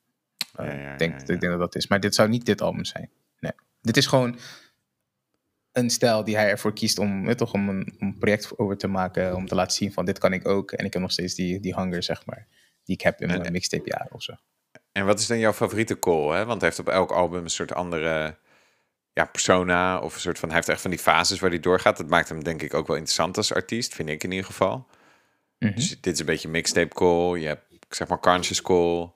Eh, 0.56 0.82
Ja, 0.82 0.96
denk, 0.98 1.14
ja, 1.14 1.34
ik 1.34 1.40
denk 1.40 1.42
dat 1.42 1.60
dat 1.60 1.76
is. 1.76 1.88
Maar 1.88 2.00
dit 2.00 2.16
zou 2.16 2.30
niet 2.30 2.46
dit 2.46 2.62
album 2.62 2.86
zijn. 2.86 3.10
Nee. 3.40 3.52
Dit 3.82 3.98
is 3.98 4.06
gewoon 4.06 4.38
een 5.72 5.90
stijl 5.90 6.24
die 6.24 6.36
hij 6.36 6.50
ervoor 6.50 6.74
kiest 6.74 7.00
om, 7.00 7.26
weet 7.26 7.38
toch, 7.38 7.54
om 7.54 7.70
een, 7.70 7.96
om 8.00 8.18
project 8.20 8.58
over 8.58 8.78
te 8.78 8.88
maken. 8.88 9.36
Om 9.36 9.48
te 9.48 9.56
laten 9.56 9.76
zien 9.76 9.94
van 9.94 10.06
dit 10.06 10.18
kan 10.18 10.34
ik 10.34 10.48
ook. 10.48 10.72
En 10.72 10.86
ik 10.86 10.94
heb 10.94 11.02
nog 11.02 11.12
steeds 11.12 11.36
die, 11.36 11.60
die 11.60 11.76
hunger, 11.76 12.04
zeg 12.04 12.26
maar. 12.26 12.48
Die 12.84 12.96
ik 12.96 13.02
heb 13.02 13.22
in 13.22 13.28
mijn 13.28 13.52
mixtape 13.52 13.90
jaren 13.90 14.12
of 14.14 14.24
zo. 14.24 14.34
En 14.92 15.06
wat 15.06 15.20
is 15.20 15.28
dan 15.28 15.40
jouw 15.40 15.54
favoriete 15.54 16.00
Cole? 16.00 16.36
Hè? 16.36 16.46
Want 16.46 16.62
hij 16.62 16.70
heeft 16.70 16.82
op 16.88 16.90
elk 16.90 17.12
album 17.12 17.44
een 17.44 17.50
soort 17.50 17.74
andere 17.74 18.38
ja, 19.16 19.26
persona. 19.26 19.99
Of 19.99 20.13
een 20.13 20.20
soort 20.20 20.39
van, 20.39 20.47
hij 20.47 20.57
heeft 20.57 20.70
echt 20.70 20.82
van 20.82 20.89
die 20.89 20.99
fases 20.99 21.39
waar 21.39 21.49
hij 21.49 21.59
doorgaat. 21.59 21.97
Dat 21.97 22.07
maakt 22.07 22.30
hem 22.30 22.43
denk 22.43 22.61
ik 22.61 22.74
ook 22.74 22.88
wel 22.88 22.95
interessant 22.95 23.38
als 23.38 23.53
artiest, 23.53 23.93
vind 23.93 24.09
ik 24.09 24.24
in 24.24 24.32
ieder 24.32 24.45
geval. 24.45 24.88
Mhm. 25.59 25.76
Dus 25.76 26.01
dit 26.01 26.13
is 26.13 26.20
een 26.20 26.26
beetje 26.26 26.49
mixtape 26.49 26.93
Cole. 26.93 27.39
Je 27.39 27.47
hebt 27.47 27.66
zeg 27.89 28.07
maar 28.07 28.20
conscious 28.20 28.61
Cole. 28.61 29.11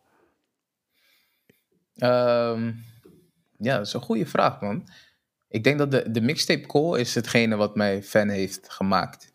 Ehm, 1.96 2.72
ja, 3.58 3.78
dat 3.78 3.88
is 3.88 3.94
een 3.94 4.02
goede 4.02 4.26
vraag, 4.26 4.62
man. 4.62 4.90
Ik 5.48 5.64
denk 5.64 5.78
dat 5.78 5.92
de, 5.92 6.12
de 6.12 6.22
mixtape 6.22 6.68
call 6.68 7.00
is 7.00 7.16
hetgene 7.16 7.56
wat 7.56 7.76
mij 7.76 8.04
fan 8.04 8.30
heeft 8.30 8.70
gemaakt. 8.70 9.34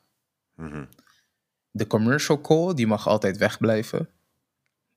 Mhm. 0.55 0.85
De 1.71 1.87
commercial 1.87 2.41
call, 2.41 2.75
die 2.75 2.87
mag 2.87 3.09
altijd 3.09 3.37
wegblijven. 3.37 4.09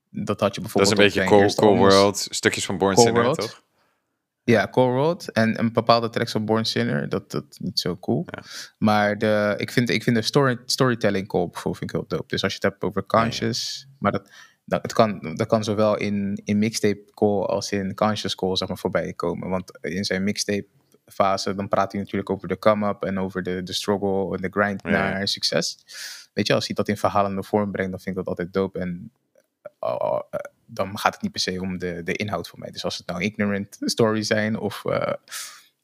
Dat 0.09 0.39
had 0.39 0.55
je 0.55 0.61
Dat 0.61 0.69
is 0.69 0.73
bijvoorbeeld 0.73 0.91
een 0.97 1.23
beetje 1.23 1.23
Cole 1.23 1.55
albums. 1.55 1.93
World, 1.93 2.27
stukjes 2.29 2.65
van 2.65 2.77
Born 2.77 2.97
Sinner, 2.97 3.33
toch? 3.33 3.65
Ja, 4.47 4.67
Cole 4.67 4.91
World. 4.91 5.31
En 5.31 5.59
een 5.59 5.73
bepaalde 5.73 6.09
tracks 6.09 6.35
op 6.35 6.45
Born 6.45 6.65
Sinner, 6.65 7.09
dat 7.09 7.31
dat 7.31 7.45
is 7.49 7.57
niet 7.57 7.79
zo 7.79 7.97
cool. 7.97 8.25
Ja. 8.25 8.43
Maar 8.77 9.17
de, 9.17 9.53
ik, 9.57 9.71
vind, 9.71 9.89
ik 9.89 10.03
vind 10.03 10.15
de 10.15 10.21
story, 10.21 10.57
storytelling 10.65 11.27
call 11.27 11.45
bijvoorbeeld 11.45 11.77
vind 11.77 11.89
ik 11.89 11.95
heel 11.95 12.05
dope. 12.07 12.27
Dus 12.27 12.43
als 12.43 12.51
je 12.51 12.59
het 12.61 12.71
hebt 12.71 12.83
over 12.83 13.05
conscious, 13.05 13.87
maar 13.99 14.11
dat, 14.11 14.29
dat, 14.65 14.81
het 14.81 14.93
kan, 14.93 15.35
dat 15.35 15.47
kan 15.47 15.63
zowel 15.63 15.97
in, 15.97 16.41
in 16.43 16.57
mixtape 16.57 17.11
call 17.13 17.45
als 17.45 17.71
in 17.71 17.95
conscious 17.95 18.35
call 18.35 18.55
zeg 18.55 18.67
maar, 18.67 18.77
voorbij 18.77 19.13
komen. 19.13 19.49
Want 19.49 19.77
in 19.81 20.03
zijn 20.03 20.23
mixtape 20.23 20.67
fase, 21.05 21.55
dan 21.55 21.67
praat 21.67 21.91
hij 21.91 22.01
natuurlijk 22.01 22.29
over 22.29 22.47
de 22.47 22.59
come-up 22.59 23.03
en 23.03 23.19
over 23.19 23.43
de, 23.43 23.63
de 23.63 23.73
struggle 23.73 24.35
en 24.35 24.41
de 24.41 24.49
grind 24.51 24.83
naar 24.83 25.27
succes. 25.27 25.77
Weet 26.33 26.47
je, 26.47 26.53
als 26.53 26.65
hij 26.65 26.75
dat 26.75 26.87
in 26.87 26.97
verhalende 26.97 27.43
vorm 27.43 27.71
brengt, 27.71 27.91
dan 27.91 27.99
vind 27.99 28.17
ik 28.17 28.25
dat 28.25 28.27
altijd 28.27 28.53
dope. 28.53 28.79
En 28.79 29.11
uh, 29.83 29.95
uh, 30.01 30.39
dan 30.67 30.97
gaat 30.97 31.13
het 31.13 31.21
niet 31.21 31.31
per 31.31 31.41
se 31.41 31.61
om 31.61 31.77
de, 31.77 32.03
de 32.03 32.13
inhoud 32.13 32.47
voor 32.47 32.59
mij. 32.59 32.71
Dus 32.71 32.83
als 32.83 32.97
het 32.97 33.07
nou 33.07 33.21
ignorant 33.21 33.77
stories 33.79 34.27
zijn 34.27 34.59
of 34.59 34.83
uh, 34.85 35.13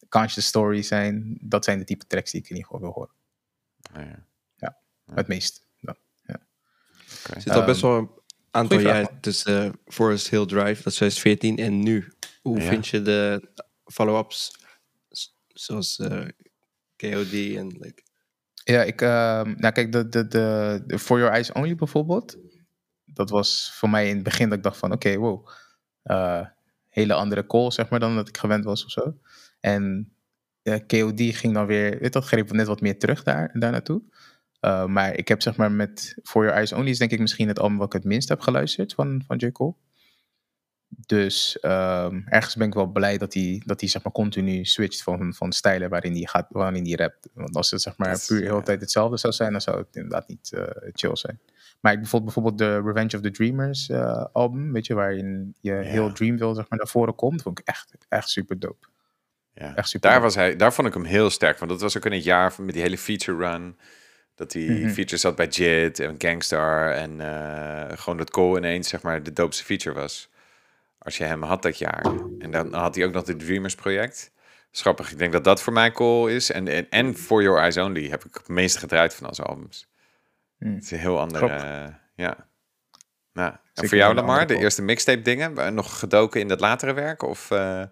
conscious 0.10 0.46
stories 0.48 0.88
zijn, 0.88 1.38
dat 1.42 1.64
zijn 1.66 1.80
de 1.80 1.86
type 1.86 2.08
tracks 2.08 2.32
die 2.32 2.42
ik 2.42 2.50
in 2.50 2.56
ieder 2.56 2.72
geval 2.72 2.82
wil 2.82 2.94
horen. 2.94 3.12
Ja, 3.94 4.26
ja. 4.56 4.78
Het 5.16 5.28
meest. 5.28 5.66
Dan. 5.82 5.96
Er 7.34 7.42
zit 7.42 7.54
al 7.54 7.66
best 7.66 7.82
wel 7.82 7.98
een 7.98 8.10
aantal 8.52 8.80
jaar 8.80 9.20
tussen 9.20 9.64
eh, 9.66 9.72
Forest 9.86 10.30
Hill 10.30 10.46
Drive, 10.46 10.84
dat 10.84 10.92
is 10.94 10.96
2014, 10.96 11.58
en 11.58 11.80
nu. 11.80 12.14
Hoe 12.42 12.60
Ja. 12.60 12.68
vind 12.70 12.88
je 12.88 13.02
de 13.02 13.50
follow-ups? 13.86 14.56
Zoals 15.48 16.00
eh, 16.00 16.28
KOD 16.96 17.34
en 17.34 17.68
like, 17.80 18.02
Ja, 18.64 18.84
ik, 18.84 19.02
ehm, 19.02 19.54
nou 19.58 19.74
kijk, 19.74 19.92
de, 19.92 20.10
de, 20.10 20.28
de, 20.28 20.84
de 20.88 21.00
For 21.00 21.18
Your 21.18 21.34
Eyes 21.34 21.52
Only 21.52 21.76
bijvoorbeeld. 21.76 22.38
Dat 23.14 23.30
was 23.30 23.72
voor 23.76 23.90
mij 23.90 24.10
in 24.10 24.16
het 24.16 24.24
begin 24.24 24.50
dat 24.50 24.58
ik 24.58 24.64
dacht 24.64 24.78
van, 24.78 24.92
oké, 24.92 25.18
wow. 25.18 25.48
eh, 26.04 26.46
hele 26.90 27.14
andere 27.14 27.46
call, 27.46 27.72
zeg 27.72 27.90
maar, 27.90 28.00
dan 28.00 28.16
dat 28.16 28.28
ik 28.28 28.38
gewend 28.38 28.64
was 28.64 28.86
of 28.86 28.92
zo. 28.92 29.18
En 29.60 30.14
eh, 30.62 30.80
KOD 30.88 31.22
ging 31.22 31.54
dan 31.54 31.66
weer, 31.66 32.00
weet 32.00 32.14
dat, 32.14 32.26
greep 32.26 32.52
net 32.52 32.68
wat 32.68 32.82
meer 32.82 33.00
terug 33.00 33.24
daar, 33.24 33.60
daar 33.60 33.72
naartoe. 33.72 34.02
Eh, 34.60 34.86
maar 34.86 35.16
ik 35.16 35.28
heb 35.28 35.42
zeg 35.42 35.56
maar 35.56 35.72
met 35.72 36.16
For 36.24 36.42
Your 36.42 36.58
Eyes 36.58 36.74
Only 36.74 36.90
is 36.90 36.98
denk 36.98 37.12
ik 37.12 37.20
misschien 37.20 37.48
het 37.48 37.60
album 37.60 37.78
wat 37.78 37.88
ik 37.88 37.94
het 37.94 38.04
minst 38.04 38.30
heb 38.30 38.40
geluisterd 38.40 38.94
van, 38.94 39.24
van 39.28 39.38
J. 39.38 39.52
Cole. 39.52 39.76
Dus 40.88 41.60
ehm, 41.60 42.22
ergens 42.26 42.56
ben 42.56 42.68
ik 42.68 42.74
wel 42.74 42.86
blij 42.86 43.18
dat 43.18 43.34
hij, 43.34 43.62
dat 43.66 43.80
hij 43.80 43.90
zeg 43.90 44.04
maar 44.04 44.14
continu 44.14 44.66
switcht 44.66 45.04
van, 45.04 45.34
van 45.34 45.52
stijlen 45.52 45.90
waarin 45.90 46.14
hij, 46.14 46.26
gaat, 46.26 46.48
waarin 46.50 46.86
hij 46.86 46.94
rapt. 46.94 47.30
Want 47.34 47.56
als 47.56 47.72
het 47.72 47.82
zeg 47.82 47.98
maar 47.98 48.24
puur 48.28 48.40
de 48.40 48.46
hele 48.46 48.64
tijd 48.64 48.82
hetzelfde 48.82 49.18
zou 49.18 49.34
zijn, 49.34 49.52
dan 49.52 49.62
zou 49.62 49.78
het 49.78 49.96
inderdaad 49.96 50.28
niet 50.28 50.52
chill 50.92 51.16
zijn. 51.16 51.40
Maar 51.84 51.94
ik 51.94 52.00
bijvoorbeeld, 52.00 52.34
bijvoorbeeld 52.34 52.58
de 52.58 52.90
Revenge 52.92 53.16
of 53.16 53.22
the 53.22 53.32
Dreamers 53.32 53.90
eh, 53.90 54.26
album, 54.32 54.72
weet 54.74 54.86
je, 54.86 54.94
waarin 54.94 55.56
je 55.62 55.72
heel 55.74 56.12
Dreamville 56.14 56.54
zeg 56.56 56.70
maar 56.70 56.78
naar 56.80 56.88
voren 56.88 57.16
komt, 57.16 57.42
vond 57.42 57.60
ik 57.60 57.68
echt, 57.68 57.94
echt 58.10 58.30
super 58.30 58.60
dope. 58.60 58.88
Ja. 59.54 59.76
Echt 59.76 59.90
super 59.90 60.10
Daar, 60.10 60.20
dope. 60.20 60.26
was 60.26 60.36
hij, 60.36 60.56
daar 60.56 60.74
vond 60.74 60.88
ik 60.88 60.94
hem 60.94 61.04
heel 61.04 61.30
sterk. 61.30 61.58
Want 61.58 61.72
dat 61.72 61.82
was 61.82 61.98
ook 61.98 62.06
in 62.06 62.12
het 62.12 62.24
jaar 62.24 62.54
met 62.60 62.74
die 62.74 62.82
hele 62.84 62.98
feature 62.98 63.38
run. 63.38 63.78
Dat 64.36 64.54
hij 64.54 64.62
Mhm. 64.64 64.90
features 64.90 65.24
had 65.24 65.36
bij 65.36 65.48
Jid 65.48 66.00
en 66.00 66.16
Gangstar. 66.18 66.92
En 66.92 67.22
eh, 67.22 67.98
gewoon 67.98 68.18
dat 68.18 68.30
Cole 68.32 68.58
ineens 68.58 68.90
zeg 68.90 69.02
maar 69.02 69.24
de 69.24 69.34
doopste 69.34 69.64
feature 69.64 69.96
was. 69.96 70.30
Als 70.98 71.18
je 71.18 71.24
hem 71.24 71.42
had 71.44 71.62
dat 71.62 71.78
jaar. 71.78 72.06
En 72.40 72.52
dan 72.52 72.74
had 72.74 72.96
hij 72.96 73.06
ook 73.06 73.14
nog 73.14 73.28
het 73.28 73.40
Dreamers 73.40 73.76
project. 73.76 74.32
Schappig. 74.72 75.12
Ik 75.12 75.18
denk 75.18 75.32
dat 75.34 75.44
dat 75.44 75.62
voor 75.62 75.74
mij 75.74 75.92
Cole 75.92 76.34
is. 76.34 76.52
En, 76.52 76.68
en, 76.68 76.90
en 76.90 77.16
For 77.16 77.42
Your 77.42 77.60
Eyes 77.60 77.78
Only 77.78 78.08
heb 78.10 78.26
ik 78.26 78.34
het 78.34 78.48
meeste 78.48 78.80
gedraaid 78.80 79.14
van 79.16 79.28
onze 79.28 79.44
albums. 79.44 79.88
Hmm. 80.64 80.76
Het 80.76 80.84
is 80.84 80.92
een 80.92 81.00
heel 81.00 81.20
andere... 81.20 81.48
Grappig. 81.48 81.64
eh, 81.68 81.88
ja. 82.16 82.48
Nou, 83.34 83.54
en 83.74 83.88
voor 83.88 83.98
jou, 83.98 84.14
Lamar, 84.14 84.48
de 84.48 84.58
eerste 84.58 84.82
mixtape 84.82 85.22
dingen? 85.22 85.58
eh, 85.58 85.68
Nog 85.72 86.00
gedoken 86.00 86.42
in 86.42 86.48
dat 86.48 86.60
latere 86.60 86.94
werk? 86.94 87.22
Of... 87.22 87.52
eh, 87.52 87.84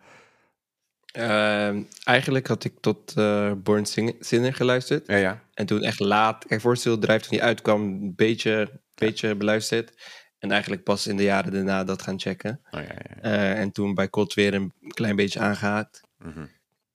Ehm, 1.12 1.82
eigenlijk 2.04 2.48
had 2.48 2.64
ik 2.64 2.74
tot 2.80 3.14
eh 3.18 3.52
Born 3.58 3.86
Sinner 4.20 4.54
geluisterd. 4.54 5.08
ja, 5.08 5.16
ja. 5.16 5.44
En 5.54 5.66
toen 5.66 5.82
echt 5.84 6.00
laat, 6.00 6.46
kijk, 6.48 6.62
Forest 6.62 6.84
Drive 6.84 7.20
toen 7.20 7.30
die 7.30 7.44
uitkwam, 7.44 7.82
een 7.82 8.14
beetje, 8.16 8.82
beetje 8.96 9.36
beluisterd. 9.36 9.94
En 10.40 10.52
eigenlijk 10.52 10.84
pas 10.84 11.08
in 11.08 11.18
de 11.18 11.24
jaren 11.24 11.52
daarna 11.52 11.84
dat 11.84 12.02
gaan 12.02 12.20
checken. 12.20 12.62
Oh, 12.72 12.82
ja, 12.82 12.88
ja. 12.88 13.22
Eh, 13.22 13.60
en 13.60 13.72
toen 13.72 13.94
bij 13.94 14.08
Kot 14.08 14.34
weer 14.34 14.54
een 14.54 14.74
klein 14.88 15.16
beetje 15.16 15.40
aangehaakt. 15.40 16.02
Mhm. 16.18 16.42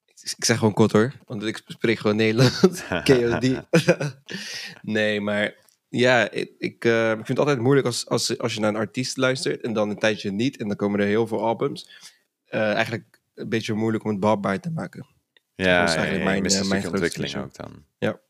Ik, 0.04 0.32
ik 0.36 0.44
zeg 0.44 0.58
gewoon 0.58 0.74
Kot 0.74 0.92
hoor, 0.92 1.12
want 1.24 1.42
ik 1.42 1.62
spreek 1.66 1.98
gewoon 1.98 2.16
Nederlands. 2.16 2.82
KOD. 3.04 3.62
nee, 4.82 5.20
maar 5.20 5.54
ja, 5.98 6.30
ik, 6.30 6.50
ik, 6.58 6.84
eh, 6.84 7.10
ik 7.10 7.14
vind 7.16 7.28
het 7.28 7.38
altijd 7.38 7.58
moeilijk 7.58 7.86
als, 7.86 8.08
als, 8.08 8.38
als 8.38 8.54
je 8.54 8.60
naar 8.60 8.68
een 8.68 8.76
artiest 8.76 9.16
luistert 9.16 9.60
en 9.60 9.72
dan 9.72 9.90
een 9.90 9.98
tijdje 9.98 10.30
niet. 10.30 10.56
En 10.56 10.68
dan 10.68 10.76
komen 10.76 11.00
er 11.00 11.06
heel 11.06 11.26
veel 11.26 11.40
albums. 11.40 11.90
Eh, 12.46 12.72
eigenlijk 12.72 13.20
een 13.34 13.48
beetje 13.48 13.74
moeilijk 13.74 14.04
om 14.04 14.10
het 14.10 14.20
behapbaar 14.20 14.60
te 14.60 14.70
maken. 14.70 15.06
Ja, 15.54 15.80
Dat 15.80 15.88
is 15.88 15.94
eigenlijk 15.94 16.24
ja, 16.24 16.30
mijn, 16.30 16.44
eh, 16.44 16.68
mijn 16.68 16.88
ontwikkeling 16.88 17.36
ook 17.36 17.54
dan. 17.54 17.84
Ja. 17.98 18.20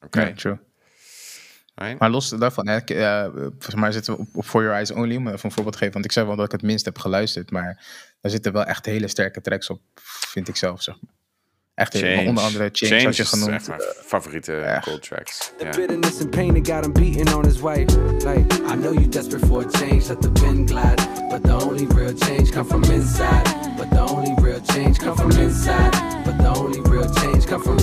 Oké. 0.00 0.20
Ja, 0.20 0.32
true. 0.32 0.58
Maar 1.98 2.10
los 2.10 2.28
daarvan, 2.28 2.68
hè, 2.68 2.76
ik, 2.76 2.90
eh, 2.90 3.24
volgens 3.32 3.74
mij 3.74 3.92
zitten 3.92 4.14
we 4.14 4.20
op, 4.20 4.28
op 4.32 4.44
For 4.44 4.60
Your 4.60 4.76
Eyes 4.76 4.90
Only, 4.90 5.16
om 5.16 5.26
even 5.26 5.44
een 5.44 5.50
voorbeeld 5.50 5.72
te 5.72 5.78
geven. 5.78 5.92
Want 5.92 6.04
ik 6.04 6.12
zei 6.12 6.26
wel 6.26 6.36
dat 6.36 6.44
ik 6.44 6.52
het 6.52 6.62
minst 6.62 6.84
heb 6.84 6.98
geluisterd, 6.98 7.50
maar 7.50 7.86
daar 8.20 8.30
zitten 8.30 8.52
wel 8.52 8.64
echt 8.64 8.86
hele 8.86 9.08
sterke 9.08 9.40
tracks 9.40 9.70
op, 9.70 9.80
vind 10.28 10.48
ik 10.48 10.56
zelf, 10.56 10.82
zeg 10.82 10.96
maar. 11.00 11.17
Echt, 11.78 11.94
Change. 11.96 12.28
onder 12.28 12.44
andere 12.44 12.68
Change, 12.72 12.92
Change 12.92 13.04
had 13.04 13.16
je 13.16 13.22
is 13.22 13.28
genoemd. 13.28 13.50
echt 13.50 13.68
mijn 13.68 13.80
favoriete 14.04 14.54
echt. 14.60 14.84
cold 14.84 15.02
tracks. 15.02 15.52
The 15.58 15.64
bitterness 15.64 16.20
and 16.20 16.30
pain 16.30 16.54
that 16.54 16.66
got 16.66 16.84
him 16.84 16.92
beating 16.92 17.34
on 17.34 17.44
his 17.44 17.60
wife. 17.60 17.86
Like, 18.24 18.54
I 18.72 18.74
know 18.74 18.92
you 18.92 19.08
desperate 19.08 19.46
for 19.46 19.64
a 19.66 19.70
change, 19.78 20.08
let 20.08 20.20
the 20.20 20.30
pen 20.30 20.66
glide. 20.66 20.96
But 20.96 21.28
But 21.30 21.42
the 21.42 21.52
only 21.66 21.86
real 21.86 22.14
change 22.14 22.50
come 22.52 22.66
from 22.66 22.82
inside. 22.84 23.44
But 23.76 23.90
the 23.90 24.00
only 24.00 24.34
real 24.42 24.60
change 24.72 24.98
come 24.98 25.16
from 25.16 25.30
inside. 25.38 25.92
But 26.24 26.36
the 26.38 26.48
only 26.56 26.80
real 26.90 27.08
change 27.14 27.46
come 27.46 27.62
from 27.62 27.76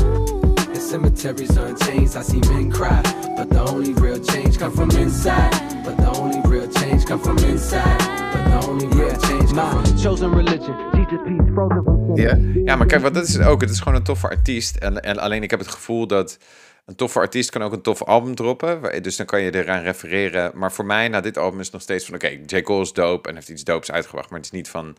the 0.74 0.80
cemeteries 0.90 1.58
unchanged. 1.58 2.16
I 2.18 2.22
see 2.24 2.42
men 2.52 2.72
cry. 2.72 3.02
But 3.38 3.50
the 3.50 3.62
only 3.72 3.94
real 3.94 4.20
change 4.20 4.58
come 4.58 4.72
from 4.74 4.90
inside. 4.92 5.52
But 5.86 5.96
the 5.98 6.10
only 6.20 6.42
real 6.50 6.68
change 7.06 7.22
come 7.24 7.38
from 7.38 7.50
inside. 7.50 7.98
But 8.32 8.62
the 8.62 8.68
only 8.68 8.88
real 8.88 9.20
change 9.20 9.54
come 9.54 9.86
from 9.86 9.98
chosen 9.98 10.36
religion. 10.36 10.76
Jesus 10.94 11.20
peace 11.24 11.52
frozen 11.54 11.84
from 11.84 12.16
Ja? 12.16 12.38
Ja, 12.66 12.76
maar 12.76 12.88
kijk, 12.88 13.02
wat 13.02 13.14
dat 13.14 13.28
is 13.28 13.40
ook. 13.40 13.62
Het 13.62 13.70
is 13.70 13.80
gewoon 13.80 13.96
een 13.96 14.04
toffe 14.04 14.28
artiest. 14.28 14.76
En, 14.76 15.02
en 15.02 15.18
alleen 15.18 15.44
ik 15.44 15.50
heb 15.50 15.60
het 15.60 15.70
gevoel 15.70 16.08
dat 16.08 16.38
een 16.86 16.96
toffe 16.96 17.20
artiest 17.20 17.50
kan 17.50 17.64
ook 17.64 17.74
een 17.74 17.82
tof 17.82 18.04
album 18.04 18.36
droppen. 18.36 19.04
Dus 19.04 19.16
dan 19.16 19.26
kan 19.26 19.42
je 19.42 19.56
eraan 19.56 19.82
refereren. 19.82 20.52
Maar 20.56 20.72
voor 20.72 20.86
mij, 20.86 21.08
na 21.08 21.22
dit 21.22 21.38
album, 21.38 21.60
is 21.60 21.66
het 21.66 21.74
nog 21.74 21.82
steeds 21.82 22.06
van... 22.06 22.16
Oké, 22.16 22.28
J. 22.46 22.62
Cole 22.62 22.82
is 22.82 22.94
dope 22.94 23.30
en 23.30 23.36
heeft 23.36 23.50
iets 23.50 23.64
dopes 23.64 23.92
uitgebracht. 23.92 24.30
Maar 24.30 24.38
het 24.40 24.48
is 24.48 24.54
niet 24.54 24.70
van... 24.70 24.98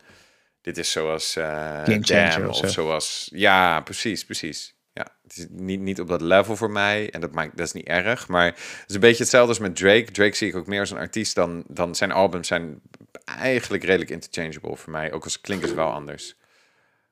Dit 0.61 0.77
is 0.77 0.91
zoals 0.91 1.37
uh, 1.37 1.45
Damn 1.85 2.47
of 2.47 2.47
of, 2.47 2.55
zo. 2.57 2.67
zoals... 2.67 3.29
Ja, 3.33 3.81
precies, 3.81 4.25
precies. 4.25 4.75
Ja, 5.27 5.33
het 5.33 5.37
is 5.37 5.45
niet, 5.49 5.79
niet 5.79 5.99
op 5.99 6.07
dat 6.07 6.21
level 6.21 6.55
voor 6.55 6.71
mij. 6.71 7.11
En 7.11 7.21
dat, 7.21 7.31
maakt, 7.31 7.57
dat 7.57 7.65
is 7.65 7.73
niet 7.73 7.87
erg. 7.87 8.27
Maar 8.27 8.45
het 8.45 8.83
is 8.87 8.95
een 8.95 9.01
beetje 9.01 9.23
hetzelfde 9.23 9.49
als 9.49 9.59
met 9.59 9.75
Drake. 9.75 10.11
Drake 10.11 10.35
zie 10.35 10.47
ik 10.47 10.55
ook 10.55 10.67
meer 10.67 10.79
als 10.79 10.91
een 10.91 10.97
artiest 10.97 11.35
dan... 11.35 11.63
dan 11.67 11.95
zijn 11.95 12.11
albums 12.11 12.47
zijn 12.47 12.81
eigenlijk 13.25 13.83
redelijk 13.83 14.11
interchangeable 14.11 14.75
voor 14.75 14.91
mij. 14.91 15.11
Ook 15.11 15.23
als 15.23 15.41
klinken 15.41 15.67
ze 15.67 15.75
wel 15.75 15.91
anders. 15.91 16.35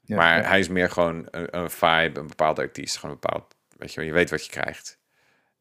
Ja, 0.01 0.15
maar 0.15 0.41
ja. 0.41 0.47
hij 0.47 0.59
is 0.59 0.67
meer 0.67 0.89
gewoon 0.89 1.27
een, 1.31 1.57
een 1.57 1.69
vibe, 1.69 2.19
een 2.19 2.27
bepaalde 2.27 2.61
artiest. 2.61 2.97
Gewoon 2.97 3.15
een 3.15 3.21
bepaald, 3.21 3.55
weet 3.77 3.93
je 3.93 4.01
je 4.01 4.11
weet 4.11 4.29
wat 4.29 4.45
je 4.45 4.51
krijgt. 4.51 4.97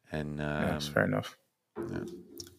En 0.05 0.37
Ja, 0.37 0.69
ehm, 0.69 0.81
fair 0.81 1.07
enough. 1.07 1.33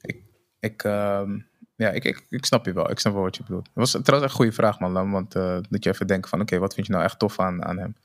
Ik, 0.01 0.23
ik, 0.59 0.83
ehm, 0.83 1.39
ja, 1.75 1.89
ik, 1.89 2.03
ik, 2.03 2.25
ik 2.29 2.45
snap 2.45 2.65
je 2.65 2.73
wel. 2.73 2.91
Ik 2.91 2.99
snap 2.99 3.13
wel 3.13 3.21
wat 3.21 3.35
je 3.35 3.43
bedoelt. 3.43 3.65
Het 3.65 3.75
was 3.75 3.91
trouwens 3.91 4.21
echt 4.21 4.23
een 4.23 4.29
goede 4.29 4.51
vraag, 4.51 4.79
man. 4.79 5.11
Want 5.11 5.35
eh, 5.35 5.57
dat 5.69 5.83
je 5.83 5.89
even 5.89 6.07
denkt 6.07 6.29
van, 6.29 6.41
oké, 6.41 6.57
wat 6.57 6.73
vind 6.73 6.87
je 6.87 6.93
nou 6.93 7.05
echt 7.05 7.19
tof 7.19 7.39
aan, 7.39 7.65
aan 7.65 7.77
hem? 7.77 7.95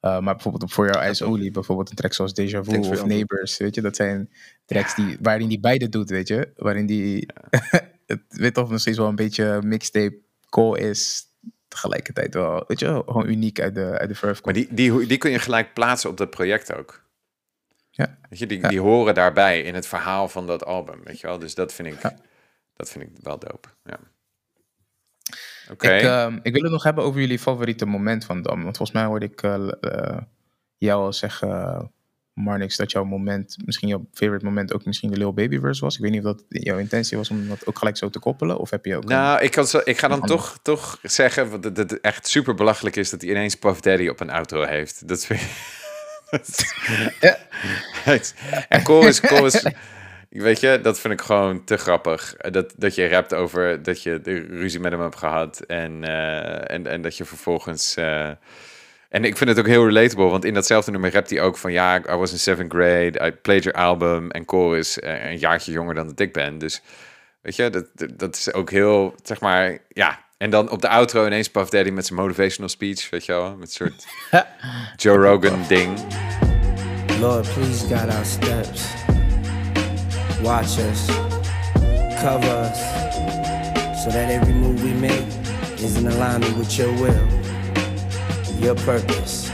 Eh, 0.00 0.20
maar 0.20 0.34
bijvoorbeeld 0.34 0.72
Voor 0.72 0.86
Jouw 0.86 1.00
IJsolie, 1.00 1.50
bijvoorbeeld 1.50 1.90
een 1.90 1.96
track 1.96 2.12
zoals 2.12 2.34
Deja 2.34 2.64
Vu 2.64 2.78
of. 2.78 3.04
Neighbors, 3.04 3.56
weet 3.56 3.74
je? 3.74 3.80
Dat 3.80 3.96
zijn 3.96 4.30
tracks 4.64 4.94
die, 4.94 5.16
waarin 5.20 5.48
die 5.48 5.60
beide 5.60 5.88
doet, 5.88 6.10
weet 6.10 6.28
je? 6.28 6.52
Waarin 6.56 6.86
die, 6.86 7.28
het 8.06 8.22
weet 8.28 8.54
toch 8.54 8.70
nog 8.70 8.80
steeds 8.80 8.98
wel 8.98 9.08
een 9.08 9.14
beetje 9.14 9.60
mixtape 9.62 10.18
call 10.48 10.78
is. 10.78 11.28
Tegelijkertijd 11.68 12.34
wel, 12.34 12.64
weet 12.66 12.78
je, 12.80 13.02
gewoon 13.06 13.28
uniek 13.28 13.60
uit 13.60 13.74
de, 13.74 13.98
uit 13.98 14.08
de 14.08 14.14
verf 14.14 14.44
maar 14.44 14.54
die, 14.54 14.68
die, 14.70 15.06
die 15.06 15.18
kun 15.18 15.30
je 15.30 15.38
gelijk 15.38 15.74
plaatsen 15.74 16.10
op 16.10 16.16
dat 16.16 16.30
project 16.30 16.74
ook. 16.74 17.04
Ja. 17.90 18.18
Weet 18.28 18.38
je, 18.38 18.46
die, 18.46 18.60
Ja. 18.60 18.68
die 18.68 18.80
horen 18.80 19.14
daarbij 19.14 19.60
in 19.62 19.74
het 19.74 19.86
verhaal 19.86 20.28
van 20.28 20.46
dat 20.46 20.64
album, 20.64 21.00
weet 21.04 21.20
je 21.20 21.26
wel. 21.26 21.38
Dus 21.38 21.54
dat 21.54 21.72
vind 21.72 21.88
ik, 21.88 22.00
dat 22.74 22.90
vind 22.90 23.04
ik 23.04 23.10
wel 23.22 23.38
dope. 23.38 23.68
Ja. 23.84 23.98
Ik, 25.72 26.02
ehm, 26.02 26.38
ik 26.42 26.52
wil 26.52 26.62
het 26.62 26.72
nog 26.72 26.82
hebben 26.82 27.04
over 27.04 27.20
jullie 27.20 27.38
favoriete 27.38 27.86
moment 27.86 28.24
van 28.24 28.36
album. 28.46 28.62
Want 28.64 28.76
volgens 28.76 28.98
mij 28.98 29.06
hoorde 29.06 29.26
ik 29.26 29.42
eh, 29.42 29.68
eh, 29.80 30.18
jou 30.78 31.04
al 31.04 31.12
zeggen, 31.12 31.90
Marnix, 32.32 32.76
dat 32.76 32.90
jouw 32.90 33.04
moment, 33.04 33.56
misschien 33.64 33.88
jouw 33.88 34.06
favorite 34.12 34.44
moment 34.44 34.72
ook 34.74 34.84
misschien 34.84 35.10
de 35.10 35.16
Lil 35.16 35.32
Baby 35.34 35.58
verse 35.60 35.80
was. 35.84 35.94
Ik 35.96 36.00
weet 36.02 36.10
niet 36.10 36.24
of 36.24 36.32
dat 36.34 36.44
jouw 36.48 36.78
intentie 36.78 37.16
was 37.16 37.30
om 37.30 37.48
dat 37.48 37.66
ook 37.66 37.78
gelijk 37.78 37.96
zo 37.96 38.08
te 38.10 38.18
koppelen. 38.18 38.58
Of 38.58 38.70
heb 38.70 38.84
je 38.84 38.96
ook... 38.96 39.02
een- 39.02 39.08
Nou, 39.08 39.40
ik, 39.42 39.50
kan, 39.50 39.66
zo- 39.66 39.80
ik 39.84 39.98
ga 39.98 40.08
dan 40.08 40.20
toch, 40.26 40.58
toch 40.62 40.98
zeggen 41.02 41.50
wat 41.50 41.64
het, 41.64 42.00
echt 42.00 42.26
super 42.26 42.54
belachelijk 42.54 42.96
is 42.96 43.10
dat 43.10 43.20
hij 43.20 43.30
ineens 43.30 43.54
Puff 43.54 43.80
Daddy 43.80 44.08
op 44.08 44.20
een 44.20 44.30
outro 44.30 44.62
heeft. 44.64 45.08
Dat 45.08 45.24
vind 45.26 45.40
ik. 45.40 45.48
dat 46.30 46.48
is- 46.48 48.34
en 48.68 48.82
Cole 48.82 49.08
is, 49.08 49.20
Cole 49.20 49.46
is. 49.46 49.64
Weet 50.30 50.60
je, 50.60 50.80
dat 50.82 51.00
vind 51.00 51.12
ik 51.14 51.20
gewoon 51.20 51.64
te 51.64 51.76
grappig. 51.76 52.34
Dat, 52.36 52.72
dat 52.76 52.94
je 52.94 53.08
rapt 53.08 53.34
over 53.34 53.82
dat 53.82 54.02
je 54.02 54.20
de 54.20 54.34
ruzie 54.34 54.80
met 54.80 54.92
hem 54.92 55.00
hebt 55.00 55.16
gehad. 55.16 55.60
En, 55.60 56.04
eh, 56.04 56.74
en, 56.74 56.86
en 56.86 57.02
dat 57.02 57.16
je 57.16 57.24
vervolgens. 57.24 57.94
eh, 57.94 58.30
en 59.08 59.24
ik 59.24 59.36
vind 59.36 59.50
het 59.50 59.58
ook 59.58 59.66
heel 59.66 59.86
relatable, 59.86 60.24
want 60.24 60.44
in 60.44 60.54
datzelfde 60.54 60.90
nummer 60.90 61.12
rapt 61.12 61.30
hij 61.30 61.40
ook 61.40 61.56
van 61.56 61.72
ja, 61.72 61.96
I 61.96 62.14
was 62.16 62.32
in 62.32 62.38
seventh 62.38 62.72
grade, 62.72 63.26
I 63.26 63.30
played 63.32 63.62
your 63.62 63.78
album. 63.78 64.30
En 64.30 64.44
Cole 64.44 64.78
is 64.78 64.98
eh, 65.00 65.30
een 65.30 65.38
jaartje 65.38 65.72
jonger 65.72 65.94
dan 65.94 66.06
dat 66.06 66.20
ik 66.20 66.32
ben. 66.32 66.58
Dus 66.58 66.82
weet 67.42 67.56
je, 67.56 67.70
dat, 67.70 67.86
dat, 67.94 68.18
dat 68.18 68.36
is 68.36 68.52
ook 68.52 68.70
heel, 68.70 69.14
zeg 69.22 69.40
maar, 69.40 69.78
ja. 69.88 70.24
En 70.36 70.50
dan 70.50 70.70
op 70.70 70.80
de 70.80 70.88
outro 70.88 71.26
ineens 71.26 71.50
Puff 71.50 71.70
Daddy 71.70 71.90
met 71.90 72.06
zijn 72.06 72.18
motivational 72.18 72.68
speech, 72.68 73.10
weet 73.10 73.24
je 73.24 73.32
wel, 73.32 73.56
met 73.56 73.68
een 73.68 73.74
soort 73.74 74.06
Joe 75.02 75.16
Rogan 75.16 75.64
ding. 75.68 75.98
Lord, 77.20 77.54
please 77.54 77.86
guide 77.86 78.12
our 78.12 78.24
steps. 78.24 79.09
Watch 80.42 80.78
us, 80.78 81.06
cover 82.22 82.48
us, 82.48 82.80
so 84.02 84.10
that 84.10 84.30
every 84.30 84.54
move 84.54 84.82
we 84.82 84.92
make 84.92 85.26
is 85.78 85.96
in 85.96 86.06
alignment 86.06 86.56
with 86.56 86.76
your 86.78 86.92
will, 86.92 87.28
your 88.58 88.74
purpose. 88.74 89.50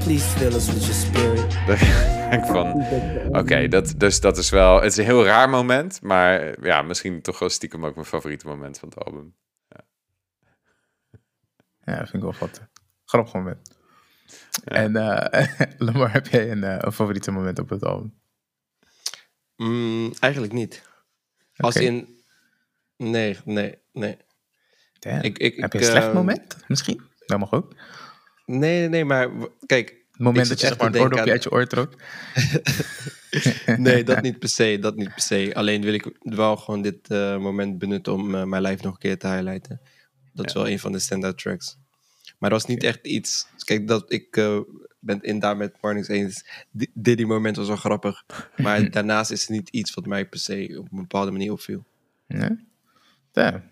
Please 0.00 0.26
fill 0.34 0.54
us 0.54 0.66
with 0.68 0.84
your 0.84 0.94
spirit. 0.94 1.54
Van, 2.46 2.84
oké, 3.28 3.68
dat, 3.68 3.94
dus 3.96 4.20
dat 4.20 4.38
is 4.38 4.50
wel, 4.50 4.74
het 4.74 4.92
is 4.92 4.96
een 4.96 5.04
heel 5.04 5.24
raar 5.24 5.48
moment, 5.48 6.02
maar 6.02 6.64
ja, 6.66 6.82
misschien 6.82 7.22
toch 7.22 7.38
wel 7.38 7.48
stiekem 7.48 7.86
ook 7.86 7.94
mijn 7.94 8.06
favoriete 8.06 8.46
moment 8.46 8.78
van 8.78 8.88
het 8.88 9.04
album. 9.04 9.34
Ja, 11.84 11.96
vind 11.96 12.12
ik 12.12 12.20
wel 12.22 12.34
wat. 12.40 12.68
Grappig 13.04 13.32
moment. 13.34 13.78
En 14.64 14.96
eh 14.96 15.46
Lamar, 15.78 16.12
heb 16.12 16.26
jij 16.26 16.50
een, 16.50 16.64
eh, 16.64 16.76
een 16.78 16.92
favoriete 16.92 17.30
moment 17.30 17.58
op 17.58 17.68
het 17.68 17.84
album? 17.84 18.20
Mm, 19.60 20.12
eigenlijk 20.18 20.52
niet. 20.52 20.82
Als 21.56 21.76
in... 21.76 22.22
Nee, 22.96 23.36
nee, 23.44 23.78
nee. 23.92 24.16
Ik, 25.20 25.38
ik, 25.38 25.56
heb 25.56 25.72
je 25.72 25.78
een 25.78 25.84
slecht 25.84 26.06
eh, 26.06 26.14
moment 26.14 26.56
misschien? 26.68 27.00
Dat 27.26 27.38
mag 27.38 27.52
ook. 27.52 27.74
Nee, 28.46 28.88
nee, 28.88 29.04
maar 29.04 29.28
kijk... 29.66 29.88
Het 30.10 30.20
moment 30.20 30.48
dat 30.48 30.60
je 30.60 30.66
echt 30.66 30.78
maar 30.78 30.86
een 30.86 31.00
oordopje 31.00 31.14
denken 31.14 31.32
uit 31.32 31.42
je 31.42 31.50
oor 31.50 31.66
trok. 31.66 31.94
Nee, 33.76 34.04
dat 34.04 34.22
niet 34.22 34.38
per 34.38 34.48
se, 34.48 34.78
dat 34.80 34.96
niet 34.96 35.14
per 35.14 35.22
se. 35.22 35.50
Alleen 35.54 35.82
wil 35.82 35.92
ik 35.92 36.16
wel 36.20 36.56
gewoon 36.56 36.82
dit 36.82 37.10
eh, 37.10 37.38
moment 37.38 37.78
benutten 37.78 38.12
om 38.12 38.34
eh, 38.34 38.44
mijn 38.44 38.62
live 38.62 38.82
nog 38.82 38.92
een 38.92 38.98
keer 38.98 39.18
te 39.18 39.28
highlighten. 39.28 39.80
Dat 40.32 40.46
is 40.46 40.52
wel 40.52 40.68
een 40.68 40.78
van 40.78 40.92
de 40.92 40.98
standout 40.98 41.38
tracks. 41.38 41.76
Maar 42.38 42.50
dat 42.50 42.60
was 42.60 42.70
niet 42.70 42.82
echt 42.82 43.06
iets... 43.06 43.46
Kijk, 43.64 43.88
dat 43.88 44.12
ik 44.12 44.36
eh, 44.36 44.60
ben 45.00 45.16
het 45.16 45.24
in 45.24 45.38
daar 45.38 45.56
met 45.56 45.76
Marnix 45.80 46.08
eens. 46.08 46.44
Di- 46.70 46.90
Diddy 46.94 47.24
moment 47.24 47.56
was 47.56 47.66
wel 47.66 47.76
grappig. 47.76 48.24
Maar 48.56 48.90
daarnaast 48.90 49.30
is 49.30 49.40
het 49.40 49.50
niet 49.50 49.68
iets 49.68 49.94
wat 49.94 50.06
mij 50.06 50.28
per 50.28 50.38
se 50.38 50.74
op 50.78 50.92
een 50.92 50.98
bepaalde 51.00 51.30
manier 51.30 51.52
opviel. 51.52 51.84
Nee? 52.26 52.66
Ja. 53.32 53.62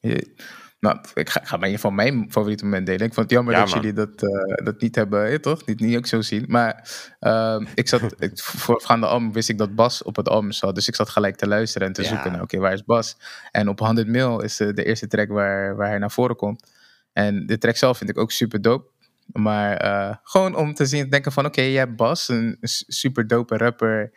Je- 0.00 0.34
nou, 0.80 0.98
ik 1.14 1.28
ga, 1.30 1.40
ga 1.44 1.56
maar 1.56 1.68
in 1.68 1.74
ieder 1.74 1.80
geval 1.90 1.90
mijn 1.90 2.30
favoriete 2.30 2.64
moment 2.64 2.86
delen. 2.86 3.06
Ik 3.06 3.14
vond 3.14 3.26
het 3.26 3.34
jammer 3.34 3.54
Ja, 3.54 3.60
dat 3.60 3.68
man. 3.68 3.78
jullie 3.80 3.96
dat, 3.96 4.22
eh, 4.22 4.64
dat 4.64 4.80
niet 4.80 4.94
hebben, 4.94 5.30
ja, 5.30 5.38
toch? 5.38 5.66
Niet, 5.66 5.80
niet 5.80 5.96
ook 5.96 6.06
zo 6.06 6.20
zien. 6.22 6.44
Maar 6.48 6.90
ehm, 7.20 7.64
ik 7.74 7.88
zat, 7.88 8.14
ik, 8.22 8.38
voorafgaande 8.38 9.06
album 9.06 9.32
wist 9.32 9.48
ik 9.48 9.58
dat 9.58 9.74
Bas 9.74 10.02
op 10.02 10.16
het 10.16 10.28
album 10.28 10.52
zat. 10.52 10.74
Dus 10.74 10.88
ik 10.88 10.94
zat 10.94 11.08
gelijk 11.08 11.36
te 11.36 11.46
luisteren 11.48 11.86
en 11.88 11.92
te 11.94 12.02
Ja. 12.02 12.08
zoeken 12.08 12.32
naar, 12.32 12.42
oké, 12.42 12.58
waar 12.58 12.72
is 12.72 12.84
Bas? 12.84 13.16
En 13.50 13.68
op 13.68 13.78
100 13.78 14.08
Mil 14.08 14.40
is 14.40 14.60
eh, 14.60 14.68
de 14.74 14.84
eerste 14.84 15.06
track 15.06 15.28
waar, 15.28 15.76
waar 15.76 15.88
hij 15.88 15.98
naar 15.98 16.10
voren 16.10 16.36
komt. 16.36 16.72
En 17.12 17.46
de 17.46 17.58
track 17.58 17.76
zelf 17.76 17.98
vind 17.98 18.10
ik 18.10 18.18
ook 18.18 18.30
super 18.32 18.62
dope. 18.62 18.90
Maar 19.32 19.76
eh, 19.76 20.16
gewoon 20.22 20.54
om 20.56 20.74
te 20.74 20.86
zien, 20.86 21.10
denken 21.10 21.32
van, 21.32 21.46
oké, 21.46 21.60
jij 21.60 21.78
hebt 21.78 21.96
Bas, 21.96 22.28
een 22.28 22.56
super 22.86 23.26
dope 23.26 23.56
rapper, 23.56 24.12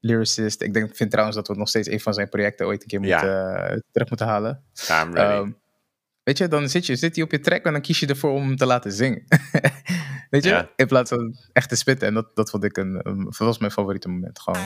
lyricist. 0.00 0.62
Ik 0.62 0.74
denk, 0.74 0.96
vind 0.96 1.10
trouwens 1.10 1.36
dat 1.36 1.48
we 1.48 1.54
nog 1.54 1.68
steeds 1.68 1.88
een 1.88 2.00
van 2.00 2.14
zijn 2.14 2.28
projecten 2.28 2.66
ooit 2.66 2.82
een 2.82 2.88
keer 2.88 3.00
Ja. 3.02 3.20
moeten, 3.20 3.68
eh, 3.70 3.78
terug 3.90 4.08
moeten 4.08 4.26
halen. 4.26 4.62
Ja, 4.72 5.02
I'm 5.04 5.14
ready. 5.14 5.32
Ehm, 5.42 5.50
weet 6.22 6.38
je, 6.38 6.48
dan 6.48 6.68
zit 6.68 6.86
je 6.86 6.96
zit 6.96 7.14
hij 7.14 7.24
op 7.24 7.30
je 7.30 7.40
track 7.40 7.64
en 7.64 7.72
dan 7.72 7.80
kies 7.80 8.00
je 8.00 8.06
ervoor 8.06 8.30
om 8.32 8.46
hem 8.46 8.56
te 8.56 8.66
laten 8.66 8.92
zingen. 8.92 9.24
weet 10.30 10.44
je, 10.44 10.50
Ja. 10.50 10.68
in 10.76 10.86
plaats 10.86 11.10
van 11.10 11.36
echt 11.52 11.68
te 11.68 11.76
spitten. 11.76 12.08
En 12.08 12.14
dat, 12.14 12.36
dat 12.36 12.50
vond 12.50 12.64
ik 12.64 12.76
een, 12.76 13.00
een 13.08 13.24
dat 13.24 13.36
was 13.36 13.58
mijn 13.58 13.72
favoriete 13.72 14.08
moment. 14.08 14.40
Gewoon. 14.40 14.60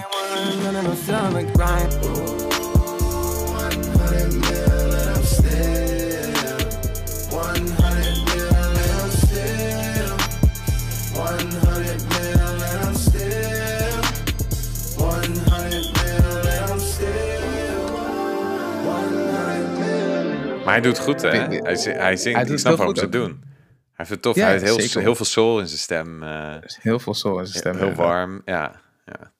Maar 20.68 20.76
hij 20.80 20.86
doet 20.86 20.96
het 20.96 21.06
goed, 21.06 21.22
hè? 21.22 21.28
Hij, 21.28 21.76
zi- 21.76 21.90
hij 21.90 22.16
zingt, 22.16 22.38
hij 22.40 22.48
ik 22.50 22.58
snap 22.58 22.76
waarom 22.76 22.94
ze 22.96 23.02
het 23.02 23.12
doen. 23.12 23.38
Hij 23.40 23.46
heeft 23.92 24.10
het 24.10 24.22
tof, 24.22 24.36
Ja, 24.36 24.42
hij 24.42 24.52
heeft 24.58 24.92
heel, 24.94 25.02
heel 25.02 25.14
veel 25.14 25.24
soul 25.24 25.60
in 25.60 25.66
zijn 25.66 25.78
stem. 25.78 26.22
eh, 26.22 26.60
Dus 26.60 26.78
heel 26.82 26.98
veel 26.98 27.14
soul 27.14 27.38
in 27.38 27.46
zijn 27.46 27.58
stem. 27.58 27.76
heel 27.76 27.94
warm, 27.94 28.42
ja. 28.44 28.80
ja. 29.04 29.32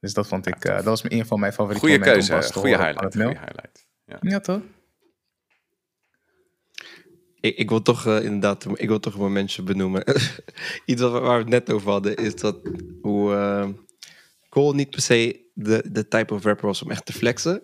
Dus 0.00 0.14
dat 0.14 0.26
vond 0.26 0.46
ik, 0.46 0.64
eh, 0.64 0.74
dat 0.74 0.84
was 0.84 0.98
in 1.02 1.04
ieder 1.04 1.22
geval 1.22 1.38
mijn 1.38 1.52
favoriete 1.52 1.86
Goede 1.86 1.98
moment. 2.04 2.26
keuze, 2.28 2.52
goede 2.52 2.68
horen 2.76 2.84
highlight. 2.86 3.04
op 3.06 3.12
100 3.22 3.38
Goede 3.38 3.52
highlight. 3.52 3.86
Ja. 4.04 4.16
Ja, 4.20 4.40
toch? 4.40 4.60
Ik, 7.40 7.56
ik 7.56 7.68
wil 7.68 7.82
toch 7.82 8.06
eh, 8.06 8.24
inderdaad, 8.24 8.66
ik 8.74 8.88
wil 8.88 9.00
toch 9.00 9.14
een 9.14 9.20
momentje 9.20 9.62
benoemen. 9.62 10.02
Iets 10.84 11.00
wat, 11.02 11.12
we- 11.12 11.18
waar 11.18 11.36
we 11.36 11.40
het 11.42 11.48
net 11.66 11.72
over 11.72 11.90
hadden, 11.90 12.16
is 12.16 12.34
dat 12.36 12.56
hoe 13.02 13.34
eh, 13.34 13.68
Cole 14.48 14.74
niet 14.74 14.90
per 14.90 15.00
se 15.00 15.50
de, 15.54 15.84
de 15.92 16.08
type 16.08 16.34
of 16.34 16.44
rapper 16.44 16.66
was 16.66 16.82
om 16.82 16.90
echt 16.90 17.06
te 17.06 17.12
flexen. 17.12 17.62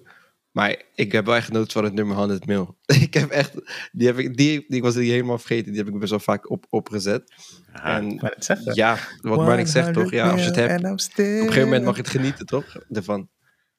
Maar 0.55 0.83
ik 0.95 1.13
heb 1.13 1.27
wel 1.27 1.35
echt 1.35 1.47
genoten 1.47 1.73
van 1.73 1.85
het 1.85 1.93
nummer 1.93 2.17
100 2.17 2.47
mil. 2.47 2.79
ik 3.07 3.15
heb 3.15 3.31
echt, 3.31 3.53
die, 3.93 4.07
heb 4.07 4.19
ik, 4.19 4.37
die, 4.37 4.65
die 4.69 4.83
was 4.83 4.95
die 4.95 5.11
helemaal 5.11 5.39
vergeten. 5.39 5.73
Die 5.73 5.83
heb 5.85 5.95
ik 5.95 5.99
best 5.99 6.11
wel 6.11 6.21
vaak 6.21 6.51
op, 6.51 6.67
opgezet. 6.69 7.33
En 7.73 8.15
Maar 8.15 8.31
het 8.35 8.45
zeggen. 8.45 8.75
ja, 8.75 8.99
wat 9.21 9.37
Marnik 9.37 9.67
zegt 9.67 9.93
toch? 9.93 10.11
Ja, 10.11 10.31
als 10.31 10.41
je 10.41 10.47
het 10.47 10.57
hebt, 10.57 10.73
op 10.73 10.79
En 10.79 11.25
een 11.25 11.41
gegeven 11.41 11.63
moment 11.63 11.85
mag 11.85 11.95
je 11.97 12.01
het 12.01 12.11
genieten 12.11 12.47
toch? 12.47 12.65
Ervan. 12.91 13.29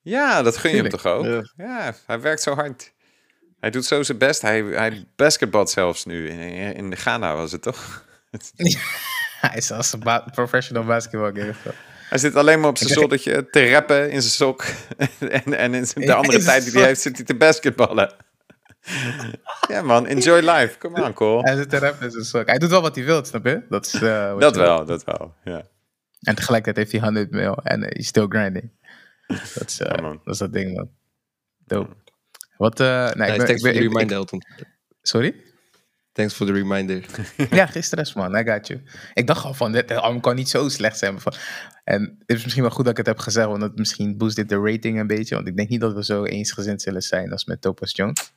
Ja, 0.01 0.41
dat 0.41 0.57
gun 0.57 0.71
je 0.71 0.77
hem 0.77 0.89
toch 0.89 1.05
ook? 1.05 1.25
Ja. 1.25 1.43
Ja. 1.57 1.95
hij 2.05 2.21
werkt 2.21 2.41
zo 2.41 2.53
hard. 2.53 2.93
Hij 3.59 3.69
doet 3.69 3.85
zo 3.85 4.03
zijn 4.03 4.17
best. 4.17 4.41
Hij, 4.41 4.61
hij 4.61 5.07
basketbalt 5.15 5.69
zelfs 5.69 6.05
nu. 6.05 6.29
In, 6.29 6.75
in 6.75 6.95
Ghana 6.95 7.35
was 7.35 7.51
het 7.51 7.61
toch? 7.61 8.05
Hij 9.41 9.57
is 9.57 9.71
als 9.71 9.93
een 9.93 9.99
ba- 9.99 10.25
professional 10.31 10.83
basketball. 10.83 11.53
Hij 12.15 12.23
zit 12.23 12.35
alleen 12.35 12.59
maar 12.59 12.69
op 12.69 12.77
zijn 12.77 12.89
zoldertje 12.89 13.49
te 13.49 13.69
rappen 13.69 14.11
in 14.11 14.21
zijn 14.21 14.33
sok. 14.33 14.65
en, 15.19 15.57
en 15.57 15.73
in 15.73 15.85
de 15.95 16.13
andere 16.13 16.43
tijd 16.43 16.63
die 16.63 16.73
hij 16.73 16.83
heeft, 16.87 17.01
zit 17.01 17.15
hij 17.15 17.25
te 17.25 17.35
basketballen. 17.35 18.13
ja 19.71 19.81
man, 19.81 20.07
enjoy 20.07 20.39
life. 20.39 20.77
Come 20.77 21.03
on, 21.03 21.13
Cole. 21.13 21.41
Hij 21.41 21.55
zit 21.55 21.69
te 21.69 21.77
rappen 21.77 22.05
in 22.05 22.11
zijn 22.11 22.23
sok. 22.25 22.47
Hij 22.47 22.57
doet 22.57 22.69
wel 22.69 22.81
wat 22.81 22.95
hij 22.95 23.05
wil, 23.05 23.25
snap 23.25 23.45
je? 23.45 23.65
Dat, 23.69 23.85
is, 23.85 23.93
eh, 23.93 24.39
Dat 24.39 24.53
je 24.55 24.61
wil. 24.61 24.67
wel, 24.67 24.85
dat 24.85 25.03
wel. 25.03 25.33
Ja. 25.43 25.63
En 26.21 26.35
tegelijkertijd 26.35 26.77
heeft 26.77 26.91
hij 26.91 27.01
100 27.01 27.31
mil 27.31 27.55
en 27.63 27.81
hij 27.81 27.89
is 27.89 28.07
still 28.07 28.25
grinding. 28.29 28.71
Dat 29.27 29.69
is, 29.69 29.79
eh, 29.79 29.95
Ja, 29.95 30.01
man. 30.01 30.21
dat 30.23 30.33
is 30.33 30.39
dat 30.39 30.53
ding, 30.53 30.75
man. 30.75 30.89
Dope. 31.65 31.95
Wat, 32.57 32.79
eh 32.79 33.11
nee, 33.13 33.31
ik 33.31 33.61
ben, 33.61 33.75
ik- 33.75 34.41
sorry? 35.01 35.35
Thanks 36.15 36.33
voor 36.35 36.45
de 36.45 36.51
reminder. 36.51 37.05
Ja, 37.49 37.65
geen 37.65 37.83
stress, 37.83 38.13
man. 38.13 38.35
I 38.37 38.43
got 38.43 38.67
you. 38.67 38.81
Ik 39.13 39.27
dacht 39.27 39.45
al 39.45 39.53
van, 39.53 39.71
dit 39.71 39.91
album 39.91 40.21
kan 40.21 40.35
niet 40.35 40.49
zo 40.49 40.69
slecht 40.69 40.97
zijn. 40.97 41.19
Van- 41.19 41.33
En 41.83 42.01
het 42.25 42.37
is 42.37 42.43
misschien 42.43 42.63
wel 42.63 42.71
goed 42.71 42.83
dat 42.83 42.91
ik 42.91 42.97
het 42.97 43.07
heb 43.07 43.17
gezegd, 43.19 43.47
want 43.47 43.61
het 43.61 43.77
misschien 43.77 44.17
boost 44.17 44.35
dit 44.35 44.49
de 44.49 44.59
rating 44.59 44.99
een 44.99 45.07
beetje. 45.07 45.35
Want 45.35 45.47
ik 45.47 45.55
denk 45.57 45.69
niet 45.69 45.81
dat 45.81 45.93
we 45.93 46.03
zo 46.05 46.23
eensgezind 46.23 46.81
zullen 46.81 47.01
zijn 47.01 47.31
als 47.31 47.45
met 47.45 47.61
Topaz 47.61 47.91
Jones. 47.95 48.33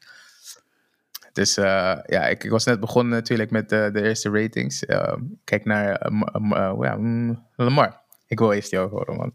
Dus 1.32 1.56
eh, 1.56 1.64
ja, 2.06 2.26
ik, 2.26 2.44
ik 2.44 2.50
was 2.50 2.64
net 2.64 2.80
begonnen 2.80 3.12
natuurlijk 3.12 3.50
met 3.50 3.72
eh, 3.72 3.92
de 3.92 4.02
eerste 4.02 4.30
ratings. 4.30 4.84
Eh, 4.86 5.14
kijk 5.44 5.64
naar 5.64 6.06
mm, 6.10 7.44
Lamar. 7.56 8.00
Ik 8.26 8.38
wil 8.38 8.52
eerst 8.52 8.70
jou 8.70 8.90
horen, 8.90 9.16
man. 9.16 9.34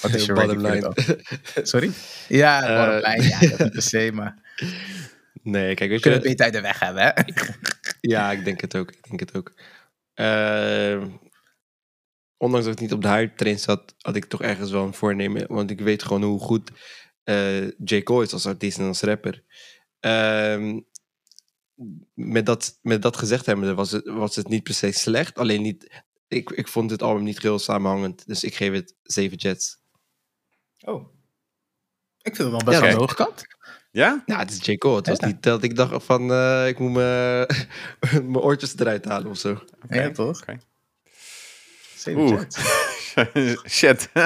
Wat 0.00 0.14
is 0.14 0.24
je 0.26 0.32
Bottom 0.32 0.58
line. 0.66 0.92
Sorry? 1.62 1.90
Ja, 2.28 2.60
bottom 2.76 3.10
line. 3.12 3.28
Ja, 3.28 3.38
dat 3.40 3.58
niet 3.58 3.70
per 3.72 3.82
se, 3.82 4.10
maar 4.14 4.34
Nee, 5.46 5.74
kijk, 5.74 5.90
we 5.90 6.00
kunnen 6.00 6.18
het 6.18 6.28
je... 6.28 6.34
beter 6.34 6.44
uit 6.44 6.54
de 6.54 6.60
weg 6.60 6.78
hebben, 6.78 7.02
hè? 7.02 7.12
Ja, 8.12 8.32
ik 8.32 8.44
denk 8.44 8.60
het 8.60 8.76
ook. 8.76 8.90
Ik 8.90 9.08
denk 9.08 9.20
het 9.20 9.34
ook. 9.34 9.52
Ehm, 10.14 11.08
ondanks 12.36 12.66
dat 12.66 12.74
ik 12.74 12.80
niet 12.80 12.92
op 12.92 13.02
de 13.02 13.08
hype 13.08 13.34
train 13.34 13.58
zat, 13.58 13.94
had 13.98 14.16
ik 14.16 14.24
toch 14.24 14.42
ergens 14.42 14.70
wel 14.70 14.84
een 14.84 14.94
voornemen. 14.94 15.46
Want 15.48 15.70
ik 15.70 15.80
weet 15.80 16.02
gewoon 16.02 16.22
hoe 16.22 16.40
goed 16.40 16.70
eh 17.24 17.68
J. 17.84 18.02
Cole 18.02 18.24
is 18.24 18.32
als 18.32 18.46
artiest 18.46 18.78
en 18.78 18.86
als 18.86 19.00
rapper. 19.00 19.44
Ehm, 20.00 20.80
met, 22.14 22.46
dat, 22.46 22.78
met 22.82 23.02
dat 23.02 23.16
gezegd 23.16 23.46
hebbende 23.46 23.74
was 23.74 23.90
het, 23.90 24.06
was 24.06 24.36
het 24.36 24.48
niet 24.48 24.62
per 24.62 24.74
se 24.74 24.92
slecht. 24.92 25.38
Alleen 25.38 25.62
niet, 25.62 26.02
ik, 26.28 26.50
ik 26.50 26.68
vond 26.68 26.90
het 26.90 27.02
album 27.02 27.22
niet 27.22 27.42
heel 27.42 27.58
samenhangend. 27.58 28.26
Dus 28.26 28.44
ik 28.44 28.54
geef 28.54 28.72
het 28.72 28.94
7 29.02 29.36
Jets. 29.36 29.78
Oh. 30.80 31.14
Ik 32.22 32.36
vind 32.36 32.38
het 32.38 32.50
nog 32.50 32.64
best 32.64 32.76
Ja, 32.76 32.80
wel 32.80 32.90
aan 32.90 32.94
de 32.94 33.00
hoge 33.00 33.14
kant. 33.14 33.44
Ja? 33.96 34.22
Ja, 34.26 34.38
het 34.38 34.50
is 34.50 34.58
J. 34.66 34.76
Cole. 34.76 34.96
Het 34.96 35.06
was 35.06 35.18
Ja. 35.18 35.26
niet 35.26 35.42
dat 35.42 35.62
ik 35.62 35.76
dacht 35.76 36.04
van, 36.04 36.32
eh, 36.32 36.66
ik 36.68 36.78
moet 36.78 36.92
mijn 36.92 37.46
mijn 38.32 38.36
oortjes 38.38 38.78
eruit 38.78 39.04
halen 39.04 39.30
of 39.30 39.38
zo. 39.38 39.62
Ja, 39.88 40.10
toch? 40.10 40.40
Oké. 40.40 40.58
Zeven 41.96 42.20
Oeh. 42.20 42.40
Shit. 43.78 44.08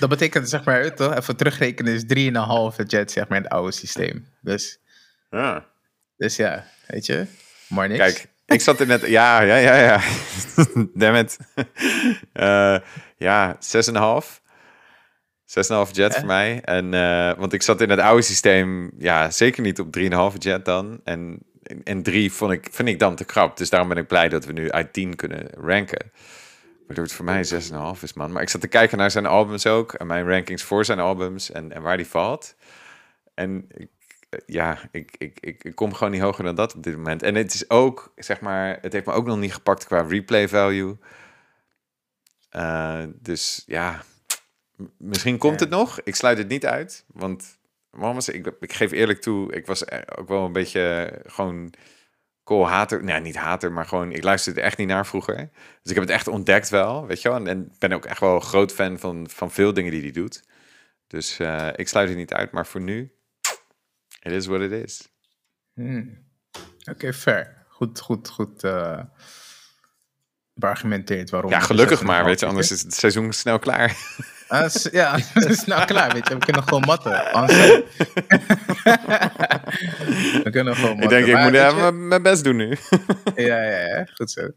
Dat 0.00 0.08
betekent, 0.08 0.48
zeg 0.48 0.64
maar, 0.64 0.94
toch, 0.94 1.14
even 1.14 1.36
terugrekenen 1.36 1.94
is 1.94 2.04
3,5 2.06 2.86
Jets, 2.86 3.12
zeg 3.12 3.28
maar, 3.28 3.38
in 3.38 3.44
het 3.44 3.52
oude 3.52 3.72
systeem. 3.72 4.26
Dus, 4.40 4.78
Ja. 5.30 5.66
dus 6.16 6.36
ja, 6.36 6.66
weet 6.86 7.06
je, 7.06 7.26
maar 7.68 7.88
niks. 7.88 7.98
Kijk, 8.00 8.28
ik 8.46 8.60
zat 8.60 8.80
er 8.80 8.86
net... 8.86 9.06
Ja, 9.06 9.40
ja, 9.40 9.56
ja, 9.56 9.76
ja. 9.76 10.00
Damn 10.94 11.16
it. 11.16 11.36
Eh, 12.32 12.78
ja, 13.16 13.56
6,5. 13.60 14.40
6,5 15.46 15.92
jet 15.92 16.14
voor 16.16 16.26
mij. 16.26 16.60
En, 16.60 16.94
eh, 16.94 17.38
want 17.38 17.52
ik 17.52 17.62
zat 17.62 17.80
in 17.80 17.90
het 17.90 18.00
oude 18.00 18.22
systeem, 18.22 18.90
ja, 18.98 19.30
zeker 19.30 19.62
niet 19.62 19.80
op 19.80 19.92
3,5 19.92 20.42
jet 20.42 20.64
dan. 20.64 21.00
En, 21.04 21.38
en 21.84 22.02
3 22.02 22.32
vond 22.32 22.52
ik, 22.52 22.68
vind 22.70 22.88
ik 22.88 22.98
dan 22.98 23.14
te 23.16 23.24
krap. 23.24 23.56
Dus 23.56 23.70
daarom 23.70 23.88
ben 23.88 23.98
ik 23.98 24.06
blij 24.06 24.28
dat 24.28 24.44
we 24.44 24.52
nu 24.52 24.70
uit 24.70 24.92
10 24.92 25.16
kunnen 25.16 25.48
ranken. 25.50 26.10
Waardoor 26.86 27.04
het 27.04 27.14
voor 27.14 27.24
mij 27.24 27.44
6,5 27.44 28.02
is, 28.02 28.12
man. 28.12 28.32
Maar 28.32 28.42
ik 28.42 28.48
zat 28.48 28.60
te 28.60 28.68
kijken 28.68 28.98
naar 28.98 29.10
zijn 29.10 29.26
albums 29.26 29.66
ook. 29.66 29.92
En 29.92 30.06
mijn 30.06 30.28
rankings 30.28 30.62
voor 30.62 30.84
zijn 30.84 30.98
albums. 30.98 31.50
En, 31.50 31.72
en 31.72 31.82
waar 31.82 31.96
die 31.96 32.06
valt. 32.06 32.56
En 33.34 33.66
ik, 33.68 33.90
eh, 34.28 34.40
ja, 34.46 34.78
ik, 34.90 35.14
ik, 35.18 35.38
ik, 35.40 35.64
ik 35.64 35.74
kom 35.74 35.94
gewoon 35.94 36.12
niet 36.12 36.22
hoger 36.22 36.44
dan 36.44 36.54
dat 36.54 36.74
op 36.74 36.82
dit 36.82 36.96
moment. 36.96 37.22
En 37.22 37.34
het 37.34 37.54
is 37.54 37.70
ook, 37.70 38.12
zeg 38.16 38.40
maar, 38.40 38.78
het 38.80 38.92
heeft 38.92 39.06
me 39.06 39.12
ook 39.12 39.26
nog 39.26 39.38
niet 39.38 39.54
gepakt 39.54 39.86
qua 39.86 40.00
replay 40.00 40.48
value. 40.48 40.96
Eh, 42.50 43.02
dus 43.20 43.62
ja, 43.66 44.02
misschien 44.98 45.38
komt 45.38 45.60
het 45.60 45.70
nog. 45.70 46.00
Ik 46.00 46.14
sluit 46.14 46.38
het 46.38 46.48
niet 46.48 46.66
uit. 46.66 47.04
Want 47.06 47.58
was 47.90 48.28
ik, 48.28 48.52
ik 48.60 48.72
geef 48.72 48.90
eerlijk 48.90 49.20
toe, 49.20 49.52
ik 49.52 49.66
was 49.66 49.84
eh, 49.84 50.00
ook 50.18 50.28
wel 50.28 50.44
een 50.44 50.52
beetje 50.52 51.12
gewoon 51.26 51.72
Cole 52.44 52.66
hater. 52.66 53.04
Nee, 53.04 53.20
niet 53.20 53.36
hater, 53.36 53.72
maar 53.72 53.86
gewoon, 53.86 54.12
ik 54.12 54.22
luisterde 54.22 54.60
er 54.60 54.66
echt 54.66 54.78
niet 54.78 54.88
naar 54.88 55.06
vroeger. 55.06 55.36
Dus 55.82 55.90
ik 55.90 55.94
heb 55.94 56.04
het 56.04 56.10
echt 56.10 56.28
ontdekt 56.28 56.68
wel, 56.68 57.06
weet 57.06 57.22
je 57.22 57.28
wel. 57.28 57.38
En, 57.38 57.46
en 57.46 57.72
ben 57.78 57.92
ook 57.92 58.04
echt 58.04 58.20
wel 58.20 58.34
een 58.34 58.42
groot 58.42 58.72
fan 58.72 58.98
van, 58.98 59.28
van 59.30 59.50
veel 59.50 59.72
dingen 59.72 59.90
die 59.90 60.02
hij 60.02 60.10
doet. 60.10 60.44
Dus 61.06 61.38
eh, 61.38 61.68
ik 61.76 61.88
sluit 61.88 62.08
het 62.08 62.16
niet 62.16 62.32
uit, 62.32 62.50
maar 62.50 62.66
voor 62.66 62.80
nu, 62.80 63.12
it 64.22 64.32
is 64.32 64.46
what 64.46 64.60
it 64.60 64.72
is. 64.72 65.08
Hmm. 65.74 66.24
Oké, 66.90 67.12
fair. 67.12 67.64
Goed, 67.68 68.00
goed, 68.00 68.28
goed 68.28 68.64
eh 68.64 69.00
beargumenteerd 70.54 71.30
waarom. 71.30 71.50
Ja, 71.50 71.60
gelukkig 71.60 72.00
6,5 72.00 72.06
maar, 72.06 72.24
weet 72.24 72.40
je, 72.40 72.46
anders 72.46 72.70
is 72.70 72.82
het 72.82 72.94
seizoen 72.94 73.32
snel 73.32 73.58
klaar. 73.58 73.96
Ah, 74.48 74.70
ja, 74.90 75.18
het 75.34 75.44
is 75.44 75.64
nou 75.64 75.84
klaar, 75.84 76.12
weet 76.12 76.28
je. 76.28 76.34
We 76.38 76.44
kunnen 76.44 76.62
gewoon 76.62 76.82
matten. 76.86 77.32
Anders- 77.32 77.56
we 80.44 80.48
kunnen 80.50 80.76
gewoon 80.76 80.96
matten. 80.98 81.18
ik 81.18 81.24
denk, 81.26 81.38
ik 81.38 81.44
moet 81.44 81.54
even 81.60 82.08
mijn- 82.08 82.22
best 82.22 82.44
doen 82.44 82.56
nu. 82.56 82.68
Ja, 83.34 83.62
ja, 83.62 83.86
ja. 83.86 84.04
Goed 84.14 84.30
zo. 84.30 84.48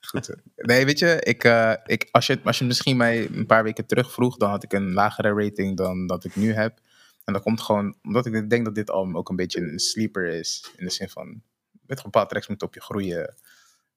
Goed 0.00 0.24
zo. 0.24 0.32
Nee, 0.56 0.84
weet 0.84 0.98
je, 0.98 1.16
ik, 1.20 1.44
eh, 1.44 1.72
ik, 1.86 2.08
als, 2.10 2.26
je, 2.26 2.40
als 2.44 2.58
je 2.58 2.64
misschien 2.64 2.96
mij 2.96 3.28
een 3.32 3.46
paar 3.46 3.62
weken 3.62 3.86
terug 3.86 4.12
vroeg, 4.12 4.36
dan 4.36 4.50
had 4.50 4.62
ik 4.62 4.72
een 4.72 4.92
lagere 4.92 5.34
rating 5.34 5.76
dan 5.76 6.06
dat 6.06 6.24
ik 6.24 6.36
nu 6.36 6.52
heb. 6.52 6.78
En 7.24 7.32
dat 7.32 7.42
komt 7.42 7.60
gewoon 7.60 7.96
omdat 8.02 8.26
ik 8.26 8.50
denk 8.50 8.64
dat 8.64 8.74
dit 8.74 8.90
album 8.90 9.16
ook 9.16 9.28
een 9.28 9.36
beetje 9.36 9.60
een 9.60 9.78
sleeper 9.78 10.26
is. 10.26 10.70
In 10.76 10.84
de 10.84 10.92
zin 10.92 11.08
van, 11.08 11.42
met 11.86 12.02
bepaalde 12.02 12.28
tracks 12.28 12.48
moet 12.48 12.62
op 12.62 12.74
je 12.74 12.80
groeien. 12.80 13.34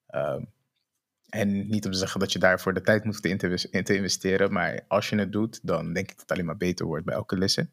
Ehm, 0.08 0.42
en 1.34 1.68
niet 1.68 1.86
om 1.86 1.92
te 1.92 1.98
zeggen 1.98 2.20
dat 2.20 2.32
je 2.32 2.40
daarvoor 2.40 2.74
de 2.74 2.82
tijd 2.82 3.04
moet 3.04 3.26
in 3.26 3.84
te 3.84 3.96
investeren. 3.96 4.54
Maar 4.54 4.80
als 4.88 5.10
je 5.10 5.16
het 5.16 5.32
doet, 5.32 5.60
dan 5.64 5.94
denk 5.94 6.06
ik 6.06 6.12
dat 6.12 6.22
het 6.22 6.32
alleen 6.32 6.46
maar 6.46 6.58
beter 6.58 6.86
wordt 6.86 7.06
bij 7.06 7.16
elke 7.16 7.38
listen. 7.38 7.72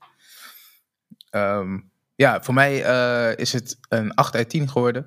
Ehm, 1.31 1.79
ja, 2.15 2.43
voor 2.43 2.55
mij 2.55 2.85
eh, 2.85 3.39
is 3.39 3.53
het 3.53 3.79
een 3.89 4.15
8 4.15 4.35
uit 4.35 4.51
10 4.51 4.69
geworden. 4.69 5.07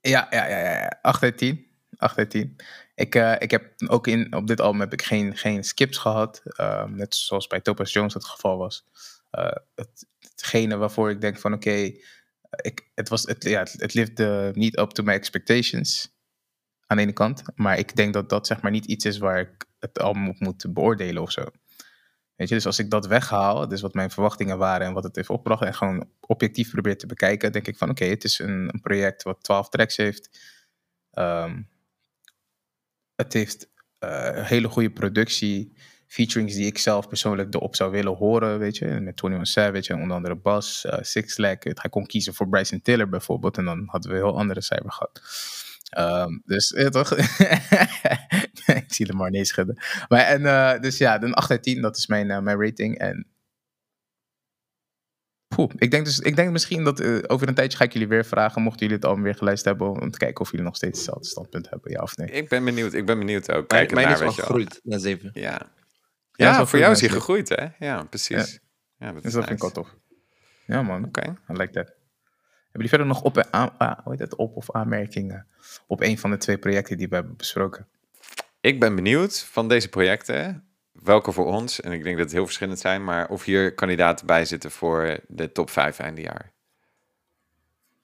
Ja, 0.00 0.26
ja, 0.30 0.48
ja, 0.48 0.58
ja, 0.58 0.70
ja. 0.70 0.98
8 1.02 1.22
uit 1.22 1.38
10. 1.38 1.66
8 1.96 2.18
uit 2.18 2.30
10. 2.30 2.56
Ik, 2.94 3.14
eh, 3.14 3.34
ik 3.38 3.50
heb 3.50 3.72
ook 3.86 4.06
in, 4.06 4.34
op 4.34 4.46
dit 4.46 4.60
album 4.60 4.80
heb 4.80 4.92
ik 4.92 5.02
geen, 5.02 5.36
geen 5.36 5.64
skips 5.64 5.98
gehad. 5.98 6.42
Ehm, 6.44 6.94
net 6.94 7.14
zoals 7.14 7.46
bij 7.46 7.60
Topaz 7.60 7.92
Jones 7.92 8.14
het 8.14 8.24
geval 8.24 8.58
was. 8.58 8.84
Eh, 9.30 9.56
het, 9.74 10.06
hetgene 10.18 10.76
waarvoor 10.76 11.10
ik 11.10 11.20
denk 11.20 11.38
van 11.38 11.52
oké, 11.52 11.92
ik, 12.50 12.90
het, 12.94 13.08
was, 13.08 13.22
het, 13.22 13.44
ja, 13.44 13.60
het, 13.60 13.92
het 13.92 14.56
niet 14.56 14.78
up 14.78 14.90
to 14.90 15.02
my 15.02 15.12
expectations. 15.12 16.11
Aan 16.92 16.98
de 16.98 17.04
ene 17.04 17.12
kant. 17.12 17.42
Maar 17.54 17.78
ik 17.78 17.96
denk 17.96 18.12
dat 18.12 18.28
dat 18.28 18.46
zeg 18.46 18.60
maar 18.60 18.70
niet 18.70 18.84
iets 18.84 19.04
is 19.04 19.18
waar 19.18 19.40
ik 19.40 19.66
het 19.78 19.98
album 20.00 20.28
op 20.28 20.40
moet 20.40 20.64
beoordelen 20.68 21.22
of 21.22 21.30
zo. 21.30 21.44
Weet 22.36 22.48
je, 22.48 22.54
dus 22.54 22.66
als 22.66 22.78
ik 22.78 22.90
dat 22.90 23.06
weghaal, 23.06 23.68
dus 23.68 23.80
wat 23.80 23.94
mijn 23.94 24.10
verwachtingen 24.10 24.58
waren 24.58 24.86
en 24.86 24.92
wat 24.92 25.04
het 25.04 25.16
heeft 25.16 25.30
opgebracht, 25.30 25.62
en 25.62 25.74
gewoon 25.74 26.08
objectief 26.20 26.70
probeer 26.70 26.98
te 26.98 27.06
bekijken, 27.06 27.52
denk 27.52 27.66
ik 27.66 27.76
van 27.76 27.90
oké, 27.90 28.04
het 28.04 28.24
is 28.24 28.38
een, 28.38 28.70
een 28.72 28.80
project 28.80 29.22
wat 29.22 29.42
12 29.42 29.68
tracks 29.68 29.96
heeft. 29.96 30.40
Ehm, 31.10 31.62
het 33.14 33.32
heeft 33.32 33.68
eh, 33.98 34.46
hele 34.46 34.68
goede 34.68 34.90
productie, 34.90 35.76
featurings 36.06 36.54
die 36.54 36.66
ik 36.66 36.78
zelf 36.78 37.08
persoonlijk 37.08 37.54
erop 37.54 37.76
zou 37.76 37.90
willen 37.90 38.16
horen, 38.16 38.58
weet 38.58 38.76
je. 38.76 38.86
Met 38.86 39.22
21 39.22 39.46
Savage 39.46 39.92
en 39.92 40.00
onder 40.00 40.16
andere 40.16 40.36
Bas, 40.36 40.84
eh 40.84 40.98
Six 41.00 41.36
Lag. 41.36 41.56
Hij 41.60 41.90
kon 41.90 42.06
kiezen 42.06 42.34
voor 42.34 42.48
Bryson 42.48 42.82
Tiller 42.82 43.08
bijvoorbeeld 43.08 43.56
en 43.56 43.64
dan 43.64 43.84
hadden 43.86 44.10
we 44.10 44.16
een 44.16 44.22
heel 44.24 44.38
andere 44.38 44.60
cijfer 44.60 44.92
gehad. 44.92 45.20
Ehm, 45.92 46.38
dus 46.44 46.72
ja, 46.76 46.88
toch? 46.88 47.16
ik 48.82 48.84
zie 48.86 49.06
hem 49.06 49.16
maar 49.16 49.30
nee 49.30 49.44
schudden. 49.44 49.82
Maar 50.08 50.20
en, 50.20 50.46
eh, 50.46 50.80
dus 50.80 50.98
ja, 50.98 51.22
een 51.22 51.34
8 51.34 51.50
uit 51.50 51.62
10, 51.62 51.82
dat 51.82 51.96
is 51.96 52.06
mijn, 52.06 52.30
eh, 52.30 52.40
mijn 52.40 52.60
rating. 52.60 52.98
En 52.98 53.26
Poeh, 55.48 55.70
ik 55.76 55.90
denk 55.90 56.04
dus, 56.04 56.18
ik 56.18 56.36
denk 56.36 56.50
misschien 56.50 56.84
dat 56.84 57.00
eh, 57.00 57.18
over 57.26 57.48
een 57.48 57.54
tijdje 57.54 57.78
ga 57.78 57.84
ik 57.84 57.92
jullie 57.92 58.08
weer 58.08 58.24
vragen, 58.24 58.62
mochten 58.62 58.80
jullie 58.80 58.96
het 58.96 59.04
album 59.04 59.22
weer 59.22 59.34
geluisterd 59.34 59.78
hebben, 59.78 60.00
om 60.02 60.10
te 60.10 60.18
kijken 60.18 60.40
of 60.40 60.50
jullie 60.50 60.66
nog 60.66 60.76
steeds 60.76 60.98
hetzelfde 60.98 61.28
standpunt 61.28 61.70
hebben, 61.70 61.90
ja 61.90 62.02
of 62.02 62.16
nee. 62.16 62.28
Ik 62.30 62.48
ben 62.48 62.64
benieuwd, 62.64 62.92
ik 62.92 63.06
ben 63.06 63.18
benieuwd 63.18 63.50
ook. 63.50 63.54
Mijn, 63.54 63.66
Kijken 63.66 63.94
mijn 63.94 64.06
naar, 64.08 64.16
is 64.16 64.20
al 64.20 64.26
weet 64.26 64.36
je 64.36 64.40
wel. 64.40 64.50
gegroeid 64.50 64.80
naar 64.82 64.98
7. 65.00 65.30
Ja. 65.32 65.70
Ja, 66.32 66.46
Ja, 66.58 66.66
voor 66.66 66.78
jou 66.78 66.92
is 66.92 67.00
hij 67.00 67.08
gegroeid, 67.08 67.48
hè? 67.48 67.66
Ja, 67.78 68.04
precies. 68.04 68.60
Ja, 68.96 69.06
dat 69.06 69.16
is 69.16 69.22
Dus 69.22 69.32
dat 69.32 69.44
vind 69.44 69.62
ik 69.62 69.62
nice. 69.62 69.74
wel 69.74 69.84
tof. 69.84 69.96
Ja, 70.66 70.82
man. 70.82 71.04
Oké. 71.04 71.36
I 71.50 71.52
like 71.52 71.72
that. 71.72 72.01
Hebben 72.72 72.90
jullie 72.90 73.06
verder 73.06 73.06
nog 73.06 73.22
op, 73.22 73.36
en 73.36 73.52
aan, 73.52 73.78
ah, 73.78 73.98
hoe 74.04 74.12
heet 74.12 74.20
het, 74.20 74.36
op 74.36 74.56
of 74.56 74.70
aanmerkingen 74.70 75.46
op 75.86 76.00
een 76.00 76.18
van 76.18 76.30
de 76.30 76.36
twee 76.36 76.58
projecten 76.58 76.96
die 76.96 77.08
we 77.08 77.14
hebben 77.14 77.36
besproken? 77.36 77.86
Ik 78.60 78.80
ben 78.80 78.94
benieuwd 78.94 79.44
van 79.44 79.68
deze 79.68 79.88
projecten, 79.88 80.64
welke 80.92 81.32
voor 81.32 81.46
ons, 81.46 81.80
en 81.80 81.92
ik 81.92 82.02
denk 82.02 82.16
dat 82.16 82.24
het 82.24 82.34
heel 82.34 82.44
verschillend 82.44 82.78
zijn, 82.78 83.04
maar 83.04 83.28
of 83.28 83.44
hier 83.44 83.74
kandidaten 83.74 84.26
bij 84.26 84.44
zitten 84.44 84.70
voor 84.70 85.20
de 85.28 85.52
top 85.52 85.70
5 85.70 85.98
eindejaar. 85.98 86.52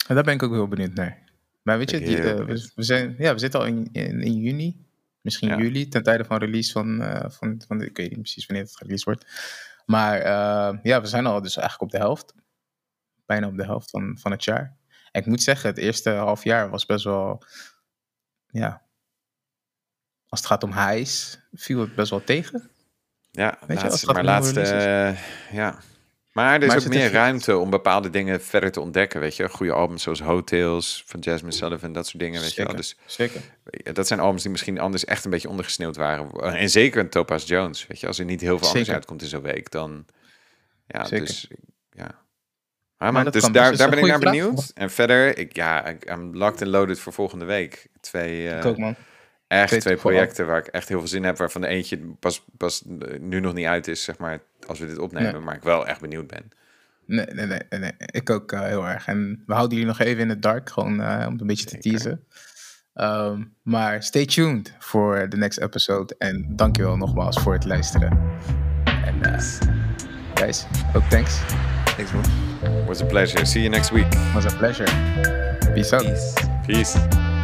En 0.06 0.14
daar 0.14 0.24
ben 0.24 0.34
ik 0.34 0.42
ook 0.42 0.52
heel 0.52 0.68
benieuwd 0.68 0.94
naar. 0.94 1.18
Maar 1.62 1.78
weet 1.78 1.90
je, 1.90 1.98
die, 1.98 2.20
eh, 2.20 2.44
we, 2.74 2.82
zijn, 2.82 3.14
ja, 3.18 3.32
we 3.32 3.38
zitten 3.38 3.60
al 3.60 3.66
in, 3.66 3.88
in, 3.92 4.20
in 4.20 4.34
juni. 4.34 4.86
Misschien 5.20 5.48
Ja. 5.48 5.58
juli, 5.58 5.88
ten 5.88 6.02
tijde 6.02 6.24
van 6.24 6.38
release 6.38 6.72
van, 6.72 7.02
eh, 7.02 7.30
van, 7.30 7.62
van 7.66 7.78
de, 7.78 7.86
ik 7.86 7.96
weet 7.96 8.10
niet 8.10 8.20
precies 8.20 8.46
wanneer 8.46 8.64
het 8.64 8.76
gereleased 8.76 9.04
wordt. 9.04 9.26
Maar 9.86 10.20
eh, 10.20 10.78
ja, 10.82 11.00
we 11.00 11.06
zijn 11.06 11.26
al 11.26 11.42
dus 11.42 11.56
eigenlijk 11.56 11.92
op 11.92 12.00
de 12.00 12.06
helft. 12.06 12.34
Bijna 13.28 13.46
op 13.46 13.56
de 13.56 13.64
helft 13.64 13.90
van, 13.90 14.18
van 14.20 14.30
het 14.30 14.44
jaar. 14.44 14.76
En 15.10 15.20
ik 15.20 15.26
moet 15.26 15.42
zeggen, 15.42 15.68
het 15.68 15.78
eerste 15.78 16.10
half 16.10 16.44
jaar 16.44 16.70
was 16.70 16.86
best 16.86 17.04
wel, 17.04 17.42
ja, 18.50 18.82
als 20.28 20.40
het 20.40 20.48
gaat 20.48 20.62
om 20.62 20.72
highs, 20.72 21.38
viel 21.52 21.80
het 21.80 21.94
best 21.94 22.10
wel 22.10 22.24
tegen. 22.24 22.70
Ja, 23.30 23.58
Weet 23.66 23.80
je, 23.80 23.84
laatste, 23.86 24.06
het 24.06 24.14
maar 24.14 24.24
laatste, 24.24 24.60
eh, 24.60 25.18
ja. 25.52 25.78
Maar 26.32 26.54
er 26.54 26.62
is 26.62 26.68
Maar 26.68 26.76
ook 26.78 26.88
meer 26.88 27.04
er- 27.04 27.12
ruimte 27.12 27.56
om 27.56 27.70
bepaalde 27.70 28.10
dingen 28.10 28.42
verder 28.42 28.72
te 28.72 28.80
ontdekken, 28.80 29.20
weet 29.20 29.36
je. 29.36 29.48
Goede 29.48 29.72
albums 29.72 30.02
zoals 30.02 30.20
Hotels 30.20 31.02
van 31.06 31.20
Jasmine 31.20 31.54
Sullivan, 31.54 31.92
dat 31.92 32.06
soort 32.06 32.22
dingen, 32.22 32.40
weet 32.40 32.54
je 32.54 32.64
wel. 32.64 32.76
Dus 32.76 32.96
zeker. 33.06 33.40
dat 33.92 34.06
zijn 34.06 34.20
albums 34.20 34.42
die 34.42 34.50
misschien 34.50 34.78
anders 34.78 35.04
echt 35.04 35.24
een 35.24 35.30
beetje 35.30 35.48
ondergesneeuwd 35.48 35.96
waren. 35.96 36.30
En 36.56 36.70
zeker 36.70 37.00
een 37.00 37.10
Topaz 37.10 37.46
Jones, 37.46 37.86
weet 37.86 38.00
je. 38.00 38.06
Als 38.06 38.18
er 38.18 38.24
niet 38.24 38.40
heel 38.40 38.58
veel 38.58 38.68
anders 38.68 38.90
uitkomt 38.90 39.22
in 39.22 39.28
zo'n 39.28 39.42
week, 39.42 39.70
dan... 39.70 40.06
Ja, 40.86 41.04
Zeker. 41.04 41.26
dus... 41.26 41.48
Ja. 42.98 43.10
Maar 43.10 43.30
dus 43.30 43.42
kan. 43.42 43.52
daar, 43.52 43.68
Dus 43.68 43.78
daar 43.78 43.90
dat 43.90 44.00
ben 44.00 44.04
ik 44.04 44.10
naar 44.10 44.32
benieuwd. 44.32 44.70
En 44.74 44.90
verder, 44.90 45.38
ik, 45.38 45.56
ja, 45.56 45.86
ik, 45.86 46.10
I'm 46.10 46.36
locked 46.36 46.62
and 46.62 46.70
loaded 46.70 47.00
voor 47.00 47.12
volgende 47.12 47.44
week. 47.44 47.86
Twee, 48.00 48.50
eh, 48.50 48.66
ook, 48.66 48.78
man. 48.78 48.94
echt 49.46 49.80
Twee 49.80 49.96
projecten 49.96 50.46
waar 50.46 50.58
ik 50.58 50.66
echt 50.66 50.88
heel 50.88 50.98
veel 50.98 51.08
zin 51.08 51.24
heb. 51.24 51.36
Waarvan 51.36 51.60
de 51.60 51.66
eentje 51.66 51.98
pas, 52.20 52.44
pas 52.56 52.84
eh, 53.00 53.20
nu 53.20 53.40
nog 53.40 53.54
niet 53.54 53.66
uit 53.66 53.88
is, 53.88 54.02
zeg 54.02 54.18
maar, 54.18 54.40
als 54.66 54.78
we 54.78 54.86
dit 54.86 54.98
opnemen. 54.98 55.32
Nee. 55.32 55.40
Maar 55.40 55.54
ik 55.54 55.62
wel 55.62 55.86
echt 55.86 56.00
benieuwd 56.00 56.26
ben. 56.26 56.50
Nee, 57.06 57.26
nee, 57.26 57.46
nee, 57.46 57.80
nee, 57.80 57.92
ik 57.96 58.30
ook 58.30 58.52
eh, 58.52 58.60
heel 58.60 58.86
erg. 58.86 59.06
En 59.06 59.42
we 59.46 59.54
houden 59.54 59.78
jullie 59.78 59.92
nog 59.92 60.00
even 60.00 60.22
in 60.22 60.28
het 60.28 60.42
dark, 60.42 60.70
gewoon 60.70 60.92
om 61.26 61.40
een 61.40 61.46
beetje 61.46 61.66
te 61.66 61.78
teasen. 61.78 62.24
Ehm, 62.94 63.44
maar 63.62 64.02
stay 64.02 64.26
tuned 64.26 64.74
voor 64.78 65.28
de 65.28 65.36
next 65.36 65.58
episode. 65.58 66.14
En 66.18 66.46
dankjewel 66.48 66.96
nogmaals 66.96 67.40
voor 67.40 67.52
het 67.52 67.64
luisteren. 67.64 68.18
En 68.84 69.40
guys, 70.34 70.66
ook 70.94 71.04
thanks. 71.04 71.40
Thanks, 71.98 72.12
man. 72.12 72.86
Was 72.86 73.00
a 73.00 73.06
pleasure. 73.06 73.44
See 73.44 73.60
you 73.60 73.68
next 73.68 73.90
week. 73.90 74.06
It 74.08 74.34
was 74.34 74.44
a 74.44 74.50
pleasure. 74.50 74.86
Peace 75.74 75.92
out. 75.92 76.04
Peace. 76.04 76.34
Peace. 76.64 77.37